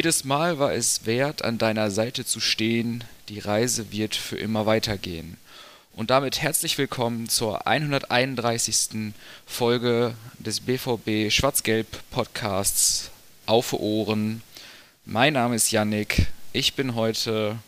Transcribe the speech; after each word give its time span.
Jedes 0.00 0.24
Mal 0.24 0.58
war 0.58 0.72
es 0.72 1.04
wert, 1.04 1.44
an 1.44 1.58
deiner 1.58 1.90
Seite 1.90 2.24
zu 2.24 2.40
stehen, 2.40 3.04
die 3.28 3.38
Reise 3.38 3.92
wird 3.92 4.14
für 4.14 4.38
immer 4.38 4.64
weitergehen. 4.64 5.36
Und 5.92 6.08
damit 6.08 6.40
herzlich 6.40 6.78
willkommen 6.78 7.28
zur 7.28 7.66
131. 7.66 9.12
Folge 9.44 10.14
des 10.38 10.60
BVB 10.60 11.30
Schwarz-Gelb 11.30 11.86
Podcasts 12.10 13.10
Auf 13.44 13.74
Ohren. 13.74 14.40
Mein 15.04 15.34
Name 15.34 15.56
ist 15.56 15.70
Yannick. 15.70 16.28
Ich 16.54 16.72
bin 16.72 16.94
heute 16.94 17.58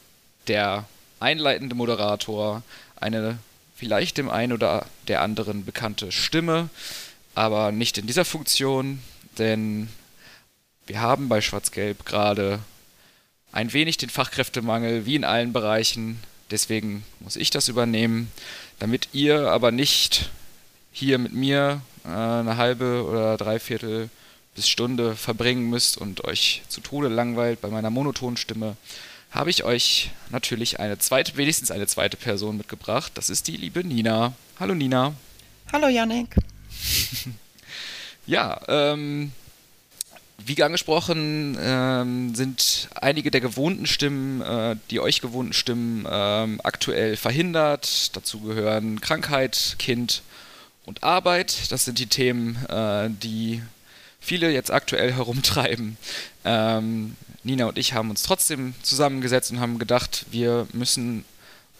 der 0.48 0.86
einleitende 1.20 1.74
Moderator, 1.74 2.62
eine 2.96 3.40
vielleicht 3.76 4.16
dem 4.16 4.30
einen 4.30 4.54
oder 4.54 4.86
der 5.06 5.20
anderen 5.20 5.66
bekannte 5.66 6.10
Stimme, 6.10 6.70
aber 7.34 7.72
nicht 7.72 7.98
in 7.98 8.06
dieser 8.06 8.24
Funktion, 8.24 9.02
denn 9.36 9.90
wir 10.86 11.00
haben 11.00 11.28
bei 11.28 11.40
Schwarz-Gelb 11.40 12.04
gerade 12.04 12.60
ein 13.52 13.72
wenig 13.72 13.98
den 13.98 14.10
Fachkräftemangel, 14.10 15.06
wie 15.06 15.16
in 15.16 15.24
allen 15.24 15.52
Bereichen. 15.52 16.20
Deswegen 16.50 17.04
muss 17.20 17.36
ich 17.36 17.50
das 17.50 17.68
übernehmen, 17.68 18.30
damit 18.78 19.08
ihr 19.12 19.50
aber 19.50 19.70
nicht 19.70 20.30
hier 20.92 21.18
mit 21.18 21.32
mir 21.32 21.80
äh, 22.04 22.08
eine 22.08 22.56
halbe 22.56 23.04
oder 23.08 23.36
dreiviertel 23.36 24.10
bis 24.54 24.68
Stunde 24.68 25.16
verbringen 25.16 25.70
müsst 25.70 25.96
und 25.96 26.24
euch 26.24 26.62
zu 26.68 26.80
Tode 26.80 27.08
langweilt 27.08 27.60
bei 27.60 27.68
meiner 27.68 27.90
monotonen 27.90 28.36
Stimme, 28.36 28.76
habe 29.30 29.48
ich 29.48 29.64
euch 29.64 30.10
natürlich 30.30 30.78
eine 30.78 30.98
zweite, 30.98 31.36
wenigstens 31.38 31.70
eine 31.70 31.86
zweite 31.86 32.18
Person 32.18 32.58
mitgebracht. 32.58 33.12
Das 33.14 33.30
ist 33.30 33.48
die 33.48 33.56
liebe 33.56 33.82
Nina. 33.82 34.34
Hallo 34.60 34.74
Nina. 34.74 35.14
Hallo 35.72 35.88
Yannick. 35.88 36.36
ja, 38.26 38.60
ähm, 38.68 39.32
wie 40.38 40.62
angesprochen, 40.62 41.56
ähm, 41.60 42.34
sind 42.34 42.88
einige 43.00 43.30
der 43.30 43.40
gewohnten 43.40 43.86
Stimmen, 43.86 44.40
äh, 44.40 44.76
die 44.90 45.00
euch 45.00 45.20
gewohnten 45.20 45.52
Stimmen, 45.52 46.06
ähm, 46.10 46.60
aktuell 46.64 47.16
verhindert. 47.16 48.16
Dazu 48.16 48.40
gehören 48.40 49.00
Krankheit, 49.00 49.76
Kind 49.78 50.22
und 50.84 51.02
Arbeit. 51.02 51.70
Das 51.70 51.84
sind 51.84 51.98
die 51.98 52.06
Themen, 52.06 52.56
äh, 52.66 53.08
die 53.10 53.62
viele 54.20 54.50
jetzt 54.50 54.70
aktuell 54.70 55.12
herumtreiben. 55.16 55.96
Ähm, 56.44 57.16
Nina 57.44 57.66
und 57.66 57.78
ich 57.78 57.92
haben 57.92 58.10
uns 58.10 58.22
trotzdem 58.22 58.74
zusammengesetzt 58.82 59.50
und 59.50 59.60
haben 59.60 59.78
gedacht, 59.78 60.26
wir 60.30 60.66
müssen 60.72 61.24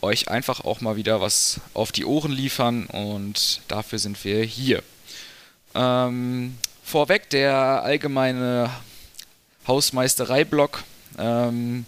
euch 0.01 0.29
einfach 0.29 0.65
auch 0.65 0.81
mal 0.81 0.97
wieder 0.97 1.21
was 1.21 1.61
auf 1.75 1.93
die 1.93 2.05
Ohren 2.05 2.33
liefern 2.33 2.87
und 2.87 3.61
dafür 3.69 4.01
sind 4.01 4.23
wir 4.25 4.43
hier. 4.45 4.83
Ähm, 5.75 6.59
vorweg 6.93 7.31
der 7.31 7.55
allgemeine 7.55 8.69
Hausmeisterei-Block. 9.67 10.85
Ähm, 11.19 11.87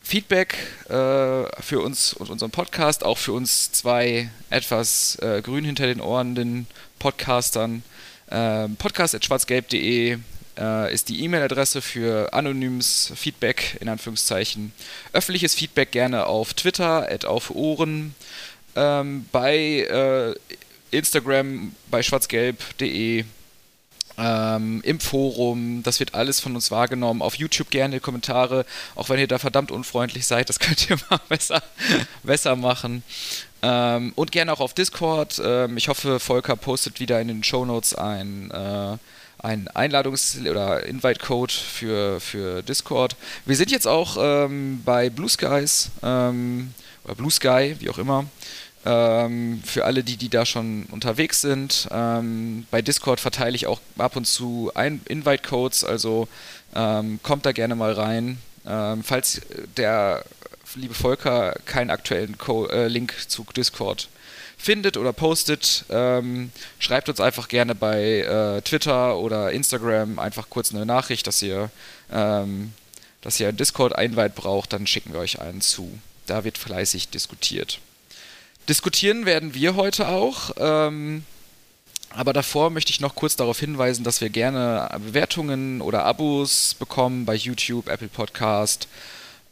Feedback 0.00 0.56
äh, 0.88 1.44
für 1.62 1.80
uns 1.80 2.12
und 2.14 2.30
unseren 2.30 2.50
Podcast, 2.50 3.04
auch 3.04 3.16
für 3.16 3.32
uns 3.32 3.70
zwei 3.70 4.28
etwas 4.50 5.16
äh, 5.22 5.40
grün 5.40 5.64
hinter 5.64 5.86
den 5.86 6.00
Ohren 6.00 6.34
den 6.34 6.66
Podcastern. 6.98 7.84
Äh, 8.28 8.66
podcast.schwarzgelb.de 8.70 10.18
äh, 10.58 10.92
ist 10.92 11.08
die 11.08 11.22
E-Mail-Adresse 11.22 11.80
für 11.80 12.32
anonymes 12.32 13.12
Feedback, 13.14 13.76
in 13.80 13.88
Anführungszeichen. 13.88 14.72
Öffentliches 15.12 15.54
Feedback 15.54 15.92
gerne 15.92 16.26
auf 16.26 16.54
Twitter, 16.54 17.08
auf 17.24 17.50
Ohren. 17.50 18.16
Ähm, 18.74 19.26
bei 19.30 19.54
äh, 19.56 20.34
Instagram, 20.90 21.72
bei 21.88 22.02
schwarzgelb.de 22.02 23.26
ähm, 24.20 24.82
im 24.84 25.00
Forum, 25.00 25.82
das 25.82 25.98
wird 25.98 26.14
alles 26.14 26.40
von 26.40 26.54
uns 26.54 26.70
wahrgenommen. 26.70 27.22
Auf 27.22 27.36
YouTube 27.36 27.70
gerne 27.70 28.00
Kommentare, 28.00 28.66
auch 28.94 29.08
wenn 29.08 29.18
ihr 29.18 29.26
da 29.26 29.38
verdammt 29.38 29.70
unfreundlich 29.70 30.26
seid, 30.26 30.48
das 30.48 30.58
könnt 30.60 30.90
ihr 30.90 30.96
mal 31.08 31.20
besser, 31.28 31.62
besser 32.22 32.54
machen. 32.54 33.02
Ähm, 33.62 34.12
und 34.16 34.32
gerne 34.32 34.52
auch 34.52 34.60
auf 34.60 34.74
Discord. 34.74 35.40
Ähm, 35.42 35.76
ich 35.76 35.88
hoffe, 35.88 36.20
Volker 36.20 36.56
postet 36.56 37.00
wieder 37.00 37.20
in 37.20 37.28
den 37.28 37.44
Show 37.44 37.64
Notes 37.64 37.94
ein, 37.94 38.50
äh, 38.50 38.96
ein 39.38 39.68
Einladungs- 39.68 40.48
oder 40.48 40.84
Invite-Code 40.84 41.52
für, 41.52 42.20
für 42.20 42.62
Discord. 42.62 43.16
Wir 43.46 43.56
sind 43.56 43.70
jetzt 43.70 43.86
auch 43.86 44.16
ähm, 44.18 44.82
bei 44.84 45.08
Blue 45.08 45.28
Skies 45.28 45.90
ähm, 46.02 46.74
oder 47.04 47.14
Blue 47.14 47.30
Sky, 47.30 47.76
wie 47.78 47.88
auch 47.88 47.98
immer. 47.98 48.26
Ähm, 48.86 49.62
für 49.64 49.84
alle, 49.84 50.02
die, 50.02 50.16
die 50.16 50.30
da 50.30 50.46
schon 50.46 50.84
unterwegs 50.90 51.42
sind. 51.42 51.88
Ähm, 51.90 52.66
bei 52.70 52.80
Discord 52.80 53.20
verteile 53.20 53.54
ich 53.54 53.66
auch 53.66 53.80
ab 53.98 54.16
und 54.16 54.26
zu 54.26 54.72
Invite-Codes, 54.74 55.84
also 55.84 56.28
ähm, 56.74 57.20
kommt 57.22 57.44
da 57.44 57.52
gerne 57.52 57.74
mal 57.74 57.92
rein. 57.92 58.38
Ähm, 58.66 59.02
falls 59.04 59.42
der 59.76 60.24
liebe 60.74 60.94
Volker 60.94 61.54
keinen 61.66 61.90
aktuellen 61.90 62.38
Co 62.38 62.66
äh, 62.66 62.88
Link 62.88 63.14
zu 63.28 63.44
Discord 63.54 64.08
findet 64.56 64.96
oder 64.96 65.12
postet, 65.12 65.84
ähm, 65.90 66.52
schreibt 66.78 67.08
uns 67.08 67.20
einfach 67.20 67.48
gerne 67.48 67.74
bei 67.74 68.20
äh, 68.20 68.62
Twitter 68.62 69.16
oder 69.16 69.50
Instagram 69.52 70.18
einfach 70.18 70.48
kurz 70.50 70.74
eine 70.74 70.86
Nachricht, 70.86 71.26
dass 71.26 71.40
ihr, 71.42 71.70
ähm, 72.12 72.72
dass 73.22 73.40
ihr 73.40 73.48
einen 73.48 73.56
Discord-Invite 73.56 74.34
braucht, 74.34 74.72
dann 74.72 74.86
schicken 74.86 75.12
wir 75.12 75.20
euch 75.20 75.40
einen 75.40 75.60
zu. 75.60 75.98
Da 76.26 76.44
wird 76.44 76.58
fleißig 76.58 77.08
diskutiert. 77.08 77.80
Diskutieren 78.70 79.26
werden 79.26 79.52
wir 79.52 79.74
heute 79.74 80.06
auch. 80.06 80.52
Ähm, 80.56 81.24
aber 82.10 82.32
davor 82.32 82.70
möchte 82.70 82.92
ich 82.92 83.00
noch 83.00 83.16
kurz 83.16 83.34
darauf 83.34 83.58
hinweisen, 83.58 84.04
dass 84.04 84.20
wir 84.20 84.30
gerne 84.30 84.88
Bewertungen 85.04 85.80
oder 85.80 86.04
Abos 86.04 86.76
bekommen 86.78 87.24
bei 87.24 87.34
YouTube, 87.34 87.88
Apple 87.88 88.06
Podcast. 88.06 88.86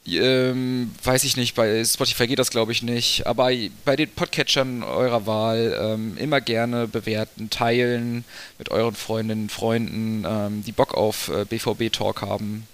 Ähm, 0.06 0.92
weiß 1.02 1.24
ich 1.24 1.36
nicht, 1.36 1.56
bei 1.56 1.84
Spotify 1.84 2.28
geht 2.28 2.38
das 2.38 2.50
glaube 2.50 2.70
ich 2.70 2.84
nicht, 2.84 3.26
aber 3.26 3.50
bei 3.84 3.96
den 3.96 4.08
Podcatchern 4.08 4.84
eurer 4.84 5.26
Wahl 5.26 5.76
ähm, 5.82 6.16
immer 6.16 6.40
gerne 6.40 6.86
bewerten, 6.86 7.50
teilen 7.50 8.24
mit 8.56 8.70
euren 8.70 8.94
Freundinnen, 8.94 9.48
Freunden, 9.48 10.24
ähm, 10.24 10.62
die 10.64 10.70
Bock 10.70 10.94
auf 10.94 11.28
äh, 11.28 11.44
BVB-Talk 11.44 12.22
haben. 12.22 12.68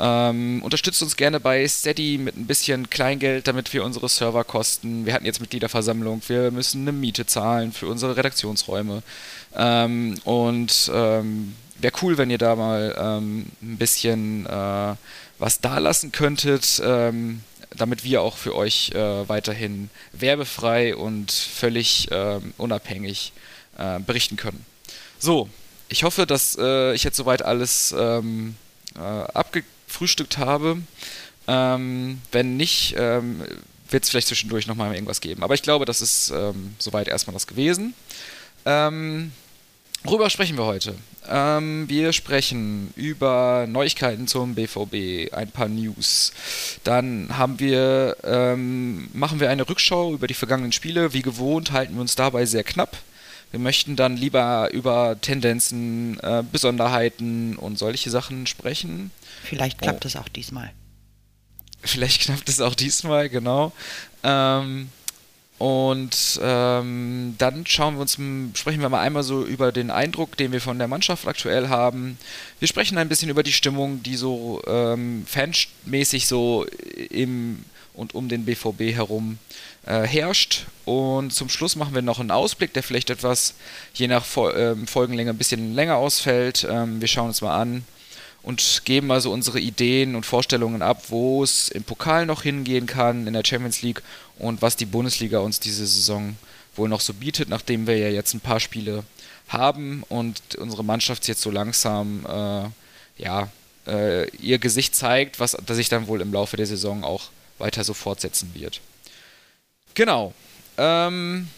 Ähm, 0.00 0.62
unterstützt 0.62 1.02
uns 1.02 1.16
gerne 1.16 1.40
bei 1.40 1.66
Steady 1.66 2.18
mit 2.18 2.36
ein 2.36 2.46
bisschen 2.46 2.88
Kleingeld, 2.88 3.48
damit 3.48 3.72
wir 3.72 3.84
unsere 3.84 4.08
Server 4.08 4.44
kosten. 4.44 5.06
Wir 5.06 5.12
hatten 5.12 5.26
jetzt 5.26 5.40
Mitgliederversammlung, 5.40 6.22
wir 6.28 6.50
müssen 6.50 6.82
eine 6.82 6.92
Miete 6.92 7.26
zahlen 7.26 7.72
für 7.72 7.88
unsere 7.88 8.16
Redaktionsräume. 8.16 9.02
Ähm, 9.56 10.18
und 10.24 10.90
ähm, 10.94 11.54
wäre 11.80 11.94
cool, 12.02 12.16
wenn 12.16 12.30
ihr 12.30 12.38
da 12.38 12.54
mal 12.54 12.96
ähm, 12.98 13.46
ein 13.60 13.76
bisschen 13.76 14.46
äh, 14.46 14.94
was 15.38 15.60
dalassen 15.60 16.12
könntet, 16.12 16.80
ähm, 16.84 17.40
damit 17.76 18.04
wir 18.04 18.22
auch 18.22 18.36
für 18.36 18.54
euch 18.54 18.92
äh, 18.92 19.28
weiterhin 19.28 19.90
werbefrei 20.12 20.94
und 20.96 21.32
völlig 21.32 22.10
äh, 22.10 22.40
unabhängig 22.56 23.32
berichten 24.06 24.34
können. 24.34 24.66
So, 25.20 25.48
ich 25.88 26.02
hoffe, 26.02 26.26
dass 26.26 26.58
äh, 26.60 26.94
ich 26.94 27.04
jetzt 27.04 27.16
soweit 27.16 27.42
alles 27.42 27.94
ähm, 27.96 28.56
äh, 28.96 28.98
abgegeben 28.98 29.77
gefrühstückt 29.88 30.38
habe. 30.38 30.78
Ähm, 31.46 32.20
wenn 32.30 32.56
nicht, 32.56 32.94
ähm, 32.96 33.42
wird 33.90 34.04
es 34.04 34.10
vielleicht 34.10 34.28
zwischendurch 34.28 34.66
nochmal 34.66 34.94
irgendwas 34.94 35.20
geben. 35.20 35.42
Aber 35.42 35.54
ich 35.54 35.62
glaube, 35.62 35.84
das 35.84 36.00
ist 36.00 36.30
ähm, 36.30 36.74
soweit 36.78 37.08
erstmal 37.08 37.34
das 37.34 37.46
gewesen. 37.46 37.94
Ähm, 38.66 39.32
worüber 40.04 40.28
sprechen 40.30 40.56
wir 40.56 40.66
heute? 40.66 40.94
Ähm, 41.26 41.88
wir 41.88 42.12
sprechen 42.12 42.92
über 42.96 43.66
Neuigkeiten 43.68 44.26
zum 44.26 44.54
BVB, 44.54 45.32
ein 45.32 45.50
paar 45.50 45.68
News. 45.68 46.32
Dann 46.84 47.36
haben 47.36 47.60
wir, 47.60 48.16
ähm, 48.24 49.08
machen 49.12 49.40
wir 49.40 49.50
eine 49.50 49.68
Rückschau 49.68 50.12
über 50.14 50.26
die 50.26 50.34
vergangenen 50.34 50.72
Spiele. 50.72 51.12
Wie 51.12 51.22
gewohnt 51.22 51.72
halten 51.72 51.94
wir 51.94 52.00
uns 52.00 52.14
dabei 52.14 52.46
sehr 52.46 52.64
knapp. 52.64 52.96
Wir 53.50 53.60
möchten 53.60 53.96
dann 53.96 54.16
lieber 54.16 54.68
über 54.72 55.16
Tendenzen, 55.20 56.20
äh, 56.20 56.42
Besonderheiten 56.50 57.56
und 57.56 57.78
solche 57.78 58.10
Sachen 58.10 58.46
sprechen. 58.46 59.10
Vielleicht 59.42 59.80
klappt 59.80 60.04
es 60.04 60.16
oh. 60.16 60.20
auch 60.20 60.28
diesmal. 60.28 60.72
Vielleicht 61.82 62.22
klappt 62.22 62.48
es 62.48 62.60
auch 62.60 62.74
diesmal, 62.74 63.28
genau. 63.28 63.72
Ähm, 64.22 64.90
Und 65.58 66.38
ähm, 66.40 67.34
dann 67.36 67.66
schauen 67.66 67.94
wir 67.94 68.02
uns, 68.02 68.12
sprechen 68.58 68.80
wir 68.80 68.88
mal 68.88 69.00
einmal 69.00 69.24
so 69.24 69.44
über 69.44 69.72
den 69.72 69.90
Eindruck, 69.90 70.36
den 70.36 70.52
wir 70.52 70.60
von 70.60 70.78
der 70.78 70.86
Mannschaft 70.86 71.26
aktuell 71.26 71.68
haben. 71.68 72.16
Wir 72.60 72.68
sprechen 72.68 72.96
ein 72.96 73.08
bisschen 73.08 73.28
über 73.28 73.42
die 73.42 73.52
Stimmung, 73.52 74.02
die 74.04 74.14
so 74.14 74.62
ähm, 74.68 75.26
fanmäßig 75.26 76.28
so 76.28 76.64
im 77.10 77.64
und 77.92 78.14
um 78.14 78.28
den 78.28 78.44
BVB 78.44 78.94
herum 78.94 79.38
äh, 79.84 80.02
herrscht. 80.02 80.66
Und 80.84 81.32
zum 81.32 81.48
Schluss 81.48 81.74
machen 81.74 81.92
wir 81.92 82.02
noch 82.02 82.20
einen 82.20 82.30
Ausblick, 82.30 82.72
der 82.72 82.84
vielleicht 82.84 83.10
etwas 83.10 83.54
je 83.94 84.06
nach 84.06 84.24
Fol 84.24 84.54
ähm, 84.56 84.86
Folgenlänge 84.86 85.30
ein 85.30 85.38
bisschen 85.38 85.74
länger 85.74 85.96
ausfällt. 85.96 86.64
Ähm, 86.70 87.00
wir 87.00 87.08
schauen 87.08 87.28
uns 87.28 87.40
mal 87.40 87.60
an 87.60 87.82
und 88.48 88.80
geben 88.86 89.12
also 89.12 89.30
unsere 89.30 89.60
Ideen 89.60 90.16
und 90.16 90.24
Vorstellungen 90.24 90.80
ab, 90.80 91.02
wo 91.08 91.44
es 91.44 91.68
im 91.68 91.84
Pokal 91.84 92.24
noch 92.24 92.44
hingehen 92.44 92.86
kann, 92.86 93.26
in 93.26 93.34
der 93.34 93.44
Champions 93.44 93.82
League 93.82 94.02
und 94.38 94.62
was 94.62 94.74
die 94.74 94.86
Bundesliga 94.86 95.40
uns 95.40 95.60
diese 95.60 95.86
Saison 95.86 96.34
wohl 96.74 96.88
noch 96.88 97.02
so 97.02 97.12
bietet, 97.12 97.50
nachdem 97.50 97.86
wir 97.86 97.98
ja 97.98 98.08
jetzt 98.08 98.32
ein 98.32 98.40
paar 98.40 98.58
Spiele 98.58 99.04
haben 99.48 100.02
und 100.08 100.40
unsere 100.54 100.82
Mannschaft 100.82 101.28
jetzt 101.28 101.42
so 101.42 101.50
langsam 101.50 102.24
äh, 102.24 103.22
ja, 103.22 103.50
äh, 103.86 104.30
ihr 104.38 104.58
Gesicht 104.58 104.96
zeigt, 104.96 105.40
was 105.40 105.50
sich 105.50 105.90
dann 105.90 106.06
wohl 106.06 106.22
im 106.22 106.32
Laufe 106.32 106.56
der 106.56 106.66
Saison 106.66 107.04
auch 107.04 107.28
weiter 107.58 107.84
so 107.84 107.92
fortsetzen 107.92 108.52
wird. 108.54 108.80
Genau. 109.92 110.32
Ähm, 110.78 111.48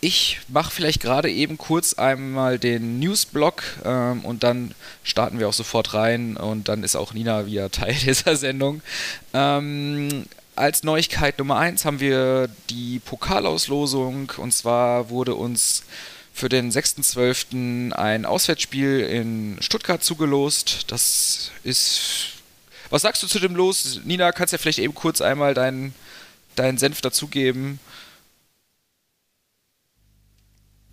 ich 0.00 0.40
mache 0.48 0.70
vielleicht 0.70 1.00
gerade 1.00 1.30
eben 1.30 1.58
kurz 1.58 1.94
einmal 1.94 2.58
den 2.58 2.98
Newsblock 2.98 3.62
ähm, 3.84 4.24
und 4.24 4.42
dann 4.42 4.74
starten 5.02 5.38
wir 5.38 5.48
auch 5.48 5.52
sofort 5.52 5.94
rein 5.94 6.36
und 6.36 6.68
dann 6.68 6.82
ist 6.84 6.96
auch 6.96 7.12
Nina 7.14 7.46
wieder 7.46 7.70
Teil 7.72 7.94
dieser 7.94 8.36
Sendung. 8.36 8.82
Ähm, 9.32 10.26
als 10.54 10.82
Neuigkeit 10.82 11.38
Nummer 11.38 11.58
1 11.58 11.84
haben 11.84 12.00
wir 12.00 12.48
die 12.70 12.98
Pokalauslosung 13.00 14.32
und 14.38 14.52
zwar 14.52 15.10
wurde 15.10 15.34
uns 15.34 15.84
für 16.36 16.48
den 16.50 16.70
6.12. 16.70 17.92
ein 17.92 18.26
Auswärtsspiel 18.26 19.00
in 19.00 19.56
Stuttgart 19.60 20.04
zugelost. 20.04 20.84
Das 20.88 21.50
ist. 21.64 22.28
Was 22.90 23.02
sagst 23.02 23.22
du 23.22 23.26
zu 23.26 23.40
dem 23.40 23.56
Los? 23.56 24.00
Nina, 24.04 24.30
kannst 24.32 24.52
du 24.52 24.56
ja 24.56 24.58
vielleicht 24.60 24.78
eben 24.78 24.94
kurz 24.94 25.20
einmal 25.20 25.54
deinen, 25.54 25.94
deinen 26.54 26.76
Senf 26.78 27.00
dazugeben? 27.00 27.80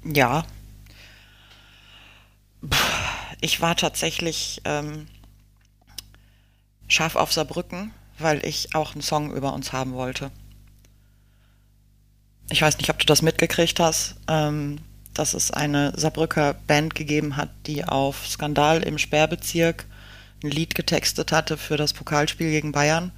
Ja. 0.04 0.46
Ich 3.42 3.62
war 3.62 3.76
tatsächlich 3.76 4.62
ähm, 4.66 5.08
scharf 6.88 7.16
auf 7.16 7.34
Saarbrücken, 7.34 7.92
weil 8.20 8.46
ich 8.46 8.76
auch 8.76 8.94
einen 8.94 9.02
Song 9.02 9.34
über 9.34 9.54
uns 9.54 9.74
haben 9.74 9.94
wollte. 9.94 10.32
Ich 12.50 12.62
weiß 12.62 12.78
nicht, 12.78 12.90
ob 12.90 13.00
du 13.00 13.06
das 13.06 13.22
mitgekriegt 13.22 13.80
hast, 13.80 14.16
ähm, 14.28 14.80
dass 15.14 15.34
es 15.34 15.52
eine 15.52 15.94
Saarbrücker 15.96 16.54
Band 16.54 16.96
gegeben 16.96 17.38
hat, 17.38 17.50
die 17.66 17.86
auf 17.86 18.28
Skandal 18.28 18.84
im 18.84 18.98
Sperrbezirk 18.98 19.86
ein 20.44 20.52
Lied 20.52 20.76
getextet 20.76 21.32
hatte 21.32 21.58
für 21.58 21.78
das 21.78 21.94
Pokalspiel 21.94 22.50
gegen 22.50 22.72
Bayern. 22.72 23.12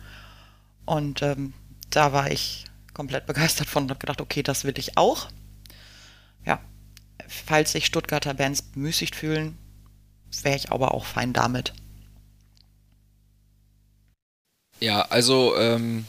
Und 0.85 1.21
ähm, 1.21 1.53
da 1.89 2.13
war 2.13 2.31
ich 2.31 2.65
komplett 2.93 3.25
begeistert 3.25 3.67
von 3.67 3.83
und 3.83 3.89
habe 3.89 3.99
gedacht, 3.99 4.21
okay, 4.21 4.43
das 4.43 4.63
will 4.63 4.77
ich 4.77 4.97
auch. 4.97 5.27
Falls 7.27 7.71
sich 7.71 7.85
Stuttgarter 7.85 8.33
Bands 8.33 8.61
bemüßigt 8.61 9.15
fühlen, 9.15 9.57
wäre 10.43 10.55
ich 10.55 10.71
aber 10.71 10.93
auch 10.93 11.05
fein 11.05 11.33
damit. 11.33 11.73
Ja, 14.79 15.03
also 15.03 15.57
ähm, 15.57 16.05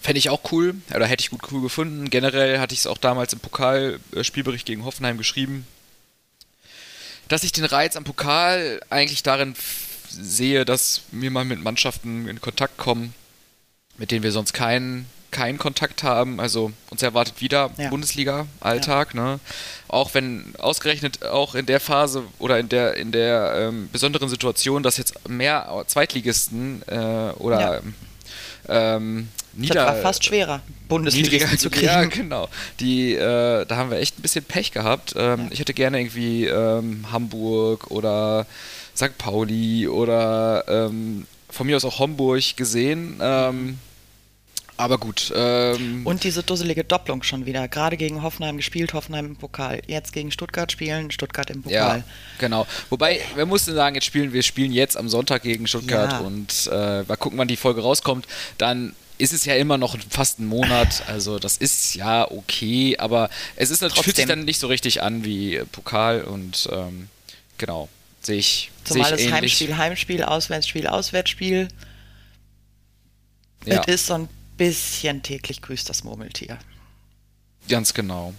fände 0.00 0.18
ich 0.18 0.30
auch 0.30 0.52
cool, 0.52 0.74
oder 0.94 1.06
hätte 1.06 1.22
ich 1.22 1.30
gut 1.30 1.50
cool 1.50 1.62
gefunden. 1.62 2.10
Generell 2.10 2.58
hatte 2.58 2.74
ich 2.74 2.80
es 2.80 2.86
auch 2.86 2.98
damals 2.98 3.32
im 3.32 3.40
Pokalspielbericht 3.40 4.66
gegen 4.66 4.84
Hoffenheim 4.84 5.18
geschrieben, 5.18 5.66
dass 7.28 7.44
ich 7.44 7.52
den 7.52 7.64
Reiz 7.64 7.96
am 7.96 8.04
Pokal 8.04 8.80
eigentlich 8.90 9.22
darin 9.22 9.54
sehe, 10.08 10.64
dass 10.64 11.02
wir 11.10 11.30
mal 11.30 11.44
mit 11.44 11.62
Mannschaften 11.62 12.28
in 12.28 12.40
Kontakt 12.40 12.76
kommen, 12.76 13.14
mit 13.96 14.10
denen 14.10 14.22
wir 14.22 14.32
sonst 14.32 14.52
keinen 14.52 15.06
keinen 15.32 15.58
Kontakt 15.58 16.02
haben. 16.02 16.40
Also 16.40 16.72
uns 16.90 17.02
erwartet 17.02 17.40
wieder 17.40 17.70
ja. 17.76 17.90
Bundesliga-Alltag, 17.90 19.14
ja. 19.14 19.22
ne? 19.22 19.40
Auch 19.88 20.14
wenn 20.14 20.54
ausgerechnet 20.58 21.24
auch 21.24 21.54
in 21.54 21.66
der 21.66 21.80
Phase 21.80 22.22
oder 22.38 22.58
in 22.58 22.68
der 22.68 22.96
in 22.96 23.10
der 23.12 23.54
ähm, 23.56 23.88
besonderen 23.90 24.28
Situation, 24.28 24.82
dass 24.82 24.96
jetzt 24.96 25.28
mehr 25.28 25.84
Zweitligisten 25.86 26.82
äh, 26.86 27.32
oder 27.38 27.82
ja. 28.68 28.96
ähm, 28.96 29.28
Nieder 29.54 29.74
das 29.74 29.86
war 29.86 29.96
fast 29.96 30.24
schwerer, 30.24 30.62
Bundesliga 30.88 31.46
zu 31.58 31.68
kriegen. 31.70 31.86
Ja, 31.86 32.04
genau. 32.04 32.48
Die, 32.80 33.14
äh, 33.14 33.66
da 33.66 33.76
haben 33.76 33.90
wir 33.90 33.98
echt 33.98 34.18
ein 34.18 34.22
bisschen 34.22 34.44
Pech 34.44 34.72
gehabt. 34.72 35.14
Ähm, 35.16 35.48
ich 35.50 35.60
hätte 35.60 35.74
gerne 35.74 36.00
irgendwie 36.00 36.46
ähm, 36.46 37.04
Hamburg 37.12 37.90
oder 37.90 38.46
St. 38.96 39.18
Pauli 39.18 39.88
oder 39.88 40.64
ähm, 40.68 41.26
von 41.50 41.66
mir 41.66 41.76
aus 41.76 41.84
auch 41.84 41.98
Homburg 41.98 42.56
gesehen. 42.56 43.18
Ähm, 43.20 43.78
aber 44.82 44.98
gut. 44.98 45.32
Ähm, 45.34 46.04
und 46.04 46.24
diese 46.24 46.42
dusselige 46.42 46.84
Doppelung 46.84 47.22
schon 47.22 47.46
wieder. 47.46 47.68
Gerade 47.68 47.96
gegen 47.96 48.22
Hoffenheim 48.22 48.56
gespielt, 48.56 48.92
Hoffenheim 48.92 49.26
im 49.26 49.36
Pokal. 49.36 49.80
Jetzt 49.86 50.12
gegen 50.12 50.30
Stuttgart 50.30 50.70
spielen, 50.70 51.10
Stuttgart 51.10 51.48
im 51.50 51.62
Pokal. 51.62 51.98
Ja, 51.98 52.04
genau. 52.38 52.66
Wobei, 52.90 53.20
wir 53.34 53.46
mussten 53.46 53.74
sagen, 53.74 53.94
jetzt 53.94 54.04
spielen 54.04 54.32
wir 54.32 54.42
spielen 54.42 54.72
jetzt 54.72 54.96
am 54.96 55.08
Sonntag 55.08 55.42
gegen 55.42 55.66
Stuttgart 55.66 56.12
ja. 56.12 56.18
und 56.18 56.68
äh, 56.72 57.02
mal 57.02 57.16
gucken, 57.16 57.38
wann 57.38 57.48
die 57.48 57.56
Folge 57.56 57.82
rauskommt. 57.82 58.26
Dann 58.58 58.94
ist 59.18 59.32
es 59.32 59.44
ja 59.44 59.54
immer 59.54 59.78
noch 59.78 59.96
fast 60.10 60.40
ein 60.40 60.46
Monat. 60.46 61.04
Also 61.06 61.38
das 61.38 61.56
ist 61.56 61.94
ja 61.94 62.28
okay, 62.30 62.96
aber 62.98 63.30
es 63.54 63.70
ist 63.70 63.80
natürlich, 63.80 64.04
fühlt 64.04 64.16
sich 64.16 64.26
dann 64.26 64.44
nicht 64.44 64.58
so 64.58 64.66
richtig 64.66 65.02
an 65.02 65.24
wie 65.24 65.62
Pokal 65.70 66.22
und 66.22 66.68
ähm, 66.72 67.08
genau. 67.56 67.88
Sehe 68.20 68.38
ich. 68.38 68.70
Zumal 68.84 69.10
seh 69.10 69.24
ich 69.24 69.30
das. 69.30 69.32
Heimspiel, 69.32 69.76
Heimspiel, 69.76 70.22
Auswärtsspiel, 70.24 70.86
Auswärtsspiel. 70.86 71.68
Ja. 73.64 73.82
Es 73.86 73.94
ist 73.94 74.06
so 74.06 74.14
ein 74.14 74.28
bisschen 74.56 75.22
täglich 75.22 75.62
grüßt 75.62 75.88
das 75.88 76.04
Murmeltier. 76.04 76.58
Ganz 77.68 77.94
genau. 77.94 78.34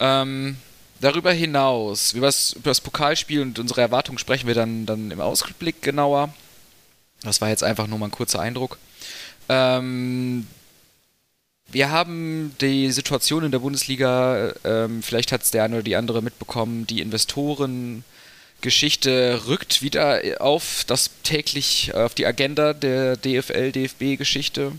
Ähm, 0.00 0.56
darüber 1.00 1.32
hinaus, 1.32 2.12
über 2.12 2.26
das, 2.26 2.52
über 2.52 2.70
das 2.70 2.80
Pokalspiel 2.80 3.40
und 3.40 3.58
unsere 3.58 3.80
Erwartungen 3.80 4.18
sprechen 4.18 4.46
wir 4.46 4.54
dann, 4.54 4.86
dann 4.86 5.10
im 5.10 5.20
Ausblick 5.20 5.82
genauer. 5.82 6.34
Das 7.22 7.40
war 7.40 7.48
jetzt 7.48 7.62
einfach 7.62 7.86
nur 7.86 7.98
mal 7.98 8.06
ein 8.06 8.12
kurzer 8.12 8.40
Eindruck. 8.40 8.78
Ähm, 9.48 10.46
wir 11.70 11.90
haben 11.90 12.54
die 12.60 12.90
Situation 12.90 13.44
in 13.44 13.50
der 13.50 13.60
Bundesliga, 13.60 14.52
ähm, 14.64 15.02
vielleicht 15.02 15.32
hat 15.32 15.42
es 15.42 15.50
der 15.50 15.64
eine 15.64 15.76
oder 15.76 15.82
die 15.82 15.96
andere 15.96 16.20
mitbekommen, 16.22 16.86
die 16.86 17.00
Investoren 17.00 18.04
Geschichte 18.60 19.42
rückt 19.46 19.82
wieder 19.82 20.22
auf 20.38 20.84
das 20.86 21.10
täglich 21.24 21.94
auf 21.94 22.14
die 22.14 22.26
Agenda 22.26 22.72
der 22.72 23.16
DFL 23.16 23.72
DFB 23.72 24.16
Geschichte. 24.16 24.72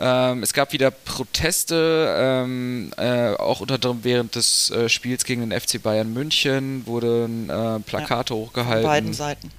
Ähm, 0.00 0.42
es 0.42 0.52
gab 0.52 0.72
wieder 0.72 0.90
Proteste, 0.90 2.14
ähm, 2.16 2.92
äh, 2.96 3.30
auch 3.34 3.60
unter 3.60 3.74
anderem 3.74 4.00
während 4.02 4.34
des 4.34 4.70
äh, 4.70 4.88
Spiels 4.88 5.24
gegen 5.24 5.48
den 5.48 5.58
FC 5.58 5.82
Bayern 5.82 6.12
München 6.12 6.86
wurden 6.86 7.50
äh, 7.50 7.80
Plakate 7.80 8.34
ja, 8.34 8.40
hochgehalten. 8.40 8.82
Von 8.82 8.90
beiden 8.90 9.12
Seiten. 9.12 9.50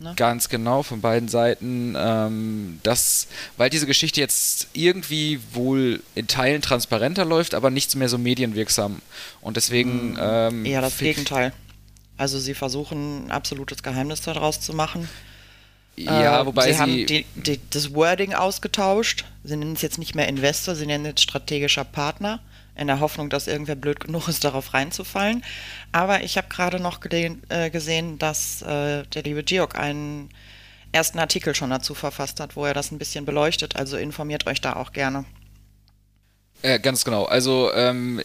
Ne? 0.00 0.12
Ganz 0.14 0.48
genau, 0.48 0.84
von 0.84 1.00
beiden 1.00 1.28
Seiten. 1.28 1.96
Ähm, 1.98 2.78
das, 2.84 3.26
weil 3.56 3.68
diese 3.68 3.86
Geschichte 3.86 4.20
jetzt 4.20 4.68
irgendwie 4.72 5.40
wohl 5.52 6.00
in 6.14 6.28
Teilen 6.28 6.62
transparenter 6.62 7.24
läuft, 7.24 7.54
aber 7.54 7.70
nichts 7.70 7.96
mehr 7.96 8.08
so 8.08 8.18
medienwirksam. 8.18 9.02
Und 9.40 9.56
deswegen. 9.56 10.12
Mhm. 10.12 10.18
Ähm, 10.20 10.64
Eher 10.64 10.80
das 10.80 10.98
Gegenteil. 10.98 11.52
Also 12.16 12.38
sie 12.38 12.54
versuchen 12.54 13.26
ein 13.26 13.30
absolutes 13.32 13.82
Geheimnis 13.82 14.20
daraus 14.20 14.60
zu 14.60 14.72
machen. 14.72 15.08
Ja, 15.96 16.42
äh, 16.42 16.46
wobei 16.46 16.66
sie, 16.66 16.72
sie 16.72 16.78
haben 16.78 16.92
die, 17.06 17.26
die, 17.34 17.60
das 17.70 17.92
Wording 17.92 18.34
ausgetauscht. 18.34 19.24
Sie 19.48 19.56
nennen 19.56 19.72
es 19.72 19.82
jetzt 19.82 19.98
nicht 19.98 20.14
mehr 20.14 20.28
Investor, 20.28 20.74
sie 20.74 20.86
nennen 20.86 21.06
es 21.06 21.22
strategischer 21.22 21.84
Partner, 21.84 22.40
in 22.76 22.86
der 22.86 23.00
Hoffnung, 23.00 23.30
dass 23.30 23.48
irgendwer 23.48 23.74
blöd 23.74 24.00
genug 24.00 24.28
ist, 24.28 24.44
darauf 24.44 24.74
reinzufallen. 24.74 25.44
Aber 25.90 26.22
ich 26.22 26.36
habe 26.36 26.48
gerade 26.48 26.80
noch 26.80 27.00
äh, 27.10 27.70
gesehen, 27.70 28.18
dass 28.18 28.62
äh, 28.62 29.04
der 29.04 29.22
liebe 29.24 29.42
Georg 29.42 29.76
einen 29.76 30.30
ersten 30.92 31.18
Artikel 31.18 31.54
schon 31.54 31.70
dazu 31.70 31.94
verfasst 31.94 32.40
hat, 32.40 32.56
wo 32.56 32.64
er 32.64 32.74
das 32.74 32.92
ein 32.92 32.98
bisschen 32.98 33.24
beleuchtet. 33.24 33.76
Also 33.76 33.96
informiert 33.96 34.46
euch 34.46 34.60
da 34.60 34.76
auch 34.76 34.92
gerne. 34.92 35.24
Ja, 36.62 36.78
ganz 36.78 37.04
genau. 37.04 37.24
Also 37.24 37.72
ähm, 37.74 38.20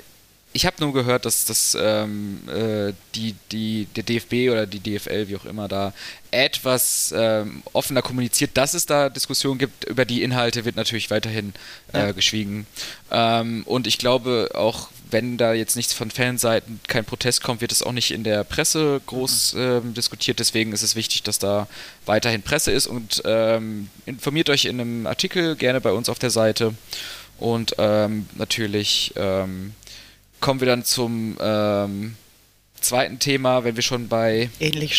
ich 0.53 0.67
habe 0.67 0.75
nur 0.79 0.93
gehört, 0.93 1.25
dass, 1.25 1.45
dass 1.45 1.75
ähm, 1.79 2.41
äh, 2.47 2.93
die, 3.15 3.35
die, 3.51 3.87
der 3.95 4.03
DFB 4.03 4.51
oder 4.51 4.67
die 4.67 4.79
DFL, 4.79 5.27
wie 5.27 5.35
auch 5.35 5.45
immer, 5.45 5.67
da 5.67 5.93
etwas 6.29 7.13
ähm, 7.15 7.63
offener 7.73 8.03
kommuniziert, 8.03 8.51
dass 8.53 8.75
es 8.75 8.85
da 8.85 9.09
Diskussionen 9.09 9.57
gibt. 9.57 9.85
Über 9.85 10.05
die 10.05 10.21
Inhalte 10.21 10.63
wird 10.63 10.75
natürlich 10.75 11.09
weiterhin 11.09 11.53
äh, 11.91 11.99
ja. 11.99 12.11
geschwiegen. 12.11 12.67
Ähm, 13.11 13.63
und 13.65 13.87
ich 13.87 13.97
glaube, 13.97 14.51
auch 14.53 14.89
wenn 15.09 15.37
da 15.37 15.53
jetzt 15.53 15.75
nichts 15.75 15.93
von 15.93 16.11
Fanseiten, 16.11 16.79
kein 16.87 17.05
Protest 17.05 17.41
kommt, 17.43 17.61
wird 17.61 17.71
es 17.71 17.81
auch 17.81 17.91
nicht 17.91 18.11
in 18.11 18.23
der 18.23 18.43
Presse 18.43 19.01
groß 19.05 19.53
mhm. 19.53 19.93
diskutiert. 19.93 20.39
Deswegen 20.39 20.71
ist 20.71 20.81
es 20.81 20.95
wichtig, 20.95 21.23
dass 21.23 21.39
da 21.39 21.67
weiterhin 22.05 22.41
Presse 22.41 22.71
ist. 22.71 22.87
Und 22.87 23.21
ähm, 23.25 23.89
informiert 24.05 24.49
euch 24.49 24.65
in 24.65 24.79
einem 24.79 25.07
Artikel 25.07 25.55
gerne 25.55 25.81
bei 25.81 25.91
uns 25.91 26.09
auf 26.09 26.19
der 26.19 26.31
Seite. 26.31 26.73
Und 27.39 27.75
ähm, 27.77 28.27
natürlich 28.35 29.13
ähm, 29.15 29.73
kommen 30.43 30.59
wir 30.59 30.67
dann 30.67 30.83
zum 30.83 31.37
ähm, 31.39 32.15
zweiten 32.81 33.17
Thema, 33.17 33.63
wenn 33.63 33.77
wir 33.77 33.81
schon 33.81 34.09
bei 34.09 34.49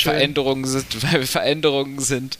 Veränderungen 0.02 0.64
sind, 0.64 1.00
bei 1.12 1.26
Veränderungen 1.26 2.00
sind. 2.00 2.38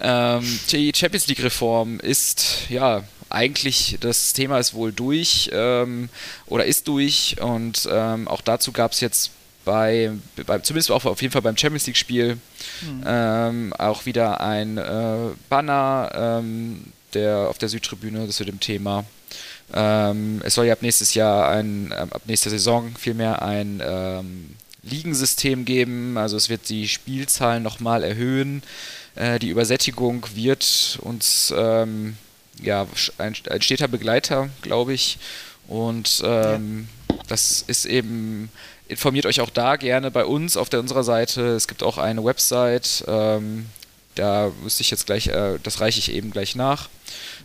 Ähm, 0.00 0.42
die 0.72 0.90
Champions 0.92 1.28
League 1.28 1.44
Reform 1.44 2.00
ist 2.00 2.68
ja 2.68 3.04
eigentlich 3.28 3.98
das 4.00 4.32
Thema 4.32 4.58
ist 4.58 4.74
wohl 4.74 4.90
durch 4.90 5.48
ähm, 5.52 6.08
oder 6.46 6.64
ist 6.64 6.88
durch 6.88 7.36
und 7.40 7.88
ähm, 7.88 8.26
auch 8.26 8.40
dazu 8.40 8.72
gab 8.72 8.90
es 8.90 9.00
jetzt 9.00 9.30
bei, 9.64 10.10
bei, 10.44 10.58
zumindest 10.58 10.90
auch 10.90 11.04
auf 11.04 11.22
jeden 11.22 11.30
Fall 11.30 11.42
beim 11.42 11.56
Champions 11.56 11.86
League 11.86 11.96
Spiel 11.96 12.38
mhm. 12.80 13.72
auch 13.78 14.06
wieder 14.06 14.40
ein 14.40 14.76
äh, 14.76 15.16
Banner 15.48 16.40
ähm, 16.40 16.86
der 17.14 17.48
auf 17.48 17.58
der 17.58 17.68
Südtribüne 17.68 18.26
das 18.26 18.36
zu 18.36 18.44
dem 18.44 18.58
Thema. 18.58 19.04
Ähm, 19.72 20.40
es 20.44 20.54
soll 20.54 20.66
ja 20.66 20.72
ab 20.72 20.82
nächstes 20.82 21.14
Jahr 21.14 21.48
ein, 21.48 21.92
äh, 21.92 21.94
ab 21.94 22.22
nächster 22.26 22.50
Saison 22.50 22.92
vielmehr 22.98 23.42
ein 23.42 23.82
ähm, 23.84 24.56
Ligensystem 24.82 25.64
geben, 25.64 26.16
also 26.16 26.36
es 26.36 26.48
wird 26.48 26.68
die 26.68 26.88
Spielzahlen 26.88 27.62
nochmal 27.62 28.02
erhöhen. 28.02 28.62
Äh, 29.14 29.38
die 29.38 29.50
Übersättigung 29.50 30.26
wird 30.34 30.98
uns 31.02 31.52
ähm, 31.56 32.16
ja 32.62 32.86
ein, 33.18 33.34
ein, 33.48 33.62
steter 33.62 33.88
Begleiter, 33.88 34.48
glaube 34.62 34.94
ich. 34.94 35.18
Und 35.68 36.22
ähm, 36.24 36.88
ja. 37.08 37.16
das 37.28 37.62
ist 37.66 37.84
eben 37.84 38.50
informiert 38.88 39.26
euch 39.26 39.40
auch 39.40 39.50
da 39.50 39.76
gerne 39.76 40.10
bei 40.10 40.24
uns 40.24 40.56
auf 40.56 40.68
der 40.68 40.80
unserer 40.80 41.04
Seite. 41.04 41.42
Es 41.50 41.68
gibt 41.68 41.82
auch 41.82 41.96
eine 41.96 42.24
Website, 42.24 43.04
ähm, 43.06 43.66
da 44.20 44.52
müsste 44.62 44.82
ich 44.82 44.90
jetzt 44.90 45.06
gleich, 45.06 45.28
äh, 45.28 45.58
das 45.62 45.80
reiche 45.80 45.98
ich 45.98 46.12
eben 46.12 46.30
gleich 46.30 46.54
nach. 46.54 46.90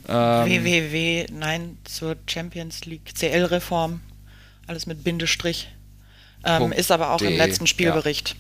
Ähm, 0.10 0.46
www, 0.46 1.25
nein, 1.32 1.77
zur 1.86 2.17
Champions 2.27 2.86
League 2.86 3.15
CL-Reform, 3.15 4.01
alles 4.67 4.86
mit 4.86 5.03
Bindestrich. 5.03 5.70
Ähm, 6.44 6.74
ist 6.74 6.91
aber 6.91 7.12
auch 7.12 7.22
im 7.22 7.38
letzten 7.38 7.65
Spielbericht. 7.65 8.36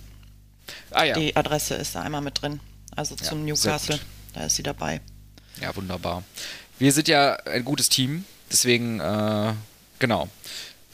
Ja. 0.91 0.97
Ah, 0.97 1.03
ja. 1.05 1.17
Die 1.17 1.35
Adresse 1.35 1.75
ist 1.75 1.95
da 1.95 2.01
einmal 2.01 2.21
mit 2.21 2.41
drin. 2.41 2.59
Also 2.95 3.15
zum 3.15 3.47
ja, 3.47 3.53
Newcastle, 3.53 3.99
da 4.33 4.45
ist 4.45 4.57
sie 4.57 4.63
dabei. 4.63 4.99
Ja, 5.61 5.75
wunderbar. 5.75 6.23
Wir 6.77 6.91
sind 6.91 7.07
ja 7.07 7.35
ein 7.45 7.63
gutes 7.63 7.87
Team, 7.87 8.25
deswegen, 8.51 8.99
äh, 8.99 9.53
genau. 9.99 10.27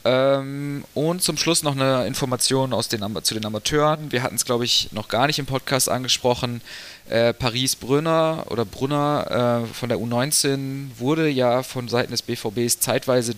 Ähm, 0.03 0.83
und 0.95 1.21
zum 1.21 1.37
Schluss 1.37 1.61
noch 1.61 1.75
eine 1.75 2.07
Information 2.07 2.73
aus 2.73 2.87
den, 2.87 3.01
zu 3.23 3.33
den 3.35 3.45
Amateuren. 3.45 4.11
Wir 4.11 4.23
hatten 4.23 4.35
es, 4.35 4.45
glaube 4.45 4.65
ich, 4.65 4.91
noch 4.91 5.07
gar 5.07 5.27
nicht 5.27 5.37
im 5.37 5.45
Podcast 5.45 5.89
angesprochen. 5.89 6.61
Äh, 7.09 7.33
Paris 7.33 7.75
Brünner 7.75 8.45
oder 8.49 8.65
Brunner 8.65 9.63
äh, 9.63 9.73
von 9.73 9.89
der 9.89 9.99
U19 9.99 10.97
wurde 10.97 11.29
ja 11.29 11.61
von 11.61 11.87
Seiten 11.87 12.11
des 12.11 12.23
BVBs 12.23 12.79
zeitweise 12.79 13.35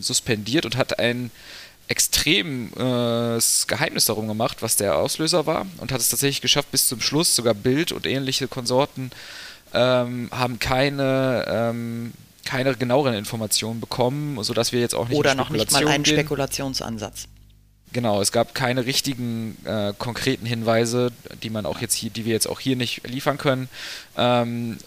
suspendiert 0.00 0.64
und 0.64 0.76
hat 0.76 0.98
ein 0.98 1.30
extremes 1.88 3.66
Geheimnis 3.66 4.06
darum 4.06 4.28
gemacht, 4.28 4.58
was 4.60 4.76
der 4.76 4.96
Auslöser 4.96 5.46
war 5.46 5.66
und 5.78 5.90
hat 5.90 6.00
es 6.00 6.08
tatsächlich 6.08 6.40
geschafft 6.40 6.70
bis 6.70 6.86
zum 6.86 7.00
Schluss. 7.00 7.34
Sogar 7.34 7.52
Bild 7.52 7.90
und 7.90 8.06
ähnliche 8.06 8.46
Konsorten 8.46 9.10
ähm, 9.74 10.28
haben 10.30 10.58
keine 10.60 11.44
ähm, 11.48 12.12
keine 12.44 12.74
genaueren 12.74 13.14
Informationen 13.14 13.80
bekommen, 13.80 14.42
sodass 14.42 14.72
wir 14.72 14.80
jetzt 14.80 14.94
auch 14.94 15.08
nicht 15.08 15.18
Oder 15.18 15.34
noch 15.34 15.50
nicht 15.50 15.70
mal 15.72 15.86
einen 15.86 16.04
gehen. 16.04 16.14
Spekulationsansatz. 16.16 17.28
Genau, 17.92 18.20
es 18.20 18.30
gab 18.30 18.54
keine 18.54 18.86
richtigen 18.86 19.56
äh, 19.64 19.92
konkreten 19.98 20.46
Hinweise, 20.46 21.10
die 21.42 21.50
man 21.50 21.66
auch 21.66 21.80
jetzt 21.80 21.94
hier, 21.94 22.10
die 22.10 22.24
wir 22.24 22.32
jetzt 22.32 22.46
auch 22.46 22.60
hier 22.60 22.76
nicht 22.76 23.06
liefern 23.06 23.36
können. 23.36 23.68
Ähm, 24.16 24.78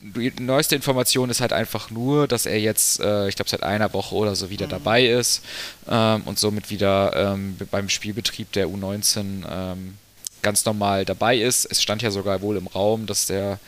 die 0.00 0.32
neueste 0.40 0.74
Information 0.74 1.30
ist 1.30 1.40
halt 1.40 1.52
einfach 1.52 1.90
nur, 1.90 2.26
dass 2.26 2.46
er 2.46 2.58
jetzt, 2.58 3.00
äh, 3.00 3.28
ich 3.28 3.36
glaube, 3.36 3.48
seit 3.48 3.62
einer 3.62 3.92
Woche 3.92 4.14
oder 4.14 4.34
so 4.34 4.50
wieder 4.50 4.66
mhm. 4.66 4.70
dabei 4.70 5.06
ist 5.06 5.44
ähm, 5.88 6.22
und 6.24 6.38
somit 6.38 6.70
wieder 6.70 7.34
ähm, 7.34 7.56
beim 7.70 7.88
Spielbetrieb 7.88 8.52
der 8.52 8.68
U19 8.68 9.44
ähm, 9.48 9.94
ganz 10.42 10.64
normal 10.64 11.04
dabei 11.04 11.36
ist. 11.38 11.66
Es 11.70 11.82
stand 11.82 12.02
ja 12.02 12.10
sogar 12.10 12.42
wohl 12.42 12.56
im 12.56 12.66
Raum, 12.66 13.06
dass 13.06 13.26
der 13.26 13.58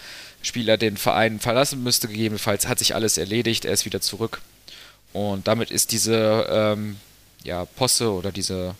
Spieler 0.45 0.77
den 0.77 0.97
Verein 0.97 1.41
verlassen 1.41 1.83
müsste, 1.83 2.07
gegebenenfalls 2.07 2.69
hat 2.69 2.79
sich 2.79 2.95
alles 2.95 3.19
erledigt, 3.19 3.65
er 3.65 3.73
ist 3.73 3.85
wieder 3.85 4.01
zurück. 4.01 4.41
Und 5.13 5.49
damit 5.49 5.71
ist 5.71 5.93
diese 5.93 6.47
ähm, 6.51 6.97
ja, 7.43 7.65
Posse 7.65 8.13
oder 8.13 8.31
diese, 8.33 8.75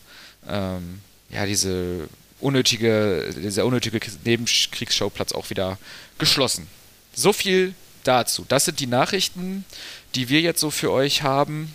ähm, 0.47 1.01
ja, 1.29 1.45
diese 1.45 2.07
unnötige, 2.39 3.33
dieser 3.35 3.65
unnötige 3.65 3.99
Nebenkriegsschauplatz 4.23 5.31
auch 5.31 5.49
wieder 5.49 5.77
geschlossen. 6.17 6.67
So 7.13 7.33
viel 7.33 7.73
dazu. 8.03 8.45
Das 8.47 8.65
sind 8.65 8.79
die 8.79 8.87
Nachrichten, 8.87 9.65
die 10.13 10.29
wir 10.29 10.41
jetzt 10.41 10.59
so 10.59 10.69
für 10.69 10.91
euch 10.91 11.23
haben. 11.23 11.73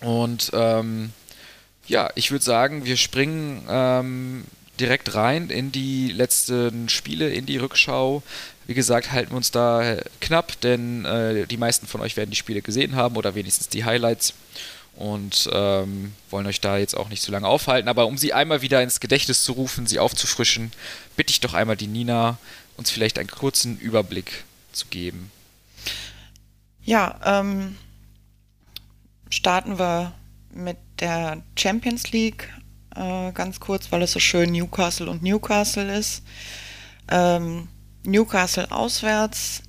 Und 0.00 0.50
ähm, 0.54 1.12
ja, 1.86 2.10
ich 2.14 2.30
würde 2.30 2.44
sagen, 2.44 2.84
wir 2.84 2.96
springen 2.96 3.66
ähm, 3.68 4.44
direkt 4.80 5.14
rein 5.14 5.50
in 5.50 5.72
die 5.72 6.10
letzten 6.10 6.88
Spiele, 6.88 7.30
in 7.30 7.46
die 7.46 7.58
Rückschau. 7.58 8.22
Wie 8.66 8.74
gesagt, 8.74 9.12
halten 9.12 9.32
wir 9.32 9.36
uns 9.36 9.50
da 9.50 9.96
knapp, 10.20 10.60
denn 10.60 11.04
äh, 11.04 11.46
die 11.46 11.56
meisten 11.56 11.86
von 11.86 12.00
euch 12.00 12.16
werden 12.16 12.30
die 12.30 12.36
Spiele 12.36 12.62
gesehen 12.62 12.96
haben 12.96 13.16
oder 13.16 13.34
wenigstens 13.34 13.68
die 13.68 13.84
Highlights 13.84 14.34
und 14.96 15.50
ähm, 15.52 16.12
wollen 16.30 16.46
euch 16.46 16.60
da 16.60 16.78
jetzt 16.78 16.96
auch 16.96 17.08
nicht 17.08 17.22
zu 17.22 17.32
lange 17.32 17.48
aufhalten. 17.48 17.88
Aber 17.88 18.06
um 18.06 18.16
sie 18.16 18.32
einmal 18.32 18.62
wieder 18.62 18.82
ins 18.82 19.00
Gedächtnis 19.00 19.42
zu 19.42 19.52
rufen, 19.52 19.86
sie 19.86 19.98
aufzufrischen, 19.98 20.72
bitte 21.16 21.30
ich 21.30 21.40
doch 21.40 21.54
einmal 21.54 21.76
die 21.76 21.88
Nina, 21.88 22.38
uns 22.76 22.90
vielleicht 22.90 23.18
einen 23.18 23.28
kurzen 23.28 23.78
Überblick 23.78 24.44
zu 24.72 24.86
geben. 24.86 25.30
Ja, 26.82 27.18
ähm, 27.24 27.76
starten 29.30 29.78
wir 29.78 30.12
mit 30.52 30.76
der 31.00 31.42
Champions 31.56 32.12
League 32.12 32.52
äh, 32.94 33.32
ganz 33.32 33.58
kurz, 33.60 33.90
weil 33.90 34.02
es 34.02 34.12
so 34.12 34.20
schön 34.20 34.52
Newcastle 34.52 35.10
und 35.10 35.22
Newcastle 35.22 35.96
ist. 35.96 36.22
Ähm, 37.10 37.68
Newcastle 38.04 38.70
auswärts 38.70 39.62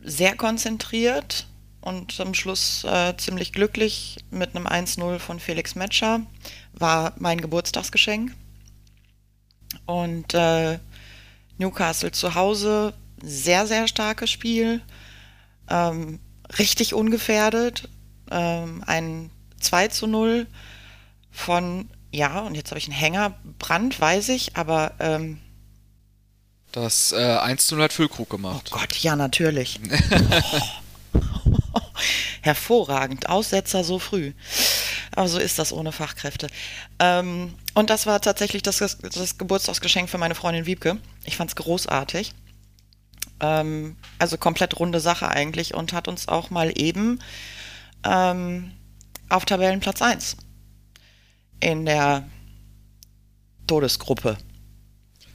sehr 0.00 0.36
konzentriert 0.36 1.46
und 1.80 2.18
am 2.20 2.34
Schluss 2.34 2.84
äh, 2.84 3.14
ziemlich 3.16 3.52
glücklich 3.52 4.18
mit 4.30 4.54
einem 4.54 4.66
1-0 4.66 5.18
von 5.18 5.40
Felix 5.40 5.74
Metscher. 5.74 6.20
War 6.72 7.14
mein 7.18 7.40
Geburtstagsgeschenk. 7.40 8.34
Und 9.86 10.34
äh, 10.34 10.78
Newcastle 11.58 12.12
zu 12.12 12.34
Hause, 12.34 12.94
sehr, 13.22 13.66
sehr 13.66 13.88
starkes 13.88 14.30
Spiel. 14.30 14.80
Ähm, 15.68 16.20
richtig 16.58 16.94
ungefährdet. 16.94 17.88
Ähm, 18.30 18.82
ein 18.86 19.30
2 19.60 19.88
zu 19.88 20.06
0 20.06 20.46
von, 21.30 21.90
ja, 22.12 22.40
und 22.40 22.54
jetzt 22.54 22.70
habe 22.70 22.78
ich 22.78 22.86
einen 22.86 22.96
Hänger, 22.96 23.34
Brand 23.58 24.00
weiß 24.00 24.30
ich, 24.30 24.56
aber 24.56 24.92
ähm, 25.00 25.38
das 26.74 27.12
äh, 27.12 27.38
1 27.38 27.70
0 27.70 27.82
hat 27.82 27.92
Füllkrug 27.92 28.28
gemacht. 28.30 28.70
Oh 28.72 28.78
Gott, 28.78 28.96
ja, 28.96 29.16
natürlich. 29.16 29.80
Hervorragend. 32.42 33.28
Aussetzer 33.28 33.84
so 33.84 33.98
früh. 33.98 34.32
Aber 35.12 35.28
so 35.28 35.38
ist 35.38 35.58
das 35.58 35.72
ohne 35.72 35.92
Fachkräfte. 35.92 36.48
Ähm, 36.98 37.54
und 37.74 37.90
das 37.90 38.06
war 38.06 38.20
tatsächlich 38.20 38.62
das, 38.62 38.78
das 38.78 39.38
Geburtstagsgeschenk 39.38 40.10
für 40.10 40.18
meine 40.18 40.34
Freundin 40.34 40.66
Wiebke. 40.66 40.98
Ich 41.24 41.36
fand 41.36 41.50
es 41.50 41.56
großartig. 41.56 42.32
Ähm, 43.40 43.96
also 44.18 44.36
komplett 44.38 44.78
runde 44.78 45.00
Sache 45.00 45.28
eigentlich 45.28 45.74
und 45.74 45.92
hat 45.92 46.08
uns 46.08 46.28
auch 46.28 46.50
mal 46.50 46.72
eben 46.76 47.20
ähm, 48.04 48.72
auf 49.28 49.44
Tabellenplatz 49.44 50.02
1 50.02 50.36
in 51.60 51.86
der 51.86 52.28
Todesgruppe 53.66 54.36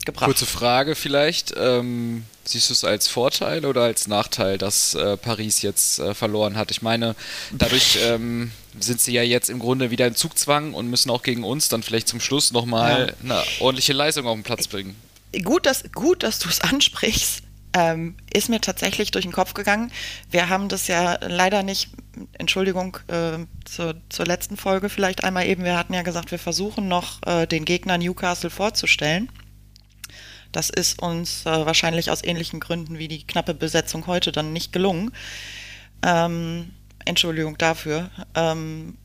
gebracht. 0.05 0.25
Kurze 0.25 0.45
Frage 0.45 0.95
vielleicht. 0.95 1.53
Ähm, 1.57 2.25
siehst 2.43 2.69
du 2.69 2.73
es 2.73 2.83
als 2.83 3.07
Vorteil 3.07 3.65
oder 3.65 3.83
als 3.83 4.07
Nachteil, 4.07 4.57
dass 4.57 4.95
äh, 4.95 5.17
Paris 5.17 5.61
jetzt 5.61 5.99
äh, 5.99 6.13
verloren 6.13 6.57
hat? 6.57 6.71
Ich 6.71 6.81
meine, 6.81 7.15
dadurch 7.51 7.99
ähm, 8.03 8.51
sind 8.79 9.01
sie 9.01 9.13
ja 9.13 9.23
jetzt 9.23 9.49
im 9.49 9.59
Grunde 9.59 9.91
wieder 9.91 10.07
in 10.07 10.15
Zugzwang 10.15 10.73
und 10.73 10.89
müssen 10.89 11.09
auch 11.09 11.23
gegen 11.23 11.43
uns 11.43 11.69
dann 11.69 11.83
vielleicht 11.83 12.07
zum 12.07 12.19
Schluss 12.19 12.51
nochmal 12.51 13.15
ja. 13.23 13.37
eine 13.37 13.43
ordentliche 13.59 13.93
Leistung 13.93 14.27
auf 14.27 14.35
den 14.35 14.43
Platz 14.43 14.67
bringen. 14.67 14.95
Gut, 15.43 15.65
dass, 15.65 15.83
gut, 15.93 16.23
dass 16.23 16.39
du 16.39 16.49
es 16.49 16.61
ansprichst. 16.61 17.43
Ähm, 17.71 18.15
ist 18.33 18.49
mir 18.49 18.61
tatsächlich 18.61 19.11
durch 19.11 19.25
den 19.25 19.31
Kopf 19.31 19.53
gegangen. 19.53 19.91
Wir 20.31 20.49
haben 20.49 20.69
das 20.69 20.87
ja 20.87 21.19
leider 21.21 21.61
nicht, 21.61 21.91
Entschuldigung, 22.33 22.97
äh, 23.07 23.37
zur, 23.63 23.95
zur 24.09 24.25
letzten 24.25 24.57
Folge 24.57 24.89
vielleicht 24.89 25.23
einmal 25.23 25.45
eben, 25.45 25.63
wir 25.63 25.77
hatten 25.77 25.93
ja 25.93 26.01
gesagt, 26.01 26.31
wir 26.31 26.39
versuchen 26.39 26.87
noch 26.87 27.21
äh, 27.27 27.45
den 27.45 27.65
Gegner 27.65 27.99
Newcastle 27.99 28.49
vorzustellen. 28.49 29.29
Das 30.51 30.69
ist 30.69 31.01
uns 31.01 31.45
äh, 31.45 31.65
wahrscheinlich 31.65 32.09
aus 32.11 32.23
ähnlichen 32.23 32.59
Gründen 32.59 32.97
wie 32.97 33.07
die 33.07 33.25
knappe 33.25 33.53
Besetzung 33.53 34.07
heute 34.07 34.31
dann 34.31 34.53
nicht 34.53 34.71
gelungen. 34.73 35.11
Ähm, 36.03 36.71
Entschuldigung 37.05 37.57
dafür. 37.57 38.09
Ähm, 38.35 38.97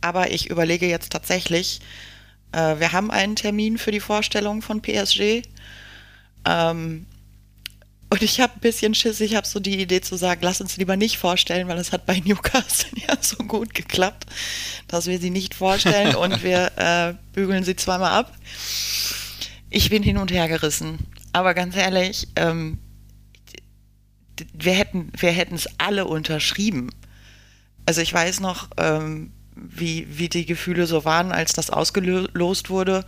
aber 0.00 0.30
ich 0.30 0.50
überlege 0.50 0.86
jetzt 0.88 1.10
tatsächlich, 1.12 1.80
äh, 2.52 2.78
wir 2.78 2.92
haben 2.92 3.10
einen 3.10 3.36
Termin 3.36 3.78
für 3.78 3.90
die 3.90 4.00
Vorstellung 4.00 4.62
von 4.62 4.80
PSG. 4.82 5.42
Ähm, 6.44 7.06
Und 8.10 8.22
ich 8.22 8.40
habe 8.40 8.54
ein 8.56 8.60
bisschen 8.60 8.94
Schiss, 8.94 9.20
ich 9.20 9.34
habe 9.36 9.46
so 9.46 9.60
die 9.60 9.78
Idee 9.80 10.00
zu 10.00 10.16
sagen, 10.16 10.40
lass 10.42 10.60
uns 10.62 10.78
lieber 10.78 10.96
nicht 10.96 11.18
vorstellen, 11.18 11.68
weil 11.68 11.76
es 11.78 11.92
hat 11.92 12.06
bei 12.06 12.20
Newcastle 12.24 12.90
ja 13.06 13.16
so 13.20 13.36
gut 13.38 13.74
geklappt, 13.74 14.24
dass 14.88 15.06
wir 15.06 15.18
sie 15.18 15.30
nicht 15.30 15.54
vorstellen 15.54 16.14
und 16.14 16.42
wir 16.42 16.72
äh, 16.76 17.14
bügeln 17.34 17.64
sie 17.64 17.76
zweimal 17.76 18.12
ab. 18.12 18.32
Ich 19.70 19.90
bin 19.90 20.02
hin 20.02 20.16
und 20.18 20.30
her 20.30 20.48
gerissen. 20.48 20.98
Aber 21.32 21.54
ganz 21.54 21.76
ehrlich, 21.76 22.28
ähm, 22.36 22.78
wir 24.54 24.72
hätten 24.72 25.12
wir 25.16 25.52
es 25.52 25.68
alle 25.78 26.06
unterschrieben. 26.06 26.90
Also 27.86 28.00
ich 28.00 28.12
weiß 28.12 28.40
noch, 28.40 28.68
ähm, 28.76 29.32
wie, 29.54 30.06
wie 30.18 30.28
die 30.28 30.46
Gefühle 30.46 30.86
so 30.86 31.04
waren, 31.04 31.32
als 31.32 31.52
das 31.52 31.70
ausgelost 31.70 32.70
wurde. 32.70 33.04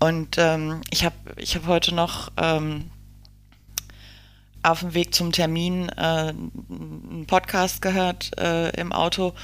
Und 0.00 0.36
ähm, 0.38 0.80
ich 0.90 1.04
habe 1.04 1.16
ich 1.36 1.54
hab 1.54 1.66
heute 1.66 1.94
noch 1.94 2.32
ähm, 2.36 2.90
auf 4.62 4.80
dem 4.80 4.94
Weg 4.94 5.14
zum 5.14 5.30
Termin 5.30 5.88
äh, 5.90 6.00
einen 6.00 7.24
Podcast 7.26 7.82
gehört 7.82 8.36
äh, 8.38 8.70
im 8.80 8.92
Auto. 8.92 9.34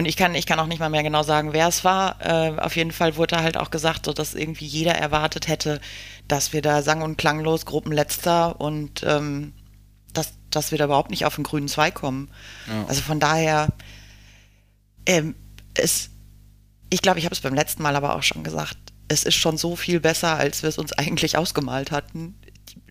Und 0.00 0.06
ich 0.06 0.16
kann, 0.16 0.34
ich 0.34 0.46
kann 0.46 0.58
auch 0.58 0.66
nicht 0.66 0.78
mal 0.78 0.88
mehr 0.88 1.02
genau 1.02 1.22
sagen, 1.22 1.52
wer 1.52 1.68
es 1.68 1.84
war. 1.84 2.16
Äh, 2.24 2.58
auf 2.58 2.74
jeden 2.74 2.90
Fall 2.90 3.16
wurde 3.16 3.42
halt 3.42 3.58
auch 3.58 3.70
gesagt, 3.70 4.06
so 4.06 4.14
dass 4.14 4.34
irgendwie 4.34 4.64
jeder 4.64 4.94
erwartet 4.94 5.46
hätte, 5.46 5.78
dass 6.26 6.54
wir 6.54 6.62
da 6.62 6.80
sang- 6.80 7.02
und 7.02 7.18
klanglos 7.18 7.66
Gruppenletzter 7.66 8.58
und 8.62 9.02
ähm, 9.02 9.52
dass, 10.14 10.32
dass 10.48 10.70
wir 10.70 10.78
da 10.78 10.86
überhaupt 10.86 11.10
nicht 11.10 11.26
auf 11.26 11.34
den 11.34 11.44
grünen 11.44 11.68
Zweig 11.68 11.96
kommen. 11.96 12.30
Ja. 12.66 12.86
Also 12.88 13.02
von 13.02 13.20
daher, 13.20 13.68
ähm, 15.04 15.34
es, 15.74 16.08
ich 16.88 17.02
glaube, 17.02 17.18
ich 17.18 17.26
habe 17.26 17.34
es 17.34 17.42
beim 17.42 17.52
letzten 17.52 17.82
Mal 17.82 17.94
aber 17.94 18.16
auch 18.16 18.22
schon 18.22 18.42
gesagt, 18.42 18.78
es 19.08 19.24
ist 19.24 19.34
schon 19.34 19.58
so 19.58 19.76
viel 19.76 20.00
besser, 20.00 20.34
als 20.34 20.62
wir 20.62 20.70
es 20.70 20.78
uns 20.78 20.92
eigentlich 20.94 21.36
ausgemalt 21.36 21.90
hatten. 21.90 22.40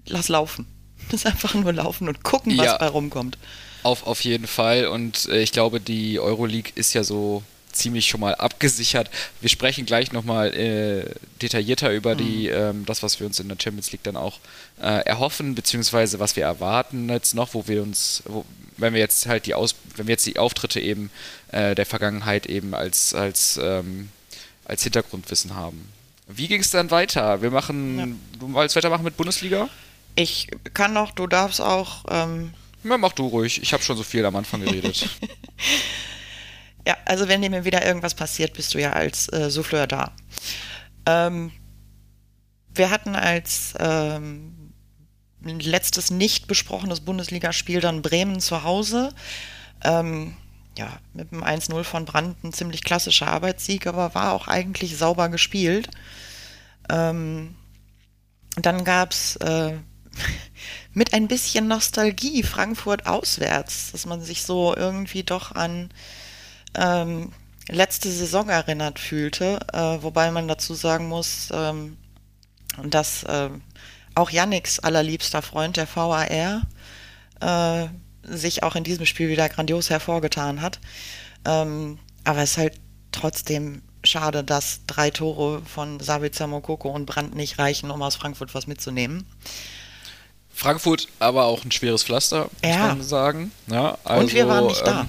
Lass 0.06 0.30
laufen. 0.30 0.68
Das 1.10 1.26
einfach 1.26 1.56
nur 1.56 1.74
laufen 1.74 2.08
und 2.08 2.24
gucken, 2.24 2.58
was 2.58 2.66
ja, 2.66 2.78
bei 2.78 2.88
rumkommt. 2.88 3.38
Auf, 3.84 4.06
auf 4.06 4.22
jeden 4.22 4.48
Fall. 4.48 4.88
Und 4.88 5.28
äh, 5.30 5.42
ich 5.42 5.52
glaube, 5.52 5.80
die 5.80 6.20
Euroleague 6.20 6.72
ist 6.76 6.94
ja 6.94 7.04
so 7.04 7.44
ziemlich 7.72 8.08
schon 8.08 8.20
mal 8.20 8.36
abgesichert. 8.36 9.10
Wir 9.42 9.50
sprechen 9.50 9.86
gleich 9.86 10.12
nochmal 10.12 10.54
äh, 10.54 11.06
detaillierter 11.42 11.92
über 11.92 12.16
mhm. 12.16 12.18
die, 12.18 12.48
ähm, 12.48 12.86
das, 12.86 13.04
was 13.04 13.20
wir 13.20 13.28
uns 13.28 13.40
in 13.40 13.48
der 13.48 13.58
Champions 13.62 13.92
League 13.92 14.04
dann 14.04 14.18
auch 14.18 14.40
äh, 14.82 15.06
erhoffen, 15.06 15.56
beziehungsweise 15.56 16.20
was 16.20 16.36
wir 16.36 16.44
erwarten 16.44 17.10
jetzt 17.10 17.36
noch, 17.36 17.54
wo 17.54 17.68
wir 17.68 17.82
uns, 17.82 18.24
wo, 18.26 18.46
wenn 18.78 18.94
wir 18.94 19.00
jetzt 19.00 19.28
halt 19.28 19.46
die 19.46 19.54
Aus, 19.54 19.76
wenn 19.96 20.08
wir 20.08 20.14
jetzt 20.14 20.26
die 20.26 20.40
Auftritte 20.40 20.80
eben 20.80 21.12
äh, 21.52 21.76
der 21.76 21.86
Vergangenheit 21.86 22.46
eben 22.48 22.74
als, 22.74 23.14
als, 23.14 23.60
ähm, 23.62 24.10
als 24.66 24.84
Hintergrundwissen 24.84 25.56
haben. 25.56 25.90
Wie 26.28 26.48
ging 26.48 26.62
es 26.62 26.70
dann 26.70 26.92
weiter? 26.92 27.42
Wir 27.42 27.52
machen, 27.52 28.00
ja. 28.00 28.08
du 28.40 28.54
wolltest 28.54 28.76
weitermachen 28.76 29.04
mit 29.04 29.18
Bundesliga? 29.18 29.68
Ich 30.16 30.48
kann 30.74 30.94
noch, 30.94 31.12
du 31.12 31.28
darfst 31.28 31.62
auch. 31.62 32.06
Ähm 32.10 32.54
ja, 32.84 32.98
mach 32.98 33.14
du 33.14 33.28
ruhig. 33.28 33.62
Ich 33.62 33.74
habe 33.74 33.84
schon 33.84 33.98
so 33.98 34.04
viel 34.04 34.26
am 34.26 34.36
Anfang 34.36 34.62
geredet. 34.62 35.10
ja, 36.88 36.98
also 37.06 37.28
wenn 37.28 37.42
dir 37.42 37.50
mir 37.50 37.66
wieder 37.66 37.86
irgendwas 37.86 38.16
passiert, 38.16 38.54
bist 38.54 38.74
du 38.74 38.80
ja 38.80 38.94
als 38.94 39.32
äh, 39.32 39.50
Souffleur 39.50 39.88
da. 39.88 40.14
Ähm, 41.06 41.52
wir 42.74 42.90
hatten 42.90 43.16
als 43.16 43.74
ähm, 43.80 44.74
letztes 45.42 46.12
nicht 46.12 46.48
besprochenes 46.48 47.02
Bundesligaspiel 47.02 47.82
dann 47.82 48.02
Bremen 48.02 48.40
zu 48.40 48.64
Hause. 48.64 49.14
Ähm, 49.84 50.36
ja, 50.78 51.00
mit 51.14 51.32
dem 51.32 51.44
1-0 51.44 51.84
von 51.84 52.06
Brandt 52.06 52.44
ein 52.44 52.54
ziemlich 52.54 52.84
klassischer 52.84 53.28
Arbeitssieg, 53.28 53.88
aber 53.88 54.16
war 54.16 54.34
auch 54.34 54.48
eigentlich 54.48 54.98
sauber 54.98 55.30
gespielt. 55.30 55.90
Ähm, 56.90 57.56
dann 58.56 58.84
gab 58.84 59.12
es 59.12 59.36
äh, 59.38 59.74
mit 60.94 61.14
ein 61.14 61.28
bisschen 61.28 61.68
Nostalgie 61.68 62.44
Frankfurt 62.44 63.06
auswärts, 63.06 63.92
dass 63.92 64.06
man 64.06 64.22
sich 64.22 64.44
so 64.44 64.76
irgendwie 64.76 65.24
doch 65.24 65.54
an 65.54 65.90
ähm, 66.76 67.32
letzte 67.68 68.12
Saison 68.12 68.50
erinnert 68.50 69.00
fühlte, 69.00 69.60
äh, 69.74 70.02
wobei 70.02 70.32
man 70.32 70.48
dazu 70.48 70.74
sagen 70.74 71.08
muss, 71.08 71.50
ähm, 71.54 71.98
dass 72.84 73.24
äh, 73.24 73.50
auch 74.16 74.30
Yannicks 74.30 74.80
allerliebster 74.80 75.42
Freund, 75.42 75.78
der 75.78 75.88
VAR, 75.88 76.62
äh, 77.42 77.88
sich 78.24 78.64
auch 78.64 78.76
in 78.76 78.84
diesem 78.84 79.06
Spiel 79.06 79.30
wieder 79.30 79.50
grandios 79.50 79.90
hervorgetan 79.90 80.62
hat. 80.62 80.80
Ähm, 81.46 82.00
aber 82.24 82.42
es 82.42 82.52
ist 82.52 82.58
halt 82.58 82.80
trotzdem 83.12 83.82
schade, 84.04 84.44
dass 84.44 84.82
drei 84.88 85.10
Tore 85.10 85.62
von 85.66 86.00
Sabitzer 86.00 86.48
Mokoko 86.48 86.90
und 86.90 87.06
Brandt 87.06 87.36
nicht 87.36 87.60
reichen, 87.60 87.92
um 87.92 88.02
aus 88.02 88.16
Frankfurt 88.16 88.54
was 88.56 88.68
mitzunehmen. 88.68 89.26
Frankfurt 90.60 91.08
aber 91.20 91.46
auch 91.46 91.64
ein 91.64 91.72
schweres 91.72 92.04
Pflaster, 92.04 92.50
muss 92.62 92.76
ja. 92.76 92.88
man 92.88 93.02
sagen. 93.02 93.52
Ja, 93.68 93.98
also, 94.04 94.24
und 94.24 94.34
wir 94.34 94.46
waren 94.50 94.68
nicht 94.68 94.86
da. 94.86 95.08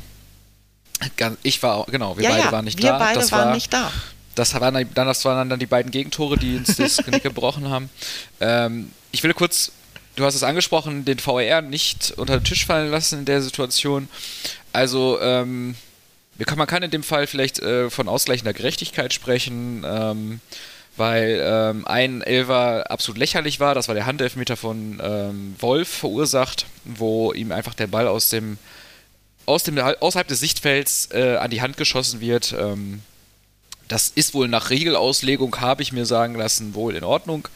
Ähm, 1.18 1.36
ich 1.42 1.60
war 1.60 1.74
auch, 1.74 1.86
genau, 1.86 2.16
wir 2.16 2.22
ja, 2.22 2.30
beide 2.30 2.52
waren 2.52 2.64
nicht 2.64 2.78
wir 2.78 2.90
da. 2.90 3.00
Wir 3.00 3.04
beide 3.04 3.18
das 3.18 3.32
waren 3.32 3.48
war, 3.48 3.54
nicht 3.54 3.72
da. 3.72 3.90
Das 4.36 4.54
waren, 4.54 4.74
dann, 4.74 5.06
das 5.06 5.24
waren 5.24 5.50
dann 5.50 5.58
die 5.58 5.66
beiden 5.66 5.90
Gegentore, 5.90 6.38
die 6.38 6.56
uns 6.56 6.76
das 6.76 6.98
Genick 7.04 7.24
gebrochen 7.24 7.68
haben. 7.68 7.90
Ähm, 8.38 8.92
ich 9.10 9.24
will 9.24 9.34
kurz, 9.34 9.72
du 10.14 10.24
hast 10.24 10.36
es 10.36 10.44
angesprochen, 10.44 11.04
den 11.04 11.18
VR 11.18 11.62
nicht 11.62 12.14
unter 12.16 12.38
den 12.38 12.44
Tisch 12.44 12.64
fallen 12.64 12.92
lassen 12.92 13.18
in 13.18 13.24
der 13.24 13.42
Situation. 13.42 14.08
Also, 14.72 15.20
ähm, 15.20 15.74
man 16.54 16.66
kann 16.68 16.84
in 16.84 16.92
dem 16.92 17.02
Fall 17.02 17.26
vielleicht 17.26 17.58
äh, 17.58 17.90
von 17.90 18.08
ausgleichender 18.08 18.52
Gerechtigkeit 18.52 19.12
sprechen. 19.12 19.84
Ähm, 19.84 20.40
weil 21.00 21.40
ähm, 21.42 21.86
ein 21.86 22.20
Elver 22.20 22.90
absolut 22.90 23.18
lächerlich 23.18 23.58
war. 23.58 23.74
Das 23.74 23.88
war 23.88 23.94
der 23.94 24.04
Handelfmeter 24.04 24.56
von 24.56 25.00
ähm, 25.02 25.56
Wolf 25.58 25.88
verursacht, 25.88 26.66
wo 26.84 27.32
ihm 27.32 27.52
einfach 27.52 27.72
der 27.72 27.86
Ball 27.86 28.06
aus 28.06 28.28
dem, 28.28 28.58
aus 29.46 29.62
dem 29.62 29.78
außerhalb 29.78 30.28
des 30.28 30.40
Sichtfelds 30.40 31.08
äh, 31.12 31.36
an 31.36 31.50
die 31.50 31.62
Hand 31.62 31.78
geschossen 31.78 32.20
wird. 32.20 32.52
Ähm, 32.52 33.00
das 33.88 34.08
ist 34.14 34.34
wohl 34.34 34.46
nach 34.46 34.68
Regelauslegung, 34.68 35.58
habe 35.58 35.82
ich 35.82 35.90
mir 35.90 36.04
sagen 36.04 36.34
lassen, 36.34 36.74
wohl 36.74 36.94
in 36.94 37.02
Ordnung. 37.02 37.48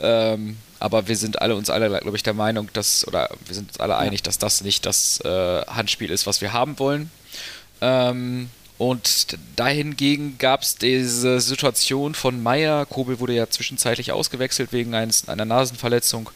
Ähm, 0.00 0.58
aber 0.78 1.08
wir 1.08 1.16
sind 1.16 1.40
alle 1.40 1.56
uns 1.56 1.70
alle, 1.70 1.88
glaube 1.98 2.16
ich, 2.16 2.22
der 2.22 2.34
Meinung, 2.34 2.68
dass, 2.74 3.08
oder 3.08 3.30
wir 3.46 3.54
sind 3.54 3.70
uns 3.70 3.80
alle 3.80 3.96
einig, 3.96 4.22
dass 4.22 4.36
das 4.36 4.60
nicht 4.60 4.84
das 4.84 5.18
äh, 5.24 5.62
Handspiel 5.66 6.10
ist, 6.10 6.26
was 6.26 6.42
wir 6.42 6.52
haben 6.52 6.78
wollen. 6.78 7.10
Ähm, 7.80 8.50
und 8.82 9.38
dahingegen 9.54 10.38
gab 10.38 10.62
es 10.62 10.74
diese 10.74 11.40
Situation 11.40 12.16
von 12.16 12.42
Meyer. 12.42 12.84
Kobel 12.84 13.20
wurde 13.20 13.32
ja 13.32 13.48
zwischenzeitlich 13.48 14.10
ausgewechselt 14.10 14.72
wegen 14.72 14.96
eines, 14.96 15.28
einer 15.28 15.44
Nasenverletzung. 15.44 16.30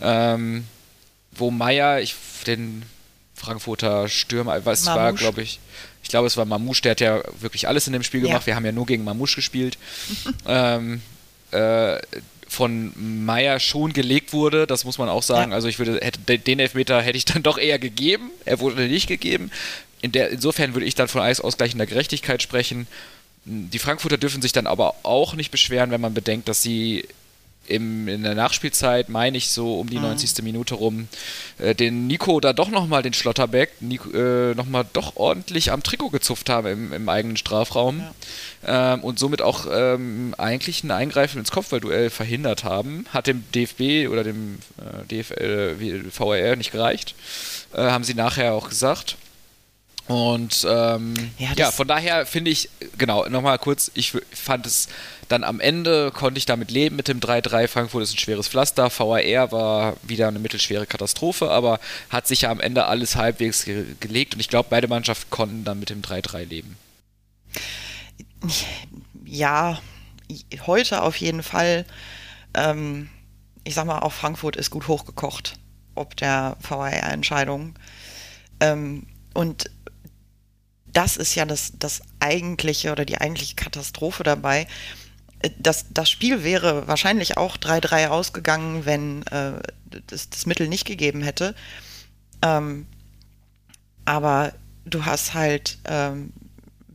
Ähm, 0.00 0.64
wo 1.30 1.52
Meyer, 1.52 2.00
ich, 2.00 2.16
den 2.48 2.82
Frankfurter 3.32 4.08
Stürmer, 4.08 4.66
was 4.66 4.86
Mamouche. 4.86 5.00
war, 5.00 5.12
glaube 5.12 5.42
ich, 5.42 5.60
ich 6.02 6.08
glaube, 6.08 6.26
es 6.26 6.36
war 6.36 6.46
Mamouche, 6.46 6.82
der 6.82 6.90
hat 6.90 7.00
ja 7.00 7.22
wirklich 7.38 7.68
alles 7.68 7.86
in 7.86 7.92
dem 7.92 8.02
Spiel 8.02 8.22
gemacht. 8.22 8.42
Ja. 8.42 8.46
Wir 8.46 8.56
haben 8.56 8.66
ja 8.66 8.72
nur 8.72 8.86
gegen 8.86 9.04
Mamouche 9.04 9.36
gespielt. 9.36 9.78
ähm, 10.48 11.00
äh, 11.52 11.98
von 12.48 12.92
Meyer 13.24 13.60
schon 13.60 13.92
gelegt 13.92 14.32
wurde, 14.32 14.66
das 14.66 14.84
muss 14.84 14.98
man 14.98 15.08
auch 15.08 15.22
sagen. 15.22 15.52
Ja. 15.52 15.54
Also 15.54 15.68
ich 15.68 15.78
würde, 15.78 16.00
hätte, 16.00 16.38
den 16.40 16.58
Elfmeter 16.58 17.00
hätte 17.02 17.18
ich 17.18 17.26
dann 17.26 17.44
doch 17.44 17.56
eher 17.58 17.78
gegeben. 17.78 18.32
Er 18.46 18.58
wurde 18.58 18.88
nicht 18.88 19.06
gegeben 19.06 19.52
in 20.00 20.12
der, 20.12 20.30
insofern 20.30 20.74
würde 20.74 20.86
ich 20.86 20.94
dann 20.94 21.08
von 21.08 21.20
ausgleichender 21.20 21.86
Gerechtigkeit 21.86 22.42
sprechen. 22.42 22.86
Die 23.44 23.78
Frankfurter 23.78 24.18
dürfen 24.18 24.42
sich 24.42 24.52
dann 24.52 24.66
aber 24.66 24.94
auch 25.02 25.34
nicht 25.34 25.50
beschweren, 25.50 25.90
wenn 25.90 26.00
man 26.00 26.14
bedenkt, 26.14 26.48
dass 26.48 26.62
sie 26.62 27.08
im, 27.68 28.08
in 28.08 28.22
der 28.22 28.34
Nachspielzeit, 28.34 29.08
meine 29.08 29.36
ich 29.36 29.48
so 29.48 29.78
um 29.78 29.88
die 29.88 29.96
mhm. 29.96 30.04
90. 30.04 30.42
Minute 30.42 30.74
rum, 30.74 31.08
äh, 31.58 31.74
den 31.74 32.06
Nico 32.06 32.40
da 32.40 32.52
doch 32.52 32.70
nochmal, 32.70 33.02
den 33.02 33.12
Schlotterbeck, 33.12 33.80
Nico, 33.80 34.10
äh, 34.10 34.54
nochmal 34.54 34.86
doch 34.92 35.16
ordentlich 35.16 35.70
am 35.70 35.82
Trikot 35.82 36.10
gezupft 36.10 36.48
haben 36.48 36.66
im, 36.66 36.92
im 36.92 37.08
eigenen 37.08 37.36
Strafraum 37.36 38.02
ja. 38.66 38.94
ähm, 38.94 39.04
und 39.04 39.18
somit 39.18 39.42
auch 39.42 39.66
ähm, 39.70 40.34
eigentlich 40.38 40.82
ein 40.82 40.90
Eingreifen 40.90 41.38
ins 41.38 41.50
Kopfballduell 41.50 42.10
verhindert 42.10 42.64
haben. 42.64 43.06
Hat 43.12 43.26
dem 43.26 43.44
DFB 43.54 44.10
oder 44.10 44.24
dem 44.24 44.58
äh, 44.78 45.22
DFL, 45.22 46.10
VRR 46.10 46.56
nicht 46.56 46.72
gereicht, 46.72 47.14
äh, 47.74 47.82
haben 47.82 48.04
sie 48.04 48.14
nachher 48.14 48.54
auch 48.54 48.68
gesagt. 48.68 49.16
Und 50.08 50.66
ähm, 50.66 51.14
ja, 51.38 51.52
ja, 51.54 51.70
von 51.70 51.86
daher 51.86 52.24
finde 52.24 52.50
ich, 52.50 52.70
genau, 52.96 53.28
nochmal 53.28 53.58
kurz, 53.58 53.90
ich 53.92 54.14
fand 54.32 54.64
es 54.64 54.88
dann 55.28 55.44
am 55.44 55.60
Ende, 55.60 56.10
konnte 56.12 56.38
ich 56.38 56.46
damit 56.46 56.70
leben 56.70 56.96
mit 56.96 57.08
dem 57.08 57.20
3-3. 57.20 57.68
Frankfurt 57.68 58.02
ist 58.02 58.14
ein 58.14 58.18
schweres 58.18 58.48
Pflaster, 58.48 58.90
VAR 58.90 59.52
war 59.52 59.96
wieder 60.02 60.28
eine 60.28 60.38
mittelschwere 60.38 60.86
Katastrophe, 60.86 61.50
aber 61.50 61.78
hat 62.08 62.26
sich 62.26 62.42
ja 62.42 62.50
am 62.50 62.60
Ende 62.60 62.86
alles 62.86 63.16
halbwegs 63.16 63.66
ge 63.66 63.84
gelegt 64.00 64.34
und 64.34 64.40
ich 64.40 64.48
glaube, 64.48 64.68
beide 64.70 64.88
Mannschaften 64.88 65.28
konnten 65.28 65.64
dann 65.64 65.78
mit 65.78 65.90
dem 65.90 66.00
3-3 66.00 66.44
leben. 66.44 66.76
Ja, 69.26 69.78
heute 70.66 71.02
auf 71.02 71.16
jeden 71.16 71.42
Fall. 71.42 71.84
Ähm, 72.54 73.10
ich 73.64 73.74
sag 73.74 73.84
mal, 73.84 73.98
auch 73.98 74.12
Frankfurt 74.12 74.56
ist 74.56 74.70
gut 74.70 74.88
hochgekocht, 74.88 75.58
ob 75.94 76.16
der 76.16 76.56
VAR-Entscheidung. 76.66 77.74
Ähm, 78.60 79.06
und 79.34 79.70
das 80.92 81.16
ist 81.16 81.34
ja 81.34 81.44
das, 81.44 81.72
das 81.78 82.02
eigentliche 82.20 82.92
oder 82.92 83.04
die 83.04 83.20
eigentliche 83.20 83.54
Katastrophe 83.56 84.22
dabei. 84.22 84.66
äh, 85.40 85.50
das, 85.58 85.86
das 85.90 86.10
Spiel 86.10 86.44
wäre 86.44 86.88
wahrscheinlich 86.88 87.36
auch 87.36 87.56
3-3 87.56 88.08
ausgegangen, 88.08 88.86
wenn 88.86 89.26
äh, 89.28 89.60
das, 90.06 90.30
das 90.30 90.46
Mittel 90.46 90.68
nicht 90.68 90.86
gegeben 90.86 91.22
hätte. 91.22 91.54
Ähm, 92.42 92.86
aber 94.04 94.52
du 94.84 95.04
hast 95.04 95.34
halt 95.34 95.78
ähm, 95.84 96.32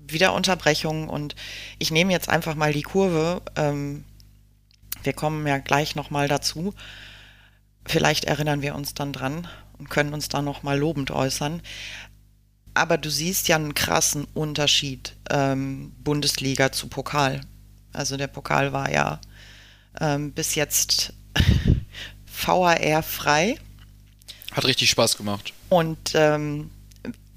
wieder 0.07 0.33
Unterbrechungen 0.33 1.09
und 1.09 1.35
ich 1.79 1.91
nehme 1.91 2.11
jetzt 2.11 2.29
einfach 2.29 2.55
mal 2.55 2.73
die 2.73 2.81
Kurve. 2.81 3.41
Ähm, 3.55 4.03
wir 5.03 5.13
kommen 5.13 5.45
ja 5.45 5.57
gleich 5.57 5.95
nochmal 5.95 6.27
dazu. 6.27 6.73
Vielleicht 7.85 8.25
erinnern 8.25 8.61
wir 8.61 8.75
uns 8.75 8.93
dann 8.93 9.13
dran 9.13 9.47
und 9.77 9.89
können 9.89 10.13
uns 10.13 10.29
da 10.29 10.41
nochmal 10.41 10.79
lobend 10.79 11.11
äußern. 11.11 11.61
Aber 12.73 12.97
du 12.97 13.09
siehst 13.09 13.47
ja 13.47 13.55
einen 13.55 13.73
krassen 13.73 14.25
Unterschied 14.33 15.15
ähm, 15.29 15.91
Bundesliga 16.03 16.71
zu 16.71 16.87
Pokal. 16.87 17.41
Also 17.91 18.17
der 18.17 18.27
Pokal 18.27 18.73
war 18.73 18.91
ja 18.91 19.19
ähm, 19.99 20.31
bis 20.31 20.55
jetzt 20.55 21.13
VAR 22.25 23.03
frei. 23.03 23.57
Hat 24.51 24.65
richtig 24.65 24.89
Spaß 24.89 25.17
gemacht. 25.17 25.53
Und 25.69 26.13
ähm, 26.15 26.71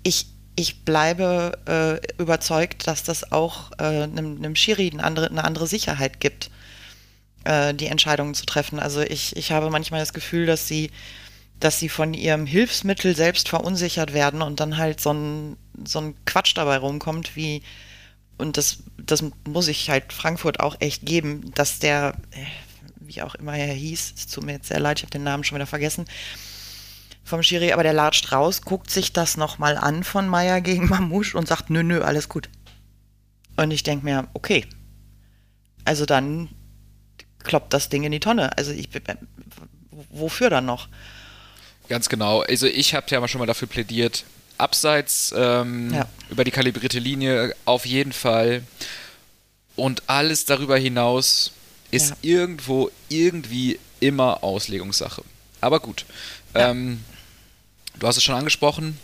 ich, 0.02 0.26
ich 0.54 0.84
bleibe 0.84 2.00
äh, 2.00 2.22
überzeugt, 2.22 2.86
dass 2.86 3.02
das 3.02 3.32
auch 3.32 3.72
äh, 3.78 3.84
einem, 3.84 4.36
einem 4.36 4.56
Schiri 4.56 4.90
eine 4.90 5.04
andere, 5.04 5.28
eine 5.28 5.44
andere 5.44 5.66
Sicherheit 5.66 6.20
gibt, 6.20 6.50
äh, 7.44 7.74
die 7.74 7.86
Entscheidungen 7.86 8.34
zu 8.34 8.46
treffen. 8.46 8.78
Also 8.78 9.00
ich, 9.00 9.36
ich 9.36 9.52
habe 9.52 9.70
manchmal 9.70 10.00
das 10.00 10.12
Gefühl, 10.12 10.46
dass 10.46 10.68
sie, 10.68 10.90
dass 11.60 11.78
sie 11.78 11.88
von 11.88 12.14
ihrem 12.14 12.46
Hilfsmittel 12.46 13.16
selbst 13.16 13.48
verunsichert 13.48 14.12
werden 14.12 14.42
und 14.42 14.60
dann 14.60 14.76
halt 14.76 15.00
so 15.00 15.12
ein, 15.12 15.56
so 15.84 16.00
ein 16.00 16.14
Quatsch 16.24 16.56
dabei 16.56 16.78
rumkommt, 16.78 17.36
wie, 17.36 17.62
und 18.36 18.56
das, 18.56 18.82
das 18.98 19.24
muss 19.48 19.68
ich 19.68 19.88
halt 19.88 20.12
Frankfurt 20.12 20.60
auch 20.60 20.76
echt 20.80 21.06
geben, 21.06 21.52
dass 21.54 21.78
der, 21.78 22.14
äh, 22.32 22.44
wie 22.98 23.22
auch 23.22 23.34
immer 23.36 23.56
er 23.56 23.72
hieß, 23.72 24.14
es 24.16 24.26
tut 24.26 24.44
mir 24.44 24.52
jetzt 24.52 24.68
sehr 24.68 24.80
leid, 24.80 24.98
ich 24.98 25.04
habe 25.04 25.10
den 25.10 25.24
Namen 25.24 25.44
schon 25.44 25.56
wieder 25.56 25.66
vergessen, 25.66 26.04
vom 27.24 27.42
Schiri, 27.42 27.72
aber 27.72 27.82
der 27.82 27.92
latscht 27.92 28.30
raus, 28.32 28.62
guckt 28.62 28.90
sich 28.90 29.12
das 29.12 29.36
nochmal 29.36 29.76
an 29.76 30.04
von 30.04 30.28
Meier 30.28 30.60
gegen 30.60 30.88
Mamouche 30.88 31.36
und 31.36 31.48
sagt, 31.48 31.70
nö, 31.70 31.82
nö, 31.82 32.02
alles 32.02 32.28
gut. 32.28 32.48
Und 33.56 33.70
ich 33.70 33.82
denke 33.82 34.04
mir, 34.04 34.28
okay. 34.34 34.66
Also 35.84 36.04
dann 36.04 36.50
kloppt 37.42 37.72
das 37.72 37.88
Ding 37.88 38.04
in 38.04 38.12
die 38.12 38.20
Tonne. 38.20 38.56
Also 38.56 38.72
ich, 38.72 38.90
wofür 40.10 40.50
dann 40.50 40.66
noch? 40.66 40.88
Ganz 41.88 42.08
genau. 42.08 42.40
Also 42.42 42.66
ich 42.66 42.94
habe 42.94 43.06
ja 43.10 43.26
schon 43.28 43.38
mal 43.38 43.46
dafür 43.46 43.68
plädiert, 43.68 44.24
abseits 44.58 45.32
ähm, 45.36 45.92
ja. 45.92 46.08
über 46.30 46.44
die 46.44 46.50
kalibrierte 46.50 46.98
Linie 46.98 47.54
auf 47.64 47.86
jeden 47.86 48.12
Fall. 48.12 48.62
Und 49.76 50.02
alles 50.06 50.46
darüber 50.46 50.78
hinaus 50.78 51.52
ist 51.90 52.10
ja. 52.10 52.16
irgendwo 52.22 52.90
irgendwie 53.08 53.78
immer 54.00 54.42
Auslegungssache. 54.42 55.22
Aber 55.60 55.80
gut. 55.80 56.06
Ja. 56.54 56.70
Ähm, 56.70 57.04
Du 57.98 58.06
hast 58.06 58.16
es 58.16 58.24
schon 58.24 58.34
angesprochen. 58.34 58.98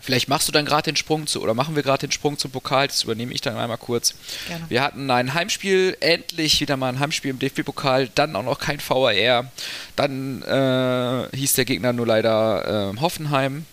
Vielleicht 0.00 0.28
machst 0.28 0.46
du 0.46 0.52
dann 0.52 0.64
gerade 0.64 0.84
den 0.84 0.96
Sprung 0.96 1.26
zu, 1.26 1.42
oder 1.42 1.54
machen 1.54 1.74
wir 1.74 1.82
gerade 1.82 2.06
den 2.06 2.12
Sprung 2.12 2.38
zum 2.38 2.50
Pokal, 2.50 2.86
das 2.86 3.02
übernehme 3.02 3.32
ich 3.32 3.40
dann 3.40 3.56
einmal 3.56 3.78
kurz. 3.78 4.14
Gerne. 4.46 4.64
Wir 4.68 4.82
hatten 4.82 5.10
ein 5.10 5.34
Heimspiel, 5.34 5.96
endlich 6.00 6.60
wieder 6.60 6.76
mal 6.76 6.88
ein 6.88 7.00
Heimspiel 7.00 7.32
im 7.32 7.38
DFB-Pokal, 7.38 8.08
dann 8.14 8.36
auch 8.36 8.44
noch 8.44 8.60
kein 8.60 8.80
VAR. 8.80 9.50
Dann 9.96 10.42
äh, 10.42 11.36
hieß 11.36 11.54
der 11.54 11.64
Gegner 11.64 11.92
nur 11.92 12.06
leider 12.06 12.92
äh, 12.94 13.00
Hoffenheim, 13.00 13.66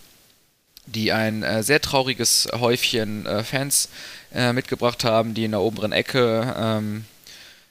die 0.88 1.12
ein 1.12 1.44
äh, 1.44 1.62
sehr 1.62 1.82
trauriges 1.82 2.50
Häufchen 2.54 3.26
äh, 3.28 3.44
Fans 3.44 3.90
äh, 4.34 4.52
mitgebracht 4.52 5.04
haben, 5.04 5.36
die 5.36 5.46
in 5.46 5.52
der 5.52 5.62
oberen 5.62 5.92
Ecke 5.92 6.56
ähm, 6.58 7.06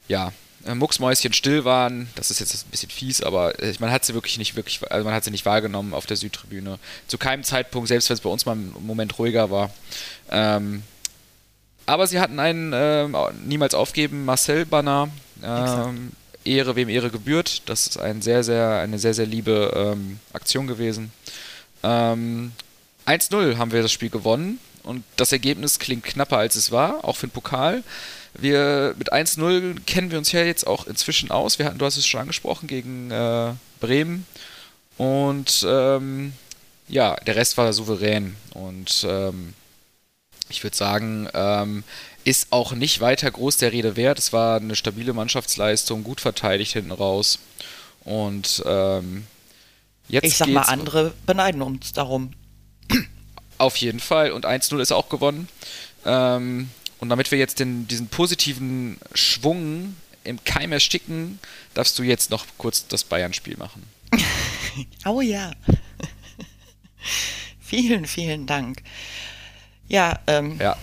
ja, 0.07 0.33
Mucksmäuschen 0.73 1.33
still 1.33 1.65
waren. 1.65 2.09
Das 2.15 2.31
ist 2.31 2.41
jetzt 2.41 2.67
ein 2.67 2.71
bisschen 2.71 2.91
fies, 2.91 3.23
aber 3.23 3.59
äh, 3.63 3.75
man 3.81 3.91
hat 3.91 4.05
sie 4.05 4.15
wirklich 4.15 4.39
nicht 4.39 4.57
wirklich, 4.57 4.81
also 4.91 5.05
man 5.05 5.15
hat 5.15 5.25
sie 5.25 5.31
nicht 5.31 5.45
wahrgenommen 5.45 5.95
auf 5.95 6.07
der 6.07 6.17
Südtribüne. 6.17 6.79
Zu 7.07 7.19
keinem 7.19 7.43
Zeitpunkt, 7.43 7.89
selbst 7.89 8.09
wenn 8.09 8.15
es 8.15 8.21
bei 8.21 8.31
uns 8.31 8.47
mal 8.47 8.55
im 8.55 8.87
Moment 8.87 9.19
ruhiger 9.19 9.51
war. 9.51 9.71
Ähm, 10.31 10.83
aber 11.87 12.07
sie 12.07 12.21
hatten 12.21 12.41
einen 12.41 12.73
äh, 12.73 13.07
niemals 13.45 13.75
aufgeben, 13.75 14.25
Marcel 14.25 14.65
Banner. 14.65 15.09
Ähm, 15.43 16.13
Ehre 16.45 16.77
wem 16.77 16.89
Ehre 16.89 17.11
gebührt. 17.11 17.63
Das 17.67 17.87
ist 17.87 17.99
ein 17.99 18.23
sehr, 18.23 18.45
sehr, 18.45 18.79
eine 18.79 18.99
sehr, 18.99 19.15
sehr 19.15 19.27
liebe 19.27 19.73
ähm, 19.75 20.19
Aktion 20.33 20.67
gewesen. 20.67 21.13
Ähm, 21.83 22.53
1-0 23.07 23.57
haben 23.57 23.73
wir 23.73 23.83
das 23.83 23.93
Spiel 23.93 24.11
gewonnen 24.11 24.59
und 24.83 25.05
das 25.17 25.33
Ergebnis 25.33 25.79
klingt 25.79 26.05
knapper 26.05 26.39
als 26.39 26.57
es 26.57 26.71
war, 26.71 27.05
auch 27.05 27.17
für 27.17 27.27
den 27.27 27.33
Pokal. 27.33 27.83
Wir 28.35 28.95
mit 28.99 29.13
1-0 29.13 29.81
kennen 29.87 30.11
wir 30.11 30.19
uns 30.19 30.33
ja 30.33 30.43
jetzt 30.43 30.67
auch 30.67 30.87
inzwischen 30.87 31.31
aus. 31.31 31.59
Wir 31.59 31.67
hatten, 31.67 31.79
du 31.79 31.85
hast 31.85 31.97
es 31.97 32.07
schon 32.07 32.21
angesprochen, 32.21 32.67
gegen 32.67 33.11
äh, 33.11 33.53
Bremen. 33.81 34.27
Und 34.97 35.65
ähm, 35.69 36.33
ja, 36.89 37.17
der 37.17 37.37
Rest 37.37 37.57
war 37.57 37.73
souverän. 37.73 38.37
Und 38.53 39.07
ähm, 39.09 39.55
ich 40.49 40.63
würde 40.63 40.77
sagen, 40.77 41.29
ähm, 41.33 41.85
ist 42.25 42.49
auch 42.51 42.73
nicht 42.73 43.01
weiter 43.01 43.31
groß 43.31 43.59
der 43.59 43.73
Rede 43.73 43.97
wert. 43.97 44.19
Es 44.19 44.33
war 44.33 44.57
eine 44.57 44.77
stabile 44.77 45.13
Mannschaftsleistung, 45.13 46.05
gut 46.05 46.21
verteidigt 46.21 46.73
hinten 46.73 46.93
raus. 46.93 47.39
Und 48.05 48.63
ähm, 48.67 49.27
jetzt. 50.09 50.25
Ich 50.25 50.37
sag 50.37 50.49
mal, 50.49 50.63
andere 50.63 51.13
beneiden 51.27 51.63
uns 51.63 51.93
darum. 51.93 52.33
Auf 53.59 53.77
jeden 53.77 54.01
Fall. 54.01 54.33
Und 54.33 54.47
1-0 54.47 54.81
ist 54.81 54.93
auch 54.93 55.09
gewonnen. 55.09 55.49
Ähm, 56.05 56.71
und 57.05 57.11
damit 57.11 57.31
wir 57.31 57.39
jetzt 57.39 57.61
den, 57.61 57.87
diesen 57.87 58.09
positiven 58.09 58.97
Schwung 59.13 59.95
im 60.25 60.43
Keim 60.43 60.73
ersticken, 60.73 61.39
darfst 61.75 61.99
du 61.99 62.03
jetzt 62.03 62.31
noch 62.31 62.47
kurz 62.57 62.89
das 62.89 63.05
Bayern-Spiel 63.05 63.59
machen. 63.59 63.83
oh 65.05 65.21
ja. 65.21 65.51
vielen, 67.61 68.07
vielen 68.07 68.47
Dank. 68.47 68.83
Ja, 69.87 70.19
ähm, 70.27 70.59
ja. 70.59 70.79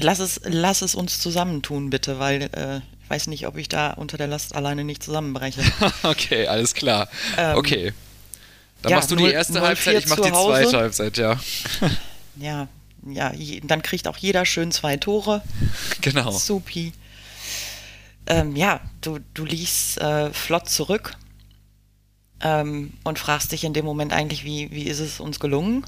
Lass 0.00 0.18
es, 0.18 0.40
lass 0.42 0.82
es 0.82 0.96
uns 0.96 1.20
zusammentun, 1.20 1.90
bitte, 1.90 2.18
weil 2.18 2.42
äh, 2.52 2.78
ich 3.04 3.10
weiß 3.10 3.28
nicht, 3.28 3.46
ob 3.46 3.56
ich 3.56 3.68
da 3.68 3.92
unter 3.92 4.16
der 4.16 4.26
Last 4.26 4.56
alleine 4.56 4.82
nicht 4.82 5.04
zusammenbreche. 5.04 5.62
okay, 6.02 6.48
alles 6.48 6.74
klar. 6.74 7.08
Ähm, 7.38 7.56
okay. 7.56 7.92
Dann 8.82 8.90
ja, 8.90 8.96
machst 8.96 9.12
du 9.12 9.14
die 9.14 9.30
erste 9.30 9.60
Halbzeit, 9.60 9.98
ich 9.98 10.08
mach 10.08 10.16
die 10.16 10.32
zweite 10.32 10.76
Halbzeit, 10.78 11.16
ja. 11.16 11.38
ja, 12.34 12.66
ja, 13.06 13.32
dann 13.62 13.82
kriegt 13.82 14.08
auch 14.08 14.16
jeder 14.16 14.44
schön 14.44 14.72
zwei 14.72 14.96
Tore. 14.96 15.42
Genau. 16.00 16.30
Supi. 16.30 16.92
Ähm, 18.26 18.56
ja, 18.56 18.80
du, 19.00 19.18
du 19.34 19.44
liegst 19.44 19.98
äh, 19.98 20.32
flott 20.32 20.68
zurück 20.68 21.16
ähm, 22.40 22.92
und 23.04 23.18
fragst 23.18 23.52
dich 23.52 23.64
in 23.64 23.74
dem 23.74 23.84
Moment 23.84 24.12
eigentlich, 24.12 24.44
wie, 24.44 24.70
wie 24.70 24.84
ist 24.84 25.00
es 25.00 25.20
uns 25.20 25.40
gelungen, 25.40 25.84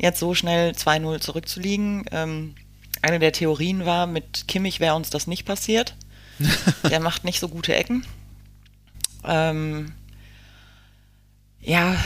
jetzt 0.00 0.18
so 0.18 0.34
schnell 0.34 0.72
2-0 0.72 1.20
zurückzuliegen. 1.20 2.04
Ähm, 2.10 2.54
eine 3.02 3.18
der 3.18 3.32
Theorien 3.32 3.84
war, 3.84 4.06
mit 4.06 4.48
Kimmich 4.48 4.80
wäre 4.80 4.94
uns 4.96 5.10
das 5.10 5.26
nicht 5.26 5.44
passiert. 5.44 5.94
Der 6.90 7.00
macht 7.00 7.24
nicht 7.24 7.38
so 7.38 7.48
gute 7.48 7.74
Ecken. 7.74 8.04
Ähm, 9.24 9.92
ja, 11.64 11.96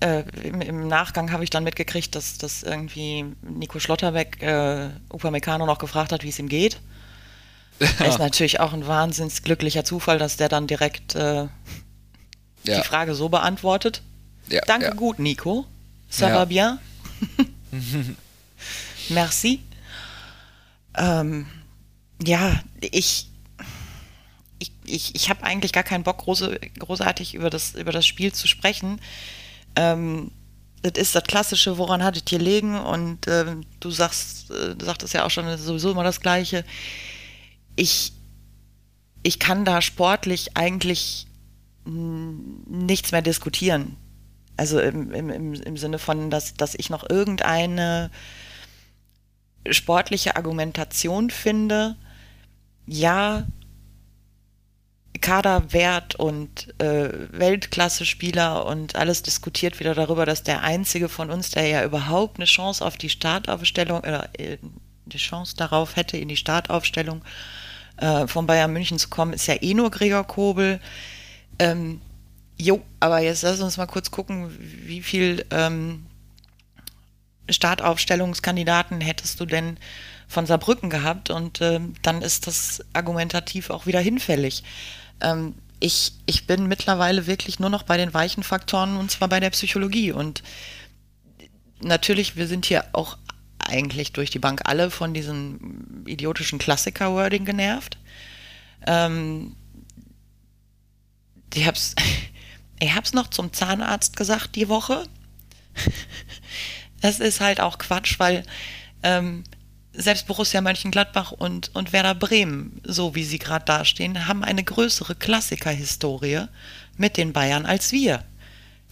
äh, 0.00 0.24
im, 0.42 0.60
im, 0.60 0.88
Nachgang 0.88 1.32
habe 1.32 1.44
ich 1.44 1.50
dann 1.50 1.64
mitgekriegt, 1.64 2.14
dass, 2.14 2.38
dass 2.38 2.62
irgendwie 2.62 3.24
Nico 3.42 3.78
Schlotterbeck 3.78 4.42
äh, 4.42 4.90
Upamecano 5.08 5.66
noch 5.66 5.78
gefragt 5.78 6.12
hat, 6.12 6.22
wie 6.24 6.28
es 6.28 6.38
ihm 6.38 6.48
geht. 6.48 6.80
Ja. 7.80 8.06
Ist 8.06 8.18
natürlich 8.18 8.60
auch 8.60 8.72
ein 8.72 8.86
wahnsinns 8.86 9.42
glücklicher 9.42 9.84
Zufall, 9.84 10.18
dass 10.18 10.36
der 10.36 10.48
dann 10.48 10.66
direkt 10.66 11.14
äh, 11.14 11.44
ja. 11.44 11.48
die 12.64 12.82
Frage 12.82 13.14
so 13.14 13.28
beantwortet. 13.28 14.02
Ja, 14.48 14.60
Danke 14.66 14.94
gut, 14.94 15.18
Nico. 15.18 15.66
Ça 16.10 16.32
va 16.32 16.44
bien? 16.44 16.78
Merci. 19.08 19.60
Ähm, 20.96 21.46
ja, 22.22 22.60
ich, 22.80 23.30
ich, 24.58 24.72
ich, 24.84 25.14
ich 25.14 25.30
habe 25.30 25.42
eigentlich 25.42 25.72
gar 25.72 25.82
keinen 25.82 26.04
Bock, 26.04 26.18
große, 26.18 26.58
großartig 26.78 27.34
über 27.34 27.50
das, 27.50 27.74
über 27.74 27.92
das 27.92 28.06
Spiel 28.06 28.32
zu 28.32 28.46
sprechen. 28.46 29.00
Ähm, 29.76 30.30
das 30.82 31.00
ist 31.00 31.14
das 31.14 31.24
Klassische, 31.24 31.78
woran 31.78 32.02
hattet 32.02 32.30
ihr 32.30 32.38
legen? 32.38 32.78
Und 32.78 33.26
äh, 33.26 33.56
du 33.80 33.90
sagst, 33.90 34.50
äh, 34.50 34.74
sagtest 34.82 35.14
ja 35.14 35.24
auch 35.24 35.30
schon, 35.30 35.56
sowieso 35.56 35.90
immer 35.90 36.04
das 36.04 36.20
Gleiche. 36.20 36.64
Ich, 37.76 38.12
ich 39.22 39.38
kann 39.38 39.64
da 39.64 39.80
sportlich 39.80 40.56
eigentlich 40.56 41.26
nichts 41.86 43.12
mehr 43.12 43.22
diskutieren. 43.22 43.96
Also 44.56 44.80
im, 44.80 45.12
im, 45.12 45.54
im 45.54 45.76
Sinne 45.76 45.98
von, 45.98 46.30
dass, 46.30 46.54
dass 46.54 46.74
ich 46.74 46.88
noch 46.88 47.08
irgendeine 47.08 48.10
sportliche 49.70 50.36
Argumentation 50.36 51.30
finde. 51.30 51.96
Ja, 52.86 53.46
Kaderwert 55.24 56.16
und 56.16 56.78
äh, 56.82 57.08
Weltklasse-Spieler 57.32 58.66
und 58.66 58.94
alles 58.94 59.22
diskutiert 59.22 59.80
wieder 59.80 59.94
darüber, 59.94 60.26
dass 60.26 60.42
der 60.42 60.62
einzige 60.62 61.08
von 61.08 61.30
uns, 61.30 61.50
der 61.50 61.66
ja 61.66 61.82
überhaupt 61.82 62.36
eine 62.36 62.44
Chance 62.44 62.84
auf 62.84 62.98
die 62.98 63.08
Startaufstellung 63.08 64.00
oder 64.00 64.28
äh, 64.38 64.58
die 65.06 65.16
Chance 65.16 65.56
darauf 65.56 65.96
hätte, 65.96 66.18
in 66.18 66.28
die 66.28 66.36
Startaufstellung 66.36 67.24
äh, 67.96 68.26
von 68.26 68.46
Bayern 68.46 68.74
München 68.74 68.98
zu 68.98 69.08
kommen, 69.08 69.32
ist 69.32 69.46
ja 69.46 69.54
eh 69.62 69.72
nur 69.72 69.90
Gregor 69.90 70.24
Kobel. 70.24 70.78
Ähm, 71.58 72.02
jo, 72.58 72.82
aber 73.00 73.20
jetzt 73.20 73.44
lass 73.44 73.62
uns 73.62 73.78
mal 73.78 73.86
kurz 73.86 74.10
gucken, 74.10 74.54
wie 74.58 75.00
viel 75.00 75.46
ähm, 75.50 76.04
Startaufstellungskandidaten 77.48 79.00
hättest 79.00 79.40
du 79.40 79.46
denn 79.46 79.78
von 80.28 80.44
Saarbrücken 80.44 80.90
gehabt 80.90 81.30
und 81.30 81.62
ähm, 81.62 81.94
dann 82.02 82.20
ist 82.20 82.46
das 82.46 82.84
argumentativ 82.92 83.70
auch 83.70 83.86
wieder 83.86 84.00
hinfällig. 84.00 84.62
Ähm, 85.20 85.54
ich, 85.80 86.12
ich 86.26 86.46
bin 86.46 86.66
mittlerweile 86.66 87.26
wirklich 87.26 87.58
nur 87.60 87.70
noch 87.70 87.82
bei 87.82 87.96
den 87.96 88.14
weichen 88.14 88.42
Faktoren 88.42 88.96
und 88.96 89.10
zwar 89.10 89.28
bei 89.28 89.40
der 89.40 89.50
Psychologie 89.50 90.12
und 90.12 90.42
natürlich, 91.80 92.36
wir 92.36 92.46
sind 92.46 92.66
hier 92.66 92.84
auch 92.92 93.18
eigentlich 93.58 94.12
durch 94.12 94.30
die 94.30 94.38
Bank 94.38 94.62
alle 94.64 94.90
von 94.90 95.14
diesem 95.14 96.04
idiotischen 96.06 96.58
Klassiker-Wording 96.58 97.44
genervt. 97.44 97.98
Ähm, 98.86 99.56
ich 101.54 101.66
hab's, 101.66 101.94
ich 102.80 102.94
hab's 102.94 103.12
noch 103.12 103.28
zum 103.28 103.52
Zahnarzt 103.52 104.16
gesagt 104.16 104.56
die 104.56 104.68
Woche. 104.68 105.06
das 107.00 107.20
ist 107.20 107.40
halt 107.40 107.60
auch 107.60 107.78
Quatsch, 107.78 108.18
weil 108.18 108.44
ähm, 109.02 109.44
selbst 109.96 110.26
Borussia 110.26 110.60
Mönchengladbach 110.60 111.32
und, 111.32 111.70
und 111.74 111.92
Werder 111.92 112.14
Bremen, 112.14 112.80
so 112.84 113.14
wie 113.14 113.24
sie 113.24 113.38
gerade 113.38 113.64
dastehen, 113.64 114.26
haben 114.26 114.44
eine 114.44 114.64
größere 114.64 115.14
Klassiker-Historie 115.14 116.46
mit 116.96 117.16
den 117.16 117.32
Bayern 117.32 117.66
als 117.66 117.92
wir. 117.92 118.24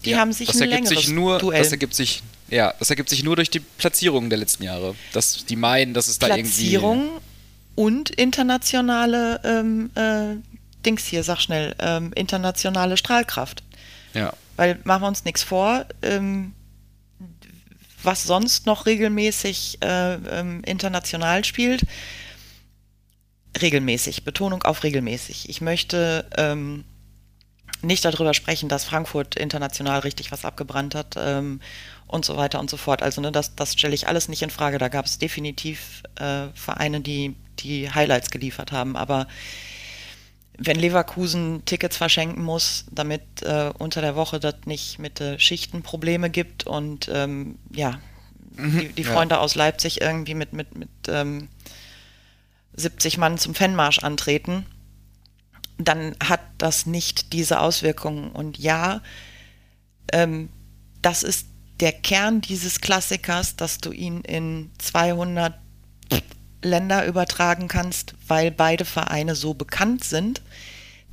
Die 0.05 0.11
ja, 0.11 0.19
haben 0.19 0.33
sich 0.33 0.49
das 0.49 0.57
ein 0.57 0.63
ergibt 0.63 0.89
längeres 0.89 1.05
sich 1.05 1.15
nur, 1.15 1.39
Duell. 1.39 1.63
Das 1.63 1.73
ergibt 1.73 1.95
sich, 1.95 2.23
ja, 2.49 2.75
das 2.79 2.91
ergibt 2.91 3.09
sich 3.09 3.23
nur 3.23 3.37
durch 3.37 3.51
die 3.51 3.61
Platzierungen 3.61 4.31
der 4.31 4.39
letzten 4.39 4.65
Jahre. 4.65 4.95
Dass 5.13 5.45
die 5.45 5.57
meinen, 5.57 5.95
dass 5.95 6.09
es 6.09 6.19
da 6.19 6.29
irgendwie. 6.29 6.43
Platzierung 6.51 7.09
und 7.75 8.11
internationale 8.11 9.41
ähm, 9.45 9.91
äh, 9.95 10.37
Dings 10.85 11.07
hier, 11.07 11.23
sag 11.23 11.41
schnell, 11.41 11.75
ähm, 11.79 12.13
internationale 12.15 12.97
Strahlkraft. 12.97 13.63
Ja. 14.15 14.33
Weil 14.57 14.79
machen 14.85 15.03
wir 15.03 15.09
uns 15.09 15.25
nichts 15.25 15.43
vor, 15.43 15.87
ähm, 16.03 16.53
was 18.05 18.25
sonst 18.25 18.67
noch 18.67 18.87
regelmäßig 18.87 19.79
äh, 19.83 20.15
ähm, 20.15 20.63
international 20.65 21.45
spielt. 21.45 21.83
Regelmäßig, 23.61 24.25
Betonung 24.25 24.63
auf 24.63 24.83
regelmäßig. 24.83 25.49
Ich 25.49 25.61
möchte 25.61 26.27
ähm, 26.37 26.85
nicht 27.83 28.05
darüber 28.05 28.33
sprechen, 28.35 28.69
dass 28.69 28.85
Frankfurt 28.85 29.35
international 29.37 30.01
richtig 30.01 30.33
was 30.33 30.45
abgebrannt 30.45 30.95
hat 30.95 31.17
ähm, 31.19 31.61
und 32.07 32.25
so 32.25 32.37
weiter 32.37 32.61
und 32.61 32.71
so 32.71 32.77
fort. 32.77 33.03
Also 33.03 33.21
ne, 33.21 33.33
das, 33.33 33.55
das 33.55 33.73
stelle 33.73 33.95
ich 33.95 34.09
alles 34.09 34.29
nicht 34.29 34.43
in 34.43 34.51
Frage. 34.51 34.79
Da 34.79 34.89
gab 34.89 35.05
es 35.05 35.19
definitiv 35.19 36.03
äh, 36.17 36.47
Vereine, 36.55 37.01
die 37.01 37.35
die 37.59 37.91
Highlights 37.91 38.31
geliefert 38.31 38.73
haben. 38.73 38.97
Aber 38.97 39.27
wenn 40.65 40.79
Leverkusen 40.79 41.65
Tickets 41.65 41.97
verschenken 41.97 42.43
muss, 42.43 42.85
damit 42.91 43.23
äh, 43.43 43.73
unter 43.79 44.01
der 44.01 44.17
Woche 44.17 44.39
das 44.39 44.55
nicht 44.65 44.99
mit 44.99 45.21
äh, 45.21 45.39
Schichten 45.39 45.83
Probleme 45.83 46.31
gibt 46.31 46.67
und 46.67 47.11
ähm, 47.13 47.59
ja, 47.75 48.01
mhm, 48.57 48.79
die, 48.79 48.89
die, 48.89 49.05
Freunde 49.05 49.37
ja. 49.37 49.41
aus 49.41 49.55
Leipzig 49.55 50.01
irgendwie 50.01 50.35
mit, 50.35 50.53
mit, 50.53 50.77
mit 50.77 50.91
ähm, 51.09 51.49
70 52.75 53.19
Mann 53.19 53.39
zum 53.39 53.55
Fanmarsch 53.55 53.99
antreten, 54.01 54.67
dann 55.79 56.15
hat 56.23 56.41
das 56.59 56.87
nicht 56.87 57.33
diese 57.33 57.61
Auswirkungen. 57.61 58.31
Und 58.31 58.59
ja, 58.59 59.01
ähm, 60.13 60.49
das 61.03 61.23
ist 61.23 61.49
der 61.81 61.93
Kern 61.93 62.41
dieses 62.41 62.81
Klassikers, 62.81 63.57
dass 63.57 63.79
du 63.79 63.91
ihn 63.91 64.21
in 64.21 64.71
200 64.79 65.55
Länder 66.63 67.07
übertragen 67.07 67.69
kannst, 67.69 68.15
weil 68.27 68.51
beide 68.51 68.85
Vereine 68.85 69.35
so 69.35 69.55
bekannt 69.55 70.05
sind. 70.05 70.43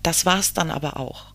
Das 0.04 0.26
war 0.26 0.40
es 0.40 0.54
dann 0.54 0.72
aber 0.72 0.98
auch. 0.98 1.34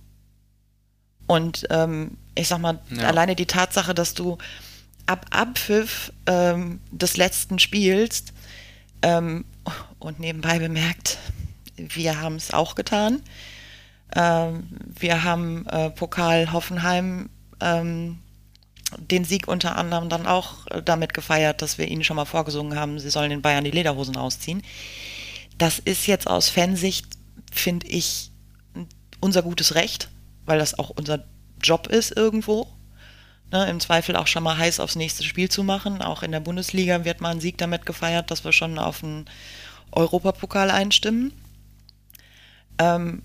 Und 1.27 1.67
ähm, 1.71 2.17
ich 2.35 2.49
sag 2.49 2.59
mal, 2.59 2.81
ja. 2.91 3.09
alleine 3.09 3.37
die 3.37 3.47
Tatsache, 3.47 3.95
dass 3.95 4.15
du 4.15 4.39
ab 5.07 5.27
Abpfiff 5.31 6.13
ähm, 6.27 6.81
des 6.91 7.17
letzten 7.17 7.59
Spiels 7.59 8.25
ähm, 9.03 9.45
und 9.99 10.21
nebenbei 10.21 10.59
bemerkt, 10.59 11.19
wir 11.77 12.21
haben 12.21 12.37
es 12.37 12.53
auch 12.53 12.75
getan. 12.75 13.21
Ähm, 14.15 14.69
wir 14.99 15.25
haben 15.25 15.67
äh, 15.67 15.91
Pokal 15.91 16.53
Hoffenheim 16.53 17.29
ähm, 17.61 18.19
den 18.99 19.25
Sieg 19.25 19.49
unter 19.49 19.77
anderem 19.77 20.09
dann 20.09 20.27
auch 20.27 20.67
äh, 20.69 20.83
damit 20.83 21.15
gefeiert, 21.15 21.63
dass 21.63 21.79
wir 21.79 21.89
ihnen 21.89 22.05
schon 22.05 22.17
mal 22.17 22.25
vorgesungen 22.25 22.79
haben, 22.79 22.99
sie 22.99 23.11
sollen 23.11 23.31
den 23.31 23.43
Bayern 23.43 23.65
die 23.65 23.71
Lederhosen 23.71 24.17
ausziehen. 24.17 24.63
Das 25.59 25.79
ist 25.79 26.07
jetzt 26.07 26.27
aus 26.27 26.49
Fansicht, 26.49 27.07
finde 27.53 27.87
ich, 27.87 28.31
unser 29.21 29.43
gutes 29.43 29.75
Recht, 29.75 30.11
weil 30.45 30.59
das 30.59 30.79
auch 30.79 30.91
unser 30.91 31.25
Job 31.63 31.87
ist 31.87 32.17
irgendwo. 32.17 32.69
Ne, 33.51 33.69
Im 33.69 33.81
Zweifel 33.81 34.17
auch 34.17 34.27
schon 34.27 34.43
mal 34.43 34.59
heiß 34.59 34.81
aufs 34.81 34.97
nächste 34.97 35.23
Spiel 35.23 35.49
zu 35.49 35.63
machen. 35.63 36.03
Auch 36.03 36.23
in 36.23 36.33
der 36.33 36.41
Bundesliga 36.41 37.05
wird 37.05 37.21
mal 37.21 37.31
ein 37.31 37.41
Sieg 37.41 37.57
damit 37.59 37.87
gefeiert, 37.87 38.31
dass 38.31 38.45
wir 38.45 38.53
schon 38.53 38.79
auf 38.79 39.01
den 39.01 39.27
Europapokal 39.93 40.71
einstimmen. 40.71 41.33
Ähm, 42.79 43.23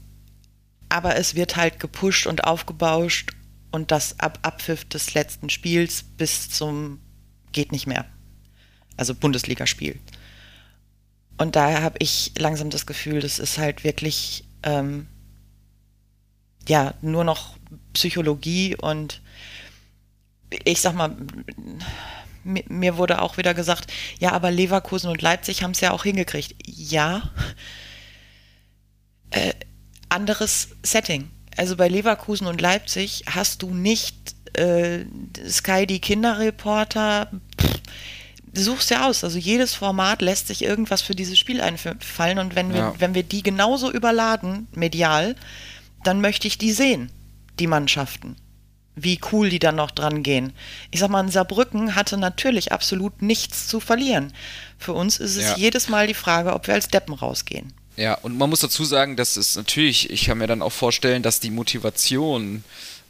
aber 0.88 1.16
es 1.18 1.36
wird 1.36 1.56
halt 1.56 1.80
gepusht 1.80 2.28
und 2.28 2.44
aufgebauscht 2.46 3.32
und 3.72 3.92
das 3.92 4.20
ab 4.20 4.40
Abpfiff 4.42 4.86
des 4.86 5.14
letzten 5.14 5.50
Spiels 5.50 6.04
bis 6.04 6.50
zum 6.50 7.00
geht 7.52 7.72
nicht 7.72 7.88
mehr. 7.88 8.06
Also 8.98 9.16
Bundesligaspiel. 9.16 10.00
Und 11.38 11.56
daher 11.56 11.82
habe 11.82 11.98
ich 12.00 12.34
langsam 12.38 12.70
das 12.70 12.86
Gefühl, 12.86 13.22
das 13.22 13.40
ist 13.40 13.58
halt 13.58 13.84
wirklich 13.84 14.44
ähm, 14.64 15.08
ja 16.68 16.94
nur 17.02 17.24
noch 17.24 17.56
Psychologie 17.94 18.76
und 18.76 19.22
ich 20.66 20.82
sag 20.82 20.96
mal, 20.96 21.16
mir 22.44 22.98
wurde 22.98 23.22
auch 23.22 23.38
wieder 23.38 23.54
gesagt, 23.54 23.92
ja, 24.20 24.32
aber 24.32 24.52
Leverkusen 24.52 25.10
und 25.10 25.22
Leipzig 25.22 25.64
haben 25.64 25.72
es 25.72 25.80
ja 25.80 25.92
auch 25.92 26.04
hingekriegt. 26.04 26.56
Ja, 26.66 27.30
äh, 29.32 29.54
anderes 30.10 30.70
Setting 30.84 31.30
also 31.60 31.76
bei 31.76 31.90
Leverkusen 31.90 32.48
und 32.48 32.62
Leipzig 32.62 33.26
hast 33.30 33.64
du 33.64 33.74
nicht 33.74 34.16
äh, 34.54 35.00
Sky 35.46 35.86
die 35.86 36.00
Kinderreporter. 36.00 37.30
Pff, 37.60 37.82
du 38.54 38.62
suchst 38.62 38.90
ja 38.92 39.06
aus. 39.06 39.26
Also 39.26 39.38
jedes 39.38 39.74
Format 39.74 40.22
lässt 40.22 40.48
sich 40.48 40.64
irgendwas 40.64 41.02
für 41.02 41.16
dieses 41.16 41.38
Spiel 41.38 41.60
einfallen. 41.60 42.40
Und 42.40 42.56
wenn 42.56 42.72
wir, 42.72 42.80
ja. 42.80 42.94
wenn 42.98 43.14
wir 43.14 43.24
die 43.24 43.44
genauso 43.44 43.92
überladen, 43.92 44.70
medial, 44.72 45.36
dann 46.06 46.22
möchte 46.22 46.48
ich 46.48 46.58
die 46.58 46.72
sehen, 46.72 47.12
die 47.60 47.68
Mannschaften. 47.68 48.38
Wie 48.96 49.20
cool 49.34 49.50
die 49.50 49.60
dann 49.60 49.76
noch 49.76 49.92
dran 49.92 50.24
gehen. 50.24 50.54
Ich 50.92 51.02
sag 51.02 51.10
mal, 51.10 51.30
Saarbrücken 51.30 51.96
hatte 51.96 52.18
natürlich 52.18 52.72
absolut 52.72 53.22
nichts 53.22 53.68
zu 53.68 53.82
verlieren. 53.82 54.32
Für 54.78 54.94
uns 54.94 55.20
ist 55.20 55.36
es 55.36 55.44
ja. 55.44 55.58
jedes 55.58 55.90
Mal 55.90 56.08
die 56.08 56.14
Frage, 56.14 56.54
ob 56.54 56.68
wir 56.68 56.74
als 56.74 56.88
Deppen 56.88 57.16
rausgehen. 57.16 57.74
Ja, 58.00 58.14
und 58.14 58.38
man 58.38 58.50
muss 58.50 58.62
dazu 58.62 58.86
sagen, 58.86 59.18
dass 59.18 59.36
es 59.36 59.58
natürlich, 59.58 60.10
ich 60.10 60.26
kann 60.26 60.38
mir 60.38 60.48
dann 60.48 60.62
auch 60.62 60.72
vorstellen, 60.72 61.22
dass 61.22 61.42
die 61.42 61.50
Motivation 61.50 62.64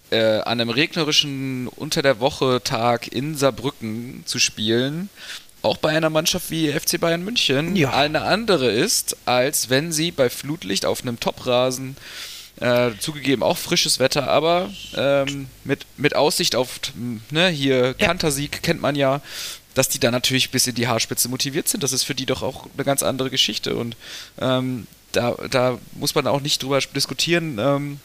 äh, 0.10 0.40
an 0.40 0.60
einem 0.60 0.72
regnerischen 0.72 1.68
Unter 1.68 2.02
der 2.02 2.20
Woche 2.20 2.62
Tag 2.64 3.08
in 3.08 3.36
Saarbrücken 3.36 4.24
zu 4.26 4.40
spielen, 4.40 5.10
auch 5.62 5.78
bei 5.78 5.90
einer 5.90 6.10
Mannschaft 6.10 6.50
wie 6.50 6.72
FC 6.72 7.00
Bayern 7.00 7.24
München 7.24 7.76
ja. 7.76 7.94
eine 7.94 8.24
andere 8.24 8.72
ist, 8.72 9.16
als 9.26 9.70
wenn 9.70 9.92
sie 9.92 10.10
bei 10.10 10.28
Flutlicht 10.28 10.88
auf 10.88 11.04
einem 11.04 11.20
Toprasen 11.20 11.96
äh, 12.60 12.90
zugegeben 13.00 13.44
auch 13.44 13.58
frisches 13.60 14.00
Wetter, 14.00 14.28
aber 14.28 14.72
ähm, 14.96 15.50
mit, 15.64 15.86
mit 15.98 16.16
Aussicht 16.16 16.56
auf 16.56 16.80
ne, 17.30 17.50
hier 17.50 17.96
ja. 18.00 18.08
Kantersieg 18.08 18.64
kennt 18.64 18.82
man 18.82 18.96
ja, 18.96 19.22
dass 19.74 19.90
die 19.90 20.00
dann 20.00 20.12
natürlich 20.12 20.52
bis 20.52 20.68
in 20.68 20.76
die 20.76 20.88
Haarspitze 20.88 21.30
motiviert 21.30 21.68
sind. 21.68 21.84
Das 21.84 21.92
ist 21.92 22.04
für 22.04 22.16
die 22.16 22.26
doch 22.26 22.42
auch 22.42 22.68
eine 22.76 22.84
ganz 22.84 23.04
andere 23.04 23.30
Geschichte. 23.30 23.76
Und 23.76 23.96
ähm, 24.40 24.88
da, 25.12 25.36
da 25.50 25.78
muss 25.94 26.16
man 26.16 26.28
auch 26.28 26.42
nicht 26.42 26.62
drüber 26.64 26.80
diskutieren. 26.80 27.58
Ähm, 27.60 28.00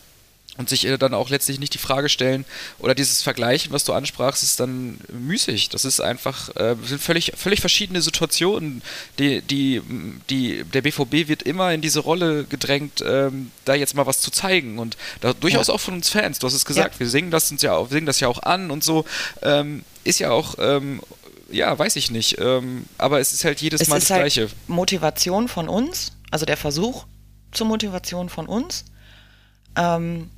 und 0.57 0.69
sich 0.69 0.87
äh, 0.87 0.99
dann 0.99 1.15
auch 1.15 1.31
letztlich 1.31 1.59
nicht 1.59 1.75
die 1.75 1.79
Frage 1.79 2.09
stellen 2.09 2.45
oder 2.79 2.95
dieses 2.95 3.23
Vergleichen, 3.23 3.73
was 3.73 3.85
du 3.85 3.93
ansprachst, 3.93 4.43
ist 4.43 4.61
dann 4.61 4.99
müßig. 5.13 5.69
Das 5.69 5.85
ist 5.85 6.01
einfach, 6.01 6.55
äh, 6.57 6.77
sind 6.85 7.03
völlig, 7.03 7.33
völlig 7.37 7.61
verschiedene 7.61 8.01
Situationen. 8.03 8.83
Die, 9.19 9.41
die, 9.43 9.83
die, 10.31 10.65
der 10.65 10.83
BVB 10.83 11.29
wird 11.29 11.43
immer 11.43 11.73
in 11.73 11.81
diese 11.81 12.01
Rolle 12.01 12.45
gedrängt, 12.45 13.03
ähm, 13.05 13.51
da 13.65 13.75
jetzt 13.75 13.95
mal 13.95 14.07
was 14.07 14.21
zu 14.21 14.31
zeigen 14.31 14.79
und 14.79 14.97
da, 15.21 15.33
durchaus 15.33 15.69
ja. 15.69 15.75
auch 15.75 15.81
von 15.81 15.95
uns 15.95 16.09
Fans. 16.09 16.39
Du 16.39 16.47
hast 16.47 16.55
es 16.55 16.65
gesagt, 16.65 16.95
ja. 16.95 17.01
wir 17.01 17.09
singen 17.09 17.31
das 17.31 17.51
uns 17.51 17.63
ja 17.63 17.75
auch, 17.75 17.91
singen 17.91 18.07
das 18.07 18.21
ja 18.21 18.29
auch 18.29 18.43
an 18.43 18.71
und 18.71 18.85
so. 18.85 19.05
Ähm, 19.43 19.85
ist 20.05 20.21
ja 20.21 20.31
auch 20.31 20.57
ähm, 20.59 21.01
ja, 21.55 21.79
weiß 21.79 21.97
ich 21.97 22.11
nicht. 22.11 22.39
Ähm, 22.39 22.87
aber 22.99 23.21
es 23.21 23.33
ist 23.33 23.45
halt 23.45 23.61
jedes 23.61 23.83
es 23.83 23.89
Mal 23.89 24.01
das 24.01 24.11
halt 24.11 24.23
Gleiche. 24.23 24.49
Motivation 24.67 25.49
von 25.49 25.69
uns, 25.69 26.13
also 26.31 26.45
der 26.45 26.57
Versuch 26.57 27.07
zur 27.53 27.67
Motivation 27.67 28.29
von 28.29 28.47
uns. 28.47 28.85
Ähm, 29.77 30.31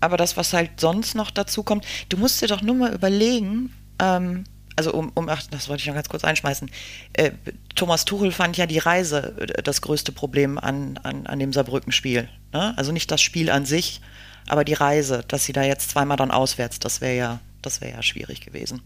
aber 0.00 0.16
das, 0.16 0.36
was 0.36 0.52
halt 0.52 0.80
sonst 0.80 1.14
noch 1.14 1.30
dazu 1.30 1.62
kommt, 1.62 1.84
du 2.08 2.16
musst 2.16 2.40
dir 2.40 2.46
doch 2.46 2.62
nur 2.62 2.74
mal 2.74 2.94
überlegen, 2.94 3.74
ähm, 3.98 4.44
also 4.76 4.92
um, 4.94 5.10
um, 5.14 5.28
ach, 5.28 5.42
das 5.50 5.68
wollte 5.68 5.82
ich 5.82 5.86
noch 5.88 5.94
ganz 5.94 6.08
kurz 6.08 6.24
einschmeißen. 6.24 6.70
Äh, 7.12 7.32
Thomas 7.74 8.04
Tuchel 8.06 8.32
fand 8.32 8.56
ja 8.56 8.66
die 8.66 8.78
Reise 8.78 9.36
äh, 9.38 9.62
das 9.62 9.82
größte 9.82 10.12
Problem 10.12 10.56
an, 10.56 10.98
an, 11.02 11.26
an 11.26 11.38
dem 11.38 11.52
Saarbrücken-Spiel. 11.52 12.28
Ne? 12.52 12.74
Also 12.78 12.92
nicht 12.92 13.10
das 13.10 13.20
Spiel 13.20 13.50
an 13.50 13.66
sich, 13.66 14.00
aber 14.46 14.64
die 14.64 14.74
Reise, 14.74 15.24
dass 15.28 15.44
sie 15.44 15.52
da 15.52 15.64
jetzt 15.64 15.90
zweimal 15.90 16.16
dann 16.16 16.30
auswärts, 16.30 16.78
das 16.78 17.00
wäre 17.00 17.16
ja, 17.16 17.40
das 17.60 17.80
wäre 17.80 17.92
ja 17.92 18.02
schwierig 18.02 18.40
gewesen. 18.40 18.82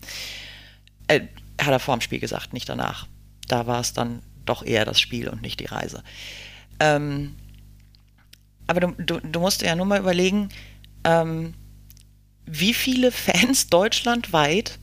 Äh, 1.06 1.20
hat 1.60 1.72
er 1.72 1.80
vor 1.80 1.96
dem 1.96 2.00
Spiel 2.00 2.20
gesagt, 2.20 2.52
nicht 2.52 2.68
danach. 2.68 3.06
Da 3.48 3.66
war 3.66 3.80
es 3.80 3.92
dann 3.92 4.22
doch 4.44 4.62
eher 4.64 4.84
das 4.84 5.00
Spiel 5.00 5.28
und 5.28 5.42
nicht 5.42 5.60
die 5.60 5.66
Reise. 5.66 6.02
Ähm, 6.80 7.36
aber 8.66 8.80
du, 8.80 8.88
du, 8.98 9.20
du, 9.20 9.40
musst 9.40 9.62
ja 9.62 9.76
nur 9.76 9.86
mal 9.86 10.00
überlegen, 10.00 10.48
ähm, 11.04 11.54
wie 12.46 12.74
viele 12.74 13.12
Fans 13.12 13.66
deutschlandweit, 13.70 14.78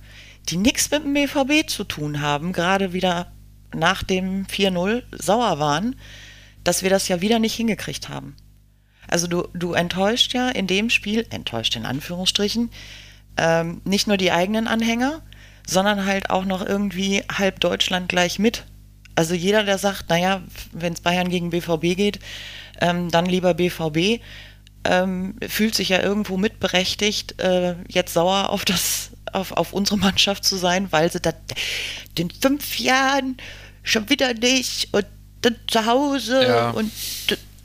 die 0.50 0.58
nichts 0.58 0.90
mit 0.92 1.04
dem 1.04 1.14
BVB 1.14 1.68
zu 1.68 1.84
tun 1.84 2.22
haben, 2.22 2.54
gerade 2.54 2.94
wieder 2.94 3.32
nach 3.74 4.04
dem 4.04 4.46
4-0 4.46 5.04
sauer 5.12 5.60
waren, 5.60 5.96
dass 6.64 6.84
wir 6.84 6.90
das 6.90 7.08
ja 7.08 7.22
wieder 7.22 7.40
nicht 7.40 7.56
hingekriegt 7.56 8.10
haben. 8.10 8.36
Also 9.08 9.28
du, 9.28 9.48
du 9.54 9.74
enttäuscht 9.74 10.34
ja 10.34 10.50
in 10.50 10.68
dem 10.68 10.90
Spiel, 10.90 11.26
enttäuscht 11.30 11.76
in 11.76 11.86
Anführungsstrichen, 11.86 12.70
ähm, 13.38 13.82
nicht 13.84 14.08
nur 14.08 14.18
die 14.18 14.32
eigenen 14.32 14.68
Anhänger, 14.68 15.22
sondern 15.68 16.06
halt 16.06 16.30
auch 16.30 16.46
noch 16.46 16.66
irgendwie 16.66 17.24
halb 17.32 17.60
Deutschland 17.60 18.10
gleich 18.10 18.40
mit. 18.40 18.64
Also 19.16 19.34
jeder, 19.34 19.64
der 19.64 19.78
sagt, 19.78 20.10
naja, 20.10 20.42
wenn 20.72 20.94
es 20.94 21.02
Bayern 21.02 21.30
gegen 21.30 21.50
BVB 21.50 21.96
geht, 21.96 22.20
ähm, 22.80 23.12
dann 23.12 23.26
lieber 23.26 23.54
BVB, 23.54 24.22
ähm, 24.84 25.36
fühlt 25.48 25.76
sich 25.76 25.90
ja 25.90 26.02
irgendwo 26.02 26.38
mitberechtigt, 26.38 27.40
äh, 27.42 27.76
jetzt 27.88 28.14
sauer 28.14 28.50
auf 28.50 28.66
das, 28.66 29.12
auf, 29.32 29.52
auf 29.52 29.74
unsere 29.74 29.98
Mannschaft 29.98 30.44
zu 30.44 30.56
sein, 30.56 30.92
weil 30.92 31.12
sie 31.12 31.20
das 31.20 31.36
in 32.18 32.32
fünf 32.32 32.80
Jahren 32.80 33.38
schon 33.84 34.10
wieder 34.10 34.34
nicht 34.34 34.90
und 34.94 35.06
zu 35.70 35.86
Hause 35.86 36.44
ja. 36.44 36.70
und 36.72 36.92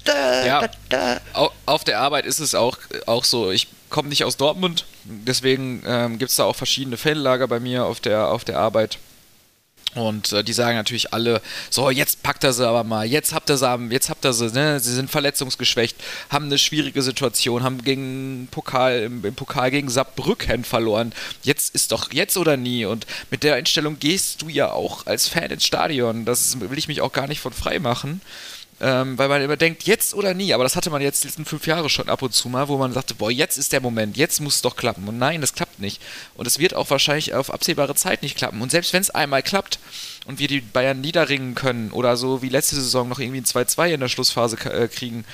ja, 0.06 1.20
auf 1.66 1.85
der 1.85 1.98
Arbeit 1.98 2.26
ist 2.26 2.38
es 2.38 2.54
auch, 2.54 2.78
auch 3.06 3.24
so. 3.24 3.50
Ich 3.50 3.68
komme 3.90 4.09
nicht 4.09 4.24
aus 4.24 4.37
Dortmund, 4.37 4.85
deswegen 5.09 5.83
ähm, 5.87 6.19
gibt 6.19 6.31
es 6.31 6.37
da 6.37 6.45
auch 6.45 6.57
verschiedene 6.57 6.97
Fanlager 6.97 7.49
bei 7.49 7.61
mir 7.61 7.85
auf 7.85 8.01
der, 8.01 8.29
auf 8.29 8.45
der 8.45 8.59
Arbeit. 8.59 8.99
Und 9.97 10.33
äh, 10.33 10.45
die 10.45 10.53
sagen 10.53 10.77
natürlich 10.77 11.14
alle, 11.14 11.40
so, 11.71 11.90
jetzt 11.90 12.23
packt 12.23 12.45
er 12.45 12.53
sie 12.53 12.66
aber 12.69 12.85
mal, 12.85 13.07
jetzt 13.07 13.33
habt 13.33 13.49
ihr 13.49 13.57
sie, 13.57 13.88
jetzt 13.90 14.11
habt 14.11 14.27
ihr 14.27 14.33
sie, 14.35 14.51
ne? 14.53 14.79
Sie 14.79 14.95
sind 14.95 15.11
verletzungsgeschwächt, 15.11 15.97
haben 16.29 16.47
eine 16.47 16.59
schwierige 16.59 17.01
Situation, 17.01 17.62
haben 17.62 17.83
gegen 17.83 18.49
Pokal, 18.51 19.05
im, 19.05 19.25
im 19.25 19.35
Pokal 19.35 19.71
gegen 19.71 19.88
Saarbrücken 19.88 20.64
verloren. 20.64 21.14
Jetzt 21.42 21.75
ist 21.75 21.92
doch 21.92 22.12
jetzt 22.12 22.37
oder 22.37 22.59
nie. 22.59 22.85
Und 22.85 23.07
mit 23.31 23.42
der 23.42 23.55
Einstellung 23.55 23.99
gehst 23.99 24.42
du 24.42 24.49
ja 24.49 24.71
auch 24.71 25.07
als 25.07 25.29
Fan 25.29 25.51
ins 25.51 25.64
Stadion. 25.64 26.27
Das 26.27 26.61
will 26.61 26.79
ich 26.79 26.88
mich 26.88 27.01
auch 27.01 27.12
gar 27.12 27.27
nicht 27.27 27.40
von 27.40 27.55
frei 27.55 27.79
machen. 27.79 28.21
Ähm, 28.78 29.16
weil 29.16 29.28
man 29.28 29.40
immer 29.40 29.56
denkt, 29.56 29.84
jetzt 29.84 30.12
oder 30.12 30.34
nie, 30.34 30.52
aber 30.52 30.62
das 30.62 30.76
hatte 30.76 30.90
man 30.90 31.00
jetzt 31.00 31.24
die 31.24 31.28
letzten 31.28 31.46
fünf 31.46 31.66
Jahre 31.66 31.88
schon 31.88 32.10
ab 32.10 32.20
und 32.20 32.34
zu 32.34 32.50
mal, 32.50 32.68
wo 32.68 32.76
man 32.76 32.92
sagte, 32.92 33.14
boah, 33.14 33.30
jetzt 33.30 33.56
ist 33.56 33.72
der 33.72 33.80
Moment, 33.80 34.18
jetzt 34.18 34.40
muss 34.40 34.56
es 34.56 34.62
doch 34.62 34.76
klappen. 34.76 35.08
Und 35.08 35.16
nein, 35.16 35.40
das 35.40 35.54
klappt 35.54 35.80
nicht. 35.80 36.02
Und 36.34 36.46
es 36.46 36.58
wird 36.58 36.74
auch 36.74 36.90
wahrscheinlich 36.90 37.32
auf 37.32 37.50
absehbare 37.50 37.94
Zeit 37.94 38.22
nicht 38.22 38.36
klappen. 38.36 38.60
Und 38.60 38.70
selbst 38.70 38.92
wenn 38.92 39.00
es 39.00 39.08
einmal 39.08 39.42
klappt 39.42 39.78
und 40.26 40.40
wir 40.40 40.48
die 40.48 40.60
Bayern 40.60 41.00
niederringen 41.00 41.54
können 41.54 41.90
oder 41.90 42.18
so 42.18 42.42
wie 42.42 42.50
letzte 42.50 42.76
Saison 42.76 43.08
noch 43.08 43.18
irgendwie 43.18 43.40
ein 43.40 43.44
2-2 43.44 43.94
in 43.94 44.00
der 44.00 44.08
Schlussphase 44.08 44.58
äh, 44.70 44.88
kriegen, 44.88 45.24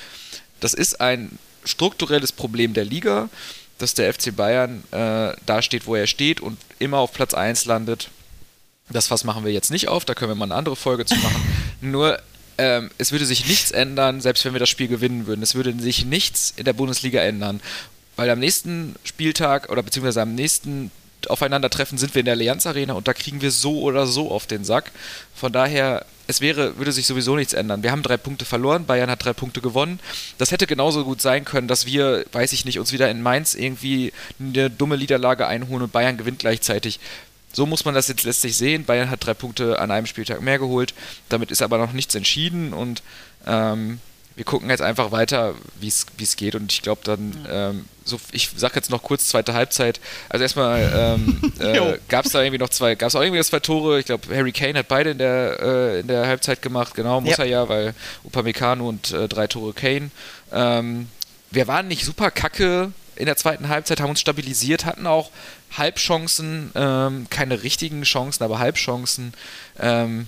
das 0.61 0.73
ist 0.73 1.01
ein 1.01 1.37
strukturelles 1.65 2.31
Problem 2.31 2.73
der 2.73 2.85
Liga, 2.85 3.29
dass 3.77 3.93
der 3.93 4.13
FC 4.13 4.33
Bayern 4.33 4.83
äh, 4.91 5.35
da 5.45 5.61
steht, 5.61 5.85
wo 5.85 5.95
er 5.95 6.07
steht 6.07 6.39
und 6.39 6.57
immer 6.79 6.99
auf 6.99 7.11
Platz 7.11 7.33
1 7.33 7.65
landet. 7.65 8.09
Das 8.89 9.07
Fass 9.07 9.25
machen 9.25 9.43
wir 9.43 9.51
jetzt 9.51 9.71
nicht 9.71 9.89
auf, 9.89 10.05
da 10.05 10.13
können 10.13 10.31
wir 10.31 10.35
mal 10.35 10.45
eine 10.45 10.55
andere 10.55 10.77
Folge 10.77 11.05
zu 11.05 11.15
machen. 11.15 11.41
Nur 11.81 12.21
ähm, 12.57 12.89
es 12.97 13.11
würde 13.11 13.25
sich 13.25 13.47
nichts 13.47 13.71
ändern, 13.71 14.21
selbst 14.21 14.45
wenn 14.45 14.53
wir 14.53 14.59
das 14.59 14.69
Spiel 14.69 14.87
gewinnen 14.87 15.27
würden. 15.27 15.41
Es 15.41 15.55
würde 15.55 15.73
sich 15.79 16.05
nichts 16.05 16.53
in 16.55 16.65
der 16.65 16.73
Bundesliga 16.73 17.21
ändern. 17.21 17.61
Weil 18.15 18.29
am 18.29 18.39
nächsten 18.39 18.95
Spieltag 19.03 19.69
oder 19.69 19.81
beziehungsweise 19.81 20.21
am 20.21 20.35
nächsten 20.35 20.91
Aufeinandertreffen 21.27 21.97
sind 21.97 22.13
wir 22.13 22.19
in 22.19 22.25
der 22.25 22.33
Allianz 22.33 22.65
Arena 22.67 22.93
und 22.93 23.07
da 23.07 23.13
kriegen 23.13 23.41
wir 23.41 23.51
so 23.51 23.81
oder 23.81 24.05
so 24.05 24.29
auf 24.31 24.45
den 24.45 24.63
Sack. 24.63 24.91
Von 25.33 25.51
daher, 25.51 26.05
es 26.27 26.41
wäre, 26.41 26.77
würde 26.77 26.91
sich 26.91 27.07
sowieso 27.07 27.35
nichts 27.35 27.53
ändern. 27.53 27.81
Wir 27.81 27.91
haben 27.91 28.03
drei 28.03 28.17
Punkte 28.17 28.45
verloren, 28.45 28.85
Bayern 28.85 29.09
hat 29.09 29.23
drei 29.23 29.33
Punkte 29.33 29.61
gewonnen. 29.61 29.99
Das 30.37 30.51
hätte 30.51 30.67
genauso 30.67 31.03
gut 31.03 31.21
sein 31.21 31.45
können, 31.45 31.67
dass 31.67 31.85
wir, 31.85 32.25
weiß 32.31 32.53
ich 32.53 32.65
nicht, 32.65 32.79
uns 32.79 32.91
wieder 32.91 33.09
in 33.09 33.21
Mainz 33.21 33.55
irgendwie 33.55 34.13
eine 34.39 34.69
dumme 34.69 34.97
Niederlage 34.97 35.47
einholen 35.47 35.83
und 35.83 35.91
Bayern 35.91 36.17
gewinnt 36.17 36.39
gleichzeitig. 36.39 36.99
So 37.53 37.65
muss 37.65 37.85
man 37.85 37.93
das 37.93 38.07
jetzt 38.07 38.23
letztlich 38.23 38.57
sehen. 38.57 38.83
Bayern 38.83 39.09
hat 39.09 39.25
drei 39.25 39.33
Punkte 39.33 39.79
an 39.79 39.91
einem 39.91 40.07
Spieltag 40.07 40.41
mehr 40.41 40.59
geholt. 40.59 40.93
Damit 41.29 41.51
ist 41.51 41.61
aber 41.61 41.77
noch 41.77 41.93
nichts 41.93 42.15
entschieden 42.15 42.73
und 42.73 43.03
ähm, 43.45 43.99
wir 44.35 44.45
gucken 44.45 44.69
jetzt 44.69 44.81
einfach 44.81 45.11
weiter, 45.11 45.53
wie 45.79 45.87
es 45.87 46.35
geht. 46.35 46.55
Und 46.55 46.71
ich 46.71 46.81
glaube 46.81 47.01
dann, 47.03 47.47
ähm, 47.49 47.85
so, 48.03 48.19
ich 48.31 48.49
sage 48.55 48.75
jetzt 48.75 48.89
noch 48.89 49.03
kurz 49.03 49.27
zweite 49.27 49.53
Halbzeit. 49.53 49.99
Also 50.29 50.41
erstmal 50.41 50.91
ähm, 51.19 51.53
äh, 51.59 51.99
gab 52.09 52.25
es 52.25 52.31
da 52.31 52.41
irgendwie 52.41 52.57
noch 52.57 52.69
zwei, 52.69 52.95
gab 52.95 53.09
es 53.09 53.15
auch 53.15 53.21
irgendwie 53.21 53.43
zwei 53.43 53.59
Tore. 53.59 53.99
Ich 53.99 54.05
glaube, 54.05 54.35
Harry 54.35 54.51
Kane 54.51 54.79
hat 54.79 54.87
beide 54.87 55.11
in 55.11 55.19
der, 55.19 55.59
äh, 55.61 55.99
in 55.99 56.07
der 56.07 56.25
Halbzeit 56.25 56.61
gemacht. 56.61 56.95
Genau, 56.95 57.21
muss 57.21 57.37
ja. 57.37 57.43
er 57.43 57.49
ja, 57.49 57.69
weil 57.69 57.93
Upamecano 58.23 58.89
und 58.89 59.11
äh, 59.11 59.27
drei 59.27 59.47
Tore 59.47 59.73
Kane. 59.73 60.09
Ähm, 60.51 61.07
wir 61.51 61.67
waren 61.67 61.87
nicht 61.87 62.03
super 62.03 62.31
kacke 62.31 62.91
in 63.15 63.27
der 63.27 63.37
zweiten 63.37 63.69
Halbzeit, 63.69 64.01
haben 64.01 64.09
uns 64.09 64.21
stabilisiert, 64.21 64.85
hatten 64.85 65.05
auch 65.05 65.29
Halbchancen, 65.77 66.71
ähm, 66.75 67.27
keine 67.29 67.63
richtigen 67.63 68.03
Chancen, 68.03 68.43
aber 68.43 68.59
Halbchancen. 68.59 69.33
Ähm, 69.79 70.27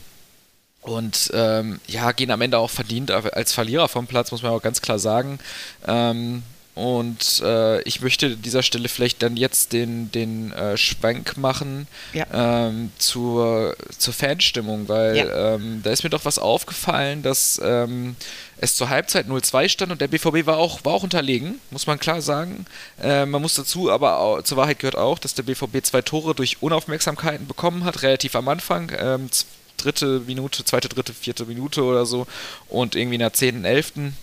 und 0.81 1.31
ähm, 1.33 1.79
ja, 1.87 2.11
gehen 2.11 2.29
am 2.31 2.41
Ende 2.41 2.59
auch 2.59 2.69
verdient 2.69 3.09
als 3.09 3.53
Verlierer 3.53 3.87
vom 3.87 4.05
Platz, 4.05 4.31
muss 4.31 4.43
man 4.43 4.51
auch 4.51 4.61
ganz 4.61 4.81
klar 4.81 4.99
sagen. 4.99 5.39
Ähm, 5.87 6.43
und 6.75 7.41
äh, 7.41 7.81
ich 7.83 8.01
möchte 8.01 8.25
an 8.25 8.41
dieser 8.41 8.61
Stelle 8.61 8.89
vielleicht 8.89 9.23
dann 9.23 9.37
jetzt 9.37 9.71
den, 9.71 10.11
den 10.11 10.51
äh, 10.51 10.75
Schwenk 10.75 11.37
machen 11.37 11.87
ja. 12.11 12.25
ähm, 12.33 12.91
zur, 12.97 13.77
zur 13.97 14.13
Fanstimmung, 14.13 14.89
weil 14.89 15.15
ja. 15.15 15.55
ähm, 15.55 15.79
da 15.83 15.91
ist 15.91 16.03
mir 16.03 16.09
doch 16.09 16.25
was 16.25 16.37
aufgefallen, 16.37 17.23
dass 17.23 17.61
ähm, 17.63 18.17
es 18.57 18.75
zur 18.75 18.89
Halbzeit 18.89 19.27
0-2 19.27 19.69
stand 19.69 19.93
und 19.93 20.01
der 20.01 20.09
BVB 20.09 20.45
war 20.45 20.57
auch, 20.57 20.83
war 20.83 20.93
auch 20.93 21.03
unterlegen, 21.03 21.61
muss 21.71 21.87
man 21.87 21.97
klar 21.97 22.21
sagen. 22.21 22.65
Äh, 23.01 23.25
man 23.25 23.41
muss 23.41 23.55
dazu, 23.55 23.89
aber 23.89 24.19
auch, 24.19 24.41
zur 24.41 24.57
Wahrheit 24.57 24.79
gehört 24.79 24.97
auch, 24.97 25.17
dass 25.17 25.33
der 25.33 25.43
BVB 25.43 25.81
zwei 25.81 26.01
Tore 26.01 26.35
durch 26.35 26.61
Unaufmerksamkeiten 26.61 27.47
bekommen 27.47 27.85
hat, 27.85 28.03
relativ 28.03 28.35
am 28.35 28.49
Anfang. 28.49 28.91
Ähm, 28.97 29.29
dritte 29.77 30.21
Minute, 30.27 30.65
zweite, 30.65 30.89
dritte, 30.89 31.13
vierte 31.13 31.45
Minute 31.45 31.83
oder 31.83 32.05
so 32.05 32.27
und 32.67 32.95
irgendwie 32.95 33.15
in 33.15 33.19
der 33.19 33.33
zehnten, 33.33 33.63
elften 33.63 34.17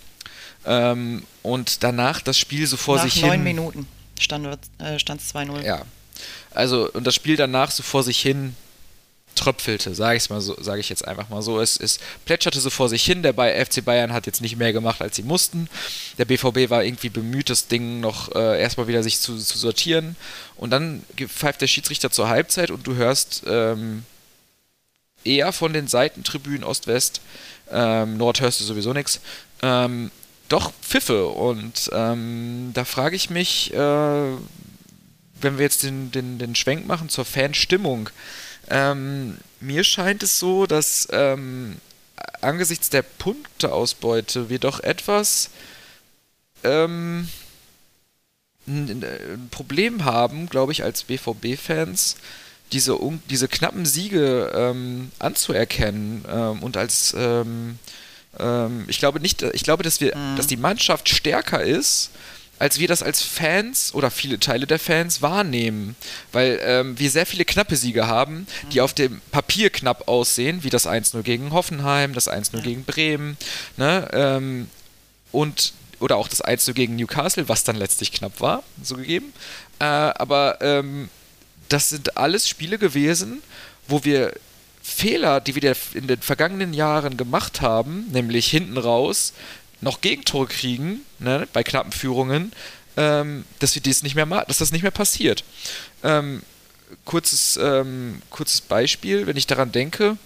ähm, 0.65 1.23
und 1.41 1.83
danach 1.83 2.21
das 2.21 2.37
Spiel 2.37 2.67
so 2.67 2.77
vor 2.77 2.97
Nach 2.97 3.03
sich 3.03 3.15
hin. 3.15 3.23
Nach 3.23 3.29
neun 3.29 3.43
Minuten 3.43 3.87
stand 4.19 4.47
es 4.79 4.79
äh, 4.79 4.97
2-0. 4.97 5.63
Ja. 5.63 5.83
Also, 6.51 6.89
und 6.91 7.05
das 7.05 7.15
Spiel 7.15 7.35
danach 7.35 7.71
so 7.71 7.83
vor 7.83 8.03
sich 8.03 8.19
hin 8.19 8.55
tröpfelte, 9.35 9.95
sage 9.95 10.17
ich 10.17 10.29
mal 10.29 10.41
so, 10.41 10.55
sage 10.61 10.79
ich 10.79 10.89
jetzt 10.89 11.07
einfach 11.07 11.29
mal 11.29 11.41
so. 11.41 11.59
Es, 11.59 11.77
es 11.77 11.99
plätscherte 12.25 12.59
so 12.59 12.69
vor 12.69 12.89
sich 12.89 13.03
hin. 13.03 13.23
Der 13.23 13.33
FC 13.33 13.83
Bayern 13.83 14.13
hat 14.13 14.25
jetzt 14.25 14.41
nicht 14.41 14.57
mehr 14.57 14.73
gemacht, 14.73 15.01
als 15.01 15.15
sie 15.15 15.23
mussten. 15.23 15.69
Der 16.17 16.25
BVB 16.25 16.69
war 16.69 16.83
irgendwie 16.83 17.09
bemüht, 17.09 17.49
das 17.49 17.67
Ding 17.67 17.99
noch 17.99 18.33
äh, 18.35 18.61
erstmal 18.61 18.87
wieder 18.87 19.03
sich 19.03 19.19
zu, 19.19 19.37
zu, 19.37 19.57
sortieren. 19.57 20.15
Und 20.55 20.69
dann 20.69 21.03
pfeift 21.27 21.61
der 21.61 21.67
Schiedsrichter 21.67 22.11
zur 22.11 22.29
Halbzeit 22.29 22.71
und 22.71 22.85
du 22.85 22.95
hörst 22.95 23.43
ähm, 23.47 24.03
eher 25.23 25.51
von 25.51 25.73
den 25.73 25.87
Seitentribünen 25.87 26.63
Ost-West, 26.63 27.21
ähm, 27.71 28.17
Nord 28.17 28.41
hörst 28.41 28.59
du 28.59 28.65
sowieso 28.65 28.93
nichts, 28.93 29.19
ähm, 29.61 30.11
doch 30.53 30.71
Pfiffe. 30.81 31.27
Und 31.27 31.89
ähm, 31.93 32.71
da 32.73 32.85
frage 32.85 33.15
ich 33.15 33.29
mich, 33.29 33.73
äh, 33.73 33.77
wenn 35.41 35.57
wir 35.57 35.63
jetzt 35.63 35.83
den, 35.83 36.11
den, 36.11 36.37
den 36.37 36.55
Schwenk 36.55 36.87
machen 36.87 37.09
zur 37.09 37.25
Fanstimmung, 37.25 38.09
ähm, 38.69 39.37
mir 39.59 39.83
scheint 39.83 40.23
es 40.23 40.39
so, 40.39 40.67
dass 40.67 41.07
ähm, 41.11 41.77
angesichts 42.41 42.89
der 42.89 43.01
Punkteausbeute 43.01 44.49
wir 44.49 44.59
doch 44.59 44.79
etwas 44.79 45.49
ähm, 46.63 47.27
ein, 48.67 49.03
ein 49.03 49.47
Problem 49.49 50.05
haben, 50.05 50.47
glaube 50.47 50.71
ich, 50.71 50.83
als 50.83 51.03
BVB-Fans, 51.03 52.15
diese, 52.71 52.97
diese 53.29 53.47
knappen 53.47 53.85
Siege 53.85 54.51
ähm, 54.55 55.11
anzuerkennen 55.19 56.23
ähm, 56.29 56.63
und 56.63 56.77
als 56.77 57.13
ähm, 58.39 58.85
ich 58.87 58.99
glaube 58.99 59.19
nicht, 59.19 59.41
ich 59.41 59.63
glaube, 59.63 59.83
dass 59.83 60.01
wir, 60.01 60.15
mhm. 60.15 60.35
dass 60.35 60.47
die 60.47 60.57
Mannschaft 60.57 61.09
stärker 61.09 61.61
ist, 61.61 62.11
als 62.59 62.79
wir 62.79 62.87
das 62.87 63.03
als 63.03 63.21
Fans 63.21 63.93
oder 63.93 64.11
viele 64.11 64.39
Teile 64.39 64.67
der 64.67 64.79
Fans 64.79 65.21
wahrnehmen. 65.21 65.95
Weil 66.31 66.59
ähm, 66.63 66.97
wir 66.97 67.09
sehr 67.09 67.25
viele 67.25 67.45
knappe 67.45 67.75
Siege 67.75 68.07
haben, 68.07 68.47
die 68.71 68.77
mhm. 68.77 68.83
auf 68.83 68.93
dem 68.93 69.21
Papier 69.31 69.69
knapp 69.69 70.07
aussehen, 70.07 70.63
wie 70.63 70.69
das 70.69 70.87
1-0 70.87 71.21
gegen 71.23 71.51
Hoffenheim, 71.51 72.13
das 72.13 72.29
1-0 72.29 72.55
ja. 72.57 72.61
gegen 72.61 72.83
Bremen, 72.85 73.37
ne? 73.77 74.07
Ähm, 74.13 74.69
und 75.31 75.73
oder 75.99 76.17
auch 76.17 76.27
das 76.27 76.43
1-0 76.43 76.73
gegen 76.73 76.95
Newcastle, 76.95 77.47
was 77.47 77.63
dann 77.63 77.75
letztlich 77.75 78.11
knapp 78.11 78.41
war, 78.41 78.63
so 78.81 78.95
gegeben. 78.95 79.33
Äh, 79.79 79.85
aber 79.85 80.57
ähm, 80.61 81.09
das 81.69 81.89
sind 81.89 82.17
alles 82.17 82.47
Spiele 82.47 82.77
gewesen, 82.77 83.41
wo 83.87 84.03
wir 84.03 84.33
Fehler, 84.83 85.39
die 85.39 85.55
wir 85.55 85.75
in 85.93 86.07
den 86.07 86.21
vergangenen 86.21 86.73
Jahren 86.73 87.15
gemacht 87.15 87.61
haben, 87.61 88.05
nämlich 88.11 88.47
hinten 88.47 88.77
raus 88.77 89.33
noch 89.79 90.01
Gegentore 90.01 90.47
kriegen, 90.47 91.01
ne, 91.19 91.47
bei 91.53 91.63
knappen 91.63 91.93
Führungen, 91.93 92.51
ähm, 92.97 93.45
dass 93.59 93.75
wir 93.75 93.81
dies 93.81 94.03
nicht 94.03 94.15
mehr 94.15 94.25
dass 94.25 94.57
das 94.57 94.71
nicht 94.71 94.81
mehr 94.81 94.91
passiert. 94.91 95.43
Ähm, 96.03 96.43
kurzes, 97.05 97.57
ähm, 97.61 98.21
kurzes 98.29 98.61
Beispiel, 98.61 99.25
wenn 99.25 99.37
ich 99.37 99.47
daran 99.47 99.71
denke, 99.71 100.17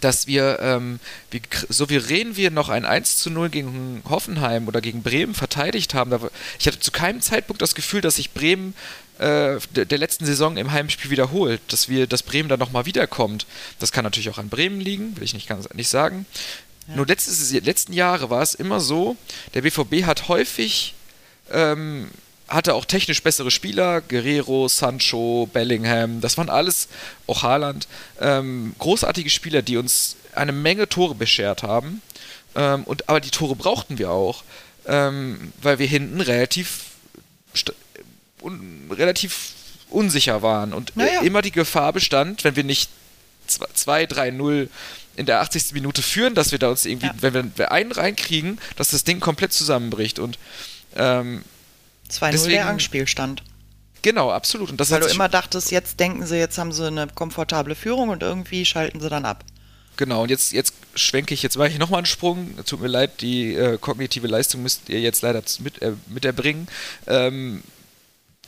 dass 0.00 0.26
wir, 0.26 0.58
ähm, 0.60 1.00
wie 1.30 1.40
souverän 1.68 2.36
wir 2.36 2.50
noch 2.50 2.68
ein 2.68 2.84
1 2.84 3.18
zu 3.18 3.30
0 3.30 3.48
gegen 3.48 4.02
Hoffenheim 4.08 4.68
oder 4.68 4.80
gegen 4.80 5.02
Bremen 5.02 5.34
verteidigt 5.34 5.94
haben. 5.94 6.12
ich 6.58 6.66
hatte 6.66 6.80
zu 6.80 6.90
keinem 6.90 7.20
Zeitpunkt 7.20 7.62
das 7.62 7.74
Gefühl, 7.74 8.00
dass 8.00 8.16
sich 8.16 8.32
Bremen 8.32 8.74
äh, 9.22 9.84
der, 9.86 9.98
letzten 9.98 10.26
Saison 10.26 10.56
im 10.56 10.72
Heimspiel 10.72 11.10
wiederholt, 11.10 11.60
dass 11.68 11.88
wir, 11.88 12.06
dass 12.06 12.22
Bremen 12.22 12.48
dann 12.48 12.58
nochmal 12.58 12.86
wiederkommt. 12.86 13.46
Das 13.78 13.92
kann 13.92 14.04
natürlich 14.04 14.30
auch 14.30 14.38
an 14.38 14.48
Bremen 14.48 14.80
liegen, 14.80 15.16
will 15.16 15.24
ich 15.24 15.34
nicht 15.34 15.48
ganz 15.48 15.68
nicht 15.74 15.88
sagen. 15.88 16.26
Ja. 16.88 16.96
Nur 16.96 17.06
letztes, 17.06 17.52
letzten 17.52 17.92
Jahre 17.92 18.30
war 18.30 18.42
es 18.42 18.54
immer 18.54 18.80
so, 18.80 19.16
der 19.54 19.62
BVB 19.62 20.04
hat 20.04 20.28
häufig 20.28 20.94
ähm, 21.50 22.10
hatte 22.48 22.74
auch 22.74 22.84
technisch 22.84 23.22
bessere 23.22 23.50
Spieler, 23.50 24.00
Guerrero, 24.00 24.68
Sancho, 24.68 25.48
Bellingham, 25.52 26.20
das 26.20 26.36
waren 26.36 26.50
alles, 26.50 26.88
auch 27.26 27.42
Haaland, 27.42 27.88
ähm, 28.20 28.74
großartige 28.78 29.30
Spieler, 29.30 29.62
die 29.62 29.76
uns 29.76 30.16
eine 30.34 30.52
Menge 30.52 30.88
Tore 30.88 31.14
beschert 31.14 31.62
haben. 31.62 32.02
Ähm, 32.54 32.84
und, 32.84 33.08
aber 33.08 33.20
die 33.20 33.30
Tore 33.30 33.56
brauchten 33.56 33.98
wir 33.98 34.10
auch, 34.10 34.44
ähm, 34.86 35.52
weil 35.62 35.78
wir 35.78 35.86
hinten 35.86 36.20
relativ, 36.20 36.86
un, 38.42 38.90
relativ 38.90 39.52
unsicher 39.90 40.42
waren 40.42 40.72
und 40.72 40.96
naja. 40.96 41.20
immer 41.20 41.42
die 41.42 41.52
Gefahr 41.52 41.92
bestand, 41.92 42.44
wenn 42.44 42.56
wir 42.56 42.64
nicht 42.64 42.90
2-3-0 43.48 44.68
in 45.16 45.26
der 45.26 45.40
80. 45.40 45.72
Minute 45.72 46.02
führen, 46.02 46.34
dass 46.34 46.52
wir 46.52 46.58
da 46.58 46.70
uns 46.70 46.86
irgendwie, 46.86 47.06
ja. 47.06 47.14
wenn 47.20 47.56
wir 47.56 47.72
einen 47.72 47.92
reinkriegen, 47.92 48.58
dass 48.76 48.90
das 48.90 49.04
Ding 49.04 49.20
komplett 49.20 49.52
zusammenbricht. 49.52 50.18
Und 50.18 50.38
ähm, 50.96 51.44
2-0 52.10 52.48
der 52.48 52.66
Anspielstand. 52.66 53.42
Genau, 54.02 54.30
absolut. 54.30 54.70
Und 54.70 54.80
das 54.80 54.90
Weil 54.90 55.00
du 55.00 55.06
immer 55.06 55.28
dachtest, 55.28 55.70
jetzt 55.70 56.00
denken 56.00 56.26
sie, 56.26 56.36
jetzt 56.36 56.58
haben 56.58 56.72
sie 56.72 56.86
eine 56.86 57.06
komfortable 57.08 57.74
Führung 57.74 58.08
und 58.08 58.22
irgendwie 58.22 58.64
schalten 58.64 59.00
sie 59.00 59.08
dann 59.08 59.24
ab. 59.24 59.44
Genau, 59.96 60.22
und 60.22 60.30
jetzt, 60.30 60.52
jetzt 60.52 60.74
schwenke 60.94 61.34
ich, 61.34 61.42
jetzt 61.42 61.56
mache 61.56 61.68
ich 61.68 61.78
nochmal 61.78 61.98
einen 61.98 62.06
Sprung. 62.06 62.56
Tut 62.64 62.80
mir 62.80 62.88
leid, 62.88 63.20
die 63.20 63.54
äh, 63.54 63.78
kognitive 63.78 64.26
Leistung 64.26 64.62
müsst 64.62 64.88
ihr 64.88 65.00
jetzt 65.00 65.22
leider 65.22 65.42
mit, 65.60 65.80
äh, 65.82 65.92
mit 66.08 66.24
erbringen. 66.24 66.66
Ähm, 67.06 67.62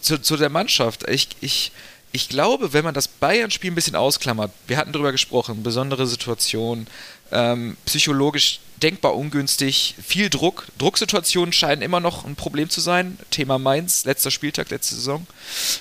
zu, 0.05 0.21
zu 0.21 0.37
der 0.37 0.51
Mannschaft. 0.51 1.09
Ich, 1.09 1.29
ich, 1.41 1.73
ich 2.13 2.29
glaube, 2.29 2.73
wenn 2.73 2.85
man 2.85 2.95
das 2.95 3.09
Bayern-Spiel 3.09 3.71
ein 3.71 3.75
bisschen 3.75 3.97
ausklammert, 3.97 4.53
wir 4.67 4.77
hatten 4.77 4.93
darüber 4.93 5.13
gesprochen, 5.13 5.63
besondere 5.63 6.07
Situation, 6.07 6.87
ähm, 7.33 7.77
psychologisch 7.87 8.61
denkbar 8.83 9.17
ungünstig, 9.17 9.95
viel 10.05 10.31
Druck. 10.31 10.67
Drucksituationen 10.79 11.53
scheinen 11.53 11.83
immer 11.83 12.01
noch 12.01 12.25
ein 12.25 12.37
Problem 12.37 12.69
zu 12.71 12.81
sein. 12.81 13.19
Thema 13.31 13.59
Mainz, 13.59 14.05
letzter 14.05 14.31
Spieltag, 14.31 14.71
letzte 14.71 14.95
Saison. 14.95 15.27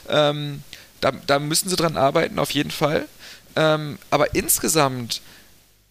Ähm, 0.10 0.64
da, 1.02 1.12
da, 1.12 1.40
müssen 1.40 1.70
sie 1.70 1.76
dran 1.76 1.98
arbeiten, 1.98 2.40
auf 2.40 2.52
jeden 2.52 2.72
Fall. 2.72 3.08
Ähm, 3.56 4.00
aber 4.10 4.36
insgesamt 4.36 5.22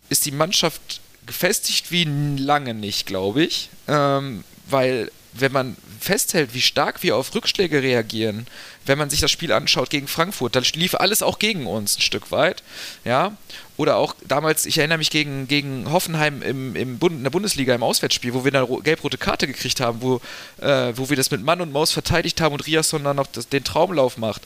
ist 0.08 0.24
die 0.24 0.32
Mannschaft 0.32 1.00
gefestigt 1.26 1.90
wie 1.90 2.04
lange 2.04 2.72
nicht, 2.74 3.06
glaube 3.06 3.44
ich. 3.44 3.68
Ähm, 3.88 4.42
weil 4.68 5.10
wenn 5.32 5.52
man 5.52 5.76
festhält, 6.00 6.54
wie 6.54 6.60
stark 6.60 7.02
wir 7.02 7.16
auf 7.16 7.34
Rückschläge 7.34 7.82
reagieren, 7.82 8.46
wenn 8.84 8.98
man 8.98 9.08
sich 9.08 9.20
das 9.20 9.30
Spiel 9.30 9.52
anschaut 9.52 9.90
gegen 9.90 10.08
Frankfurt, 10.08 10.56
dann 10.56 10.64
lief 10.74 10.94
alles 10.94 11.22
auch 11.22 11.38
gegen 11.38 11.66
uns 11.66 11.96
ein 11.96 12.02
Stück 12.02 12.30
weit, 12.30 12.62
ja. 13.04 13.36
Oder 13.76 13.96
auch 13.96 14.14
damals, 14.26 14.66
ich 14.66 14.78
erinnere 14.78 14.98
mich 14.98 15.10
gegen, 15.10 15.48
gegen 15.48 15.90
Hoffenheim 15.90 16.42
im, 16.42 16.76
im 16.76 16.98
Bund, 16.98 17.16
in 17.16 17.22
der 17.22 17.30
Bundesliga 17.30 17.74
im 17.74 17.82
Auswärtsspiel, 17.82 18.34
wo 18.34 18.44
wir 18.44 18.54
eine 18.54 18.66
gelb-rote 18.82 19.18
Karte 19.18 19.46
gekriegt 19.46 19.80
haben, 19.80 20.02
wo, 20.02 20.20
äh, 20.60 20.92
wo 20.96 21.08
wir 21.08 21.16
das 21.16 21.30
mit 21.30 21.42
Mann 21.42 21.60
und 21.60 21.72
Maus 21.72 21.92
verteidigt 21.92 22.40
haben 22.40 22.52
und 22.52 22.66
Riasson 22.66 23.04
dann 23.04 23.16
noch 23.16 23.26
das, 23.26 23.48
den 23.48 23.64
Traumlauf 23.64 24.18
macht. 24.18 24.42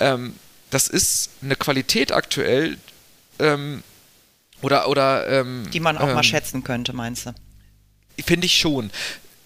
Ähm, 0.00 0.34
das 0.70 0.88
ist 0.88 1.30
eine 1.42 1.54
Qualität 1.54 2.12
aktuell, 2.12 2.78
ähm, 3.38 3.82
oder, 4.62 4.88
oder 4.88 5.28
ähm, 5.28 5.68
die 5.72 5.80
man 5.80 5.98
auch 5.98 6.06
mal 6.06 6.16
ähm, 6.16 6.22
schätzen 6.22 6.64
könnte, 6.64 6.94
meinst 6.94 7.26
du? 7.26 7.34
Finde 8.24 8.46
ich 8.46 8.58
schon 8.58 8.90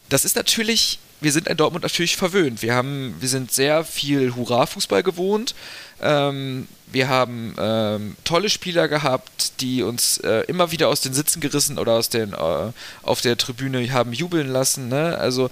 das 0.09 0.25
ist 0.25 0.37
natürlich, 0.37 0.99
wir 1.21 1.33
sind 1.33 1.49
in 1.49 1.57
Dortmund 1.57 1.83
natürlich 1.83 2.17
verwöhnt. 2.17 2.63
Wir 2.63 2.75
haben, 2.75 3.17
wir 3.21 3.29
sind 3.29 3.53
sehr 3.53 3.85
viel 3.85 4.35
Hurra-Fußball 4.35 5.03
gewohnt. 5.03 5.55
Ähm, 6.01 6.69
wir 6.91 7.09
haben 7.09 7.55
ähm, 7.59 8.17
tolle 8.25 8.49
Spieler 8.49 8.89
gehabt, 8.89 9.61
die 9.61 9.83
uns 9.83 10.19
äh, 10.19 10.45
immer 10.47 10.71
wieder 10.71 10.89
aus 10.89 11.01
den 11.01 11.13
Sitzen 11.13 11.41
gerissen 11.41 11.79
oder 11.79 11.93
aus 11.93 12.09
den 12.09 12.33
äh, 12.33 12.73
auf 13.03 13.21
der 13.21 13.37
Tribüne 13.37 13.93
haben 13.93 14.13
jubeln 14.13 14.49
lassen. 14.49 14.89
Ne? 14.89 15.19
Also 15.19 15.51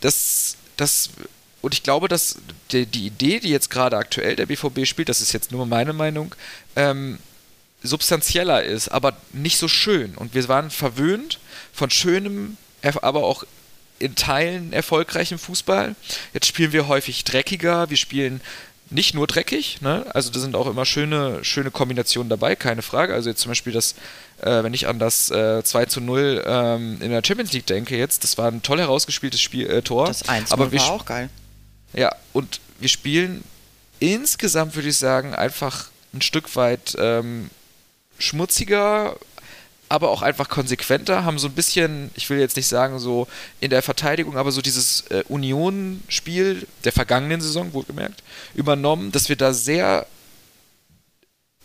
das, 0.00 0.56
das 0.76 1.10
und 1.60 1.74
ich 1.74 1.82
glaube, 1.82 2.08
dass 2.08 2.36
die, 2.72 2.86
die 2.86 3.06
Idee, 3.06 3.40
die 3.40 3.50
jetzt 3.50 3.70
gerade 3.70 3.96
aktuell 3.96 4.36
der 4.36 4.46
BVB 4.46 4.86
spielt, 4.86 5.08
das 5.08 5.20
ist 5.20 5.32
jetzt 5.32 5.52
nur 5.52 5.66
meine 5.66 5.92
Meinung, 5.92 6.34
ähm, 6.76 7.18
substanzieller 7.82 8.64
ist, 8.64 8.88
aber 8.88 9.16
nicht 9.32 9.58
so 9.58 9.68
schön. 9.68 10.16
Und 10.16 10.34
wir 10.34 10.48
waren 10.48 10.70
verwöhnt 10.70 11.38
von 11.72 11.90
schönem, 11.90 12.56
aber 13.02 13.24
auch 13.24 13.44
in 13.98 14.14
Teilen 14.14 14.72
erfolgreichem 14.72 15.38
Fußball. 15.38 15.94
Jetzt 16.32 16.46
spielen 16.46 16.72
wir 16.72 16.88
häufig 16.88 17.24
dreckiger, 17.24 17.90
wir 17.90 17.96
spielen 17.96 18.40
nicht 18.90 19.14
nur 19.14 19.26
dreckig, 19.26 19.80
ne? 19.82 20.06
also 20.14 20.30
da 20.30 20.40
sind 20.40 20.56
auch 20.56 20.66
immer 20.66 20.86
schöne, 20.86 21.44
schöne 21.44 21.70
Kombinationen 21.70 22.30
dabei, 22.30 22.56
keine 22.56 22.82
Frage. 22.82 23.12
Also 23.12 23.28
jetzt 23.28 23.42
zum 23.42 23.50
Beispiel 23.50 23.72
das, 23.72 23.94
äh, 24.40 24.62
wenn 24.62 24.72
ich 24.72 24.86
an 24.86 24.98
das 24.98 25.30
äh, 25.30 25.62
2 25.62 25.86
zu 25.86 26.00
0 26.00 26.42
ähm, 26.46 26.98
in 27.02 27.10
der 27.10 27.22
Champions 27.24 27.52
League 27.52 27.66
denke 27.66 27.96
jetzt, 27.96 28.24
das 28.24 28.38
war 28.38 28.50
ein 28.50 28.62
toll 28.62 28.78
herausgespieltes 28.78 29.40
Spiel, 29.40 29.68
äh, 29.68 29.82
Tor. 29.82 30.06
Das 30.06 30.28
1 30.28 30.52
aber 30.52 30.72
war 30.72 30.90
auch 30.90 31.04
geil. 31.04 31.28
Ja, 31.92 32.14
und 32.32 32.60
wir 32.80 32.88
spielen 32.88 33.44
insgesamt, 34.00 34.74
würde 34.74 34.88
ich 34.88 34.96
sagen, 34.96 35.34
einfach 35.34 35.88
ein 36.14 36.22
Stück 36.22 36.56
weit 36.56 36.96
ähm, 36.98 37.50
schmutziger, 38.18 39.16
aber 39.88 40.10
auch 40.10 40.22
einfach 40.22 40.48
konsequenter, 40.48 41.24
haben 41.24 41.38
so 41.38 41.48
ein 41.48 41.54
bisschen, 41.54 42.10
ich 42.14 42.28
will 42.28 42.38
jetzt 42.38 42.56
nicht 42.56 42.66
sagen 42.66 42.98
so 42.98 43.26
in 43.60 43.70
der 43.70 43.82
Verteidigung, 43.82 44.36
aber 44.36 44.52
so 44.52 44.60
dieses 44.60 45.02
äh, 45.10 45.24
Union-Spiel 45.28 46.66
der 46.84 46.92
vergangenen 46.92 47.40
Saison, 47.40 47.72
wohlgemerkt, 47.72 48.22
übernommen, 48.54 49.12
dass 49.12 49.28
wir 49.28 49.36
da 49.36 49.54
sehr 49.54 50.06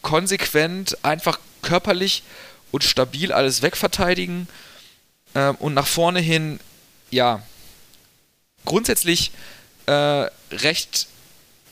konsequent, 0.02 0.98
einfach 1.04 1.40
körperlich 1.62 2.24
und 2.72 2.84
stabil 2.84 3.32
alles 3.32 3.62
wegverteidigen 3.62 4.48
äh, 5.34 5.50
und 5.60 5.74
nach 5.74 5.88
vorne 5.88 6.20
hin, 6.20 6.60
ja, 7.12 7.42
grundsätzlich 8.66 9.32
äh, 9.86 10.28
recht 10.52 11.08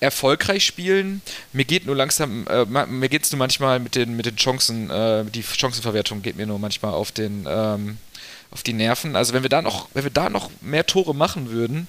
erfolgreich 0.01 0.65
spielen. 0.65 1.21
Mir 1.53 1.63
geht 1.63 1.85
nur 1.85 1.95
langsam, 1.95 2.45
äh, 2.47 2.65
mir 2.65 3.07
geht 3.07 3.23
es 3.23 3.31
nur 3.31 3.39
manchmal 3.39 3.79
mit 3.79 3.95
den, 3.95 4.17
mit 4.17 4.25
den 4.25 4.35
Chancen, 4.35 4.89
äh, 4.89 5.23
die 5.25 5.43
Chancenverwertung 5.43 6.21
geht 6.21 6.35
mir 6.35 6.47
nur 6.47 6.59
manchmal 6.59 6.93
auf 6.93 7.11
den, 7.11 7.45
ähm, 7.47 7.97
auf 8.49 8.63
die 8.63 8.73
Nerven. 8.73 9.15
Also 9.15 9.33
wenn 9.33 9.43
wir 9.43 9.49
da 9.49 9.61
noch, 9.61 9.87
wenn 9.93 10.03
wir 10.03 10.11
da 10.11 10.29
noch 10.29 10.49
mehr 10.59 10.85
Tore 10.85 11.15
machen 11.15 11.51
würden, 11.51 11.87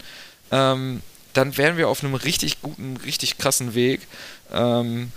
ähm, 0.52 1.00
dann 1.32 1.56
wären 1.56 1.78
wir 1.78 1.88
auf 1.88 2.04
einem 2.04 2.14
richtig 2.14 2.60
guten, 2.60 2.98
richtig 2.98 3.38
krassen 3.38 3.74
Weg. 3.74 4.02
Ähm, 4.52 5.10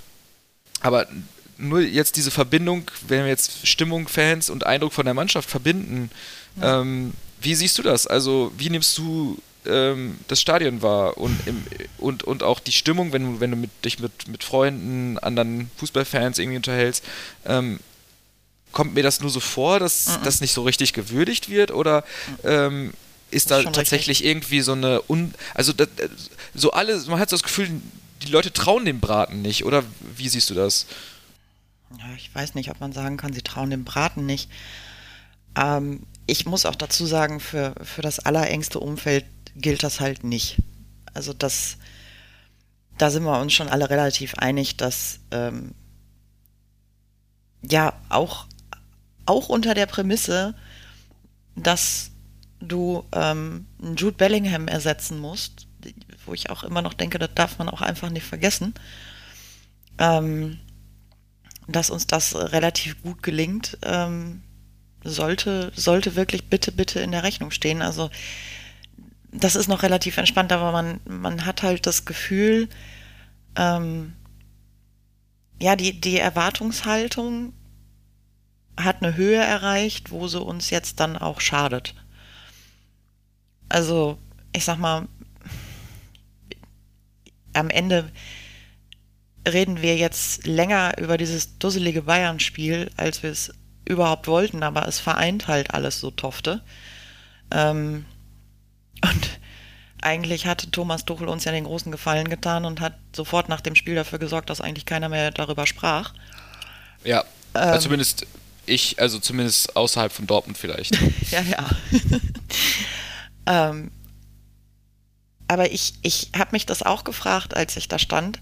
aber 0.80 1.08
nur 1.58 1.82
jetzt 1.82 2.16
diese 2.16 2.32
Verbindung, 2.32 2.90
wenn 3.08 3.24
wir 3.24 3.28
jetzt 3.28 3.68
Stimmung, 3.68 4.08
Fans 4.08 4.50
und 4.50 4.66
Eindruck 4.66 4.94
von 4.94 5.06
der 5.06 5.14
Mannschaft 5.14 5.50
verbinden, 5.50 6.10
ja. 6.62 6.82
ähm, 6.82 7.14
wie 7.42 7.56
siehst 7.56 7.78
du 7.78 7.84
das? 7.84 8.08
Also, 8.08 8.54
wie 8.58 8.70
nimmst 8.70 8.98
du 8.98 9.38
ähm, 9.68 10.18
das 10.28 10.42
Stadion 10.42 10.82
war. 10.82 11.18
Und, 11.18 11.40
im, 11.48 11.64
und, 11.98 12.24
und 12.24 12.44
auch 12.44 12.60
die 12.60 12.72
Stimmung, 12.72 13.14
wenn 13.14 13.24
du, 13.24 13.40
wenn 13.40 13.52
du 13.52 13.58
mit, 13.58 13.72
dich 13.84 14.00
mit, 14.00 14.28
mit 14.28 14.44
Freunden, 14.44 15.18
anderen 15.20 15.70
Fußballfans 15.78 16.40
irgendwie 16.40 16.58
unterhältst, 16.58 17.04
ähm, 17.46 17.80
kommt 18.76 18.94
mir 18.94 19.04
das 19.04 19.22
nur 19.22 19.30
so 19.30 19.40
vor, 19.40 19.80
dass 19.80 20.08
mhm. 20.08 20.24
das 20.24 20.42
nicht 20.42 20.54
so 20.54 20.64
richtig 20.64 20.94
gewürdigt 20.94 21.50
wird? 21.50 21.72
Oder 21.72 22.04
ähm, 22.44 22.94
ist 23.32 23.50
da 23.50 23.64
tatsächlich 23.64 24.20
richtig. 24.20 24.28
irgendwie 24.28 24.62
so 24.62 24.74
eine 24.74 25.02
Un 25.10 25.34
also 25.54 25.74
das, 25.74 25.88
so 26.54 26.72
alle 26.72 26.98
man 27.08 27.20
hat 27.20 27.30
so 27.30 27.36
das 27.36 27.44
Gefühl 27.44 27.70
die 28.22 28.32
Leute 28.32 28.52
trauen 28.54 28.86
dem 28.86 29.00
Braten 29.00 29.42
nicht. 29.42 29.66
Oder 29.66 29.84
wie 30.16 30.30
siehst 30.30 30.50
du 30.50 30.54
das? 30.54 30.88
Ja, 31.98 32.06
ich 32.16 32.34
weiß 32.34 32.56
nicht 32.56 32.70
ob 32.70 32.80
man 32.80 32.92
sagen 32.92 33.18
kann 33.18 33.34
sie 33.34 33.42
trauen 33.42 33.70
dem 33.70 33.86
Braten 33.86 34.26
nicht. 34.26 34.50
Ähm, 35.56 36.04
ich 36.28 36.46
muss 36.46 36.66
auch 36.66 36.76
dazu 36.76 37.06
sagen 37.06 37.40
für 37.40 37.76
für 37.82 38.02
das 38.02 38.20
allerengste 38.20 38.80
Umfeld 38.80 39.26
gilt 39.56 39.84
das 39.84 40.00
halt 40.00 40.24
nicht. 40.24 40.58
Also 41.14 41.34
das, 41.34 41.78
da 42.98 43.10
sind 43.10 43.24
wir 43.24 43.40
uns 43.40 43.54
schon 43.54 43.70
alle 43.70 43.90
relativ 43.90 44.36
einig, 44.36 44.78
dass 44.78 45.20
ähm, 45.32 45.74
ja 47.62 47.94
auch, 48.10 48.48
auch 49.26 49.50
unter 49.50 49.74
der 49.74 49.86
Prämisse, 49.86 50.56
dass 51.56 52.12
du 52.60 53.06
ähm, 53.14 53.66
Jude 53.98 54.18
Bellingham 54.18 54.68
ersetzen 54.68 55.20
musst, 55.20 55.68
wo 56.26 56.34
ich 56.34 56.50
auch 56.50 56.64
immer 56.64 56.82
noch 56.82 56.94
denke, 56.94 57.20
das 57.20 57.30
darf 57.36 57.58
man 57.58 57.70
auch 57.70 57.82
einfach 57.82 58.10
nicht 58.10 58.26
vergessen, 58.26 58.74
ähm, 59.98 60.58
dass 61.68 61.90
uns 61.90 62.08
das 62.08 62.36
relativ 62.36 63.02
gut 63.02 63.24
gelingt, 63.24 63.78
ähm, 63.84 64.42
sollte, 65.04 65.72
sollte 65.76 66.16
wirklich 66.16 66.50
bitte, 66.50 66.72
bitte 66.72 67.00
in 67.00 67.12
der 67.12 67.24
Rechnung 67.24 67.52
stehen. 67.52 67.82
Also 67.82 68.10
das 69.38 69.56
ist 69.56 69.68
noch 69.68 69.84
relativ 69.84 70.18
entspannt, 70.18 70.52
aber 70.52 70.72
man, 70.72 71.00
man 71.06 71.46
hat 71.46 71.64
halt 71.64 71.86
das 71.86 72.06
Gefühl, 72.06 72.70
ähm, 73.56 74.14
ja, 75.62 75.76
die, 75.76 76.00
die 76.00 76.20
Erwartungshaltung 76.20 77.54
hat 78.78 79.02
eine 79.02 79.16
Höhe 79.16 79.42
erreicht, 79.42 80.12
wo 80.12 80.28
sie 80.28 80.42
uns 80.42 80.70
jetzt 80.70 81.00
dann 81.00 81.18
auch 81.18 81.40
schadet. 81.40 81.96
Also, 83.70 84.18
ich 84.54 84.66
sag 84.66 84.78
mal, 84.78 85.08
am 87.54 87.70
Ende 87.70 88.12
reden 89.48 89.82
wir 89.82 89.96
jetzt 89.96 90.46
länger 90.46 90.98
über 90.98 91.18
dieses 91.18 91.58
dusselige 91.58 92.04
Bayern-Spiel, 92.04 92.92
als 92.98 93.24
wir 93.24 93.32
es 93.32 93.54
überhaupt 93.86 94.28
wollten, 94.28 94.64
aber 94.64 94.88
es 94.88 95.00
vereint 95.00 95.48
halt 95.48 95.74
alles 95.74 96.00
so 96.00 96.12
tofte. 96.12 96.64
Ähm, 97.52 98.06
und 99.04 99.40
eigentlich 100.02 100.46
hatte 100.46 100.70
Thomas 100.70 101.06
Tuchel 101.06 101.28
uns 101.28 101.46
ja 101.46 101.52
den 101.52 101.64
großen 101.64 101.92
Gefallen 101.92 102.30
getan 102.30 102.66
und 102.66 102.80
hat 102.80 102.94
sofort 103.16 103.50
nach 103.50 103.62
dem 103.62 103.76
Spiel 103.76 103.96
dafür 103.96 104.20
gesorgt, 104.20 104.50
dass 104.50 104.62
eigentlich 104.62 104.86
keiner 104.86 105.10
mehr 105.10 105.32
darüber 105.32 105.66
sprach. 105.66 106.14
Ja, 107.04 107.24
also 107.54 107.76
ähm, 107.76 107.82
zumindest 107.82 108.28
ich, 108.66 109.00
also 109.00 109.20
zumindest 109.20 109.76
außerhalb 109.76 110.12
von 110.12 110.28
Dortmund 110.28 110.58
vielleicht. 110.58 110.98
ja, 111.32 111.42
ja. 111.42 111.70
ähm, 113.70 113.92
aber 115.48 115.72
ich, 115.72 115.94
ich 116.02 116.32
habe 116.36 116.52
mich 116.54 116.66
das 116.66 116.84
auch 116.84 117.04
gefragt, 117.04 117.56
als 117.56 117.78
ich 117.78 117.88
da 117.88 118.00
stand. 118.00 118.40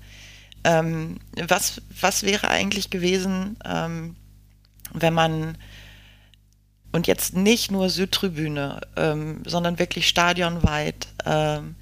Ähm, 0.63 1.19
was, 1.35 1.81
was 1.99 2.23
wäre 2.23 2.47
eigentlich 2.47 2.89
gewesen, 2.89 3.57
ähm, 3.65 4.15
wenn 4.93 5.13
man 5.13 5.57
und 6.93 7.07
jetzt 7.07 7.35
nicht 7.35 7.71
nur 7.71 7.89
Südtribüne, 7.89 8.79
ähm, 8.95 9.41
sondern 9.45 9.79
wirklich 9.79 10.07
stadionweit 10.07 11.07
ähm, 11.25 11.75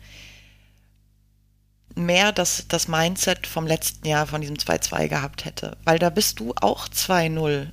mehr 1.96 2.32
das, 2.32 2.66
das 2.70 2.88
Mindset 2.88 3.46
vom 3.46 3.68
letzten 3.68 4.08
Jahr, 4.08 4.26
von 4.26 4.40
diesem 4.40 4.56
2-2 4.56 5.10
gehabt 5.10 5.46
hätte. 5.46 5.78
Weil 5.84 6.00
da 6.00 6.10
bist 6.10 6.40
du 6.40 6.54
auch 6.62 6.88
2-0 6.88 7.68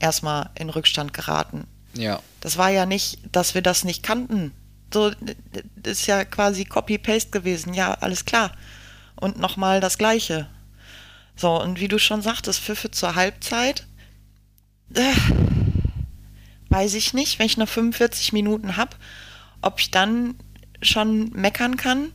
erstmal 0.00 0.50
in 0.56 0.68
Rückstand 0.68 1.14
geraten. 1.14 1.64
Ja. 1.94 2.20
Das 2.40 2.56
war 2.56 2.70
ja 2.70 2.86
nicht, 2.86 3.20
dass 3.30 3.54
wir 3.54 3.62
das 3.62 3.84
nicht 3.84 4.02
kannten. 4.02 4.52
So, 4.92 5.12
das 5.76 5.92
ist 5.92 6.06
ja 6.06 6.24
quasi 6.24 6.64
Copy-Paste 6.64 7.30
gewesen. 7.30 7.72
Ja, 7.72 7.94
alles 7.94 8.24
klar. 8.24 8.52
Und 9.14 9.38
nochmal 9.38 9.80
das 9.80 9.96
Gleiche. 9.96 10.48
So, 11.36 11.62
und 11.62 11.78
wie 11.78 11.88
du 11.88 12.00
schon 12.00 12.20
sagtest, 12.20 12.60
Pfiffe 12.60 12.90
zur 12.90 13.14
Halbzeit. 13.14 13.86
Äh, 14.94 15.12
weiß 16.70 16.94
ich 16.94 17.14
nicht, 17.14 17.38
wenn 17.38 17.46
ich 17.46 17.56
noch 17.56 17.68
45 17.68 18.32
Minuten 18.32 18.76
habe, 18.76 18.96
ob 19.62 19.80
ich 19.80 19.90
dann 19.90 20.34
schon 20.82 21.30
meckern 21.30 21.76
kann. 21.76 22.12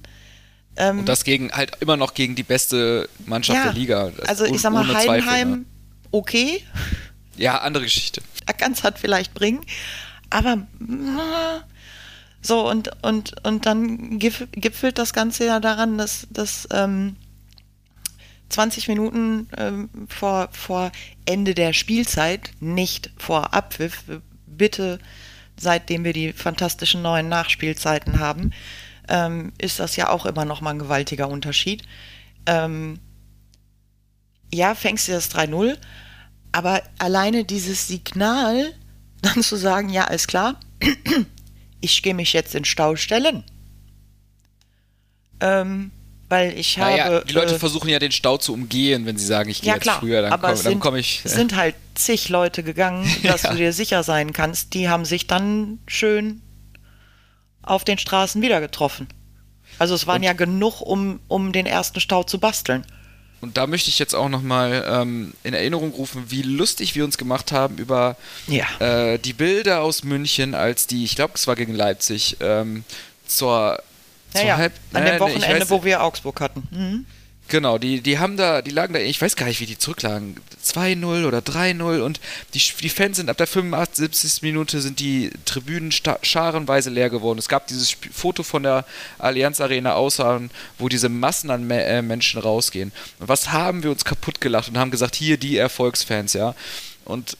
Ähm, 0.76 1.00
und 1.00 1.10
das 1.10 1.24
gegen 1.24 1.52
halt 1.52 1.78
immer 1.80 1.98
noch 1.98 2.14
gegen 2.14 2.36
die 2.36 2.44
beste 2.44 3.10
Mannschaft 3.26 3.58
ja, 3.58 3.66
der 3.66 3.74
Liga. 3.74 4.12
Also 4.28 4.46
ich 4.46 4.62
sag 4.62 4.74
mal, 4.74 4.88
Heidenheim, 4.88 5.24
Zweifel, 5.24 5.58
ne? 5.58 5.66
okay. 6.12 6.64
Ja, 7.36 7.60
andere 7.60 7.84
Geschichte. 7.84 8.22
Ganz 8.58 8.84
hat 8.84 9.00
vielleicht 9.00 9.34
bringen, 9.34 9.62
aber 10.30 10.68
so 12.42 12.70
und 12.70 12.92
und 13.02 13.36
und 13.46 13.66
dann 13.66 14.20
gipfelt 14.20 14.98
das 14.98 15.14
Ganze 15.14 15.46
ja 15.46 15.60
daran, 15.60 15.98
dass, 15.98 16.28
dass 16.30 16.68
ähm, 16.72 17.16
20 18.54 18.88
Minuten 18.88 19.50
ähm, 19.58 19.90
vor, 20.08 20.50
vor 20.52 20.92
Ende 21.26 21.56
der 21.56 21.74
Spielzeit, 21.74 22.52
nicht 22.60 23.12
vor 23.18 23.54
Abpfiff, 23.54 24.04
bitte, 24.58 25.00
seitdem 25.58 26.04
wir 26.04 26.14
die 26.14 26.34
fantastischen 26.34 27.02
neuen 27.02 27.30
Nachspielzeiten 27.30 28.20
haben, 28.20 28.52
ähm, 29.10 29.54
ist 29.58 29.80
das 29.80 29.96
ja 29.96 30.10
auch 30.10 30.26
immer 30.26 30.46
noch 30.46 30.62
mal 30.62 30.72
ein 30.72 30.80
gewaltiger 30.80 31.28
Unterschied. 31.28 31.84
Ähm, 32.46 33.00
ja, 34.54 34.76
fängst 34.76 35.08
du 35.08 35.12
das 35.12 35.32
3-0, 35.32 35.78
aber 36.52 36.82
alleine 37.00 37.44
dieses 37.44 37.88
Signal, 37.88 38.74
dann 39.22 39.42
zu 39.42 39.56
sagen, 39.56 39.90
ja, 39.90 40.06
alles 40.06 40.28
klar, 40.28 40.60
ich 41.82 42.04
gehe 42.04 42.14
mich 42.14 42.34
jetzt 42.34 42.56
in 42.56 42.66
Stau 42.66 42.96
stellen. 42.96 43.44
Ähm, 45.40 45.92
weil 46.34 46.58
ich 46.58 46.78
naja, 46.78 47.06
habe. 47.06 47.24
Die 47.30 47.34
Leute 47.34 47.54
äh, 47.54 47.60
versuchen 47.60 47.90
ja 47.90 48.00
den 48.00 48.12
Stau 48.12 48.38
zu 48.38 48.54
umgehen, 48.54 49.06
wenn 49.06 49.20
sie 49.20 49.26
sagen, 49.28 49.52
ich 49.52 49.62
gehe 49.62 49.68
ja, 49.68 49.76
jetzt 49.76 49.84
klar, 49.84 50.00
früher, 50.00 50.24
dann 50.24 50.42
komme 50.42 50.80
komm 50.80 50.96
ich. 50.96 51.22
Es 51.24 51.34
sind 51.34 51.56
halt 51.56 51.76
zig 51.94 52.28
Leute 52.30 52.64
gegangen, 52.64 53.08
dass 53.24 53.44
ja. 53.44 53.52
du 53.52 53.58
dir 53.58 53.72
sicher 53.72 54.02
sein 54.02 54.34
kannst, 54.34 54.74
die 54.74 54.90
haben 54.90 55.06
sich 55.06 55.28
dann 55.28 55.78
schön 55.86 56.42
auf 57.62 57.84
den 57.84 58.00
Straßen 58.00 58.42
wieder 58.42 58.62
getroffen. 58.62 59.08
Also 59.78 59.94
es 59.94 60.08
waren 60.08 60.18
Und? 60.18 60.24
ja 60.24 60.34
genug, 60.34 60.82
um, 60.82 61.20
um 61.28 61.52
den 61.52 61.68
ersten 61.68 62.00
Stau 62.00 62.24
zu 62.24 62.40
basteln. 62.40 62.84
Und 63.40 63.58
da 63.58 63.68
möchte 63.68 63.90
ich 63.90 64.00
jetzt 64.00 64.16
auch 64.16 64.30
nochmal 64.30 64.86
ähm, 64.90 65.34
in 65.44 65.54
Erinnerung 65.54 65.92
rufen, 65.92 66.26
wie 66.30 66.42
lustig 66.42 66.96
wir 66.96 67.06
uns 67.06 67.20
gemacht 67.20 67.52
haben 67.52 67.78
über 67.78 68.18
ja. 68.48 68.66
äh, 68.80 69.20
die 69.20 69.34
Bilder 69.34 69.82
aus 69.82 70.04
München, 70.04 70.56
als 70.56 70.88
die, 70.88 71.04
ich 71.04 71.16
glaube, 71.16 71.34
es 71.36 71.46
war 71.46 71.56
gegen 71.56 71.76
Leipzig, 71.76 72.38
ähm, 72.40 72.86
zur 73.28 73.84
naja, 74.34 74.58
halb, 74.58 74.74
an 74.94 75.06
dem 75.06 75.20
Wochenende, 75.20 75.62
weiß, 75.62 75.70
wo 75.70 75.84
wir 75.84 76.04
Augsburg 76.04 76.42
hatten. 76.42 76.68
Mhm. 76.72 77.06
Genau, 77.50 77.78
die, 77.78 78.02
die 78.02 78.20
haben 78.20 78.38
da, 78.38 78.62
die 78.62 78.72
lagen 78.72 78.94
da, 78.94 79.00
ich 79.02 79.22
weiß 79.22 79.36
gar 79.36 79.46
nicht, 79.46 79.60
wie 79.60 79.66
die 79.66 79.78
zurücklagen, 79.78 80.38
2-0 80.64 81.28
oder 81.28 81.40
3-0 81.40 82.00
und 82.00 82.22
die, 82.54 82.62
die 82.82 82.90
Fans 82.90 83.18
sind 83.18 83.30
ab 83.30 83.38
der 83.38 83.48
85. 83.48 84.10
70. 84.16 84.42
Minute 84.44 84.80
sind 84.80 85.00
die 85.00 85.30
Tribünen 85.44 85.92
scharenweise 85.92 86.90
leer 86.90 87.10
geworden. 87.10 87.40
Es 87.40 87.50
gab 87.50 87.68
dieses 87.68 87.90
Sp 87.92 88.10
Foto 88.14 88.44
von 88.44 88.64
der 88.64 88.86
Allianz 89.20 89.60
Arena 89.60 89.94
außer, 89.94 90.42
wo 90.80 90.88
diese 90.88 91.10
Massen 91.10 91.52
an 91.52 91.68
Me 91.68 91.84
äh, 91.84 92.02
Menschen 92.02 92.40
rausgehen. 92.40 92.94
Und 93.20 93.28
was 93.28 93.52
haben 93.52 93.84
wir 93.84 93.92
uns 93.92 94.06
kaputt 94.06 94.40
gelacht 94.40 94.70
und 94.70 94.78
haben 94.78 94.92
gesagt, 94.92 95.16
hier 95.16 95.38
die 95.38 95.58
Erfolgsfans, 95.58 96.34
ja. 96.34 96.56
Und 97.04 97.38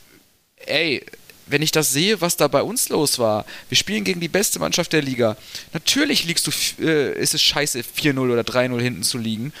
ey, 0.66 1.04
wenn 1.46 1.62
ich 1.62 1.72
das 1.72 1.92
sehe, 1.92 2.20
was 2.20 2.36
da 2.36 2.48
bei 2.48 2.62
uns 2.62 2.88
los 2.88 3.18
war, 3.18 3.44
wir 3.68 3.76
spielen 3.76 4.04
gegen 4.04 4.20
die 4.20 4.28
beste 4.28 4.58
Mannschaft 4.58 4.92
der 4.92 5.02
Liga. 5.02 5.36
Natürlich 5.72 6.24
liegst 6.24 6.46
du, 6.46 6.50
äh, 6.82 7.18
ist 7.18 7.34
es 7.34 7.42
scheiße, 7.42 7.80
4-0 7.82 8.18
oder 8.18 8.42
3-0 8.42 8.80
hinten 8.80 9.02
zu 9.02 9.18
liegen. 9.18 9.52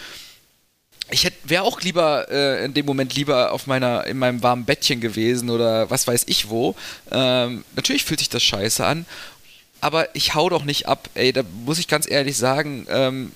Ich 1.10 1.30
wäre 1.44 1.64
auch 1.64 1.82
lieber 1.82 2.28
äh, 2.30 2.64
in 2.64 2.72
dem 2.72 2.86
Moment 2.86 3.14
lieber 3.14 3.52
auf 3.52 3.66
meiner, 3.66 4.06
in 4.06 4.18
meinem 4.18 4.42
warmen 4.42 4.64
Bettchen 4.64 5.00
gewesen 5.00 5.50
oder 5.50 5.90
was 5.90 6.06
weiß 6.06 6.24
ich 6.26 6.48
wo. 6.48 6.74
Ähm, 7.10 7.64
natürlich 7.76 8.04
fühlt 8.04 8.20
sich 8.20 8.30
das 8.30 8.42
scheiße 8.42 8.84
an, 8.84 9.04
aber 9.80 10.14
ich 10.16 10.34
hau 10.34 10.48
doch 10.48 10.64
nicht 10.64 10.88
ab. 10.88 11.10
Ey, 11.14 11.32
da 11.32 11.42
muss 11.64 11.78
ich 11.78 11.88
ganz 11.88 12.10
ehrlich 12.10 12.38
sagen, 12.38 12.86
ähm, 12.88 13.32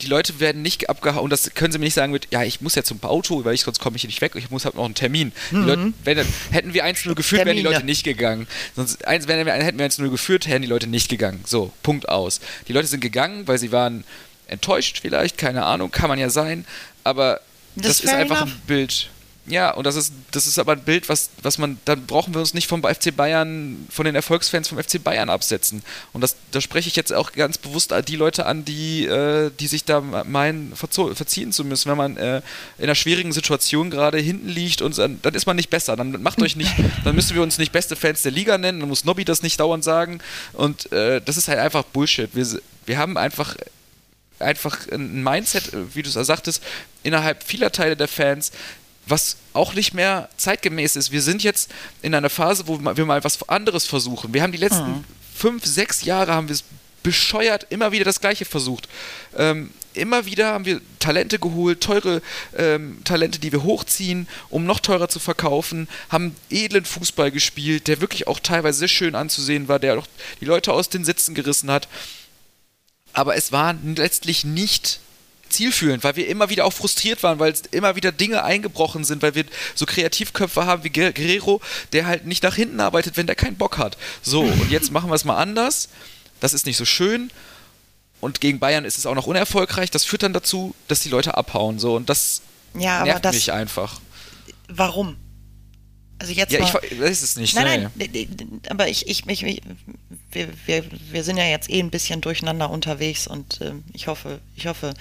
die 0.00 0.06
Leute 0.06 0.40
werden 0.40 0.62
nicht 0.62 0.88
abgehauen. 0.88 1.24
Und 1.24 1.30
das 1.30 1.54
können 1.54 1.72
sie 1.72 1.78
mir 1.78 1.86
nicht 1.86 1.94
sagen 1.94 2.12
mit, 2.12 2.28
ja, 2.30 2.42
ich 2.42 2.60
muss 2.60 2.74
ja 2.74 2.82
zum 2.82 3.02
Auto, 3.02 3.44
weil 3.44 3.54
ich 3.54 3.62
sonst 3.62 3.80
komme 3.80 3.96
ich 3.96 4.02
hier 4.02 4.08
nicht 4.08 4.20
weg. 4.20 4.32
Ich 4.36 4.50
muss 4.50 4.64
halt 4.64 4.74
noch 4.74 4.84
einen 4.84 4.94
Termin. 4.94 5.32
Mhm. 5.50 5.66
Leute, 5.66 5.92
wenn, 6.04 6.26
hätten 6.50 6.74
wir 6.74 6.84
1-0 6.84 7.14
geführt, 7.14 7.46
wären 7.46 7.56
die 7.56 7.62
Leute 7.62 7.84
nicht 7.84 8.04
gegangen. 8.04 8.46
Sonst 8.76 9.00
wenn, 9.06 9.46
hätten 9.46 9.78
wir 9.78 9.90
1-0 9.90 10.10
geführt, 10.10 10.48
wären 10.48 10.62
die 10.62 10.68
Leute 10.68 10.86
nicht 10.86 11.08
gegangen. 11.08 11.42
So, 11.46 11.72
Punkt 11.82 12.08
aus. 12.08 12.40
Die 12.68 12.72
Leute 12.72 12.86
sind 12.86 13.00
gegangen, 13.00 13.46
weil 13.46 13.58
sie 13.58 13.72
waren 13.72 14.04
enttäuscht 14.46 15.00
vielleicht, 15.00 15.38
keine 15.38 15.64
Ahnung, 15.64 15.90
kann 15.90 16.08
man 16.08 16.18
ja 16.18 16.30
sein. 16.30 16.64
Aber 17.04 17.40
das, 17.76 17.98
das 17.98 18.00
ist 18.00 18.10
einfach 18.10 18.42
enough. 18.42 18.54
ein 18.54 18.62
Bild. 18.66 19.10
Ja, 19.48 19.70
und 19.70 19.84
das 19.84 19.96
ist, 19.96 20.12
das 20.30 20.46
ist 20.46 20.58
aber 20.58 20.72
ein 20.72 20.82
Bild, 20.82 21.08
was, 21.08 21.30
was 21.42 21.58
man, 21.58 21.78
dann 21.86 22.06
brauchen 22.06 22.34
wir 22.34 22.40
uns 22.40 22.52
nicht 22.52 22.66
vom 22.66 22.82
FC 22.82 23.14
Bayern, 23.16 23.86
von 23.90 24.04
den 24.04 24.14
Erfolgsfans 24.14 24.68
vom 24.68 24.78
FC 24.78 25.02
Bayern 25.02 25.30
absetzen. 25.30 25.82
Und 26.12 26.20
das, 26.20 26.36
da 26.50 26.60
spreche 26.60 26.88
ich 26.88 26.96
jetzt 26.96 27.12
auch 27.12 27.32
ganz 27.32 27.56
bewusst 27.56 27.94
die 28.06 28.16
Leute 28.16 28.44
an, 28.46 28.64
die, 28.64 29.06
äh, 29.06 29.50
die 29.58 29.66
sich 29.66 29.84
da 29.84 30.00
meinen, 30.00 30.74
verziehen 30.74 31.52
zu 31.52 31.64
müssen. 31.64 31.90
Wenn 31.90 31.96
man 31.96 32.16
äh, 32.18 32.42
in 32.76 32.84
einer 32.84 32.94
schwierigen 32.94 33.32
Situation 33.32 33.90
gerade 33.90 34.18
hinten 34.18 34.48
liegt 34.48 34.82
und 34.82 34.96
dann, 34.98 35.20
dann 35.22 35.34
ist 35.34 35.46
man 35.46 35.56
nicht 35.56 35.70
besser. 35.70 35.96
Dann 35.96 36.22
macht 36.22 36.42
euch 36.42 36.56
nicht, 36.56 36.72
dann 37.04 37.14
müssen 37.14 37.34
wir 37.34 37.42
uns 37.42 37.58
nicht 37.58 37.72
beste 37.72 37.96
Fans 37.96 38.22
der 38.22 38.32
Liga 38.32 38.58
nennen, 38.58 38.80
dann 38.80 38.88
muss 38.88 39.04
Nobby 39.04 39.24
das 39.24 39.42
nicht 39.42 39.58
dauernd 39.60 39.82
sagen. 39.82 40.20
Und 40.52 40.92
äh, 40.92 41.22
das 41.24 41.38
ist 41.38 41.48
halt 41.48 41.58
einfach 41.58 41.84
Bullshit. 41.84 42.28
Wir, 42.34 42.46
wir 42.86 42.98
haben 42.98 43.16
einfach 43.16 43.56
einfach 44.40 44.88
ein 44.90 45.22
Mindset, 45.22 45.72
wie 45.94 46.02
du 46.02 46.08
es 46.08 46.14
sagtest, 46.14 46.62
innerhalb 47.02 47.42
vieler 47.42 47.72
Teile 47.72 47.96
der 47.96 48.08
Fans, 48.08 48.52
was 49.08 49.36
auch 49.52 49.74
nicht 49.74 49.94
mehr 49.94 50.28
zeitgemäß 50.36 50.96
ist. 50.96 51.10
Wir 51.12 51.22
sind 51.22 51.42
jetzt 51.42 51.70
in 52.02 52.14
einer 52.14 52.30
Phase, 52.30 52.66
wo 52.66 52.78
wir 52.78 53.06
mal 53.06 53.24
was 53.24 53.48
anderes 53.48 53.86
versuchen. 53.86 54.32
Wir 54.34 54.42
haben 54.42 54.52
die 54.52 54.58
letzten 54.58 54.88
mhm. 54.88 55.04
fünf, 55.34 55.64
sechs 55.64 56.04
Jahre 56.04 56.34
haben 56.34 56.48
wir 56.48 56.54
es 56.54 56.64
bescheuert 57.02 57.66
immer 57.70 57.92
wieder 57.92 58.04
das 58.04 58.20
Gleiche 58.20 58.44
versucht. 58.44 58.88
Ähm, 59.36 59.70
immer 59.94 60.26
wieder 60.26 60.52
haben 60.52 60.64
wir 60.64 60.80
Talente 60.98 61.38
geholt, 61.38 61.80
teure 61.80 62.22
ähm, 62.56 62.98
Talente, 63.04 63.38
die 63.38 63.52
wir 63.52 63.62
hochziehen, 63.62 64.28
um 64.50 64.64
noch 64.64 64.80
teurer 64.80 65.08
zu 65.08 65.18
verkaufen, 65.18 65.88
haben 66.10 66.36
edlen 66.50 66.84
Fußball 66.84 67.30
gespielt, 67.30 67.88
der 67.88 68.00
wirklich 68.00 68.26
auch 68.26 68.40
teilweise 68.40 68.80
sehr 68.80 68.88
schön 68.88 69.14
anzusehen 69.14 69.68
war, 69.68 69.78
der 69.78 69.98
auch 69.98 70.06
die 70.40 70.44
Leute 70.44 70.72
aus 70.72 70.88
den 70.88 71.04
Sitzen 71.04 71.34
gerissen 71.34 71.70
hat. 71.70 71.88
Aber 73.12 73.36
es 73.36 73.52
war 73.52 73.74
letztlich 73.82 74.44
nicht 74.44 75.00
zielführend, 75.48 76.04
weil 76.04 76.16
wir 76.16 76.28
immer 76.28 76.50
wieder 76.50 76.64
auch 76.64 76.72
frustriert 76.72 77.22
waren, 77.22 77.38
weil 77.38 77.54
immer 77.70 77.96
wieder 77.96 78.12
Dinge 78.12 78.44
eingebrochen 78.44 79.04
sind, 79.04 79.22
weil 79.22 79.34
wir 79.34 79.44
so 79.74 79.86
Kreativköpfe 79.86 80.66
haben 80.66 80.84
wie 80.84 80.90
Guerrero, 80.90 81.60
der 81.92 82.06
halt 82.06 82.26
nicht 82.26 82.42
nach 82.42 82.54
hinten 82.54 82.80
arbeitet, 82.80 83.16
wenn 83.16 83.26
der 83.26 83.36
keinen 83.36 83.56
Bock 83.56 83.78
hat. 83.78 83.96
So, 84.22 84.40
und 84.42 84.70
jetzt 84.70 84.92
machen 84.92 85.10
wir 85.10 85.14
es 85.14 85.24
mal 85.24 85.36
anders. 85.36 85.88
Das 86.40 86.54
ist 86.54 86.66
nicht 86.66 86.76
so 86.76 86.84
schön. 86.84 87.30
Und 88.20 88.40
gegen 88.40 88.58
Bayern 88.58 88.84
ist 88.84 88.98
es 88.98 89.06
auch 89.06 89.14
noch 89.14 89.26
unerfolgreich. 89.26 89.90
Das 89.90 90.04
führt 90.04 90.22
dann 90.22 90.32
dazu, 90.32 90.74
dass 90.88 91.00
die 91.00 91.08
Leute 91.08 91.36
abhauen. 91.36 91.78
So, 91.78 91.94
und 91.94 92.08
das 92.08 92.42
ja, 92.74 93.04
nervt 93.04 93.24
das, 93.24 93.34
mich 93.34 93.52
einfach. 93.52 94.00
Warum? 94.68 95.16
Also 96.18 96.32
jetzt 96.32 96.52
ja, 96.52 96.60
mal, 96.60 96.80
ich 96.90 97.00
weiß 97.00 97.22
es 97.22 97.36
nicht. 97.36 97.54
Nein, 97.54 97.90
nein, 97.96 98.60
aber 98.70 98.88
ich, 98.88 99.08
ich, 99.08 99.26
ich, 99.26 99.62
wir, 100.32 100.48
wir, 100.66 100.84
wir 101.12 101.24
sind 101.24 101.36
ja 101.36 101.44
jetzt 101.44 101.70
eh 101.70 101.78
ein 101.78 101.90
bisschen 101.90 102.20
durcheinander 102.20 102.70
unterwegs 102.70 103.26
und 103.26 103.60
äh, 103.60 103.74
ich 103.92 104.08
hoffe, 104.08 104.40
ich 104.56 104.66
hoffe, 104.66 104.94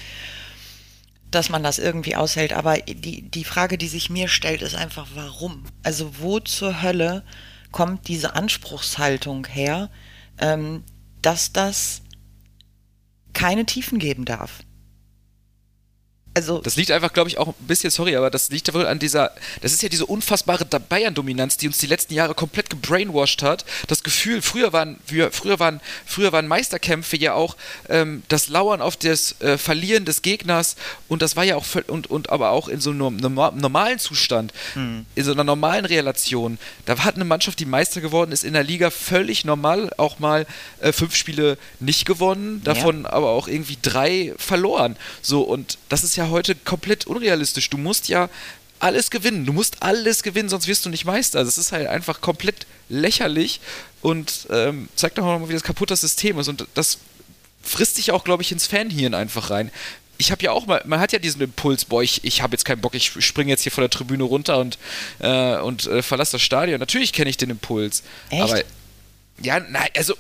dass 1.32 1.50
man 1.50 1.64
das 1.64 1.80
irgendwie 1.80 2.16
aushält. 2.16 2.54
Aber 2.54 2.78
die, 2.78 3.24
die 3.24 3.44
Frage, 3.44 3.78
die 3.78 3.88
sich 3.88 4.10
mir 4.10 4.28
stellt, 4.28 4.62
ist 4.62 4.76
einfach, 4.76 5.08
warum? 5.16 5.64
Also 5.84 6.20
wo 6.20 6.40
zur 6.40 6.82
Hölle 6.82 7.24
kommt 7.72 8.08
diese 8.08 8.36
Anspruchshaltung 8.36 9.48
her, 9.48 9.90
ähm, 10.38 10.84
dass 11.22 11.52
das 11.52 12.02
keine 13.34 13.66
Tiefen 13.66 14.00
geben 14.00 14.26
darf? 14.26 14.60
Also 16.38 16.60
das 16.60 16.76
liegt 16.76 16.92
einfach, 16.92 17.14
glaube 17.14 17.32
ich, 17.32 17.40
auch 17.40 17.48
ein 17.48 17.56
bisschen, 17.62 17.90
sorry, 17.90 18.16
aber 18.16 18.30
das 18.30 18.52
liegt 18.52 18.72
wohl 18.72 18.86
an 18.86 19.00
dieser, 19.00 19.32
das 19.64 19.74
ist 19.74 19.82
ja 19.82 19.90
diese 19.90 20.06
unfassbare 20.06 20.66
Bayern-Dominanz, 20.66 21.58
die 21.58 21.66
uns 21.66 21.80
die 21.80 21.88
letzten 21.88 22.14
Jahre 22.14 22.36
komplett 22.36 22.70
gebrainwashed 22.70 23.42
hat. 23.42 23.66
Das 23.88 24.04
Gefühl, 24.04 24.44
früher 24.44 24.72
waren, 24.72 25.00
wir, 25.08 25.32
früher 25.32 25.60
waren, 25.60 25.82
früher 26.06 26.32
waren 26.34 26.48
Meisterkämpfe 26.48 27.18
ja 27.18 27.34
auch 27.34 27.58
ähm, 27.90 28.22
das 28.28 28.50
Lauern 28.50 28.82
auf 28.82 28.98
das 28.98 29.42
äh, 29.42 29.58
Verlieren 29.58 30.06
des 30.06 30.22
Gegners 30.22 30.76
und 31.08 31.24
das 31.24 31.36
war 31.36 31.44
ja 31.44 31.56
auch, 31.56 31.66
und, 31.88 32.06
und 32.06 32.30
aber 32.30 32.52
auch 32.52 32.68
in 32.68 32.82
so 32.82 32.92
einem 32.92 33.18
normalen 33.18 33.98
Zustand, 33.98 34.54
hm. 34.74 35.08
in 35.16 35.24
so 35.24 35.32
einer 35.32 35.44
normalen 35.44 35.86
Relation. 35.86 36.60
Da 36.86 37.00
hat 37.00 37.16
eine 37.16 37.26
Mannschaft, 37.26 37.60
die 37.60 37.66
Meister 37.66 38.00
geworden 38.00 38.32
ist, 38.32 38.44
in 38.44 38.54
der 38.54 38.64
Liga 38.64 38.92
völlig 38.92 39.44
normal 39.44 39.92
auch 39.98 40.20
mal 40.20 40.46
äh, 40.82 40.92
fünf 40.92 41.16
Spiele 41.16 41.58
nicht 41.80 42.06
gewonnen, 42.06 42.62
davon 42.64 43.06
ja. 43.06 43.10
aber 43.14 43.32
auch 43.32 43.48
irgendwie 43.48 43.80
drei 43.82 44.36
verloren. 44.38 44.98
So, 45.24 45.42
und 45.42 45.80
das 45.90 46.04
ist 46.04 46.16
ja 46.16 46.27
heute 46.30 46.56
komplett 46.56 47.08
unrealistisch. 47.08 47.70
Du 47.70 47.78
musst 47.78 48.10
ja 48.10 48.30
alles 48.80 49.10
gewinnen. 49.10 49.46
Du 49.46 49.54
musst 49.54 49.82
alles 49.82 50.24
gewinnen, 50.24 50.50
sonst 50.50 50.68
wirst 50.68 50.86
du 50.86 50.90
nicht 50.90 51.06
Meister. 51.06 51.44
Das 51.44 51.58
ist 51.58 51.72
halt 51.72 51.88
einfach 51.88 52.22
komplett 52.22 52.68
lächerlich 52.90 53.60
und 54.02 54.48
ähm, 54.50 54.90
zeigt 54.96 55.18
doch 55.18 55.24
mal, 55.24 55.50
wie 55.50 55.54
das 55.54 55.64
kaputt 55.64 55.92
das 55.92 56.02
System 56.02 56.40
ist. 56.40 56.48
Und 56.48 56.68
das 56.74 57.00
frisst 57.62 57.96
sich 57.96 58.12
auch, 58.12 58.24
glaube 58.24 58.44
ich, 58.44 58.52
ins 58.52 58.68
Fanhirn 58.68 59.14
einfach 59.14 59.50
rein. 59.50 59.72
Ich 60.20 60.32
habe 60.32 60.44
ja 60.44 60.52
auch 60.52 60.66
mal, 60.66 60.82
man 60.86 61.00
hat 61.00 61.12
ja 61.12 61.20
diesen 61.20 61.42
Impuls, 61.42 61.86
boah, 61.86 62.02
ich, 62.02 62.24
ich 62.24 62.42
habe 62.42 62.54
jetzt 62.54 62.66
keinen 62.66 62.82
Bock, 62.82 62.96
ich 62.96 63.12
springe 63.24 63.52
jetzt 63.52 63.62
hier 63.62 63.72
von 63.72 63.84
der 63.84 63.90
Tribüne 63.90 64.24
runter 64.24 64.58
und, 64.58 64.80
äh, 65.20 65.58
und 65.58 65.86
äh, 65.86 66.02
verlasse 66.02 66.34
das 66.34 66.42
Stadion. 66.42 66.80
Natürlich 66.80 67.14
kenne 67.14 67.30
ich 67.30 67.38
den 67.38 67.52
Impuls. 67.52 68.04
Echt? 68.30 68.42
Aber 68.42 68.62
ja, 69.42 69.60
nein, 69.60 69.90
also 69.96 70.16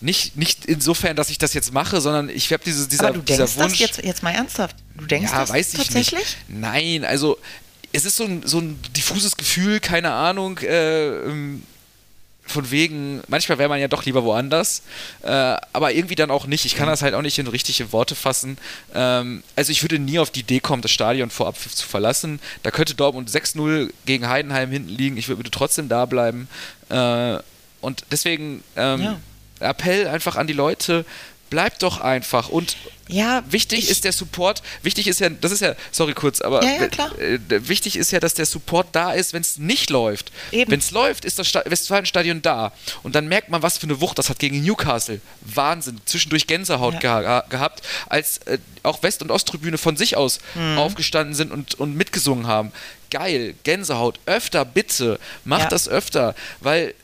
nicht, 0.00 0.36
nicht 0.36 0.66
insofern, 0.66 1.16
dass 1.16 1.30
ich 1.30 1.38
das 1.38 1.54
jetzt 1.54 1.72
mache, 1.72 2.00
sondern 2.00 2.28
ich 2.28 2.52
habe 2.52 2.62
diese, 2.64 2.86
dieser, 2.88 3.08
Aber 3.08 3.14
du 3.14 3.22
dieser 3.22 3.46
denkst 3.46 3.56
Wunsch. 3.56 3.78
Das 3.78 3.78
jetzt, 3.78 4.04
jetzt 4.04 4.22
mal 4.22 4.32
ernsthaft. 4.32 4.76
Du 4.98 5.06
denkst 5.06 5.32
ja, 5.32 5.40
das 5.40 5.50
weiß 5.50 5.74
ich 5.74 5.78
tatsächlich? 5.78 6.20
Nicht. 6.20 6.60
Nein, 6.60 7.04
also 7.04 7.38
es 7.92 8.04
ist 8.04 8.16
so 8.16 8.24
ein, 8.24 8.42
so 8.44 8.58
ein 8.58 8.78
diffuses 8.96 9.36
Gefühl, 9.36 9.80
keine 9.80 10.12
Ahnung, 10.12 10.58
äh, 10.58 11.08
ähm, 11.24 11.62
von 12.48 12.70
wegen, 12.70 13.20
manchmal 13.28 13.58
wäre 13.58 13.68
man 13.68 13.80
ja 13.80 13.88
doch 13.88 14.04
lieber 14.04 14.24
woanders, 14.24 14.82
äh, 15.22 15.28
aber 15.28 15.92
irgendwie 15.92 16.14
dann 16.14 16.30
auch 16.30 16.46
nicht. 16.46 16.64
Ich 16.64 16.74
kann 16.74 16.86
das 16.86 17.02
halt 17.02 17.14
auch 17.14 17.22
nicht 17.22 17.38
in 17.38 17.46
richtige 17.46 17.92
Worte 17.92 18.14
fassen. 18.14 18.58
Ähm, 18.94 19.42
also 19.54 19.70
ich 19.70 19.82
würde 19.82 19.98
nie 19.98 20.18
auf 20.18 20.30
die 20.30 20.40
Idee 20.40 20.60
kommen, 20.60 20.82
das 20.82 20.90
Stadion 20.90 21.30
vor 21.30 21.46
Abpfiff 21.46 21.74
zu 21.74 21.86
verlassen. 21.86 22.40
Da 22.62 22.70
könnte 22.70 22.94
Dortmund 22.94 23.30
6-0 23.30 23.92
gegen 24.06 24.28
Heidenheim 24.28 24.70
hinten 24.70 24.88
liegen. 24.88 25.16
Ich 25.16 25.28
würde 25.28 25.50
trotzdem 25.50 25.88
da 25.88 26.06
bleiben. 26.06 26.48
Äh, 26.88 27.38
und 27.80 28.04
deswegen 28.10 28.64
ähm, 28.76 29.02
ja. 29.02 29.20
Appell 29.60 30.08
einfach 30.08 30.36
an 30.36 30.46
die 30.46 30.52
Leute, 30.54 31.04
bleibt 31.50 31.82
doch 31.82 32.00
einfach. 32.00 32.48
Und 32.48 32.76
ja, 33.08 33.42
wichtig 33.48 33.88
ist 33.88 34.04
der 34.04 34.12
Support. 34.12 34.62
Wichtig 34.82 35.06
ist 35.06 35.20
ja, 35.20 35.30
das 35.30 35.50
ist 35.50 35.60
ja, 35.60 35.74
sorry 35.90 36.12
kurz, 36.12 36.42
aber 36.42 36.62
ja, 36.62 36.72
ja, 36.74 37.12
äh, 37.18 37.38
wichtig 37.48 37.96
ist 37.96 38.10
ja, 38.10 38.20
dass 38.20 38.34
der 38.34 38.44
Support 38.44 38.88
da 38.92 39.12
ist, 39.12 39.32
wenn 39.32 39.40
es 39.40 39.56
nicht 39.56 39.88
läuft. 39.88 40.30
Wenn 40.50 40.78
es 40.78 40.90
läuft, 40.90 41.24
ist 41.24 41.38
das 41.38 41.54
Westfalenstadion 41.54 42.42
da. 42.42 42.72
Und 43.02 43.14
dann 43.14 43.26
merkt 43.26 43.48
man, 43.48 43.62
was 43.62 43.78
für 43.78 43.84
eine 43.84 44.00
Wucht 44.00 44.18
das 44.18 44.28
hat 44.28 44.38
gegen 44.38 44.62
Newcastle. 44.62 45.20
Wahnsinn. 45.40 46.00
Zwischendurch 46.04 46.46
Gänsehaut 46.46 47.02
ja. 47.02 47.20
geha 47.20 47.44
gehabt, 47.48 47.82
als 48.08 48.38
äh, 48.38 48.58
auch 48.82 49.02
West- 49.02 49.22
und 49.22 49.30
Osttribüne 49.30 49.78
von 49.78 49.96
sich 49.96 50.16
aus 50.16 50.40
mhm. 50.54 50.78
aufgestanden 50.78 51.34
sind 51.34 51.50
und, 51.50 51.76
und 51.76 51.96
mitgesungen 51.96 52.46
haben. 52.46 52.72
Geil, 53.10 53.54
Gänsehaut, 53.64 54.20
öfter 54.26 54.66
bitte, 54.66 55.18
macht 55.44 55.72
das 55.72 55.88
öfter, 55.88 56.34
weil 56.60 56.94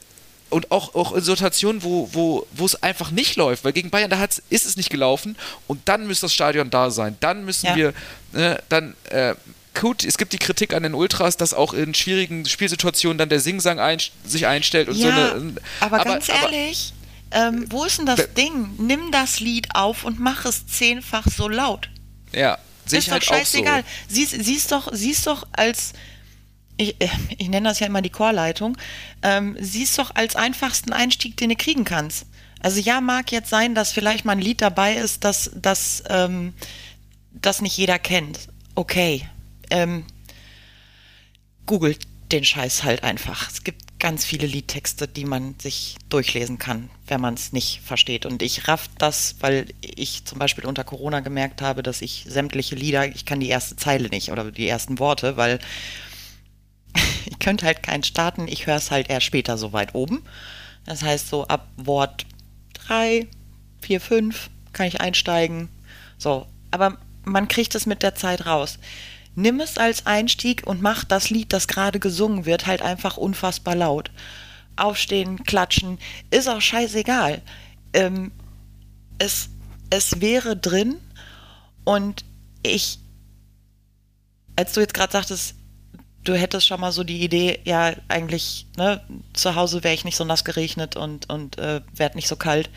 und 0.55 0.70
auch, 0.70 0.94
auch 0.94 1.12
in 1.12 1.20
Situationen, 1.20 1.82
wo, 1.82 2.09
wo, 2.12 2.46
wo 2.52 2.64
es 2.64 2.80
einfach 2.80 3.11
nicht 3.11 3.34
läuft, 3.34 3.64
weil 3.64 3.72
gegen 3.72 3.90
Bayern, 3.90 4.09
da 4.09 4.22
ist 4.22 4.66
es 4.66 4.76
nicht 4.76 4.88
gelaufen 4.88 5.36
und 5.66 5.80
dann 5.88 6.07
müsste 6.07 6.26
das 6.26 6.32
Stadion 6.32 6.70
da 6.70 6.92
sein. 6.92 7.16
Dann 7.18 7.44
müssen 7.44 7.66
ja. 7.66 7.74
wir, 7.74 7.88
äh, 8.34 8.59
dann, 8.68 8.94
äh, 9.11 9.34
gut, 9.78 10.05
es 10.05 10.16
gibt 10.16 10.32
die 10.32 10.38
Kritik 10.38 10.72
an 10.72 10.84
den 10.84 10.94
Ultras, 10.94 11.36
dass 11.36 11.55
auch 11.55 11.74
in 11.74 11.92
schwierigen 11.92 12.46
Spielsituationen 12.46 13.18
dann 13.18 13.28
der 13.28 13.40
Singsang 13.40 13.80
ein, 13.80 13.98
sich 14.24 14.46
einstellt 14.46 14.88
und 14.88 14.96
ja, 14.96 15.07
so 15.07 15.34
eine. 15.34 15.55
Aber, 15.80 16.00
aber 16.00 16.05
ganz 16.05 16.28
ehrlich, 16.28 16.92
aber, 17.30 17.48
ähm, 17.48 17.66
wo 17.70 17.82
ist 17.84 17.98
denn 17.98 18.07
das 18.07 18.32
Ding? 18.34 18.76
Nimm 18.78 19.11
das 19.11 19.40
Lied 19.40 19.74
auf 19.74 20.05
und 20.05 20.20
mach 20.20 20.44
es 20.44 20.68
zehnfach 20.68 21.26
so 21.36 21.48
laut. 21.48 21.90
Ja, 22.32 22.59
sehe 22.86 23.00
ich 23.00 23.11
halt 23.11 23.24
scheißegal. 23.24 23.82
so. 23.82 24.14
Siehst, 24.14 24.36
siehst 24.38 24.70
doch, 24.70 24.88
siehst 24.92 25.26
doch 25.26 25.48
als 25.50 25.94
ich, 26.77 27.01
äh, 27.01 27.09
ich 27.39 27.49
nenne 27.49 27.68
das 27.68 27.81
ja 27.81 27.87
immer 27.87 28.03
die 28.03 28.11
Chorleitung, 28.11 28.77
ähm, 29.22 29.57
siehst 29.61 29.99
doch 29.99 30.14
als 30.14 30.37
einfachsten 30.37 30.93
Einstieg, 30.93 31.37
den 31.37 31.51
du 31.51 31.57
kriegen 31.57 31.85
kannst. 31.85 32.27
Also 32.61 32.81
ja, 32.81 33.01
mag 33.01 33.31
jetzt 33.31 33.51
sein, 33.51 33.75
dass 33.75 33.93
vielleicht 33.93 34.25
mal 34.25 34.33
ein 34.33 34.41
Lied 34.41 34.62
dabei 34.62 34.95
ist, 34.95 35.25
das, 35.25 35.51
das, 35.55 36.03
ähm, 36.09 36.55
das 37.33 37.61
nicht 37.61 37.77
jeder 37.77 37.99
kennt. 37.99 38.49
Okay. 38.75 39.29
Ähm, 39.70 40.05
googelt 41.66 42.07
den 42.33 42.45
Scheiß 42.45 42.85
halt 42.85 43.03
einfach. 43.03 43.51
Es 43.51 43.64
gibt 43.64 43.85
ganz 43.99 44.25
viele 44.25 44.47
Liedtexte, 44.47 45.07
die 45.09 45.25
man 45.25 45.55
sich 45.61 45.97
durchlesen 46.09 46.59
kann, 46.59 46.91
wenn 47.07 47.20
man 47.20 47.35
es 47.35 47.53
nicht 47.53 47.81
versteht. 47.85 48.27
Und 48.27 48.43
ich 48.43 48.66
raff 48.68 48.89
das, 48.99 49.37
weil 49.41 49.66
ich 49.81 50.25
zum 50.25 50.39
Beispiel 50.39 50.66
unter 50.66 50.85
Corona 50.85 51.20
gemerkt 51.20 51.62
habe, 51.62 51.83
dass 51.83 52.03
ich 52.03 52.27
sämtliche 52.29 52.75
Lieder, 52.75 53.07
ich 53.07 53.25
kann 53.25 53.41
die 53.41 53.49
erste 53.49 53.77
Zeile 53.77 54.09
nicht 54.09 54.31
oder 54.31 54.51
die 54.51 54.68
ersten 54.68 54.99
Worte, 54.99 55.37
weil 55.37 55.59
ich 57.26 57.38
könnte 57.38 57.66
halt 57.66 57.82
keinen 57.82 58.03
starten, 58.03 58.49
ich 58.49 58.66
höre 58.66 58.76
es 58.76 58.90
halt 58.90 59.11
erst 59.11 59.26
später 59.26 59.59
so 59.59 59.72
weit 59.72 59.95
oben. 59.95 60.24
Das 60.84 61.03
heißt, 61.03 61.28
so 61.28 61.47
ab 61.47 61.68
Wort 61.76 62.26
3, 62.86 63.26
4, 63.80 64.01
5 64.01 64.51
kann 64.72 64.86
ich 64.86 65.01
einsteigen. 65.01 65.68
So, 66.18 66.47
aber 66.70 66.99
man 67.24 67.49
kriegt 67.49 67.74
es 67.74 67.86
mit 67.86 68.03
der 68.03 68.14
Zeit 68.14 68.47
raus. 68.47 68.78
Nimm 69.34 69.61
es 69.61 69.78
als 69.78 70.07
Einstieg 70.07 70.66
und 70.66 70.80
mach 70.80 71.05
das 71.05 71.30
Lied, 71.30 71.53
das 71.53 71.66
gerade 71.66 71.99
gesungen 71.99 72.45
wird, 72.45 72.66
halt 72.66 72.82
einfach 72.82 73.16
unfassbar 73.16 73.74
laut. 73.74 74.11
Aufstehen, 74.76 75.42
klatschen, 75.45 75.99
ist 76.30 76.49
auch 76.49 76.61
scheißegal. 76.61 77.42
Ähm, 77.92 78.32
es, 79.18 79.49
es 79.90 80.20
wäre 80.20 80.57
drin 80.57 80.97
und 81.84 82.24
ich, 82.62 82.99
als 84.57 84.72
du 84.72 84.80
jetzt 84.80 84.95
gerade 84.95 85.12
sagtest, 85.12 85.55
du 86.25 86.35
hättest 86.35 86.66
schon 86.66 86.81
mal 86.81 86.93
so 86.93 87.05
die 87.05 87.22
Idee, 87.22 87.61
ja, 87.64 87.93
eigentlich, 88.09 88.66
ne, 88.77 89.01
zu 89.33 89.55
Hause 89.55 89.85
wäre 89.85 89.95
ich 89.95 90.05
nicht 90.05 90.16
so 90.16 90.25
nass 90.25 90.45
geregnet 90.45 90.97
und, 90.97 91.29
und 91.31 91.59
äh, 91.59 91.83
werd 91.95 92.16
nicht 92.16 92.29
so 92.29 92.37
kalt. 92.37 92.70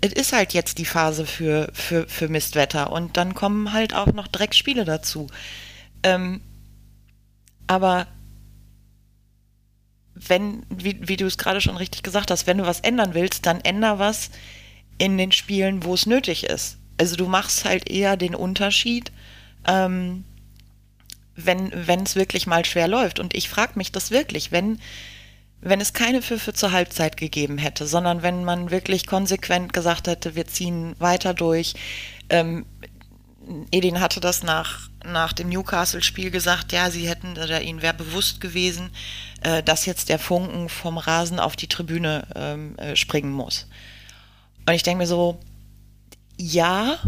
Es 0.00 0.12
ist 0.12 0.32
halt 0.32 0.54
jetzt 0.54 0.78
die 0.78 0.86
Phase 0.86 1.26
für, 1.26 1.70
für, 1.74 2.08
für 2.08 2.28
Mistwetter 2.28 2.90
und 2.90 3.16
dann 3.16 3.34
kommen 3.34 3.72
halt 3.72 3.94
auch 3.94 4.06
noch 4.06 4.28
Dreckspiele 4.28 4.84
dazu. 4.84 5.26
Ähm, 6.02 6.40
aber 7.66 8.06
wenn, 10.14 10.64
wie, 10.70 10.96
wie 11.06 11.16
du 11.16 11.26
es 11.26 11.38
gerade 11.38 11.60
schon 11.60 11.76
richtig 11.76 12.02
gesagt 12.02 12.30
hast, 12.30 12.46
wenn 12.46 12.58
du 12.58 12.66
was 12.66 12.80
ändern 12.80 13.14
willst, 13.14 13.46
dann 13.46 13.60
änder 13.60 13.98
was 13.98 14.30
in 14.98 15.18
den 15.18 15.32
Spielen, 15.32 15.84
wo 15.84 15.94
es 15.94 16.06
nötig 16.06 16.44
ist. 16.44 16.78
Also 16.98 17.16
du 17.16 17.26
machst 17.26 17.64
halt 17.64 17.88
eher 17.88 18.16
den 18.16 18.34
Unterschied, 18.34 19.12
ähm, 19.66 20.24
wenn 21.46 22.02
es 22.02 22.16
wirklich 22.16 22.46
mal 22.46 22.64
schwer 22.64 22.88
läuft. 22.88 23.18
Und 23.18 23.34
ich 23.34 23.48
frage 23.48 23.72
mich 23.76 23.92
das 23.92 24.10
wirklich, 24.10 24.52
wenn, 24.52 24.80
wenn 25.60 25.80
es 25.80 25.92
keine 25.92 26.22
Pfiffe 26.22 26.52
zur 26.52 26.72
Halbzeit 26.72 27.16
gegeben 27.16 27.58
hätte, 27.58 27.86
sondern 27.86 28.22
wenn 28.22 28.44
man 28.44 28.70
wirklich 28.70 29.06
konsequent 29.06 29.72
gesagt 29.72 30.06
hätte, 30.06 30.34
wir 30.34 30.46
ziehen 30.46 30.94
weiter 30.98 31.34
durch. 31.34 31.74
Ähm, 32.28 32.66
Edin 33.70 34.00
hatte 34.00 34.20
das 34.20 34.42
nach, 34.42 34.88
nach 35.04 35.32
dem 35.32 35.48
Newcastle-Spiel 35.48 36.30
gesagt, 36.30 36.72
ja, 36.72 36.90
sie 36.90 37.08
hätten, 37.08 37.32
oder 37.32 37.62
ihnen 37.62 37.82
wäre 37.82 37.94
bewusst 37.94 38.40
gewesen, 38.40 38.90
äh, 39.42 39.62
dass 39.62 39.86
jetzt 39.86 40.08
der 40.08 40.18
Funken 40.18 40.68
vom 40.68 40.98
Rasen 40.98 41.40
auf 41.40 41.56
die 41.56 41.68
Tribüne 41.68 42.26
ähm, 42.34 42.76
äh, 42.78 42.96
springen 42.96 43.32
muss. 43.32 43.66
Und 44.66 44.74
ich 44.74 44.82
denke 44.82 44.98
mir 44.98 45.06
so, 45.06 45.40
ja, 46.36 46.98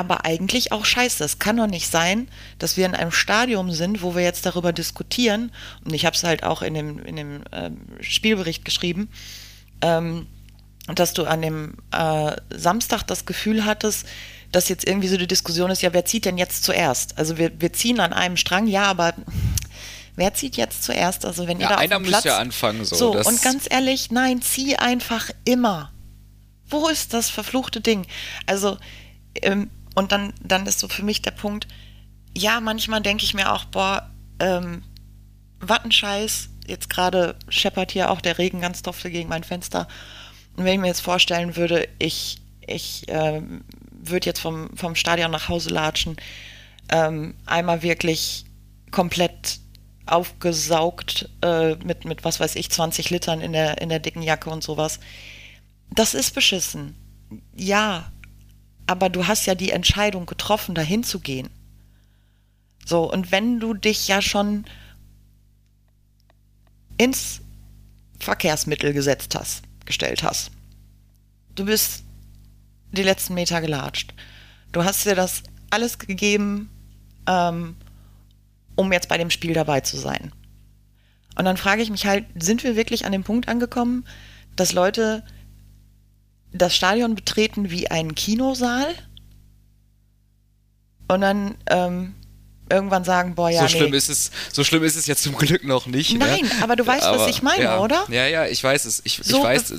aber 0.00 0.24
eigentlich 0.24 0.72
auch 0.72 0.84
scheiße. 0.84 1.22
Es 1.22 1.38
kann 1.38 1.58
doch 1.58 1.66
nicht 1.66 1.90
sein, 1.90 2.28
dass 2.58 2.76
wir 2.76 2.86
in 2.86 2.94
einem 2.94 3.12
Stadium 3.12 3.70
sind, 3.70 4.02
wo 4.02 4.14
wir 4.14 4.22
jetzt 4.22 4.46
darüber 4.46 4.72
diskutieren, 4.72 5.52
und 5.84 5.92
ich 5.92 6.06
habe 6.06 6.16
es 6.16 6.24
halt 6.24 6.42
auch 6.42 6.62
in 6.62 6.74
dem, 6.74 6.98
in 7.00 7.16
dem 7.16 7.44
ähm, 7.52 7.76
Spielbericht 8.00 8.64
geschrieben, 8.64 9.10
ähm, 9.82 10.26
dass 10.86 11.12
du 11.12 11.24
an 11.24 11.42
dem 11.42 11.74
äh, 11.92 12.32
Samstag 12.50 13.02
das 13.04 13.26
Gefühl 13.26 13.64
hattest, 13.64 14.06
dass 14.50 14.68
jetzt 14.68 14.86
irgendwie 14.86 15.08
so 15.08 15.16
die 15.16 15.28
Diskussion 15.28 15.70
ist, 15.70 15.82
ja, 15.82 15.92
wer 15.92 16.04
zieht 16.04 16.24
denn 16.24 16.38
jetzt 16.38 16.64
zuerst? 16.64 17.16
Also 17.18 17.38
wir, 17.38 17.52
wir 17.60 17.72
ziehen 17.72 18.00
an 18.00 18.12
einem 18.12 18.36
Strang, 18.36 18.66
ja, 18.66 18.84
aber 18.84 19.14
wer 20.16 20.34
zieht 20.34 20.56
jetzt 20.56 20.82
zuerst? 20.82 21.24
Also 21.24 21.46
wenn 21.46 21.60
ja, 21.60 21.66
ihr 21.66 21.68
da 21.68 21.76
einer 21.76 21.96
auf 21.98 22.02
Platz, 22.02 22.24
muss 22.24 22.32
ja 22.32 22.38
anfangen. 22.38 22.84
So, 22.84 22.96
so 22.96 23.12
und 23.12 23.42
ganz 23.42 23.66
ehrlich, 23.70 24.10
nein, 24.10 24.42
zieh 24.42 24.76
einfach 24.76 25.30
immer. 25.44 25.92
Wo 26.66 26.88
ist 26.88 27.12
das 27.12 27.30
verfluchte 27.30 27.80
Ding? 27.80 28.06
Also 28.46 28.78
ähm, 29.42 29.70
und 29.94 30.12
dann, 30.12 30.32
dann 30.42 30.66
ist 30.66 30.80
so 30.80 30.88
für 30.88 31.02
mich 31.02 31.22
der 31.22 31.32
Punkt, 31.32 31.66
ja, 32.36 32.60
manchmal 32.60 33.00
denke 33.00 33.24
ich 33.24 33.34
mir 33.34 33.52
auch, 33.52 33.64
boah, 33.66 34.10
ähm, 34.38 34.82
Wattenscheiß, 35.60 36.48
jetzt 36.66 36.88
gerade 36.88 37.36
scheppert 37.48 37.92
hier 37.92 38.10
auch 38.10 38.20
der 38.20 38.38
Regen 38.38 38.60
ganz 38.60 38.82
doffe 38.82 39.10
gegen 39.10 39.28
mein 39.28 39.44
Fenster. 39.44 39.88
Und 40.56 40.64
wenn 40.64 40.74
ich 40.74 40.80
mir 40.80 40.86
jetzt 40.86 41.02
vorstellen 41.02 41.56
würde, 41.56 41.88
ich, 41.98 42.40
ich 42.66 43.04
ähm, 43.08 43.64
würde 43.90 44.26
jetzt 44.26 44.40
vom, 44.40 44.76
vom 44.76 44.94
Stadion 44.94 45.30
nach 45.30 45.48
Hause 45.48 45.70
latschen, 45.70 46.16
ähm, 46.88 47.34
einmal 47.46 47.82
wirklich 47.82 48.44
komplett 48.90 49.60
aufgesaugt 50.06 51.28
äh, 51.42 51.76
mit, 51.76 52.04
mit, 52.04 52.24
was 52.24 52.40
weiß 52.40 52.56
ich, 52.56 52.70
20 52.70 53.10
Litern 53.10 53.40
in 53.40 53.52
der, 53.52 53.80
in 53.80 53.88
der 53.88 54.00
dicken 54.00 54.22
Jacke 54.22 54.50
und 54.50 54.62
sowas. 54.62 54.98
Das 55.90 56.14
ist 56.14 56.34
beschissen. 56.34 56.96
Ja, 57.54 58.10
aber 58.90 59.08
du 59.08 59.28
hast 59.28 59.46
ja 59.46 59.54
die 59.54 59.70
Entscheidung 59.70 60.26
getroffen, 60.26 60.74
dahin 60.74 61.04
zu 61.04 61.20
gehen. 61.20 61.48
So, 62.84 63.08
und 63.08 63.30
wenn 63.30 63.60
du 63.60 63.72
dich 63.72 64.08
ja 64.08 64.20
schon 64.20 64.64
ins 66.98 67.40
Verkehrsmittel 68.18 68.92
gesetzt 68.92 69.36
hast, 69.36 69.62
gestellt 69.86 70.24
hast, 70.24 70.50
du 71.54 71.66
bist 71.66 72.02
die 72.90 73.04
letzten 73.04 73.34
Meter 73.34 73.60
gelatscht, 73.60 74.12
du 74.72 74.82
hast 74.82 75.06
dir 75.06 75.14
das 75.14 75.44
alles 75.70 76.00
gegeben, 76.00 76.68
ähm, 77.28 77.76
um 78.74 78.92
jetzt 78.92 79.08
bei 79.08 79.18
dem 79.18 79.30
Spiel 79.30 79.54
dabei 79.54 79.82
zu 79.82 79.98
sein. 79.98 80.32
Und 81.36 81.44
dann 81.44 81.56
frage 81.56 81.82
ich 81.82 81.90
mich 81.90 82.06
halt, 82.06 82.26
sind 82.34 82.64
wir 82.64 82.74
wirklich 82.74 83.06
an 83.06 83.12
dem 83.12 83.22
Punkt 83.22 83.48
angekommen, 83.48 84.04
dass 84.56 84.72
Leute 84.72 85.22
das 86.52 86.74
Stadion 86.74 87.14
betreten 87.14 87.70
wie 87.70 87.90
einen 87.90 88.14
Kinosaal 88.14 88.94
und 91.08 91.20
dann 91.20 91.56
ähm, 91.66 92.14
irgendwann 92.70 93.04
sagen, 93.04 93.34
boah, 93.34 93.50
ja, 93.50 93.62
so 93.62 93.68
schlimm 93.68 93.90
nee. 93.90 93.96
ist 93.96 94.08
es, 94.08 94.30
so 94.52 94.64
schlimm 94.64 94.84
ist 94.84 94.96
es 94.96 95.06
jetzt 95.06 95.22
zum 95.22 95.36
Glück 95.36 95.64
noch 95.64 95.86
nicht. 95.86 96.16
Nein, 96.16 96.42
ne? 96.42 96.50
aber 96.62 96.76
du 96.76 96.86
weißt, 96.86 97.04
aber, 97.04 97.20
was 97.20 97.28
ich 97.28 97.42
meine, 97.42 97.64
ja, 97.64 97.80
oder? 97.80 98.06
Ja, 98.08 98.26
ja, 98.26 98.46
ich 98.46 98.62
weiß 98.62 98.84
es. 98.84 99.02
Ich, 99.04 99.20
So, 99.22 99.38
ich 99.38 99.42
weiß 99.42 99.74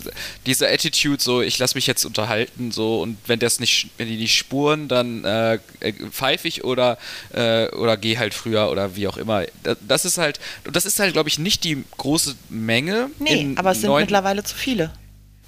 diese 0.45 0.67
Attitude, 0.69 1.21
so 1.21 1.41
ich 1.41 1.57
lasse 1.57 1.75
mich 1.75 1.87
jetzt 1.87 2.05
unterhalten, 2.05 2.71
so 2.71 3.01
und 3.01 3.17
wenn 3.27 3.39
das 3.39 3.59
nicht, 3.59 3.89
wenn 3.97 4.07
die 4.07 4.17
nicht 4.17 4.37
spuren, 4.37 4.87
dann 4.87 5.23
äh, 5.23 5.59
äh, 5.79 5.93
pfeife 6.11 6.47
ich 6.47 6.63
oder 6.63 6.97
äh, 7.33 7.67
oder 7.69 7.97
gehe 7.97 8.19
halt 8.19 8.33
früher 8.33 8.69
oder 8.69 8.95
wie 8.95 9.07
auch 9.07 9.17
immer. 9.17 9.45
Das, 9.87 10.05
ist 10.05 10.17
halt, 10.17 10.39
das 10.71 10.85
ist 10.85 10.99
halt, 10.99 11.13
glaube 11.13 11.29
ich, 11.29 11.39
nicht 11.39 11.63
die 11.63 11.83
große 11.97 12.35
Menge. 12.49 13.09
Nee, 13.19 13.53
aber 13.55 13.71
es 13.71 13.81
sind 13.81 13.93
mittlerweile 13.93 14.43
zu 14.43 14.55
viele. 14.55 14.91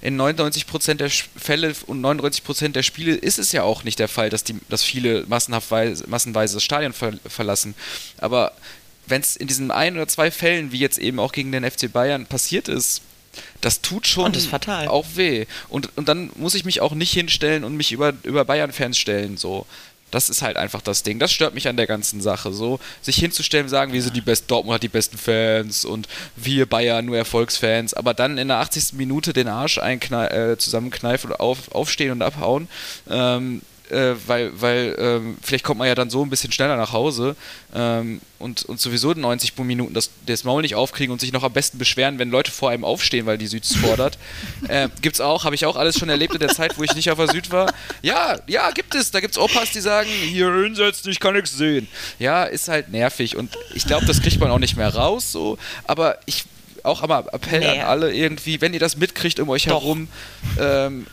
In 0.04 0.20
99% 0.20 0.94
der 0.94 1.08
Fälle 1.10 1.74
und 1.86 2.02
99% 2.02 2.68
der 2.68 2.82
Spiele 2.82 3.14
ist 3.14 3.38
es 3.38 3.52
ja 3.52 3.62
auch 3.62 3.84
nicht 3.84 3.98
der 3.98 4.08
Fall, 4.08 4.28
dass, 4.28 4.44
die, 4.44 4.54
dass 4.68 4.82
viele 4.82 5.24
massenhaft 5.26 5.70
weise, 5.70 6.04
massenweise 6.08 6.54
das 6.54 6.62
Stadion 6.62 6.92
ver 6.92 7.14
verlassen. 7.26 7.74
Aber 8.18 8.52
wenn 9.06 9.22
es 9.22 9.34
in 9.34 9.46
diesen 9.46 9.70
ein 9.70 9.96
oder 9.96 10.06
zwei 10.06 10.30
Fällen, 10.30 10.72
wie 10.72 10.78
jetzt 10.78 10.98
eben 10.98 11.18
auch 11.18 11.32
gegen 11.32 11.52
den 11.52 11.68
FC 11.68 11.90
Bayern 11.90 12.26
passiert 12.26 12.68
ist, 12.68 13.00
das 13.62 13.80
tut 13.80 14.06
schon 14.06 14.26
Und 14.26 14.36
ist 14.36 14.46
fatal. 14.48 14.88
auch 14.88 15.06
weh. 15.14 15.46
Und, 15.70 15.96
und 15.96 16.06
dann 16.06 16.30
muss 16.36 16.54
ich 16.54 16.66
mich 16.66 16.82
auch 16.82 16.92
nicht 16.92 17.12
hinstellen 17.12 17.64
und 17.64 17.74
mich 17.74 17.90
über, 17.90 18.12
über 18.24 18.44
Bayern-Fans 18.44 18.98
stellen. 18.98 19.38
So. 19.38 19.66
Das 20.14 20.28
ist 20.28 20.42
halt 20.42 20.56
einfach 20.56 20.80
das 20.80 21.02
Ding. 21.02 21.18
Das 21.18 21.32
stört 21.32 21.54
mich 21.54 21.68
an 21.68 21.76
der 21.76 21.86
ganzen 21.86 22.20
Sache. 22.20 22.52
So, 22.52 22.78
sich 23.02 23.16
hinzustellen, 23.16 23.68
sagen, 23.68 23.92
wir 23.92 24.02
sind 24.02 24.16
die 24.16 24.20
besten, 24.20 24.46
Dortmund 24.46 24.76
hat 24.76 24.82
die 24.82 24.88
besten 24.88 25.18
Fans 25.18 25.84
und 25.84 26.08
wir 26.36 26.66
Bayern 26.66 27.04
nur 27.04 27.16
Erfolgsfans, 27.16 27.94
aber 27.94 28.14
dann 28.14 28.38
in 28.38 28.48
der 28.48 28.58
80. 28.58 28.94
Minute 28.94 29.32
den 29.32 29.48
Arsch 29.48 29.78
äh, 29.78 30.56
zusammenkneifen 30.56 31.30
und 31.30 31.40
auf, 31.40 31.72
aufstehen 31.72 32.12
und 32.12 32.22
abhauen. 32.22 32.68
Ähm, 33.10 33.62
äh, 33.90 34.14
weil, 34.26 34.50
weil 34.60 34.96
ähm, 34.98 35.36
vielleicht 35.42 35.64
kommt 35.64 35.78
man 35.78 35.88
ja 35.88 35.94
dann 35.94 36.10
so 36.10 36.24
ein 36.24 36.30
bisschen 36.30 36.52
schneller 36.52 36.76
nach 36.76 36.92
Hause 36.92 37.36
ähm, 37.74 38.20
und, 38.38 38.64
und 38.64 38.80
sowieso 38.80 39.12
in 39.12 39.20
90 39.20 39.56
Minuten 39.58 39.94
das, 39.94 40.10
das 40.26 40.44
Maul 40.44 40.62
nicht 40.62 40.74
aufkriegen 40.74 41.12
und 41.12 41.20
sich 41.20 41.32
noch 41.32 41.42
am 41.42 41.52
besten 41.52 41.78
beschweren, 41.78 42.18
wenn 42.18 42.30
Leute 42.30 42.50
vor 42.50 42.70
einem 42.70 42.84
aufstehen, 42.84 43.26
weil 43.26 43.38
die 43.38 43.46
Süd 43.46 43.64
es 43.64 43.76
fordert. 43.76 44.18
äh, 44.68 44.88
gibt's 45.02 45.20
auch, 45.20 45.44
habe 45.44 45.54
ich 45.54 45.66
auch 45.66 45.76
alles 45.76 45.98
schon 45.98 46.08
erlebt 46.08 46.34
in 46.34 46.40
der 46.40 46.48
Zeit, 46.48 46.78
wo 46.78 46.82
ich 46.82 46.94
nicht 46.94 47.10
auf 47.10 47.18
der 47.18 47.28
Süd 47.28 47.50
war. 47.50 47.72
Ja, 48.02 48.38
ja, 48.46 48.70
gibt 48.70 48.94
es. 48.94 49.10
Da 49.10 49.20
gibt's 49.20 49.38
Opas, 49.38 49.70
die 49.72 49.80
sagen, 49.80 50.08
hier 50.08 50.52
hinsetzen, 50.52 51.10
ich 51.10 51.20
kann 51.20 51.34
nichts 51.34 51.56
sehen. 51.56 51.88
Ja, 52.18 52.44
ist 52.44 52.68
halt 52.68 52.90
nervig 52.90 53.36
und 53.36 53.56
ich 53.74 53.86
glaube, 53.86 54.06
das 54.06 54.20
kriegt 54.22 54.40
man 54.40 54.50
auch 54.50 54.58
nicht 54.58 54.76
mehr 54.76 54.94
raus, 54.94 55.30
so. 55.32 55.58
Aber 55.86 56.18
ich 56.26 56.44
auch 56.84 57.02
einmal 57.02 57.24
Appell 57.32 57.60
Nee. 57.60 57.80
an 57.80 57.86
alle 57.86 58.14
irgendwie, 58.14 58.60
wenn 58.60 58.74
ihr 58.74 58.80
das 58.80 58.96
mitkriegt 58.96 59.40
um 59.40 59.48
euch 59.48 59.64
Doch. 59.64 59.82
herum, 59.82 60.08
ähm, 60.60 61.06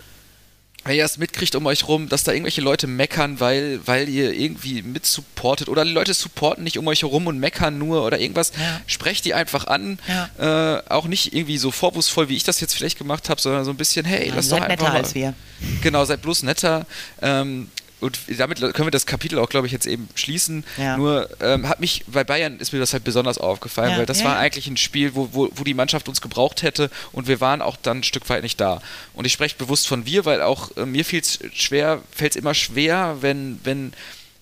wenn 0.84 0.96
ihr 0.96 1.04
das 1.04 1.18
mitkriegt 1.18 1.54
um 1.56 1.66
euch 1.68 1.88
rum, 1.88 2.10
dass 2.10 2.24
da 2.24 2.32
irgendwelche 2.32 2.62
Leute 2.62 2.88
meckern, 2.88 3.40
weil, 3.40 3.80
weil 3.86 4.10
ihr 4.10 4.34
irgendwie 4.34 4.82
mitsupportet 4.82 5.70
oder 5.70 5.86
die 5.86 5.92
Leute 5.92 6.14
supporten 6.14 6.64
nicht 6.64 6.78
um 6.78 6.88
euch 6.88 7.04
herum 7.04 7.28
und 7.28 7.40
meckern 7.40 7.78
nur 7.78 8.04
oder 8.04 8.20
irgendwas, 8.20 8.52
Ja. 8.58 8.82
sprecht 8.88 9.26
die 9.26 9.34
einfach 9.34 9.68
an. 9.68 10.00
Äh, 10.40 10.46
auch 10.90 11.06
nicht 11.06 11.34
irgendwie 11.34 11.58
so 11.58 11.72
vorwurfsvoll, 11.72 12.30
wie 12.30 12.36
ich 12.36 12.44
das 12.44 12.60
jetzt 12.62 12.74
vielleicht 12.74 12.98
gemacht 12.98 13.30
habe, 13.30 13.40
sondern 13.40 13.64
so 13.64 13.72
ein 13.72 13.78
bisschen, 13.78 14.06
hey, 14.06 14.30
Ja, 14.30 14.36
lass 14.36 14.50
doch 14.50 14.58
seid 14.58 14.70
einfach 14.70 14.86
netter 14.86 14.94
mal, 14.94 14.98
als 15.02 15.14
wir. 15.16 15.34
Genau, 15.82 16.04
seid 16.06 16.22
bloß 16.24 16.44
netter. 16.44 16.86
Ähm, 17.22 17.70
und 18.02 18.20
damit 18.38 18.60
können 18.60 18.88
wir 18.88 18.92
das 18.92 19.06
Kapitel 19.06 19.40
auch, 19.40 19.50
glaube 19.50 19.68
ich, 19.68 19.74
jetzt 19.74 19.86
eben 19.86 20.10
schließen. 20.16 20.64
Ja. 20.78 20.98
Nur 20.98 21.30
ähm, 21.40 21.70
hat 21.70 21.80
mich, 21.80 22.04
bei 22.08 22.24
Bayern 22.24 22.60
ist 22.60 22.74
mir 22.74 22.80
das 22.80 22.94
halt 22.94 23.04
besonders 23.04 23.38
aufgefallen, 23.38 23.92
Ja, 23.92 23.98
weil 24.00 24.06
das 24.06 24.20
ja, 24.20 24.26
war 24.26 24.38
eigentlich 24.38 24.68
ein 24.68 24.78
Spiel, 24.78 25.16
wo, 25.16 25.30
wo, 25.32 25.50
wo 25.54 25.64
die 25.64 25.74
Mannschaft 25.74 26.10
uns 26.10 26.20
gebraucht 26.20 26.64
hätte 26.64 26.90
und 27.12 27.28
wir 27.28 27.40
waren 27.40 27.62
auch 27.62 27.78
dann 27.78 28.00
ein 28.00 28.04
Stück 28.04 28.28
weit 28.30 28.44
nicht 28.44 28.60
da. 28.60 28.82
Und 29.14 29.26
ich 29.26 29.34
spreche 29.34 29.56
bewusst 29.56 29.88
von 29.88 30.06
wir, 30.06 30.26
weil 30.26 30.42
auch 30.42 30.76
äh, 30.78 30.86
mir 30.86 31.06
fiel 31.06 31.22
es 31.22 31.40
schwer, 31.54 32.02
fällt 32.12 32.32
es 32.32 32.36
immer 32.36 32.54
schwer, 32.54 33.18
wenn, 33.22 33.60
wenn 33.64 33.94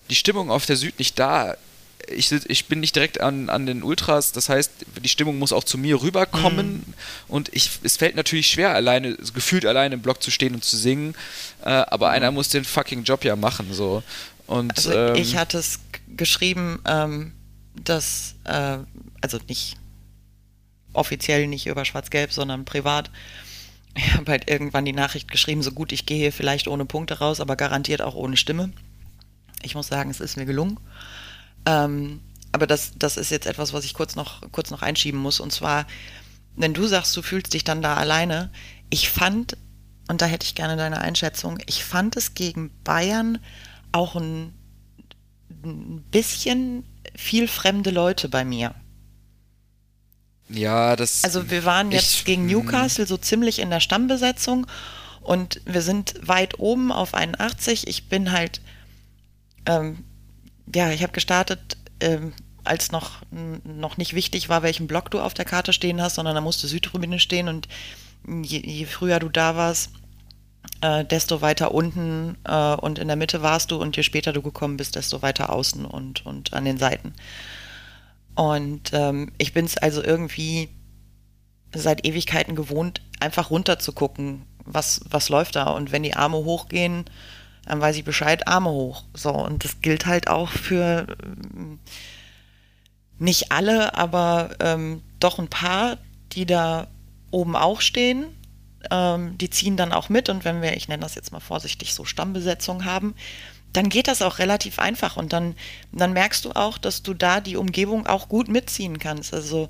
die 0.08 0.14
Stimmung 0.14 0.50
auf 0.50 0.66
der 0.66 0.76
Süd 0.76 0.98
nicht 0.98 1.18
da 1.18 1.56
ich, 2.10 2.32
ich 2.32 2.66
bin 2.66 2.80
nicht 2.80 2.94
direkt 2.94 3.20
an, 3.20 3.48
an 3.48 3.66
den 3.66 3.82
Ultras, 3.82 4.32
das 4.32 4.48
heißt, 4.48 4.70
die 5.02 5.08
Stimmung 5.08 5.38
muss 5.38 5.52
auch 5.52 5.64
zu 5.64 5.78
mir 5.78 6.00
rüberkommen 6.02 6.94
und 7.28 7.48
ich, 7.52 7.70
es 7.82 7.96
fällt 7.96 8.16
natürlich 8.16 8.48
schwer, 8.48 8.74
alleine, 8.74 9.16
gefühlt 9.34 9.66
alleine 9.66 9.94
im 9.94 10.02
Block 10.02 10.22
zu 10.22 10.30
stehen 10.30 10.54
und 10.54 10.64
zu 10.64 10.76
singen, 10.76 11.14
äh, 11.64 11.68
aber 11.68 12.10
einer 12.10 12.30
muss 12.30 12.48
den 12.48 12.64
fucking 12.64 13.04
Job 13.04 13.24
ja 13.24 13.36
machen, 13.36 13.72
so. 13.72 14.02
Und, 14.46 14.76
Also 14.76 14.92
ähm, 14.92 15.14
ich 15.14 15.36
hatte 15.36 15.58
es 15.58 15.80
geschrieben, 16.16 16.80
ähm, 16.86 17.32
dass, 17.76 18.34
äh, 18.44 18.78
also 19.20 19.38
nicht 19.48 19.76
offiziell 20.92 21.46
nicht 21.46 21.66
über 21.66 21.84
Schwarz-Gelb, 21.84 22.32
sondern 22.32 22.64
privat. 22.64 23.10
Ich 23.94 24.14
habe 24.14 24.30
halt 24.30 24.50
irgendwann 24.50 24.84
die 24.84 24.92
Nachricht 24.92 25.30
geschrieben, 25.30 25.62
so 25.62 25.72
gut 25.72 25.92
ich 25.92 26.06
gehe 26.06 26.32
vielleicht 26.32 26.68
ohne 26.68 26.84
Punkte 26.84 27.18
raus, 27.18 27.40
aber 27.40 27.56
garantiert 27.56 28.02
auch 28.02 28.14
ohne 28.14 28.36
Stimme. 28.36 28.72
Ich 29.62 29.74
muss 29.74 29.88
sagen, 29.88 30.10
es 30.10 30.20
ist 30.20 30.36
mir 30.36 30.46
gelungen. 30.46 30.78
Ähm, 31.70 32.20
aber 32.52 32.66
das, 32.66 32.92
das 32.98 33.16
ist 33.16 33.30
jetzt 33.30 33.46
etwas, 33.46 33.72
was 33.72 33.84
ich 33.84 33.94
kurz 33.94 34.16
noch, 34.16 34.42
kurz 34.50 34.70
noch 34.70 34.82
einschieben 34.82 35.20
muss. 35.20 35.38
Und 35.40 35.52
zwar, 35.52 35.86
wenn 36.56 36.74
du 36.74 36.86
sagst, 36.86 37.16
du 37.16 37.22
fühlst 37.22 37.54
dich 37.54 37.62
dann 37.64 37.80
da 37.82 37.94
alleine, 37.94 38.50
ich 38.90 39.08
fand, 39.08 39.56
und 40.08 40.20
da 40.20 40.26
hätte 40.26 40.44
ich 40.46 40.54
gerne 40.56 40.76
deine 40.76 41.00
Einschätzung, 41.00 41.58
ich 41.66 41.84
fand 41.84 42.16
es 42.16 42.34
gegen 42.34 42.70
Bayern 42.82 43.38
auch 43.92 44.16
ein, 44.16 44.52
ein 45.64 46.02
bisschen 46.10 46.84
viel 47.14 47.46
fremde 47.46 47.90
Leute 47.90 48.28
bei 48.28 48.44
mir. 48.44 48.74
ja, 50.48 50.96
das. 50.96 51.22
Also 51.22 51.50
wir 51.50 51.64
waren 51.64 51.92
jetzt 51.92 52.14
Ich- 52.14 52.24
gegen 52.24 52.42
hm. 52.42 52.64
Newcastle 52.64 53.06
so 53.06 53.16
ziemlich 53.16 53.60
in 53.60 53.70
der 53.70 53.80
Stammbesetzung 53.80 54.66
und 55.20 55.60
wir 55.64 55.82
sind 55.82 56.14
weit 56.26 56.58
oben 56.58 56.90
auf 56.90 57.14
81. 57.14 57.86
Ich 57.86 58.08
bin 58.08 58.32
halt, 58.32 58.60
ähm, 59.66 60.04
ja, 60.74 60.90
ich 60.90 61.02
habe 61.02 61.12
gestartet, 61.12 61.76
ähm, 62.00 62.32
als 62.64 62.92
noch, 62.92 63.22
noch 63.64 63.96
nicht 63.96 64.14
wichtig 64.14 64.48
war, 64.48 64.62
welchen 64.62 64.86
Block 64.86 65.10
du 65.10 65.20
auf 65.20 65.34
der 65.34 65.44
Karte 65.44 65.72
stehen 65.72 66.00
hast, 66.00 66.16
sondern 66.16 66.34
da 66.34 66.40
musste 66.40 66.66
Südtribüne 66.66 67.18
stehen 67.18 67.48
und 67.48 67.68
je, 68.42 68.60
je 68.64 68.84
früher 68.84 69.18
du 69.18 69.28
da 69.28 69.56
warst, 69.56 69.90
äh, 70.82 71.04
desto 71.04 71.40
weiter 71.40 71.72
unten 71.72 72.36
äh, 72.44 72.74
und 72.74 72.98
in 72.98 73.08
der 73.08 73.16
Mitte 73.16 73.42
warst 73.42 73.70
du 73.70 73.76
und 73.76 73.96
je 73.96 74.02
später 74.02 74.32
du 74.32 74.42
gekommen 74.42 74.76
bist, 74.76 74.96
desto 74.96 75.22
weiter 75.22 75.50
außen 75.50 75.84
und, 75.84 76.26
und 76.26 76.52
an 76.52 76.64
den 76.64 76.78
Seiten. 76.78 77.14
Und 78.34 78.92
ähm, 78.92 79.32
ich 79.38 79.52
bin 79.52 79.64
es 79.64 79.76
also 79.76 80.02
irgendwie 80.02 80.68
seit 81.74 82.06
Ewigkeiten 82.06 82.56
gewohnt, 82.56 83.00
einfach 83.20 83.50
runter 83.50 83.78
zu 83.78 83.92
gucken, 83.92 84.46
was, 84.64 85.00
was 85.08 85.28
läuft 85.28 85.56
da. 85.56 85.64
Und 85.64 85.92
wenn 85.92 86.02
die 86.02 86.14
Arme 86.14 86.38
hochgehen, 86.38 87.04
dann 87.70 87.80
weiß 87.80 87.94
ich 87.94 88.04
Bescheid, 88.04 88.48
Arme 88.48 88.70
hoch. 88.70 89.04
So, 89.14 89.30
und 89.30 89.62
das 89.62 89.80
gilt 89.80 90.04
halt 90.04 90.26
auch 90.26 90.48
für 90.48 91.06
ähm, 91.22 91.78
nicht 93.20 93.52
alle, 93.52 93.94
aber 93.96 94.50
ähm, 94.58 95.02
doch 95.20 95.38
ein 95.38 95.46
paar, 95.46 95.96
die 96.32 96.46
da 96.46 96.88
oben 97.30 97.54
auch 97.54 97.80
stehen. 97.80 98.24
Ähm, 98.90 99.38
die 99.38 99.50
ziehen 99.50 99.76
dann 99.76 99.92
auch 99.92 100.08
mit 100.08 100.28
und 100.28 100.44
wenn 100.44 100.62
wir, 100.62 100.76
ich 100.76 100.88
nenne 100.88 101.04
das 101.04 101.14
jetzt 101.14 101.30
mal 101.30 101.38
vorsichtig, 101.38 101.94
so 101.94 102.04
Stammbesetzung 102.04 102.86
haben, 102.86 103.14
dann 103.72 103.88
geht 103.88 104.08
das 104.08 104.20
auch 104.20 104.40
relativ 104.40 104.80
einfach 104.80 105.16
und 105.16 105.32
dann, 105.32 105.54
dann 105.92 106.12
merkst 106.12 106.44
du 106.46 106.50
auch, 106.50 106.76
dass 106.76 107.04
du 107.04 107.14
da 107.14 107.40
die 107.40 107.56
Umgebung 107.56 108.08
auch 108.08 108.28
gut 108.28 108.48
mitziehen 108.48 108.98
kannst. 108.98 109.32
Also 109.32 109.68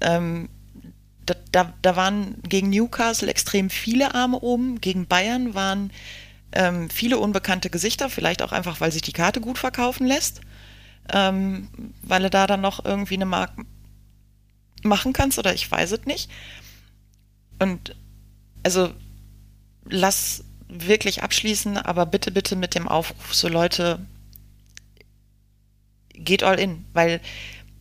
ähm, 0.00 0.48
da, 1.26 1.34
da, 1.52 1.74
da, 1.82 1.94
waren 1.94 2.36
gegen 2.48 2.70
Newcastle 2.70 3.28
extrem 3.28 3.68
viele 3.68 4.14
Arme 4.14 4.40
oben, 4.40 4.80
gegen 4.80 5.06
Bayern 5.06 5.52
waren 5.52 5.90
ähm, 6.52 6.90
viele 6.90 7.18
unbekannte 7.18 7.70
Gesichter, 7.70 8.08
vielleicht 8.08 8.42
auch 8.42 8.52
einfach, 8.52 8.80
weil 8.80 8.92
sich 8.92 9.02
die 9.02 9.12
Karte 9.12 9.40
gut 9.40 9.58
verkaufen 9.58 10.06
lässt, 10.06 10.40
ähm, 11.12 11.68
weil 12.02 12.22
du 12.22 12.30
da 12.30 12.46
dann 12.46 12.60
noch 12.60 12.84
irgendwie 12.84 13.14
eine 13.14 13.26
Mark 13.26 13.52
machen 14.82 15.12
kannst 15.12 15.38
oder 15.38 15.54
ich 15.54 15.70
weiß 15.70 15.92
es 15.92 16.04
nicht. 16.06 16.30
Und 17.58 17.96
also 18.62 18.92
lass 19.84 20.44
wirklich 20.68 21.22
abschließen, 21.22 21.76
aber 21.78 22.06
bitte, 22.06 22.30
bitte 22.30 22.56
mit 22.56 22.74
dem 22.74 22.88
Aufruf, 22.88 23.34
so 23.34 23.48
Leute, 23.48 24.00
geht 26.14 26.42
all 26.42 26.58
in, 26.58 26.84
weil 26.92 27.20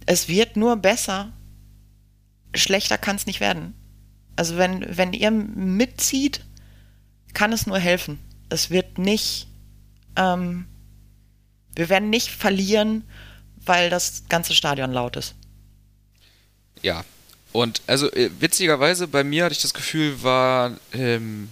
es 0.05 0.27
wird 0.27 0.55
nur 0.55 0.77
besser. 0.77 1.33
Schlechter 2.55 2.97
kann 2.97 3.17
es 3.17 3.25
nicht 3.25 3.39
werden. 3.39 3.73
Also 4.35 4.57
wenn, 4.57 4.85
wenn 4.97 5.13
ihr 5.13 5.31
mitzieht, 5.31 6.45
kann 7.33 7.51
es 7.51 7.67
nur 7.67 7.79
helfen. 7.79 8.19
Es 8.49 8.69
wird 8.69 8.97
nicht, 8.97 9.47
ähm, 10.15 10.67
wir 11.75 11.89
werden 11.89 12.09
nicht 12.09 12.29
verlieren, 12.29 13.03
weil 13.57 13.89
das 13.89 14.23
ganze 14.29 14.53
Stadion 14.53 14.91
laut 14.91 15.15
ist. 15.15 15.35
Ja, 16.81 17.03
und 17.51 17.81
also 17.87 18.11
äh, 18.11 18.29
witzigerweise 18.39 19.07
bei 19.07 19.23
mir 19.23 19.45
hatte 19.45 19.53
ich 19.53 19.61
das 19.61 19.73
Gefühl, 19.73 20.21
war 20.23 20.77
ähm, 20.93 21.49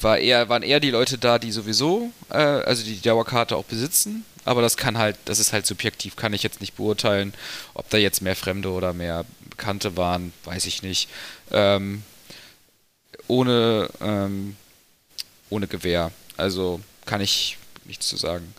war 0.00 0.18
eher, 0.18 0.48
waren 0.48 0.62
eher 0.62 0.80
die 0.80 0.90
Leute 0.90 1.18
da, 1.18 1.38
die 1.38 1.52
sowieso, 1.52 2.10
äh, 2.30 2.36
also 2.36 2.82
die, 2.84 3.00
Dauerkarte 3.00 3.56
auch 3.56 3.64
besitzen. 3.64 4.24
Aber 4.44 4.60
das 4.60 4.76
kann 4.76 4.98
halt, 4.98 5.16
das 5.24 5.38
ist 5.38 5.52
halt 5.52 5.66
subjektiv, 5.66 6.16
kann 6.16 6.34
ich 6.34 6.42
jetzt 6.42 6.60
nicht 6.60 6.76
beurteilen, 6.76 7.32
ob 7.72 7.88
da 7.88 7.96
jetzt 7.96 8.20
mehr 8.20 8.36
Fremde 8.36 8.70
oder 8.70 8.92
mehr 8.92 9.24
Bekannte 9.48 9.96
waren, 9.96 10.32
weiß 10.44 10.66
ich 10.66 10.82
nicht. 10.82 11.08
Ähm, 11.50 12.02
ohne, 13.26 13.88
ähm, 14.02 14.56
ohne 15.54 15.66
Gewehr. 15.66 16.10
Also 16.36 16.80
kann 17.06 17.20
ich 17.20 17.58
nichts 17.84 18.08
zu 18.08 18.16
sagen. 18.16 18.54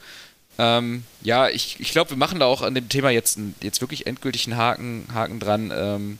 Ähm, 0.57 1.03
ja, 1.21 1.49
ich, 1.49 1.79
ich 1.79 1.91
glaube, 1.91 2.11
wir 2.11 2.17
machen 2.17 2.39
da 2.39 2.45
auch 2.45 2.61
an 2.61 2.75
dem 2.75 2.87
Thema 2.87 3.09
jetzt, 3.09 3.37
jetzt 3.61 3.81
wirklich 3.81 4.07
endgültigen 4.07 4.55
Haken, 4.55 5.05
Haken 5.13 5.39
dran, 5.39 5.73
ähm, 5.75 6.19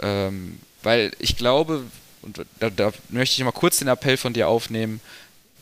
ähm, 0.00 0.58
weil 0.82 1.12
ich 1.18 1.36
glaube, 1.36 1.84
und 2.22 2.46
da, 2.58 2.70
da 2.70 2.92
möchte 3.10 3.38
ich 3.38 3.44
mal 3.44 3.52
kurz 3.52 3.78
den 3.78 3.88
Appell 3.88 4.16
von 4.16 4.32
dir 4.32 4.48
aufnehmen, 4.48 5.00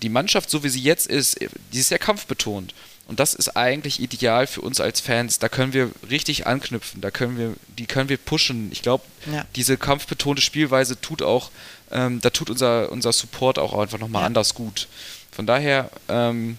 die 0.02 0.08
Mannschaft, 0.08 0.50
so 0.50 0.62
wie 0.62 0.68
sie 0.68 0.80
jetzt 0.80 1.08
ist, 1.08 1.40
die 1.72 1.78
ist 1.78 1.88
sehr 1.88 1.98
kampfbetont. 1.98 2.74
Und 3.08 3.18
das 3.18 3.34
ist 3.34 3.56
eigentlich 3.56 4.00
ideal 4.00 4.46
für 4.46 4.60
uns 4.60 4.80
als 4.80 5.00
Fans. 5.00 5.38
Da 5.38 5.48
können 5.48 5.72
wir 5.72 5.90
richtig 6.08 6.46
anknüpfen, 6.46 7.00
da 7.00 7.10
können 7.10 7.36
wir, 7.36 7.54
die 7.76 7.86
können 7.86 8.08
wir 8.08 8.16
pushen. 8.16 8.70
Ich 8.70 8.82
glaube, 8.82 9.04
ja. 9.32 9.44
diese 9.56 9.76
kampfbetonte 9.76 10.40
Spielweise 10.40 11.00
tut 11.00 11.20
auch, 11.20 11.50
ähm, 11.92 12.20
da 12.20 12.30
tut 12.30 12.50
unser, 12.50 12.90
unser 12.90 13.12
Support 13.12 13.58
auch 13.58 13.78
einfach 13.78 13.98
nochmal 13.98 14.22
ja. 14.22 14.26
anders 14.26 14.54
gut. 14.54 14.88
Von 15.30 15.46
daher, 15.46 15.90
ähm, 16.08 16.58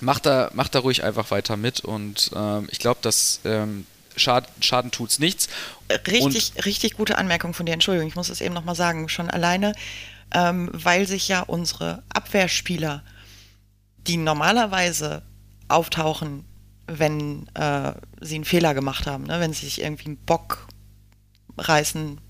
macht 0.00 0.26
da, 0.26 0.50
macht 0.54 0.74
da 0.74 0.80
ruhig 0.80 1.04
einfach 1.04 1.30
weiter 1.30 1.56
mit 1.56 1.80
und 1.80 2.30
ähm, 2.34 2.68
ich 2.70 2.78
glaube, 2.78 3.00
dass 3.02 3.40
ähm, 3.44 3.86
Schad, 4.16 4.48
Schaden 4.60 4.90
tut's 4.90 5.18
nichts. 5.18 5.48
Richtig, 6.06 6.52
und 6.56 6.64
richtig 6.66 6.94
gute 6.96 7.18
Anmerkung 7.18 7.54
von 7.54 7.66
dir. 7.66 7.72
Entschuldigung, 7.72 8.08
ich 8.08 8.16
muss 8.16 8.28
es 8.28 8.40
eben 8.40 8.54
nochmal 8.54 8.74
sagen. 8.74 9.08
Schon 9.08 9.30
alleine, 9.30 9.72
ähm, 10.32 10.68
weil 10.72 11.06
sich 11.06 11.28
ja 11.28 11.42
unsere 11.42 12.02
Abwehrspieler, 12.12 13.02
die 14.06 14.16
normalerweise 14.16 15.22
auftauchen, 15.68 16.44
wenn 16.86 17.46
äh, 17.54 17.92
sie 18.20 18.34
einen 18.34 18.44
Fehler 18.44 18.74
gemacht 18.74 19.06
haben, 19.06 19.24
ne? 19.24 19.38
wenn 19.40 19.52
sie 19.52 19.66
sich 19.66 19.80
irgendwie 19.80 20.06
einen 20.06 20.16
Bock 20.16 20.66
reißen, 21.56 22.20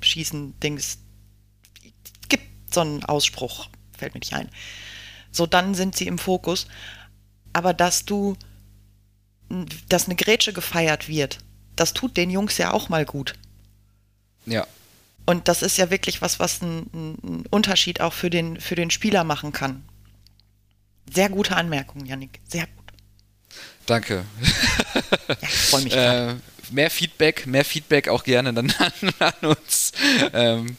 schießen, 0.00 0.60
Dings. 0.60 0.98
So 2.72 2.80
einen 2.80 3.04
Ausspruch, 3.04 3.68
fällt 3.96 4.14
mir 4.14 4.20
nicht 4.20 4.34
ein. 4.34 4.48
So, 5.32 5.46
dann 5.46 5.74
sind 5.74 5.96
sie 5.96 6.06
im 6.06 6.18
Fokus. 6.18 6.66
Aber 7.52 7.74
dass 7.74 8.04
du 8.04 8.36
dass 9.88 10.06
eine 10.06 10.16
Grätsche 10.16 10.52
gefeiert 10.52 11.08
wird, 11.08 11.38
das 11.76 11.92
tut 11.92 12.16
den 12.16 12.30
Jungs 12.30 12.58
ja 12.58 12.72
auch 12.72 12.88
mal 12.88 13.04
gut. 13.04 13.34
Ja. 14.46 14.66
Und 15.26 15.48
das 15.48 15.62
ist 15.62 15.76
ja 15.76 15.90
wirklich 15.90 16.22
was, 16.22 16.38
was 16.38 16.62
einen 16.62 17.46
Unterschied 17.50 18.00
auch 18.00 18.12
für 18.12 18.30
den, 18.30 18.60
für 18.60 18.74
den 18.74 18.90
Spieler 18.90 19.24
machen 19.24 19.52
kann. 19.52 19.84
Sehr 21.12 21.28
gute 21.28 21.56
Anmerkung, 21.56 22.06
Yannick. 22.06 22.40
Sehr 22.48 22.66
gut. 22.66 22.92
Danke. 23.86 24.24
ja, 25.28 25.48
freue 25.48 25.82
mich. 25.82 25.92
äh, 25.96 26.34
mehr 26.70 26.90
Feedback, 26.90 27.46
mehr 27.46 27.64
Feedback 27.64 28.08
auch 28.08 28.24
gerne 28.24 28.52
dann 28.54 28.72
an, 28.78 28.92
an 29.18 29.48
uns. 29.48 29.92
Ähm, 30.32 30.76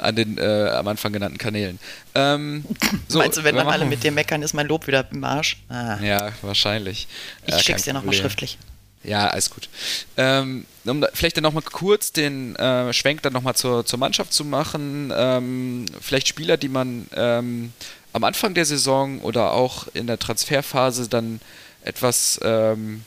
an 0.00 0.16
den 0.16 0.38
äh, 0.38 0.70
am 0.70 0.88
Anfang 0.88 1.12
genannten 1.12 1.38
Kanälen. 1.38 1.78
Ähm, 2.14 2.64
so, 3.08 3.18
Meinst 3.18 3.38
du, 3.38 3.44
wenn 3.44 3.56
dann 3.56 3.68
alle 3.68 3.84
mit 3.84 4.02
dir 4.02 4.12
meckern, 4.12 4.42
ist 4.42 4.54
mein 4.54 4.66
Lob 4.66 4.86
wieder 4.86 5.06
im 5.10 5.24
Arsch? 5.24 5.58
Ah. 5.68 5.98
Ja, 6.02 6.32
wahrscheinlich. 6.42 7.08
Ich 7.46 7.54
äh, 7.54 7.58
schick's 7.60 7.82
dir 7.82 7.92
nochmal 7.92 8.14
schriftlich. 8.14 8.58
Ja, 9.02 9.28
alles 9.28 9.48
gut. 9.50 9.68
Ähm, 10.16 10.66
um 10.84 11.04
vielleicht 11.14 11.36
dann 11.36 11.42
nochmal 11.42 11.62
kurz 11.62 12.12
den 12.12 12.54
äh, 12.56 12.92
Schwenk 12.92 13.22
dann 13.22 13.32
nochmal 13.32 13.54
zur, 13.54 13.86
zur 13.86 13.98
Mannschaft 13.98 14.32
zu 14.32 14.44
machen. 14.44 15.10
Ähm, 15.14 15.86
vielleicht 16.00 16.28
Spieler, 16.28 16.58
die 16.58 16.68
man 16.68 17.06
ähm, 17.14 17.72
am 18.12 18.24
Anfang 18.24 18.54
der 18.54 18.66
Saison 18.66 19.20
oder 19.20 19.52
auch 19.52 19.88
in 19.94 20.06
der 20.06 20.18
Transferphase 20.18 21.08
dann 21.08 21.40
etwas 21.82 22.38
ähm, 22.42 23.02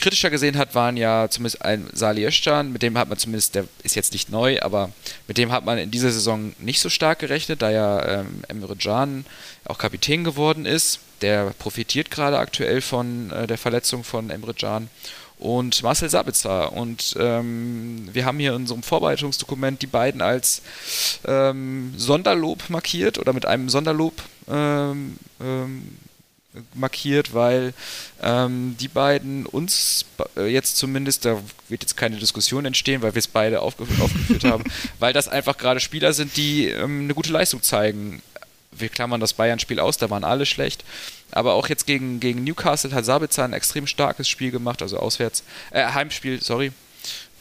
kritischer 0.00 0.30
gesehen 0.30 0.58
hat, 0.58 0.74
waren 0.74 0.96
ja 0.96 1.28
zumindest 1.28 1.62
ein 1.62 1.88
Sali 1.92 2.26
Özcan, 2.26 2.72
mit 2.72 2.82
dem 2.82 2.98
hat 2.98 3.08
man 3.08 3.18
zumindest, 3.18 3.54
der 3.54 3.66
ist 3.82 3.96
jetzt 3.96 4.12
nicht 4.12 4.30
neu, 4.30 4.60
aber 4.60 4.90
mit 5.28 5.38
dem 5.38 5.52
hat 5.52 5.64
man 5.64 5.78
in 5.78 5.90
dieser 5.90 6.10
Saison 6.10 6.54
nicht 6.58 6.80
so 6.80 6.88
stark 6.88 7.20
gerechnet, 7.20 7.62
da 7.62 7.70
ja 7.70 8.20
ähm, 8.20 8.42
Emre 8.48 8.76
Can 8.76 9.24
auch 9.64 9.78
Kapitän 9.78 10.24
geworden 10.24 10.66
ist. 10.66 11.00
Der 11.20 11.50
profitiert 11.58 12.10
gerade 12.10 12.38
aktuell 12.38 12.80
von 12.80 13.30
äh, 13.30 13.46
der 13.46 13.58
Verletzung 13.58 14.04
von 14.04 14.30
Emre 14.30 14.54
Can 14.54 14.88
und 15.38 15.82
Marcel 15.82 16.08
Sabitzer. 16.08 16.72
Und 16.72 17.16
ähm, 17.18 18.08
wir 18.12 18.24
haben 18.24 18.38
hier 18.38 18.50
in 18.50 18.56
unserem 18.56 18.82
Vorbereitungsdokument 18.82 19.82
die 19.82 19.86
beiden 19.86 20.22
als 20.22 20.62
ähm, 21.26 21.94
Sonderlob 21.96 22.70
markiert 22.70 23.18
oder 23.18 23.32
mit 23.32 23.46
einem 23.46 23.68
Sonderlob 23.68 24.14
ähm, 24.48 25.16
ähm 25.40 25.98
markiert, 26.74 27.32
weil 27.32 27.74
ähm, 28.22 28.76
die 28.80 28.88
beiden 28.88 29.46
uns 29.46 30.04
äh, 30.36 30.46
jetzt 30.46 30.76
zumindest, 30.76 31.24
da 31.24 31.40
wird 31.68 31.82
jetzt 31.82 31.96
keine 31.96 32.16
Diskussion 32.16 32.64
entstehen, 32.64 33.02
weil 33.02 33.14
wir 33.14 33.20
es 33.20 33.28
beide 33.28 33.60
aufgef 33.60 34.00
aufgeführt 34.00 34.44
haben, 34.44 34.64
weil 34.98 35.12
das 35.12 35.28
einfach 35.28 35.56
gerade 35.56 35.80
Spieler 35.80 36.12
sind, 36.12 36.36
die 36.36 36.66
ähm, 36.66 37.04
eine 37.04 37.14
gute 37.14 37.32
Leistung 37.32 37.62
zeigen. 37.62 38.22
Wir 38.72 38.88
klammern 38.88 39.20
das 39.20 39.34
Bayern-Spiel 39.34 39.80
aus, 39.80 39.96
da 39.96 40.10
waren 40.10 40.24
alle 40.24 40.46
schlecht. 40.46 40.84
Aber 41.32 41.54
auch 41.54 41.68
jetzt 41.68 41.86
gegen, 41.86 42.18
gegen 42.20 42.44
Newcastle 42.44 42.92
hat 42.92 43.04
Sabitzer 43.04 43.44
ein 43.44 43.52
extrem 43.52 43.86
starkes 43.86 44.28
Spiel 44.28 44.50
gemacht, 44.50 44.82
also 44.82 44.98
auswärts, 44.98 45.44
äh, 45.70 45.84
Heimspiel, 45.84 46.42
sorry. 46.42 46.72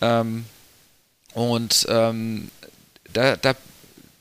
Ähm, 0.02 0.46
und 1.34 1.86
ähm, 1.90 2.50
da, 3.12 3.36
da, 3.36 3.56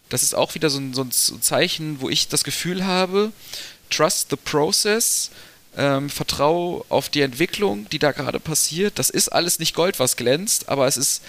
das 0.08 0.22
ist 0.22 0.34
auch 0.34 0.54
wieder 0.54 0.70
so 0.70 0.78
ein, 0.78 0.94
so 0.94 1.02
ein 1.02 1.10
Zeichen, 1.10 2.00
wo 2.00 2.08
ich 2.08 2.28
das 2.28 2.44
Gefühl 2.44 2.86
habe, 2.86 3.32
trust 3.90 4.30
the 4.30 4.36
process, 4.36 5.30
ähm, 5.76 6.10
vertraue 6.10 6.84
auf 6.88 7.08
die 7.08 7.20
Entwicklung, 7.20 7.88
die 7.90 7.98
da 7.98 8.12
gerade 8.12 8.40
passiert. 8.40 8.98
Das 8.98 9.10
ist 9.10 9.28
alles 9.28 9.58
nicht 9.58 9.74
Gold, 9.74 9.98
was 9.98 10.16
glänzt, 10.16 10.68
aber 10.68 10.86
es 10.86 10.96
ist 10.96 11.22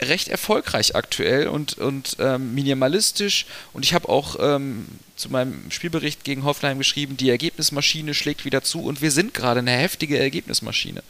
recht 0.00 0.28
erfolgreich 0.28 0.96
aktuell 0.96 1.48
und, 1.48 1.78
und 1.78 2.16
ähm, 2.20 2.54
minimalistisch. 2.54 3.46
Und 3.72 3.84
ich 3.84 3.94
habe 3.94 4.08
auch 4.08 4.36
ähm, 4.40 4.86
zu 5.16 5.30
meinem 5.30 5.70
Spielbericht 5.70 6.24
gegen 6.24 6.44
Hoffenheim 6.44 6.78
geschrieben, 6.78 7.16
die 7.16 7.30
Ergebnismaschine 7.30 8.14
schlägt 8.14 8.44
wieder 8.44 8.62
zu 8.62 8.82
und 8.82 9.02
wir 9.02 9.10
sind 9.10 9.34
gerade 9.34 9.60
eine 9.60 9.72
heftige 9.72 10.18
Ergebnismaschine. 10.18 11.02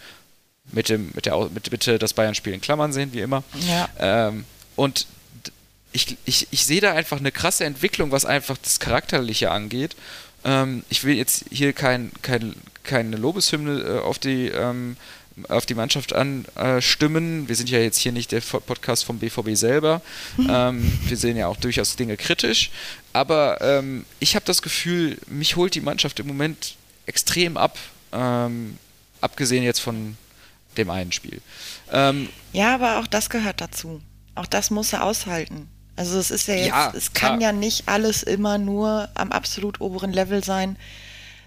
Mit 0.73 0.89
dem, 0.89 1.11
mit 1.15 1.27
der, 1.27 1.49
mit, 1.53 1.71
bitte 1.71 1.99
das 1.99 2.15
Bayern-Spiel 2.15 2.53
in 2.53 2.61
Klammern 2.61 2.93
sehen, 2.93 3.13
wie 3.13 3.21
immer. 3.21 3.43
Ja. 3.69 3.89
Ähm, 3.99 4.45
und 4.77 5.07
ich, 5.93 6.17
ich, 6.25 6.47
ich 6.51 6.65
sehe 6.65 6.81
da 6.81 6.93
einfach 6.93 7.19
eine 7.19 7.33
krasse 7.33 7.65
Entwicklung, 7.65 8.13
was 8.13 8.25
einfach 8.25 8.57
das 8.63 8.79
Charakterliche 8.79 9.51
angeht. 9.51 9.97
Ähm, 10.45 10.85
ich 10.89 11.05
will 11.05 11.17
jetzt 11.17 11.45
hier 11.51 11.73
kein, 11.73 12.11
kein, 12.23 12.55
keine 12.83 13.17
Lobeshymne 13.17 13.81
äh, 13.81 13.99
auf 14.01 14.19
die 14.19 14.49
ähm, 14.49 14.97
auf 15.49 15.65
die 15.65 15.75
Mannschaft 15.75 16.13
anstimmen. 16.13 17.49
Wir 17.49 17.57
sind 17.57 17.71
ja 17.71 17.79
jetzt 17.79 17.99
hier 17.99 18.13
nicht 18.13 18.33
der 18.33 18.41
Podcast 18.41 19.05
vom 19.05 19.19
BVB 19.19 19.55
selber. 19.55 20.03
Ähm, 20.51 20.99
wir 21.07 21.17
sehen 21.17 21.37
ja 21.37 21.47
auch 21.47 21.57
durchaus 21.57 21.95
Dinge 21.97 22.17
kritisch. 22.17 22.71
Aber 23.13 23.61
ähm, 23.61 24.05
ich 24.19 24.35
habe 24.35 24.45
das 24.45 24.63
Gefühl, 24.63 25.19
mich 25.27 25.55
holt 25.55 25.75
die 25.75 25.81
Mannschaft 25.81 26.19
im 26.19 26.27
Moment 26.27 26.77
extrem 27.07 27.57
ab. 27.57 27.79
Ähm, 28.13 28.79
abgesehen 29.21 29.63
jetzt 29.63 29.81
von 29.81 30.17
dem 30.77 30.91
einen 30.91 31.13
Spiel. 31.13 31.41
Ähm, 31.93 32.29
ja, 32.53 32.75
aber 32.75 32.99
auch 32.99 33.07
das 33.07 33.31
gehört 33.31 33.61
dazu. 33.61 34.01
Auch 34.35 34.47
das 34.47 34.71
muss 34.71 34.93
er 34.93 35.05
aushalten. 35.05 35.69
Also 35.97 36.19
es 36.19 36.31
ist 36.31 36.49
ja 36.49 36.55
jetzt, 36.55 36.69
ja, 36.69 36.93
es 36.97 37.13
kann 37.13 37.39
klar. 37.39 37.53
ja 37.53 37.53
nicht 37.53 37.89
alles 37.89 38.23
immer 38.23 38.59
nur 38.59 39.09
am 39.15 39.33
absolut 39.33 39.81
oberen 39.81 40.13
Level 40.13 40.43
sein. 40.43 40.77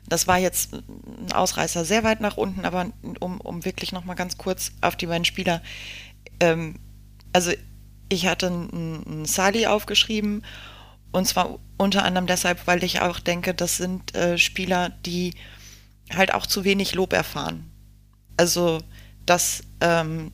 Das 0.07 0.27
war 0.27 0.37
jetzt 0.37 0.73
ein 0.73 1.31
Ausreißer 1.31 1.85
sehr 1.85 2.03
weit 2.03 2.21
nach 2.21 2.37
unten, 2.37 2.65
aber 2.65 2.87
um, 3.19 3.39
um 3.39 3.65
wirklich 3.65 3.91
nochmal 3.91 4.15
ganz 4.15 4.37
kurz 4.37 4.71
auf 4.81 4.95
die 4.95 5.07
beiden 5.07 5.25
Spieler. 5.25 5.61
Ähm, 6.39 6.75
also 7.31 7.51
ich 8.09 8.27
hatte 8.27 8.47
einen 8.47 9.25
Sali 9.25 9.65
aufgeschrieben 9.65 10.43
und 11.11 11.27
zwar 11.27 11.59
unter 11.77 12.03
anderem 12.03 12.27
deshalb, 12.27 12.67
weil 12.67 12.83
ich 12.83 13.01
auch 13.01 13.19
denke, 13.19 13.53
das 13.53 13.77
sind 13.77 14.15
äh, 14.15 14.37
Spieler, 14.37 14.89
die 15.05 15.33
halt 16.13 16.33
auch 16.33 16.45
zu 16.45 16.63
wenig 16.63 16.95
Lob 16.95 17.13
erfahren. 17.13 17.71
Also, 18.35 18.79
dass 19.25 19.63
ähm, 19.79 20.31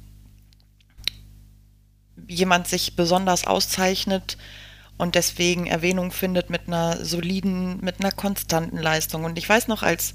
jemand 2.27 2.67
sich 2.67 2.95
besonders 2.95 3.45
auszeichnet 3.45 4.37
und 4.97 5.15
deswegen 5.15 5.65
Erwähnung 5.65 6.11
findet 6.11 6.49
mit 6.49 6.67
einer 6.67 7.03
soliden, 7.03 7.79
mit 7.81 7.99
einer 7.99 8.11
konstanten 8.11 8.77
Leistung. 8.77 9.23
Und 9.23 9.37
ich 9.37 9.47
weiß 9.47 9.67
noch, 9.67 9.81
als 9.81 10.13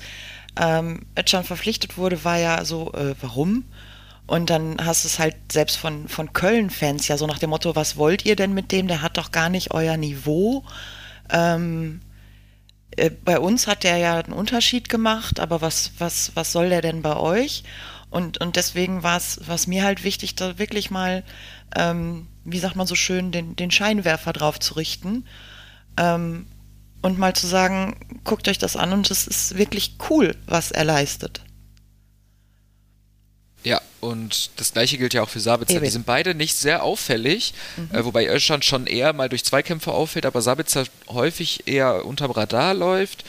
ähm, 0.60 1.06
Özcan 1.18 1.44
verpflichtet 1.44 1.96
wurde, 1.96 2.22
war 2.24 2.38
ja 2.38 2.64
so, 2.64 2.92
äh, 2.92 3.14
warum? 3.20 3.64
Und 4.26 4.50
dann 4.50 4.76
hast 4.82 5.04
du 5.04 5.08
es 5.08 5.18
halt 5.18 5.36
selbst 5.50 5.76
von, 5.76 6.08
von 6.08 6.32
Köln-Fans 6.32 7.08
ja 7.08 7.16
so 7.16 7.26
nach 7.26 7.38
dem 7.38 7.50
Motto, 7.50 7.76
was 7.76 7.96
wollt 7.96 8.24
ihr 8.24 8.36
denn 8.36 8.54
mit 8.54 8.72
dem? 8.72 8.88
Der 8.88 9.02
hat 9.02 9.16
doch 9.16 9.32
gar 9.32 9.48
nicht 9.48 9.72
euer 9.72 9.96
Niveau. 9.96 10.64
Ähm, 11.30 12.00
äh, 12.96 13.10
bei 13.10 13.38
uns 13.38 13.66
hat 13.66 13.84
der 13.84 13.96
ja 13.98 14.18
einen 14.18 14.32
Unterschied 14.32 14.88
gemacht, 14.88 15.40
aber 15.40 15.60
was, 15.60 15.92
was, 15.98 16.32
was 16.34 16.52
soll 16.52 16.68
der 16.68 16.82
denn 16.82 17.02
bei 17.02 17.16
euch? 17.16 17.64
Und, 18.14 18.38
und 18.38 18.54
deswegen 18.54 19.02
war 19.02 19.16
es 19.16 19.66
mir 19.66 19.82
halt 19.82 20.04
wichtig, 20.04 20.36
da 20.36 20.56
wirklich 20.56 20.88
mal, 20.88 21.24
ähm, 21.74 22.28
wie 22.44 22.60
sagt 22.60 22.76
man 22.76 22.86
so 22.86 22.94
schön, 22.94 23.32
den, 23.32 23.56
den 23.56 23.72
Scheinwerfer 23.72 24.32
drauf 24.32 24.60
zu 24.60 24.74
richten. 24.74 25.26
Ähm, 25.96 26.46
und 27.02 27.18
mal 27.18 27.34
zu 27.34 27.48
sagen, 27.48 28.20
guckt 28.22 28.46
euch 28.46 28.58
das 28.58 28.76
an 28.76 28.92
und 28.92 29.10
es 29.10 29.26
ist 29.26 29.58
wirklich 29.58 29.96
cool, 30.08 30.36
was 30.46 30.70
er 30.70 30.84
leistet. 30.84 31.40
Ja, 33.64 33.80
und 34.00 34.50
das 34.60 34.72
gleiche 34.74 34.96
gilt 34.96 35.12
ja 35.12 35.22
auch 35.24 35.28
für 35.28 35.40
Sabitzer. 35.40 35.74
Eben. 35.74 35.84
Die 35.84 35.90
sind 35.90 36.06
beide 36.06 36.36
nicht 36.36 36.54
sehr 36.54 36.84
auffällig, 36.84 37.52
mhm. 37.76 37.96
äh, 37.96 38.04
wobei 38.04 38.28
Özcan 38.28 38.62
schon 38.62 38.86
eher 38.86 39.12
mal 39.12 39.28
durch 39.28 39.44
Zweikämpfe 39.44 39.90
auffällt, 39.90 40.24
aber 40.24 40.40
Sabitzer 40.40 40.84
häufig 41.08 41.66
eher 41.66 42.06
unterm 42.06 42.30
Radar 42.30 42.74
läuft, 42.74 43.24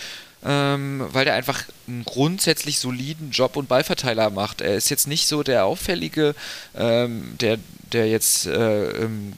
ähm, 0.45 1.03
weil 1.11 1.25
der 1.25 1.33
einfach 1.33 1.63
einen 1.87 2.05
grundsätzlich 2.05 2.79
soliden 2.79 3.31
Job 3.31 3.57
und 3.57 3.67
Ballverteiler 3.67 4.29
macht. 4.29 4.61
Er 4.61 4.75
ist 4.75 4.89
jetzt 4.89 5.07
nicht 5.07 5.27
so 5.27 5.43
der 5.43 5.65
auffällige, 5.65 6.35
ähm, 6.75 7.35
der, 7.39 7.57
der 7.91 8.07
jetzt 8.07 8.45
äh, 8.45 8.89
ähm, 8.91 9.33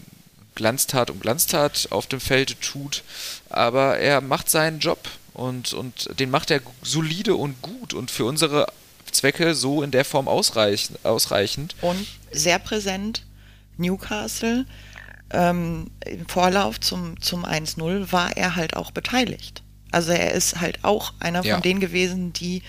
Glanztat 0.55 1.09
um 1.09 1.19
Glanztat 1.19 1.87
auf 1.91 2.07
dem 2.07 2.19
Feld 2.19 2.59
tut, 2.61 3.03
aber 3.49 3.99
er 3.99 4.21
macht 4.21 4.49
seinen 4.49 4.79
Job 4.79 5.07
und, 5.33 5.73
und 5.73 6.19
den 6.19 6.31
macht 6.31 6.51
er 6.51 6.61
solide 6.81 7.35
und 7.35 7.61
gut 7.61 7.93
und 7.93 8.11
für 8.11 8.25
unsere 8.25 8.67
Zwecke 9.11 9.53
so 9.55 9.83
in 9.83 9.91
der 9.91 10.03
Form 10.03 10.27
ausreichend. 10.27 11.05
ausreichend. 11.05 11.75
Und 11.81 12.05
sehr 12.31 12.59
präsent, 12.59 13.23
Newcastle, 13.77 14.65
ähm, 15.29 15.91
im 16.05 16.27
Vorlauf 16.27 16.79
zum, 16.79 17.21
zum 17.21 17.45
1-0 17.45 18.11
war 18.11 18.35
er 18.35 18.55
halt 18.55 18.75
auch 18.75 18.91
beteiligt. 18.91 19.61
Also 19.91 20.11
er 20.11 20.33
ist 20.33 20.59
halt 20.59 20.83
auch 20.83 21.13
einer 21.19 21.43
ja. 21.43 21.55
von 21.55 21.63
denen 21.63 21.79
gewesen, 21.79 22.33
die 22.33 22.63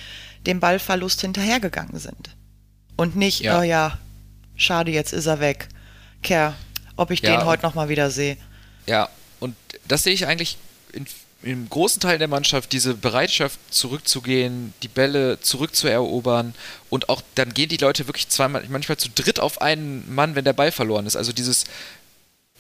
dem 0.47 0.61
Ballverlust 0.61 1.21
hinterhergegangen 1.21 1.99
sind. 1.99 2.37
Und 2.97 3.17
nicht, 3.17 3.41
ja. 3.41 3.59
oh 3.59 3.63
ja, 3.63 3.99
schade, 4.57 4.91
jetzt 4.91 5.13
ist 5.13 5.27
er 5.27 5.41
weg. 5.41 5.69
Kerr, 6.23 6.55
ob 6.97 7.11
ich 7.11 7.21
ja, 7.21 7.37
den 7.37 7.47
heute 7.47 7.63
nochmal 7.63 7.89
wieder 7.89 8.11
sehe. 8.11 8.37
Ja, 8.87 9.09
und 9.41 9.55
das 9.87 10.03
sehe 10.03 10.13
ich 10.13 10.27
eigentlich 10.27 10.59
in 10.93 11.07
im 11.43 11.69
großen 11.69 12.01
Teil 12.01 12.19
der 12.19 12.27
Mannschaft 12.27 12.73
diese 12.73 12.95
Bereitschaft 12.95 13.61
zurückzugehen, 13.71 14.75
die 14.83 14.89
Bälle 14.89 15.41
zurückzuerobern 15.41 16.53
und 16.91 17.09
auch 17.09 17.23
dann 17.37 17.55
gehen 17.55 17.69
die 17.69 17.77
Leute 17.77 18.09
wirklich 18.09 18.29
zweimal, 18.29 18.65
manchmal 18.69 18.99
zu 18.99 19.09
dritt 19.09 19.39
auf 19.39 19.61
einen 19.61 20.13
Mann, 20.13 20.35
wenn 20.35 20.45
der 20.45 20.53
Ball 20.53 20.73
verloren 20.73 21.07
ist. 21.07 21.15
Also 21.15 21.33
dieses 21.33 21.65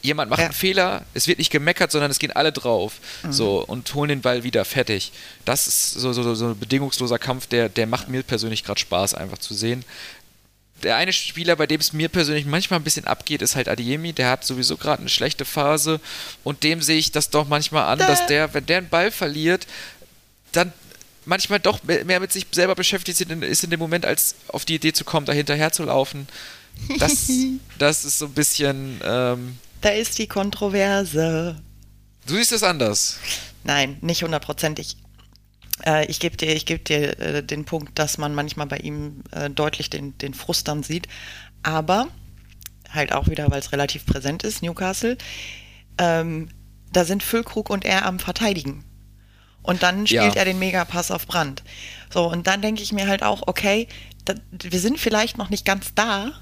jemand 0.02 0.30
macht 0.30 0.40
ja. 0.40 0.46
einen 0.46 0.54
Fehler, 0.54 1.04
es 1.14 1.26
wird 1.26 1.38
nicht 1.38 1.50
gemeckert, 1.50 1.90
sondern 1.90 2.10
es 2.10 2.18
gehen 2.18 2.32
alle 2.32 2.52
drauf 2.52 2.94
mhm. 3.22 3.32
so 3.32 3.64
und 3.64 3.92
holen 3.94 4.08
den 4.08 4.20
Ball 4.20 4.44
wieder 4.44 4.64
fertig. 4.64 5.12
Das 5.44 5.66
ist 5.66 5.92
so, 5.92 6.12
so, 6.12 6.34
so 6.34 6.48
ein 6.48 6.58
bedingungsloser 6.58 7.18
Kampf, 7.18 7.46
der, 7.46 7.68
der 7.68 7.86
macht 7.86 8.08
mir 8.08 8.22
persönlich 8.22 8.64
gerade 8.64 8.80
Spaß, 8.80 9.14
einfach 9.14 9.38
zu 9.38 9.54
sehen 9.54 9.84
der 10.82 10.96
eine 10.96 11.12
Spieler, 11.12 11.56
bei 11.56 11.66
dem 11.66 11.80
es 11.80 11.92
mir 11.92 12.08
persönlich 12.08 12.46
manchmal 12.46 12.78
ein 12.80 12.84
bisschen 12.84 13.06
abgeht, 13.06 13.42
ist 13.42 13.56
halt 13.56 13.68
Adiemi. 13.68 14.12
Der 14.12 14.30
hat 14.30 14.44
sowieso 14.44 14.76
gerade 14.76 15.00
eine 15.00 15.08
schlechte 15.08 15.44
Phase 15.44 16.00
und 16.44 16.62
dem 16.62 16.82
sehe 16.82 16.98
ich 16.98 17.12
das 17.12 17.30
doch 17.30 17.48
manchmal 17.48 17.84
an, 17.84 17.98
dass 17.98 18.26
der, 18.26 18.54
wenn 18.54 18.66
der 18.66 18.78
einen 18.78 18.88
Ball 18.88 19.10
verliert, 19.10 19.66
dann 20.52 20.72
manchmal 21.24 21.60
doch 21.60 21.82
mehr 21.82 22.20
mit 22.20 22.32
sich 22.32 22.46
selber 22.52 22.74
beschäftigt 22.74 23.20
ist 23.20 23.64
in 23.64 23.70
dem 23.70 23.80
Moment, 23.80 24.06
als 24.06 24.34
auf 24.48 24.64
die 24.64 24.76
Idee 24.76 24.92
zu 24.92 25.04
kommen, 25.04 25.26
da 25.26 25.32
hinterher 25.32 25.72
zu 25.72 25.84
laufen. 25.84 26.28
Das, 26.98 27.28
das 27.78 28.04
ist 28.04 28.18
so 28.18 28.26
ein 28.26 28.34
bisschen. 28.34 29.00
Ähm, 29.04 29.58
da 29.80 29.90
ist 29.90 30.18
die 30.18 30.26
Kontroverse. 30.26 31.62
Du 32.26 32.34
siehst 32.34 32.52
es 32.52 32.62
anders. 32.62 33.18
Nein, 33.64 33.98
nicht 34.00 34.22
hundertprozentig. 34.22 34.96
Äh, 35.84 36.06
ich 36.06 36.20
gebe 36.20 36.36
dir, 36.36 36.54
ich 36.54 36.66
geb 36.66 36.84
dir 36.84 37.18
äh, 37.18 37.42
den 37.42 37.64
Punkt, 37.64 37.98
dass 37.98 38.18
man 38.18 38.34
manchmal 38.34 38.66
bei 38.66 38.78
ihm 38.78 39.22
äh, 39.30 39.50
deutlich 39.50 39.90
den, 39.90 40.16
den 40.18 40.34
Frust 40.34 40.68
dann 40.68 40.82
sieht. 40.82 41.08
Aber 41.62 42.08
halt 42.90 43.12
auch 43.12 43.28
wieder, 43.28 43.50
weil 43.50 43.60
es 43.60 43.72
relativ 43.72 44.06
präsent 44.06 44.44
ist, 44.44 44.62
Newcastle, 44.62 45.16
ähm, 45.98 46.48
da 46.92 47.04
sind 47.04 47.22
Füllkrug 47.22 47.70
und 47.70 47.84
er 47.84 48.06
am 48.06 48.18
Verteidigen. 48.18 48.84
Und 49.62 49.82
dann 49.82 50.06
spielt 50.06 50.34
ja. 50.34 50.40
er 50.40 50.44
den 50.44 50.58
Megapass 50.58 51.10
auf 51.10 51.26
Brand. 51.26 51.62
So, 52.10 52.30
und 52.30 52.46
dann 52.46 52.62
denke 52.62 52.82
ich 52.82 52.92
mir 52.92 53.06
halt 53.06 53.22
auch, 53.22 53.42
okay, 53.46 53.86
da, 54.24 54.34
wir 54.50 54.80
sind 54.80 54.98
vielleicht 54.98 55.36
noch 55.36 55.50
nicht 55.50 55.66
ganz 55.66 55.94
da. 55.94 56.32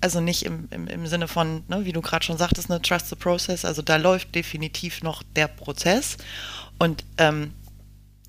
Also 0.00 0.20
nicht 0.20 0.44
im, 0.44 0.68
im, 0.70 0.86
im 0.86 1.06
Sinne 1.06 1.28
von, 1.28 1.62
ne, 1.68 1.84
wie 1.84 1.92
du 1.92 2.00
gerade 2.00 2.24
schon 2.24 2.38
sagtest, 2.38 2.68
ne, 2.68 2.80
Trust 2.80 3.08
the 3.08 3.16
Process. 3.16 3.64
Also 3.64 3.82
da 3.82 3.96
läuft 3.96 4.34
definitiv 4.34 5.02
noch 5.02 5.22
der 5.36 5.48
Prozess. 5.48 6.16
Und 6.78 7.04
ähm, 7.18 7.52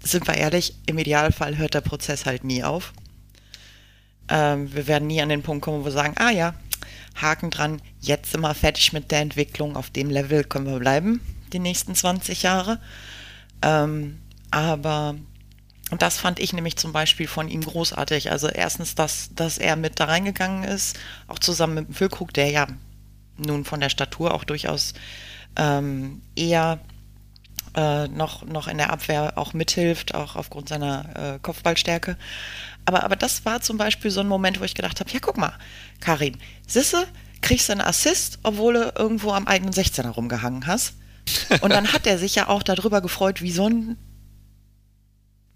sind 0.03 0.27
wir 0.27 0.35
ehrlich, 0.35 0.75
im 0.85 0.97
Idealfall 0.97 1.57
hört 1.57 1.73
der 1.73 1.81
Prozess 1.81 2.25
halt 2.25 2.43
nie 2.43 2.63
auf. 2.63 2.93
Ähm, 4.29 4.73
wir 4.73 4.87
werden 4.87 5.07
nie 5.07 5.21
an 5.21 5.29
den 5.29 5.43
Punkt 5.43 5.63
kommen, 5.63 5.81
wo 5.81 5.85
wir 5.85 5.91
sagen, 5.91 6.15
ah 6.17 6.31
ja, 6.31 6.53
Haken 7.15 7.51
dran, 7.51 7.81
jetzt 7.99 8.31
sind 8.31 8.41
wir 8.41 8.53
fertig 8.53 8.93
mit 8.93 9.11
der 9.11 9.19
Entwicklung, 9.19 9.75
auf 9.75 9.89
dem 9.89 10.09
Level 10.09 10.43
können 10.43 10.65
wir 10.65 10.79
bleiben, 10.79 11.21
die 11.53 11.59
nächsten 11.59 11.95
20 11.95 12.43
Jahre. 12.43 12.79
Ähm, 13.61 14.19
aber 14.49 15.15
und 15.91 16.01
das 16.01 16.17
fand 16.17 16.39
ich 16.39 16.53
nämlich 16.53 16.77
zum 16.77 16.93
Beispiel 16.93 17.27
von 17.27 17.49
ihm 17.49 17.61
großartig. 17.61 18.31
Also 18.31 18.47
erstens, 18.47 18.95
dass, 18.95 19.29
dass 19.35 19.57
er 19.57 19.75
mit 19.75 19.99
da 19.99 20.05
reingegangen 20.05 20.63
ist, 20.63 20.97
auch 21.27 21.37
zusammen 21.37 21.75
mit 21.75 21.87
dem 21.89 21.93
Füllkrug, 21.93 22.33
der 22.33 22.49
ja 22.49 22.67
nun 23.37 23.65
von 23.65 23.81
der 23.81 23.89
Statur 23.89 24.33
auch 24.33 24.45
durchaus 24.45 24.93
ähm, 25.57 26.21
eher 26.35 26.79
äh, 27.75 28.07
noch, 28.07 28.45
noch 28.45 28.69
in 28.69 28.77
der 28.77 28.91
Abwehr 28.91 29.33
auch 29.35 29.53
mithilft, 29.53 30.15
auch 30.15 30.37
aufgrund 30.37 30.69
seiner 30.69 31.35
äh, 31.35 31.39
Kopfballstärke. 31.39 32.17
Aber, 32.85 33.03
aber 33.03 33.17
das 33.17 33.43
war 33.43 33.61
zum 33.61 33.77
Beispiel 33.77 34.11
so 34.11 34.21
ein 34.21 34.27
Moment, 34.27 34.61
wo 34.61 34.63
ich 34.63 34.75
gedacht 34.75 35.01
habe, 35.01 35.11
ja 35.11 35.19
guck 35.19 35.37
mal, 35.37 35.53
Karim, 35.99 36.35
Sisse, 36.67 37.05
kriegst 37.41 37.67
du 37.67 37.73
einen 37.73 37.81
Assist, 37.81 38.39
obwohl 38.43 38.75
du 38.75 38.93
irgendwo 38.97 39.31
am 39.33 39.45
eigenen 39.45 39.73
16er 39.73 40.09
rumgehangen 40.09 40.67
hast. 40.67 40.95
Und 41.61 41.71
dann 41.71 41.91
hat 41.91 42.07
er 42.07 42.17
sich 42.17 42.35
ja 42.35 42.47
auch 42.47 42.63
darüber 42.63 43.01
gefreut, 43.01 43.41
wie 43.41 43.51
so 43.51 43.67
ein 43.67 43.97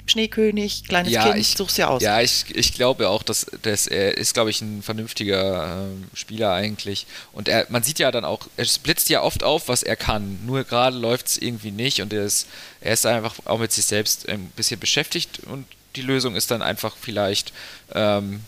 Schneekönig, 0.07 0.83
kleines 0.83 1.11
ja, 1.11 1.23
Kind, 1.23 1.37
ich, 1.37 1.55
such's 1.55 1.77
ja 1.77 1.87
aus. 1.87 2.01
Ja, 2.01 2.21
ich, 2.21 2.45
ich 2.55 2.73
glaube 2.73 3.09
auch, 3.09 3.23
dass, 3.23 3.47
dass 3.61 3.87
er 3.87 4.17
ist, 4.17 4.33
glaube 4.33 4.49
ich, 4.49 4.61
ein 4.61 4.83
vernünftiger 4.83 5.87
äh, 5.87 6.15
Spieler 6.15 6.53
eigentlich. 6.53 7.07
Und 7.33 7.47
er, 7.47 7.65
man 7.69 7.83
sieht 7.83 7.99
ja 7.99 8.11
dann 8.11 8.25
auch, 8.25 8.47
er 8.57 8.65
blitzt 8.83 9.09
ja 9.09 9.21
oft 9.21 9.43
auf, 9.43 9.67
was 9.67 9.83
er 9.83 9.95
kann. 9.95 10.39
Nur 10.45 10.63
gerade 10.63 10.97
läuft 10.97 11.27
es 11.27 11.37
irgendwie 11.37 11.71
nicht 11.71 12.01
und 12.01 12.13
er 12.13 12.23
ist, 12.23 12.47
er 12.81 12.93
ist 12.93 13.05
einfach 13.05 13.35
auch 13.45 13.59
mit 13.59 13.71
sich 13.71 13.85
selbst 13.85 14.29
ein 14.29 14.47
bisschen 14.55 14.79
beschäftigt 14.79 15.39
und 15.45 15.65
die 15.95 16.01
Lösung 16.01 16.35
ist 16.35 16.51
dann 16.51 16.61
einfach 16.61 16.95
vielleicht, 16.99 17.53
ähm, 17.93 18.41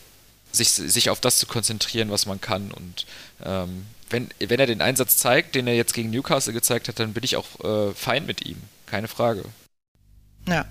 sich, 0.52 0.70
sich 0.70 1.10
auf 1.10 1.20
das 1.20 1.38
zu 1.38 1.48
konzentrieren, 1.48 2.12
was 2.12 2.26
man 2.26 2.42
kann. 2.42 2.72
Und 2.72 3.06
ähm, 3.44 3.86
wenn, 4.10 4.30
wenn 4.40 4.60
er 4.60 4.66
den 4.66 4.82
Einsatz 4.82 5.18
zeigt, 5.18 5.56
den 5.56 5.68
er 5.68 5.76
jetzt 5.76 5.94
gegen 5.94 6.10
Newcastle 6.10 6.54
gezeigt 6.54 6.88
hat, 6.88 7.00
dann 7.00 7.14
bin 7.14 7.24
ich 7.24 7.36
auch 7.36 7.60
äh, 7.64 7.94
fein 7.94 8.26
mit 8.26 8.46
ihm. 8.46 8.62
Keine 8.86 9.08
Frage. 9.08 9.44
Ja. 10.48 10.66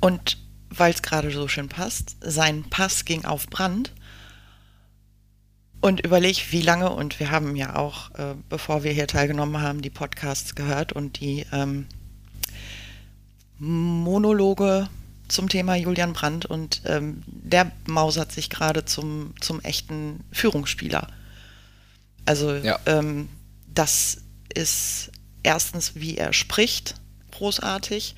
Und 0.00 0.38
weil 0.70 0.92
es 0.92 1.02
gerade 1.02 1.30
so 1.30 1.48
schön 1.48 1.68
passt, 1.68 2.16
sein 2.20 2.64
Pass 2.70 3.04
ging 3.04 3.24
auf 3.24 3.48
Brand 3.48 3.92
und 5.80 6.00
überleg, 6.00 6.52
wie 6.52 6.62
lange, 6.62 6.90
und 6.90 7.18
wir 7.20 7.30
haben 7.30 7.56
ja 7.56 7.76
auch, 7.76 8.14
äh, 8.14 8.34
bevor 8.48 8.84
wir 8.84 8.92
hier 8.92 9.06
teilgenommen 9.06 9.60
haben, 9.60 9.82
die 9.82 9.90
Podcasts 9.90 10.54
gehört 10.54 10.92
und 10.92 11.20
die 11.20 11.46
ähm, 11.52 11.86
Monologe 13.58 14.88
zum 15.28 15.48
Thema 15.48 15.74
Julian 15.76 16.12
Brandt 16.12 16.44
und 16.46 16.82
ähm, 16.86 17.22
der 17.26 17.72
mausert 17.86 18.32
sich 18.32 18.50
gerade 18.50 18.84
zum, 18.84 19.34
zum 19.40 19.60
echten 19.60 20.24
Führungsspieler. 20.32 21.08
Also 22.26 22.54
ja. 22.54 22.78
ähm, 22.86 23.28
das 23.66 24.18
ist 24.52 25.12
erstens, 25.42 25.94
wie 25.94 26.16
er 26.16 26.32
spricht, 26.32 26.96
großartig. 27.30 28.16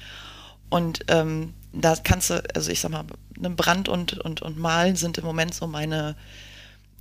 Und 0.69 1.05
ähm, 1.09 1.55
da 1.73 1.95
kannst 2.03 2.31
du, 2.31 2.43
also 2.55 2.71
ich 2.71 2.81
sag 2.81 2.91
mal, 2.91 3.05
ne, 3.39 3.51
Brand 3.51 3.89
und, 3.89 4.15
und, 4.19 4.43
und 4.43 4.59
Malen 4.59 4.97
sind 4.97 5.19
im 5.19 5.25
Moment 5.25 5.55
so 5.55 5.67
meine 5.67 6.17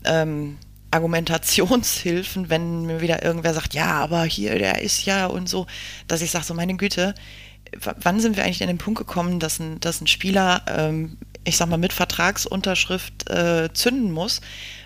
ähm, 0.05 0.57
Argumentationshilfen, 0.91 2.49
wenn 2.49 2.85
mir 2.85 3.01
wieder 3.01 3.23
irgendwer 3.23 3.53
sagt, 3.53 3.73
ja, 3.73 3.91
aber 3.91 4.23
hier, 4.23 4.57
der 4.57 4.81
ist 4.81 5.05
ja 5.05 5.27
und 5.27 5.47
so, 5.47 5.67
dass 6.07 6.21
ich 6.21 6.31
sage, 6.31 6.45
so 6.45 6.53
meine 6.53 6.75
Güte, 6.75 7.15
wann 7.79 8.19
sind 8.19 8.35
wir 8.35 8.43
eigentlich 8.43 8.61
an 8.61 8.67
den 8.67 8.77
Punkt 8.77 8.99
gekommen, 8.99 9.39
dass 9.39 9.59
ein, 9.59 9.79
dass 9.79 10.01
ein 10.01 10.07
Spieler, 10.07 10.63
ähm, 10.67 11.17
ich 11.43 11.57
sag 11.57 11.69
mal, 11.69 11.77
mit 11.77 11.93
Vertragsunterschrift 11.93 13.29
äh, 13.29 13.69
zünden 13.73 14.11
muss? 14.11 14.41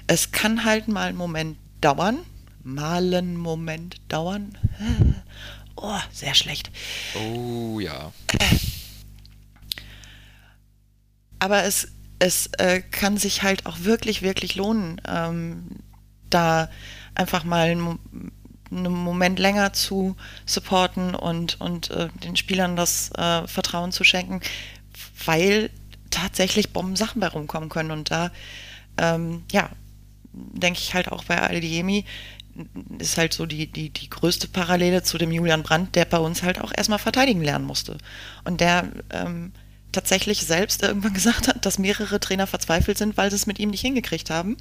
Es 0.07 0.31
kann 0.31 0.63
halt 0.63 0.88
mal 0.88 1.09
einen 1.09 1.17
Moment 1.17 1.57
dauern, 1.81 2.19
mal 2.63 3.13
einen 3.13 3.38
Moment 3.38 3.97
dauern. 4.09 4.57
Oh, 5.77 5.99
sehr 6.09 6.33
schlecht. 6.33 6.71
Oh 7.15 7.81
ja. 7.81 8.13
Aber 11.39 11.63
es, 11.63 11.89
es 12.19 12.47
äh, 12.57 12.81
kann 12.81 13.17
sich 13.17 13.43
halt 13.43 13.65
auch 13.65 13.79
wirklich, 13.81 14.21
wirklich 14.21 14.55
lohnen, 14.55 15.01
ähm, 15.07 15.67
da 16.29 16.69
einfach 17.13 17.43
mal 17.43 17.69
einen, 17.69 17.99
Moment 18.71 19.39
länger 19.39 19.73
zu 19.73 20.17
supporten 20.45 21.15
und, 21.15 21.61
und 21.61 21.91
äh, 21.91 22.09
den 22.23 22.36
Spielern 22.36 22.75
das 22.75 23.11
äh, 23.11 23.47
Vertrauen 23.47 23.91
zu 23.91 24.03
schenken, 24.03 24.41
weil 25.25 25.69
tatsächlich 26.09 26.73
Bomben-Sachen 26.73 27.21
bei 27.21 27.27
rumkommen 27.27 27.69
können. 27.69 27.91
Und 27.91 28.11
da, 28.11 28.31
ähm, 28.97 29.43
ja, 29.51 29.69
denke 30.33 30.79
ich 30.79 30.93
halt 30.93 31.11
auch 31.11 31.23
bei 31.23 31.41
Aldiemi, 31.41 32.05
ist 32.99 33.17
halt 33.17 33.33
so 33.33 33.45
die, 33.45 33.67
die, 33.67 33.89
die 33.89 34.09
größte 34.09 34.47
Parallele 34.47 35.03
zu 35.03 35.17
dem 35.17 35.31
Julian 35.31 35.63
Brandt, 35.63 35.95
der 35.95 36.05
bei 36.05 36.17
uns 36.17 36.41
halt 36.43 36.59
auch 36.59 36.71
erstmal 36.75 36.99
verteidigen 36.99 37.41
lernen 37.41 37.65
musste. 37.65 37.97
Und 38.45 38.61
der 38.61 38.89
ähm, 39.11 39.51
tatsächlich 39.96 40.46
selbst 40.46 40.84
irgendwann 40.84 41.14
gesagt 41.16 41.48
hat, 41.48 41.66
dass 41.66 41.80
mehrere 41.80 42.20
Trainer 42.20 42.48
verzweifelt 42.48 42.98
sind, 42.98 43.18
weil 43.18 43.30
sie 43.30 43.38
es 43.38 43.48
mit 43.48 43.60
ihm 43.60 43.70
nicht 43.72 43.82
hingekriegt 43.82 44.30
haben. 44.30 44.58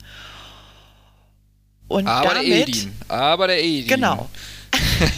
Und 1.89 2.07
aber 2.07 2.35
damit, 2.35 2.49
der 2.49 2.69
Edin. 2.69 2.93
Aber 3.09 3.47
der 3.47 3.63
Edin. 3.63 3.89
Genau. 3.89 4.31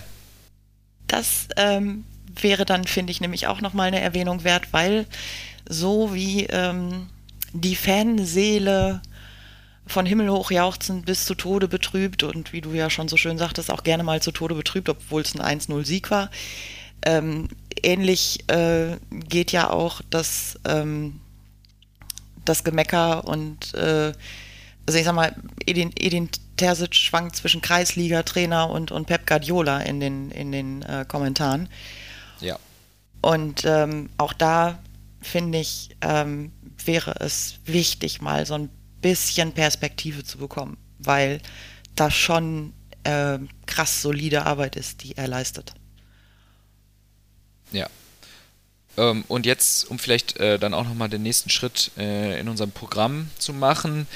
das 1.08 1.48
ähm, 1.56 2.04
wäre 2.40 2.64
dann, 2.64 2.84
finde 2.84 3.10
ich, 3.10 3.20
nämlich 3.20 3.46
auch 3.46 3.60
nochmal 3.60 3.88
eine 3.88 4.00
Erwähnung 4.00 4.44
wert, 4.44 4.72
weil 4.72 5.06
so 5.68 6.14
wie 6.14 6.44
ähm, 6.44 7.08
die 7.52 7.76
Fanseele 7.76 9.02
von 9.86 10.06
Himmel 10.06 10.30
hoch 10.30 10.50
jauchzend 10.50 11.06
bis 11.06 11.24
zu 11.24 11.34
Tode 11.34 11.68
betrübt 11.68 12.22
und 12.22 12.52
wie 12.52 12.60
du 12.60 12.72
ja 12.72 12.90
schon 12.90 13.08
so 13.08 13.16
schön 13.16 13.38
sagtest, 13.38 13.70
auch 13.70 13.84
gerne 13.84 14.02
mal 14.02 14.20
zu 14.20 14.32
Tode 14.32 14.54
betrübt, 14.54 14.88
obwohl 14.88 15.22
es 15.22 15.34
ein 15.38 15.60
1-0-Sieg 15.60 16.10
war. 16.10 16.30
Ähm, 17.04 17.48
ähnlich 17.82 18.48
äh, 18.48 18.96
geht 19.10 19.52
ja 19.52 19.70
auch 19.70 20.00
das, 20.10 20.58
ähm, 20.66 21.20
das 22.44 22.64
Gemecker 22.64 23.26
und 23.26 23.74
äh, 23.74 24.12
also 24.86 24.98
ich 24.98 25.04
sag 25.04 25.14
mal, 25.14 25.34
Edin, 25.66 25.90
Edin 25.98 26.28
Terzic 26.56 26.94
schwankt 26.94 27.36
zwischen 27.36 27.60
Kreisliga-Trainer 27.60 28.70
und, 28.70 28.92
und 28.92 29.06
Pep 29.06 29.26
Guardiola 29.26 29.80
in 29.80 30.00
den, 30.00 30.30
in 30.30 30.52
den 30.52 30.82
äh, 30.82 31.04
Kommentaren. 31.06 31.68
Ja. 32.40 32.58
Und 33.20 33.64
ähm, 33.64 34.10
auch 34.16 34.32
da 34.32 34.78
finde 35.20 35.58
ich, 35.58 35.96
ähm, 36.02 36.52
wäre 36.84 37.16
es 37.18 37.58
wichtig, 37.64 38.20
mal 38.20 38.46
so 38.46 38.54
ein 38.54 38.70
bisschen 39.00 39.52
Perspektive 39.52 40.22
zu 40.22 40.38
bekommen, 40.38 40.76
weil 40.98 41.40
das 41.96 42.14
schon 42.14 42.72
äh, 43.02 43.38
krass 43.66 44.02
solide 44.02 44.46
Arbeit 44.46 44.76
ist, 44.76 45.02
die 45.02 45.16
er 45.16 45.26
leistet. 45.26 45.74
Ja. 47.72 47.88
Ähm, 48.96 49.24
und 49.28 49.46
jetzt, 49.46 49.90
um 49.90 49.98
vielleicht 49.98 50.38
äh, 50.38 50.58
dann 50.58 50.74
auch 50.74 50.84
nochmal 50.84 51.08
den 51.08 51.22
nächsten 51.22 51.50
Schritt 51.50 51.90
äh, 51.98 52.40
in 52.40 52.48
unserem 52.48 52.70
Programm 52.70 53.30
zu 53.38 53.52
machen, 53.52 54.06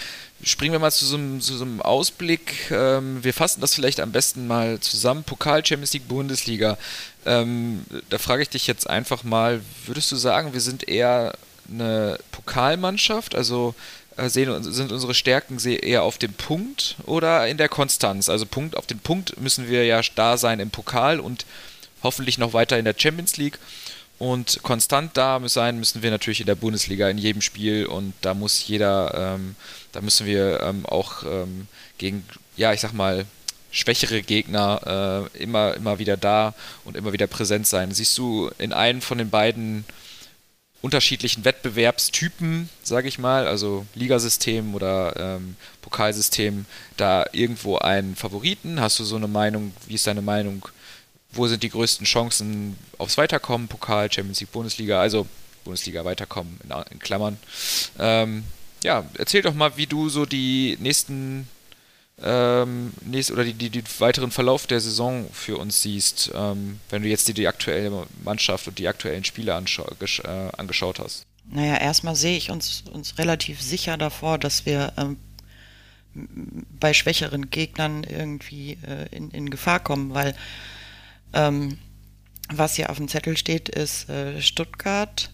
springen 0.42 0.72
wir 0.72 0.78
mal 0.78 0.92
zu 0.92 1.04
so 1.04 1.16
einem, 1.16 1.40
zu 1.40 1.56
so 1.56 1.64
einem 1.64 1.82
Ausblick. 1.82 2.70
Ähm, 2.70 3.22
wir 3.22 3.34
fassen 3.34 3.60
das 3.60 3.74
vielleicht 3.74 4.00
am 4.00 4.12
besten 4.12 4.46
mal 4.46 4.80
zusammen. 4.80 5.24
Pokal, 5.24 5.64
Champions 5.64 5.92
League, 5.92 6.08
Bundesliga. 6.08 6.78
Ähm, 7.26 7.84
da 8.08 8.18
frage 8.18 8.42
ich 8.42 8.48
dich 8.48 8.66
jetzt 8.66 8.88
einfach 8.88 9.22
mal, 9.22 9.60
würdest 9.86 10.10
du 10.12 10.16
sagen, 10.16 10.54
wir 10.54 10.60
sind 10.60 10.88
eher 10.88 11.34
eine 11.70 12.18
Pokalmannschaft? 12.32 13.34
Also 13.34 13.74
äh, 14.16 14.28
sehen, 14.28 14.62
sind 14.62 14.92
unsere 14.92 15.14
Stärken 15.14 15.58
eher 15.58 16.02
auf 16.02 16.18
dem 16.18 16.32
Punkt 16.32 16.96
oder 17.04 17.46
in 17.46 17.58
der 17.58 17.68
Konstanz? 17.68 18.28
Also 18.28 18.46
Punkt 18.46 18.76
auf 18.76 18.86
den 18.86 18.98
Punkt 18.98 19.40
müssen 19.40 19.68
wir 19.68 19.84
ja 19.84 20.00
da 20.14 20.36
sein 20.38 20.60
im 20.60 20.70
Pokal 20.70 21.20
und 21.20 21.44
hoffentlich 22.02 22.38
noch 22.38 22.52
weiter 22.52 22.78
in 22.78 22.84
der 22.84 22.94
Champions 22.96 23.36
League. 23.36 23.58
Und 24.18 24.62
konstant 24.62 25.16
da 25.16 25.40
sein 25.48 25.78
müssen 25.78 26.02
wir 26.02 26.10
natürlich 26.10 26.40
in 26.40 26.46
der 26.46 26.54
Bundesliga 26.54 27.08
in 27.08 27.16
jedem 27.16 27.40
Spiel 27.40 27.86
und 27.86 28.12
da 28.20 28.34
muss 28.34 28.66
jeder, 28.68 29.14
ähm, 29.34 29.56
da 29.92 30.02
müssen 30.02 30.26
wir 30.26 30.60
ähm, 30.60 30.84
auch 30.84 31.22
ähm, 31.24 31.68
gegen, 31.96 32.24
ja, 32.54 32.74
ich 32.74 32.80
sag 32.80 32.92
mal, 32.92 33.24
schwächere 33.70 34.20
Gegner 34.20 35.30
äh, 35.34 35.42
immer, 35.42 35.74
immer 35.74 35.98
wieder 35.98 36.18
da 36.18 36.54
und 36.84 36.98
immer 36.98 37.14
wieder 37.14 37.28
präsent 37.28 37.66
sein. 37.66 37.92
Siehst 37.92 38.18
du 38.18 38.50
in 38.58 38.74
einem 38.74 39.00
von 39.00 39.16
den 39.16 39.30
beiden 39.30 39.86
unterschiedlichen 40.82 41.44
Wettbewerbstypen, 41.44 42.68
sage 42.82 43.08
ich 43.08 43.18
mal, 43.18 43.46
also 43.46 43.86
Ligasystem 43.94 44.74
oder 44.74 45.14
ähm, 45.16 45.56
Pokalsystem, 45.82 46.66
da 46.96 47.24
irgendwo 47.32 47.78
einen 47.78 48.16
Favoriten? 48.16 48.80
Hast 48.80 48.98
du 48.98 49.04
so 49.04 49.16
eine 49.16 49.28
Meinung? 49.28 49.72
Wie 49.86 49.94
ist 49.94 50.06
deine 50.06 50.22
Meinung? 50.22 50.68
Wo 51.32 51.46
sind 51.46 51.62
die 51.62 51.70
größten 51.70 52.06
Chancen 52.06 52.76
aufs 52.98 53.16
Weiterkommen? 53.18 53.68
Pokal, 53.68 54.10
Champions 54.10 54.40
League, 54.40 54.52
Bundesliga, 54.52 55.00
also 55.00 55.26
Bundesliga 55.64 56.04
weiterkommen 56.04 56.58
in, 56.64 56.70
in 56.90 56.98
Klammern. 56.98 57.38
Ähm, 57.98 58.44
ja, 58.82 59.04
erzähl 59.18 59.42
doch 59.42 59.54
mal, 59.54 59.76
wie 59.76 59.86
du 59.86 60.08
so 60.08 60.26
die 60.26 60.76
nächsten 60.80 61.46
ähm, 62.22 62.92
nächst, 63.04 63.30
oder 63.30 63.44
die, 63.44 63.54
die, 63.54 63.70
die, 63.70 63.82
weiteren 63.98 64.30
Verlauf 64.30 64.66
der 64.66 64.80
Saison 64.80 65.28
für 65.32 65.56
uns 65.56 65.82
siehst, 65.82 66.30
ähm, 66.34 66.80
wenn 66.90 67.02
du 67.02 67.08
jetzt 67.08 67.28
die, 67.28 67.34
die 67.34 67.48
aktuelle 67.48 68.06
Mannschaft 68.24 68.68
und 68.68 68.78
die 68.78 68.88
aktuellen 68.88 69.24
Spiele 69.24 69.52
äh, 69.52 70.28
angeschaut 70.56 70.98
hast? 70.98 71.24
Naja, 71.52 71.78
erstmal 71.78 72.16
sehe 72.16 72.36
ich 72.36 72.50
uns, 72.50 72.84
uns 72.92 73.18
relativ 73.18 73.60
sicher 73.60 73.96
davor, 73.96 74.38
dass 74.38 74.66
wir 74.66 74.92
ähm, 74.96 75.16
bei 76.14 76.92
schwächeren 76.92 77.50
Gegnern 77.50 78.04
irgendwie 78.04 78.78
äh, 78.86 79.06
in, 79.14 79.30
in 79.30 79.50
Gefahr 79.50 79.80
kommen, 79.80 80.12
weil 80.12 80.34
ähm, 81.32 81.78
was 82.52 82.74
hier 82.74 82.90
auf 82.90 82.96
dem 82.96 83.08
Zettel 83.08 83.36
steht, 83.36 83.68
ist 83.68 84.08
äh, 84.08 84.40
Stuttgart, 84.40 85.32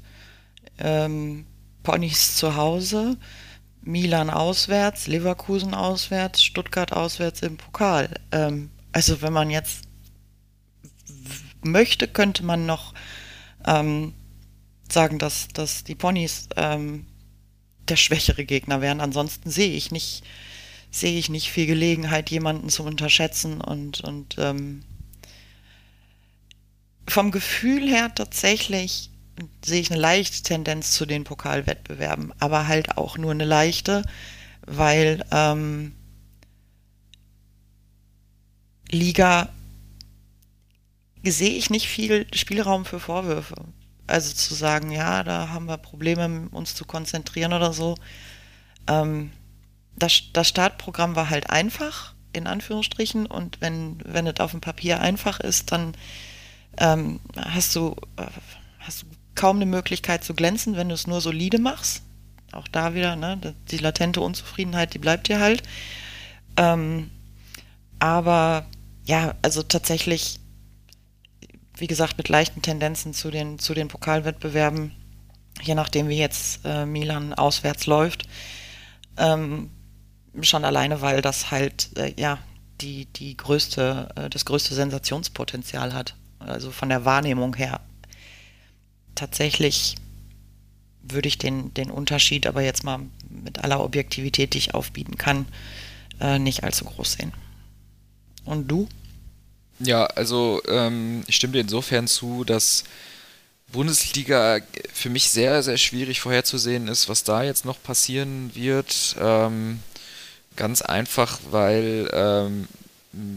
ähm, 0.79 1.47
Ponys 1.83 2.37
zu 2.37 2.57
Hause, 2.57 3.17
Milan 3.83 4.31
auswärts, 4.31 5.07
Leverkusen 5.07 5.75
auswärts, 5.75 6.43
Stuttgart 6.43 6.93
auswärts 6.93 7.41
im 7.43 7.57
Pokal. 7.57 8.11
Ähm, 8.33 8.71
also 8.93 9.23
wenn 9.23 9.33
man 9.33 9.51
jetzt 9.51 9.85
möchte, 11.63 12.09
könnte 12.09 12.45
man 12.45 12.67
noch 12.67 12.95
ähm, 13.67 14.15
sagen, 14.91 15.19
dass, 15.19 15.49
dass 15.49 15.85
die 15.85 15.95
Ponys 15.95 16.49
ähm, 16.57 17.07
der 17.89 17.97
schwächere 17.97 18.45
Gegner 18.45 18.81
wären. 18.81 19.01
Ansonsten 19.01 19.51
sehe 19.51 19.73
ich 19.73 19.91
nicht, 19.91 20.25
sehe 20.91 21.19
ich 21.19 21.29
nicht 21.29 21.51
viel 21.51 21.67
Gelegenheit, 21.67 22.31
jemanden 22.31 22.69
zu 22.69 22.83
unterschätzen 22.83 23.61
und, 23.61 24.01
und 24.01 24.37
ähm, 24.39 24.83
vom 27.09 27.31
Gefühl 27.31 27.89
her 27.89 28.15
tatsächlich 28.15 29.11
sehe 29.65 29.81
ich 29.81 29.91
eine 29.91 30.01
leichte 30.01 30.43
Tendenz 30.43 30.93
zu 30.93 31.07
den 31.07 31.25
Pokalwettbewerben, 31.25 32.33
aber 32.39 32.67
halt 32.67 32.97
auch 32.97 33.19
nur 33.19 33.33
eine 33.33 33.45
leichte, 33.45 34.03
weil 34.67 35.25
ähm, 35.31 35.95
Liga 38.91 39.49
sehe 41.23 41.51
ich 41.51 41.71
nicht 41.71 41.89
viel 41.89 42.27
Spielraum 42.33 42.85
für 42.85 43.01
Vorwürfe. 43.01 43.57
Also 44.07 44.33
zu 44.33 44.55
sagen, 44.55 44.93
ja, 44.93 45.25
da 45.25 45.49
haben 45.49 45.67
wir 45.67 45.79
Probleme, 45.79 46.49
uns 46.53 46.75
zu 46.75 46.85
konzentrieren 46.85 47.53
oder 47.53 47.73
so. 47.73 47.97
Ähm, 48.87 49.33
das, 49.97 50.23
das 50.33 50.49
Startprogramm 50.49 51.17
war 51.17 51.29
halt 51.29 51.51
einfach, 51.51 52.15
in 52.33 52.47
Anführungsstrichen, 52.47 53.27
und 53.27 53.61
wenn, 53.61 54.01
wenn 54.05 54.27
es 54.27 54.39
auf 54.39 54.53
dem 54.53 54.61
Papier 54.61 55.01
einfach 55.01 55.41
ist, 55.41 55.73
dann 55.73 55.95
ähm, 56.79 57.21
hast 57.37 57.75
du, 57.77 57.97
äh, 58.17 58.27
hast 58.81 59.03
du 59.03 59.07
kaum 59.35 59.57
eine 59.57 59.67
Möglichkeit 59.67 60.25
zu 60.25 60.35
glänzen, 60.35 60.77
wenn 60.77 60.89
du 60.89 60.95
es 60.95 61.07
nur 61.07 61.21
solide 61.21 61.59
machst. 61.59 62.03
Auch 62.53 62.69
da 62.69 62.95
wieder, 62.95 63.17
ne, 63.17 63.55
die 63.71 63.79
latente 63.79 64.21
Unzufriedenheit, 64.21 64.95
die 64.95 64.99
bleibt 64.99 65.29
dir 65.29 65.41
halt. 65.41 65.63
Ähm, 66.57 67.11
aber 67.99 68.67
ja, 69.05 69.35
also 69.43 69.63
tatsächlich, 69.63 70.41
wie 71.77 71.87
gesagt, 71.87 72.19
mit 72.19 72.29
leichten 72.29 72.63
Tendenzen 72.63 73.15
zu 73.15 73.31
den, 73.31 73.59
zu 73.59 73.75
den 73.75 73.89
Pokalwettbewerben, 73.89 74.93
je 75.63 75.75
nachdem 75.75 76.09
wie 76.09 76.19
jetzt 76.19 76.61
äh, 76.65 76.87
Milan 76.87 77.35
auswärts 77.35 77.87
läuft. 77.87 78.27
Ähm, 79.17 79.71
schon 80.43 80.65
alleine, 80.65 81.01
weil 81.01 81.23
das 81.23 81.51
halt, 81.51 81.97
äh, 81.97 82.13
ja, 82.17 82.39
die, 82.81 83.07
die 83.07 83.37
größte, 83.37 84.09
äh, 84.17 84.31
das 84.31 84.45
größte 84.45 84.75
Sensationspotenzial 84.75 85.95
hat. 85.95 86.15
Also 86.47 86.71
von 86.71 86.89
der 86.89 87.05
Wahrnehmung 87.05 87.55
her. 87.57 87.81
Tatsächlich 89.15 89.97
würde 91.03 91.29
ich 91.29 91.39
den, 91.39 91.73
den 91.75 91.91
Unterschied 91.91 92.47
aber 92.47 92.63
jetzt 92.63 92.85
mal 92.85 93.01
mit 93.29 93.63
aller 93.63 93.83
Objektivität, 93.83 94.55
die 94.55 94.59
ich 94.59 94.75
aufbieten 94.75 95.17
kann, 95.17 95.47
äh, 96.21 96.39
nicht 96.39 96.65
allzu 96.65 96.85
groß 96.85 97.13
sehen. 97.15 97.33
Und 98.45 98.69
du? 98.69 98.89
Ja, 99.79 100.07
also 100.07 100.63
ähm, 100.69 101.23
ich 101.27 101.37
stimme 101.37 101.55
dir 101.55 101.61
insofern 101.61 102.07
zu, 102.07 102.45
dass 102.45 102.85
Bundesliga 103.73 104.61
für 104.93 105.11
mich 105.11 105.31
sehr, 105.31 105.63
sehr 105.63 105.77
schwierig 105.77 106.21
vorherzusehen 106.21 106.89
ist, 106.89 107.09
was 107.09 107.25
da 107.25 107.43
jetzt 107.43 107.65
noch 107.65 107.83
passieren 107.83 108.53
wird. 108.55 109.17
Ähm, 109.21 109.81
ganz 110.55 110.83
einfach, 110.83 111.41
weil 111.51 112.09
ähm, 112.13 112.69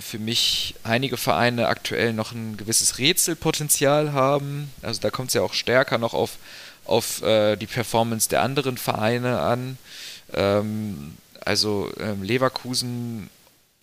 für 0.01 0.19
mich 0.19 0.76
einige 0.84 1.18
Vereine 1.18 1.68
aktuell 1.68 2.14
noch 2.14 2.31
ein 2.31 2.57
gewisses 2.57 2.97
Rätselpotenzial 2.97 4.14
haben. 4.14 4.72
Also 4.81 5.01
da 5.01 5.10
kommt 5.10 5.30
es 5.30 5.34
ja 5.34 5.41
auch 5.41 5.53
stärker 5.53 5.97
noch 5.97 6.14
auf, 6.14 6.38
auf 6.85 7.22
äh, 7.22 7.56
die 7.56 7.68
Performance 7.68 8.30
der 8.30 8.41
anderen 8.41 8.77
Vereine 8.77 9.39
an. 9.39 9.77
Ähm, 10.34 11.18
also 11.45 11.91
ähm, 11.99 12.23
Leverkusen 12.23 13.30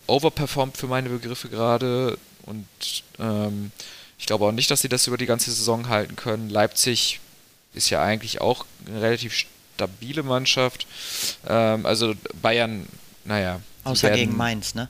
overperformt 0.07 0.77
für 0.77 0.87
meine 0.87 1.09
Begriffe 1.09 1.49
gerade 1.49 2.17
und 2.45 2.65
ähm, 3.19 3.71
ich 4.17 4.25
glaube 4.25 4.45
auch 4.45 4.51
nicht, 4.51 4.71
dass 4.71 4.81
sie 4.81 4.89
das 4.89 5.05
über 5.07 5.17
die 5.17 5.25
ganze 5.25 5.51
Saison 5.51 5.89
halten 5.89 6.15
können. 6.15 6.49
Leipzig 6.49 7.19
ist 7.73 7.89
ja 7.89 8.01
eigentlich 8.01 8.41
auch 8.41 8.65
eine 8.87 9.01
relativ 9.01 9.33
stabile 9.75 10.23
Mannschaft. 10.23 10.87
Ähm, 11.47 11.85
also 11.85 12.13
Bayern, 12.41 12.87
naja. 13.25 13.61
Außer 13.83 14.11
gegen 14.11 14.35
Mainz, 14.35 14.73
ne? 14.73 14.89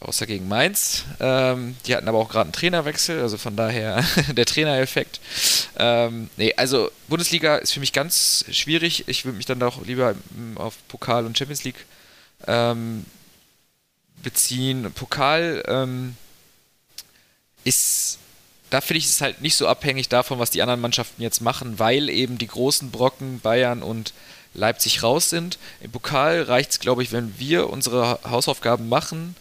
Außer 0.00 0.26
gegen 0.26 0.46
Mainz. 0.46 1.04
Ähm, 1.18 1.76
die 1.86 1.96
hatten 1.96 2.08
aber 2.08 2.18
auch 2.18 2.28
gerade 2.28 2.44
einen 2.44 2.52
Trainerwechsel, 2.52 3.20
also 3.20 3.36
von 3.36 3.56
daher 3.56 4.04
der 4.32 4.46
Trainereffekt. 4.46 5.20
Ähm, 5.76 6.30
nee, 6.36 6.54
also 6.56 6.90
Bundesliga 7.08 7.56
ist 7.56 7.72
für 7.72 7.80
mich 7.80 7.92
ganz 7.92 8.44
schwierig. 8.50 9.08
Ich 9.08 9.24
würde 9.24 9.36
mich 9.36 9.46
dann 9.46 9.62
auch 9.62 9.84
lieber 9.84 10.14
auf 10.54 10.76
Pokal 10.86 11.26
und 11.26 11.36
Champions 11.36 11.64
League 11.64 11.84
ähm, 12.46 13.06
beziehen. 14.22 14.92
Pokal 14.92 15.64
ähm, 15.66 16.16
ist, 17.64 18.18
da 18.70 18.80
finde 18.80 18.98
ich 18.98 19.06
es 19.06 19.20
halt 19.20 19.40
nicht 19.40 19.56
so 19.56 19.66
abhängig 19.66 20.08
davon, 20.08 20.38
was 20.38 20.50
die 20.50 20.62
anderen 20.62 20.80
Mannschaften 20.80 21.22
jetzt 21.22 21.40
machen, 21.40 21.80
weil 21.80 22.08
eben 22.08 22.38
die 22.38 22.46
großen 22.46 22.92
Brocken 22.92 23.40
Bayern 23.40 23.82
und 23.82 24.12
Leipzig 24.54 25.02
raus 25.02 25.28
sind. 25.28 25.58
Im 25.80 25.90
Pokal 25.90 26.42
reicht 26.42 26.70
es, 26.70 26.80
glaube 26.80 27.02
ich, 27.02 27.10
wenn 27.10 27.38
wir 27.38 27.70
unsere 27.70 28.20
Hausaufgaben 28.24 28.88
machen, 28.88 29.36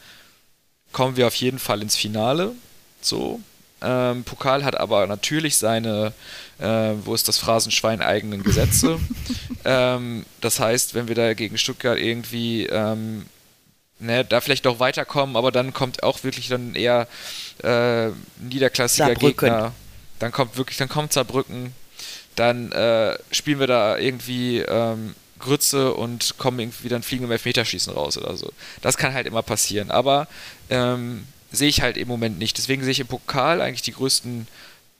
kommen 0.98 1.15
wir 1.15 1.28
auf 1.28 1.36
jeden 1.36 1.60
Fall 1.60 1.84
ins 1.84 1.95
Finale. 1.95 2.53
So. 3.02 3.40
Ähm, 3.84 4.24
Pokal 4.24 4.65
hat 4.65 4.76
aber 4.76 5.06
natürlich 5.06 5.56
seine, 5.56 6.11
äh, 6.57 6.94
wo 7.03 7.14
ist 7.14 7.28
das 7.28 7.38
Phrasenschwein, 7.38 8.02
eigenen 8.02 8.41
Gesetze. 8.41 8.98
ähm, 9.64 10.26
das 10.41 10.60
heißt, 10.60 10.95
wenn 10.95 11.07
wir 11.07 11.14
da 11.14 11.36
gegen 11.36 11.60
Stuttgart 11.60 11.99
irgendwie 11.99 12.65
ähm, 12.65 13.28
ne, 13.99 14.26
da 14.26 14.41
vielleicht 14.41 14.65
noch 14.65 14.80
weiterkommen, 14.80 15.36
aber 15.36 15.52
dann 15.52 15.72
kommt 15.72 16.02
auch 16.02 16.24
wirklich 16.24 16.48
dann 16.48 16.74
eher 16.74 17.07
äh, 17.61 18.07
niederklassiger 18.40 19.10
Saarbrücken. 19.10 19.49
Gegner. 19.49 19.74
Dann 20.18 20.32
kommt 20.32 20.57
wirklich, 20.57 20.78
dann 20.78 20.90
kommt 20.90 21.14
Saarbrücken. 21.14 21.76
Dann 22.34 22.72
äh, 22.72 23.19
spielen 23.30 23.60
wir 23.60 23.68
da 23.68 23.99
irgendwie 23.99 24.61
ähm, 24.61 25.14
Grütze 25.39 25.93
und 25.93 26.38
kommen 26.38 26.59
irgendwie 26.59 26.89
dann 26.89 27.03
fliegen 27.03 27.26
im 27.26 27.31
Elfmeterschießen 27.31 27.93
raus 27.93 28.18
oder 28.18 28.35
so. 28.38 28.51
Das 28.81 28.97
kann 28.97 29.14
halt 29.14 29.27
immer 29.27 29.43
passieren. 29.43 29.91
Aber 29.91 30.27
ähm, 30.69 31.26
sehe 31.51 31.69
ich 31.69 31.81
halt 31.81 31.97
im 31.97 32.07
Moment 32.07 32.39
nicht. 32.39 32.57
Deswegen 32.57 32.84
sehe 32.84 32.91
ich 32.91 32.99
im 32.99 33.07
Pokal 33.07 33.61
eigentlich 33.61 33.81
die 33.81 33.93
größten 33.93 34.47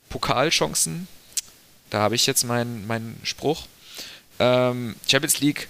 Pokalchancen. 0.10 1.08
Da 1.90 2.00
habe 2.00 2.16
ich 2.16 2.26
jetzt 2.26 2.44
meinen 2.44 2.86
mein 2.88 3.18
Spruch. 3.24 3.68
Ähm, 4.40 4.96
Champions 5.08 5.40
League 5.40 5.68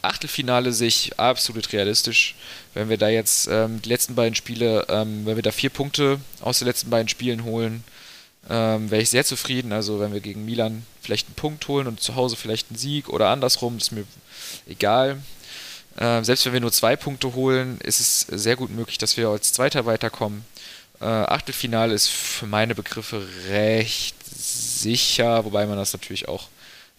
Achtelfinale 0.00 0.72
sich 0.72 1.18
absolut 1.18 1.72
realistisch. 1.72 2.36
Wenn 2.72 2.88
wir 2.88 2.98
da 2.98 3.08
jetzt 3.08 3.48
ähm, 3.50 3.82
die 3.82 3.88
letzten 3.88 4.14
beiden 4.14 4.34
Spiele, 4.34 4.86
ähm, 4.88 5.26
wenn 5.26 5.36
wir 5.36 5.42
da 5.42 5.50
vier 5.50 5.70
Punkte 5.70 6.20
aus 6.40 6.60
den 6.60 6.68
letzten 6.68 6.90
beiden 6.90 7.08
Spielen 7.08 7.44
holen, 7.44 7.82
ähm, 8.48 8.90
wäre 8.90 9.02
ich 9.02 9.10
sehr 9.10 9.24
zufrieden. 9.24 9.72
Also 9.72 10.00
wenn 10.00 10.12
wir 10.12 10.20
gegen 10.20 10.44
Milan 10.44 10.84
vielleicht 11.02 11.28
einen 11.28 11.34
Punkt 11.34 11.66
holen 11.68 11.86
und 11.86 12.00
zu 12.00 12.14
Hause 12.14 12.36
vielleicht 12.36 12.70
einen 12.70 12.78
Sieg 12.78 13.08
oder 13.08 13.28
andersrum, 13.28 13.76
ist 13.76 13.92
mir 13.92 14.04
egal. 14.66 15.18
Äh, 15.96 16.22
selbst 16.22 16.46
wenn 16.46 16.52
wir 16.52 16.60
nur 16.60 16.72
zwei 16.72 16.96
Punkte 16.96 17.34
holen, 17.34 17.78
ist 17.80 18.00
es 18.00 18.20
sehr 18.20 18.56
gut 18.56 18.70
möglich, 18.70 18.98
dass 18.98 19.16
wir 19.16 19.28
als 19.28 19.52
Zweiter 19.52 19.84
weiterkommen. 19.86 20.44
Äh, 21.00 21.04
Achtelfinale 21.04 21.94
ist 21.94 22.08
für 22.08 22.46
meine 22.46 22.74
Begriffe 22.74 23.26
recht 23.48 24.14
sicher, 24.36 25.44
wobei 25.44 25.66
man 25.66 25.76
das 25.76 25.92
natürlich 25.92 26.28
auch 26.28 26.48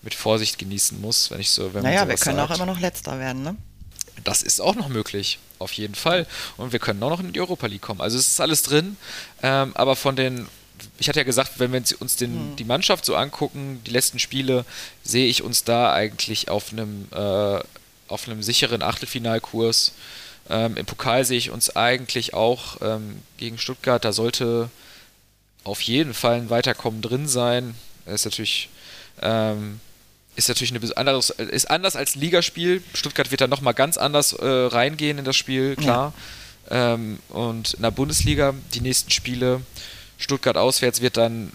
mit 0.02 0.14
Vorsicht 0.14 0.58
genießen 0.58 1.00
muss, 1.02 1.32
wenn 1.32 1.40
ich 1.40 1.50
so, 1.50 1.74
wenn 1.74 1.84
Naja, 1.84 2.08
wir 2.08 2.16
können 2.16 2.38
sagt. 2.38 2.52
auch 2.52 2.56
immer 2.56 2.66
noch 2.66 2.80
letzter 2.80 3.20
werden, 3.20 3.44
ne? 3.44 3.56
Das 4.24 4.42
ist 4.42 4.60
auch 4.60 4.76
noch 4.76 4.90
möglich, 4.90 5.40
auf 5.60 5.72
jeden 5.74 5.96
Fall. 5.96 6.28
Und 6.58 6.72
wir 6.74 6.80
können 6.80 7.02
auch 7.04 7.10
noch 7.10 7.20
in 7.20 7.32
die 7.32 7.40
Europa 7.40 7.68
League 7.68 7.82
kommen. 7.82 8.02
Also 8.02 8.18
es 8.18 8.28
ist 8.28 8.42
alles 8.42 8.64
drin, 8.64 8.98
ähm, 9.42 9.72
aber 9.76 9.96
von 9.96 10.16
den, 10.16 10.48
ich 11.00 11.10
hatte 11.10 11.20
ja 11.20 11.24
gesagt, 11.24 11.54
wenn 11.60 11.72
wir 11.72 11.82
uns 12.00 12.16
den, 12.16 12.34
hm. 12.34 12.56
die 12.58 12.66
Mannschaft 12.66 13.06
so 13.06 13.16
angucken, 13.16 13.82
die 13.86 13.92
letzten 13.92 14.20
Spiele, 14.20 14.66
sehe 15.04 15.28
ich 15.28 15.44
uns 15.44 15.64
da 15.64 15.94
eigentlich 15.94 16.50
auf 16.50 16.72
einem, 16.72 17.08
äh, 17.12 17.60
auf 18.08 18.28
einem 18.28 18.44
sicheren 18.44 18.82
Achtelfinalkurs. 18.82 19.94
Ähm, 20.50 20.78
Im 20.78 20.86
Pokal 20.86 21.26
sehe 21.26 21.38
ich 21.38 21.52
uns 21.52 21.76
eigentlich 21.76 22.34
auch 22.34 22.78
ähm, 22.82 23.22
gegen 23.38 23.58
Stuttgart, 23.58 24.04
da 24.04 24.14
sollte 24.14 24.70
auf 25.64 25.82
jeden 25.82 26.14
Fall 26.14 26.36
ein 26.36 26.50
Weiterkommen 26.50 27.02
drin 27.02 27.28
sein. 27.28 27.76
Das 28.06 28.16
ist 28.16 28.26
natürlich 28.26 28.70
ähm, 29.22 29.80
ist 30.36 30.48
natürlich 30.48 30.74
eine 30.74 30.98
anderes, 30.98 31.32
ist 31.32 31.70
anders 31.70 31.96
als 31.96 32.16
Ligaspiel. 32.16 32.82
Stuttgart 32.94 33.30
wird 33.30 33.42
da 33.42 33.48
nochmal 33.48 33.74
ganz 33.74 33.98
anders 33.98 34.34
äh, 34.34 34.46
reingehen 34.46 35.18
in 35.18 35.26
das 35.26 35.36
Spiel, 35.36 35.76
klar. 35.76 36.14
Ja. 36.70 36.94
Ähm, 36.94 37.20
und 37.30 37.74
in 37.74 37.82
der 37.82 37.92
Bundesliga, 37.92 38.54
die 38.74 38.82
nächsten 38.82 39.12
Spiele, 39.12 39.62
Stuttgart 40.20 40.58
auswärts 40.58 41.02
wird 41.02 41.18
dann 41.18 41.52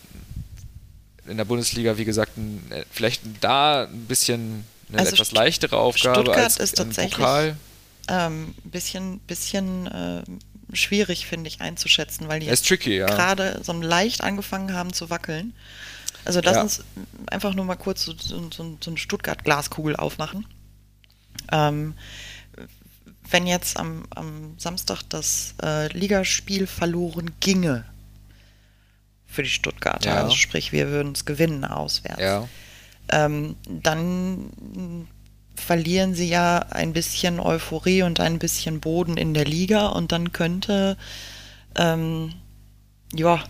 in 1.27 1.37
der 1.37 1.45
Bundesliga, 1.45 1.97
wie 1.97 2.05
gesagt, 2.05 2.37
ein, 2.37 2.61
äh, 2.71 2.85
vielleicht 2.91 3.23
da 3.41 3.85
ein 3.85 4.07
bisschen 4.07 4.65
eine 4.89 4.99
also 4.99 5.13
etwas 5.13 5.33
leichtere 5.33 5.77
Aufgabe 5.77 6.21
Stuttgart 6.21 6.45
als 6.45 6.57
ist 6.59 6.77
tatsächlich. 6.77 7.27
Ein 7.27 7.57
ähm, 8.09 8.55
bisschen, 8.65 9.21
bisschen 9.21 9.87
äh, 9.87 10.23
schwierig, 10.75 11.27
finde 11.27 11.49
ich, 11.49 11.61
einzuschätzen, 11.61 12.29
weil 12.29 12.41
die 12.41 12.47
jetzt 12.47 12.69
ja. 12.69 13.07
gerade 13.07 13.61
so 13.63 13.73
leicht 13.73 14.23
angefangen 14.23 14.75
haben 14.75 14.93
zu 14.93 15.09
wackeln. 15.11 15.55
Also 16.25 16.41
lass 16.43 16.57
ja. 16.57 16.63
uns 16.63 16.85
einfach 17.27 17.55
nur 17.55 17.65
mal 17.65 17.77
kurz 17.77 18.05
so, 18.05 18.13
so, 18.17 18.51
so, 18.51 18.79
so 18.81 18.91
eine 18.91 18.99
Stuttgart-Glaskugel 18.99 19.97
aufmachen. 19.97 20.47
Ähm, 21.53 21.95
wenn 23.31 23.47
jetzt 23.47 23.79
am, 23.79 24.05
am 24.15 24.55
Samstag 24.59 25.03
das 25.09 25.55
äh, 25.63 25.89
Ligaspiel 25.97 26.67
verloren 26.67 27.31
ginge 27.41 27.85
für 29.35 29.43
die 29.43 29.51
Stuttgarter, 29.51 30.11
ja. 30.11 30.23
also 30.23 30.35
sprich, 30.35 30.73
wir 30.73 30.89
würden 30.89 31.13
es 31.13 31.25
gewinnen 31.25 31.65
auswärts, 31.65 32.21
ja. 32.21 32.49
ähm, 33.11 33.57
dann 33.67 35.09
verlieren 35.55 36.15
sie 36.15 36.29
ja 36.29 36.59
ein 36.71 36.93
bisschen 36.93 37.41
Euphorie 37.41 38.03
und 38.03 38.21
ein 38.21 38.39
bisschen 38.39 38.81
Boden 38.81 39.17
in 39.17 39.35
der 39.35 39.45
Liga 39.45 39.89
und 39.89 40.13
dann 40.13 40.33
könnte 40.33 40.97
ähm, 41.77 42.35
ja 43.15 43.43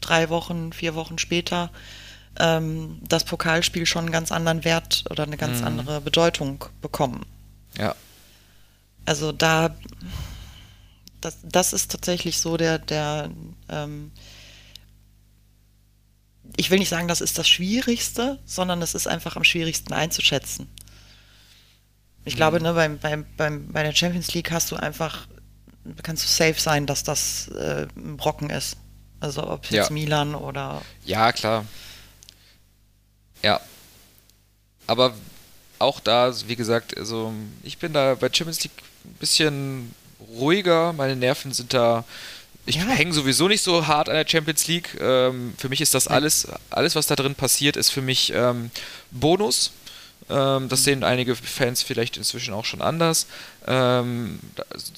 drei 0.00 0.28
Wochen, 0.28 0.72
vier 0.72 0.94
Wochen 0.94 1.18
später 1.18 1.70
ähm, 2.38 2.98
das 3.02 3.24
Pokalspiel 3.24 3.86
schon 3.86 4.04
einen 4.04 4.12
ganz 4.12 4.30
anderen 4.30 4.64
Wert 4.64 5.04
oder 5.10 5.24
eine 5.24 5.36
ganz 5.36 5.60
mhm. 5.60 5.66
andere 5.66 6.00
Bedeutung 6.00 6.64
bekommen. 6.80 7.24
Ja. 7.76 7.94
Also 9.04 9.32
da, 9.32 9.74
das, 11.20 11.38
das 11.42 11.72
ist 11.72 11.90
tatsächlich 11.90 12.38
so 12.38 12.56
der, 12.56 12.78
der, 12.78 13.30
ähm, 13.68 14.12
ich 16.56 16.70
will 16.70 16.78
nicht 16.78 16.88
sagen, 16.88 17.08
das 17.08 17.20
ist 17.20 17.38
das 17.38 17.48
Schwierigste, 17.48 18.38
sondern 18.44 18.82
es 18.82 18.94
ist 18.94 19.06
einfach 19.06 19.36
am 19.36 19.44
schwierigsten 19.44 19.92
einzuschätzen. 19.92 20.68
Ich 22.24 22.34
mhm. 22.34 22.36
glaube, 22.38 22.60
ne, 22.60 22.72
beim, 22.74 22.98
beim, 22.98 23.26
beim, 23.36 23.68
bei 23.72 23.82
der 23.82 23.94
Champions 23.94 24.32
League 24.34 24.50
hast 24.50 24.70
du 24.70 24.76
einfach, 24.76 25.26
kannst 26.02 26.24
du 26.24 26.28
safe 26.28 26.60
sein, 26.60 26.86
dass 26.86 27.02
das 27.02 27.48
äh, 27.48 27.86
ein 27.96 28.16
Brocken 28.16 28.50
ist 28.50 28.76
Also 29.20 29.48
ob 29.48 29.64
jetzt 29.70 29.88
Ja. 29.88 29.92
Milan 29.92 30.34
oder 30.34 30.82
Ja, 31.04 31.32
klar. 31.32 31.64
Ja. 33.42 33.60
Aber 34.86 35.14
auch 35.78 36.00
da, 36.00 36.32
wie 36.46 36.56
gesagt, 36.56 36.96
also 36.96 37.32
ich 37.62 37.78
bin 37.78 37.92
da 37.92 38.14
bei 38.14 38.28
Champions 38.32 38.62
League 38.64 38.82
ein 39.04 39.14
bisschen 39.14 39.94
ruhiger. 40.38 40.92
Meine 40.92 41.16
Nerven 41.16 41.52
sind 41.52 41.72
da. 41.74 42.04
Ich 42.66 42.76
Ja. 42.76 42.82
hänge 42.86 43.12
sowieso 43.12 43.46
nicht 43.48 43.62
so 43.62 43.86
hart 43.86 44.08
an 44.08 44.16
der 44.16 44.26
Champions 44.28 44.66
League. 44.66 44.96
Ähm, 45.00 45.54
für 45.56 45.68
mich 45.68 45.80
ist 45.80 45.94
das 45.94 46.08
alles, 46.08 46.48
alles, 46.70 46.94
was 46.96 47.06
da 47.06 47.14
drin 47.16 47.34
passiert, 47.34 47.76
ist 47.76 47.90
für 47.90 48.02
mich 48.02 48.32
ähm, 48.34 48.70
Bonus. 49.10 49.70
Ähm, 50.28 50.68
das 50.68 50.82
sehen 50.82 51.04
einige 51.04 51.36
Fans 51.36 51.82
vielleicht 51.82 52.16
inzwischen 52.16 52.52
auch 52.54 52.64
schon 52.64 52.82
anders. 52.82 53.26
Ähm, 53.68 54.40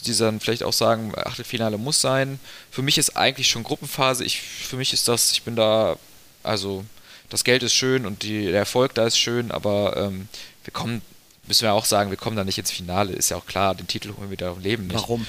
die 0.06 0.16
dann 0.16 0.40
vielleicht 0.40 0.62
auch 0.62 0.72
sagen, 0.72 1.12
Achtelfinale 1.16 1.76
muss 1.76 2.00
sein. 2.00 2.40
Für 2.70 2.82
mich 2.82 2.96
ist 2.96 3.16
eigentlich 3.16 3.48
schon 3.50 3.64
Gruppenphase. 3.64 4.24
Ich, 4.24 4.40
für 4.40 4.76
mich 4.76 4.92
ist 4.94 5.06
das, 5.08 5.32
ich 5.32 5.42
bin 5.42 5.54
da, 5.56 5.96
also 6.42 6.84
das 7.28 7.44
Geld 7.44 7.62
ist 7.62 7.74
schön 7.74 8.06
und 8.06 8.22
die, 8.22 8.46
der 8.46 8.60
Erfolg 8.60 8.94
da 8.94 9.06
ist 9.06 9.18
schön, 9.18 9.50
aber 9.50 9.96
ähm, 9.98 10.28
wir 10.64 10.72
kommen, 10.72 11.02
müssen 11.48 11.62
wir 11.64 11.72
auch 11.72 11.84
sagen, 11.84 12.10
wir 12.10 12.16
kommen 12.16 12.36
da 12.36 12.44
nicht 12.44 12.58
ins 12.58 12.70
Finale. 12.70 13.12
Ist 13.12 13.30
ja 13.30 13.36
auch 13.36 13.46
klar, 13.46 13.74
den 13.74 13.86
Titel 13.88 14.12
holen 14.16 14.30
wir 14.30 14.36
da 14.36 14.52
im 14.52 14.60
Leben 14.60 14.84
nicht. 14.86 14.94
warum? 14.94 15.26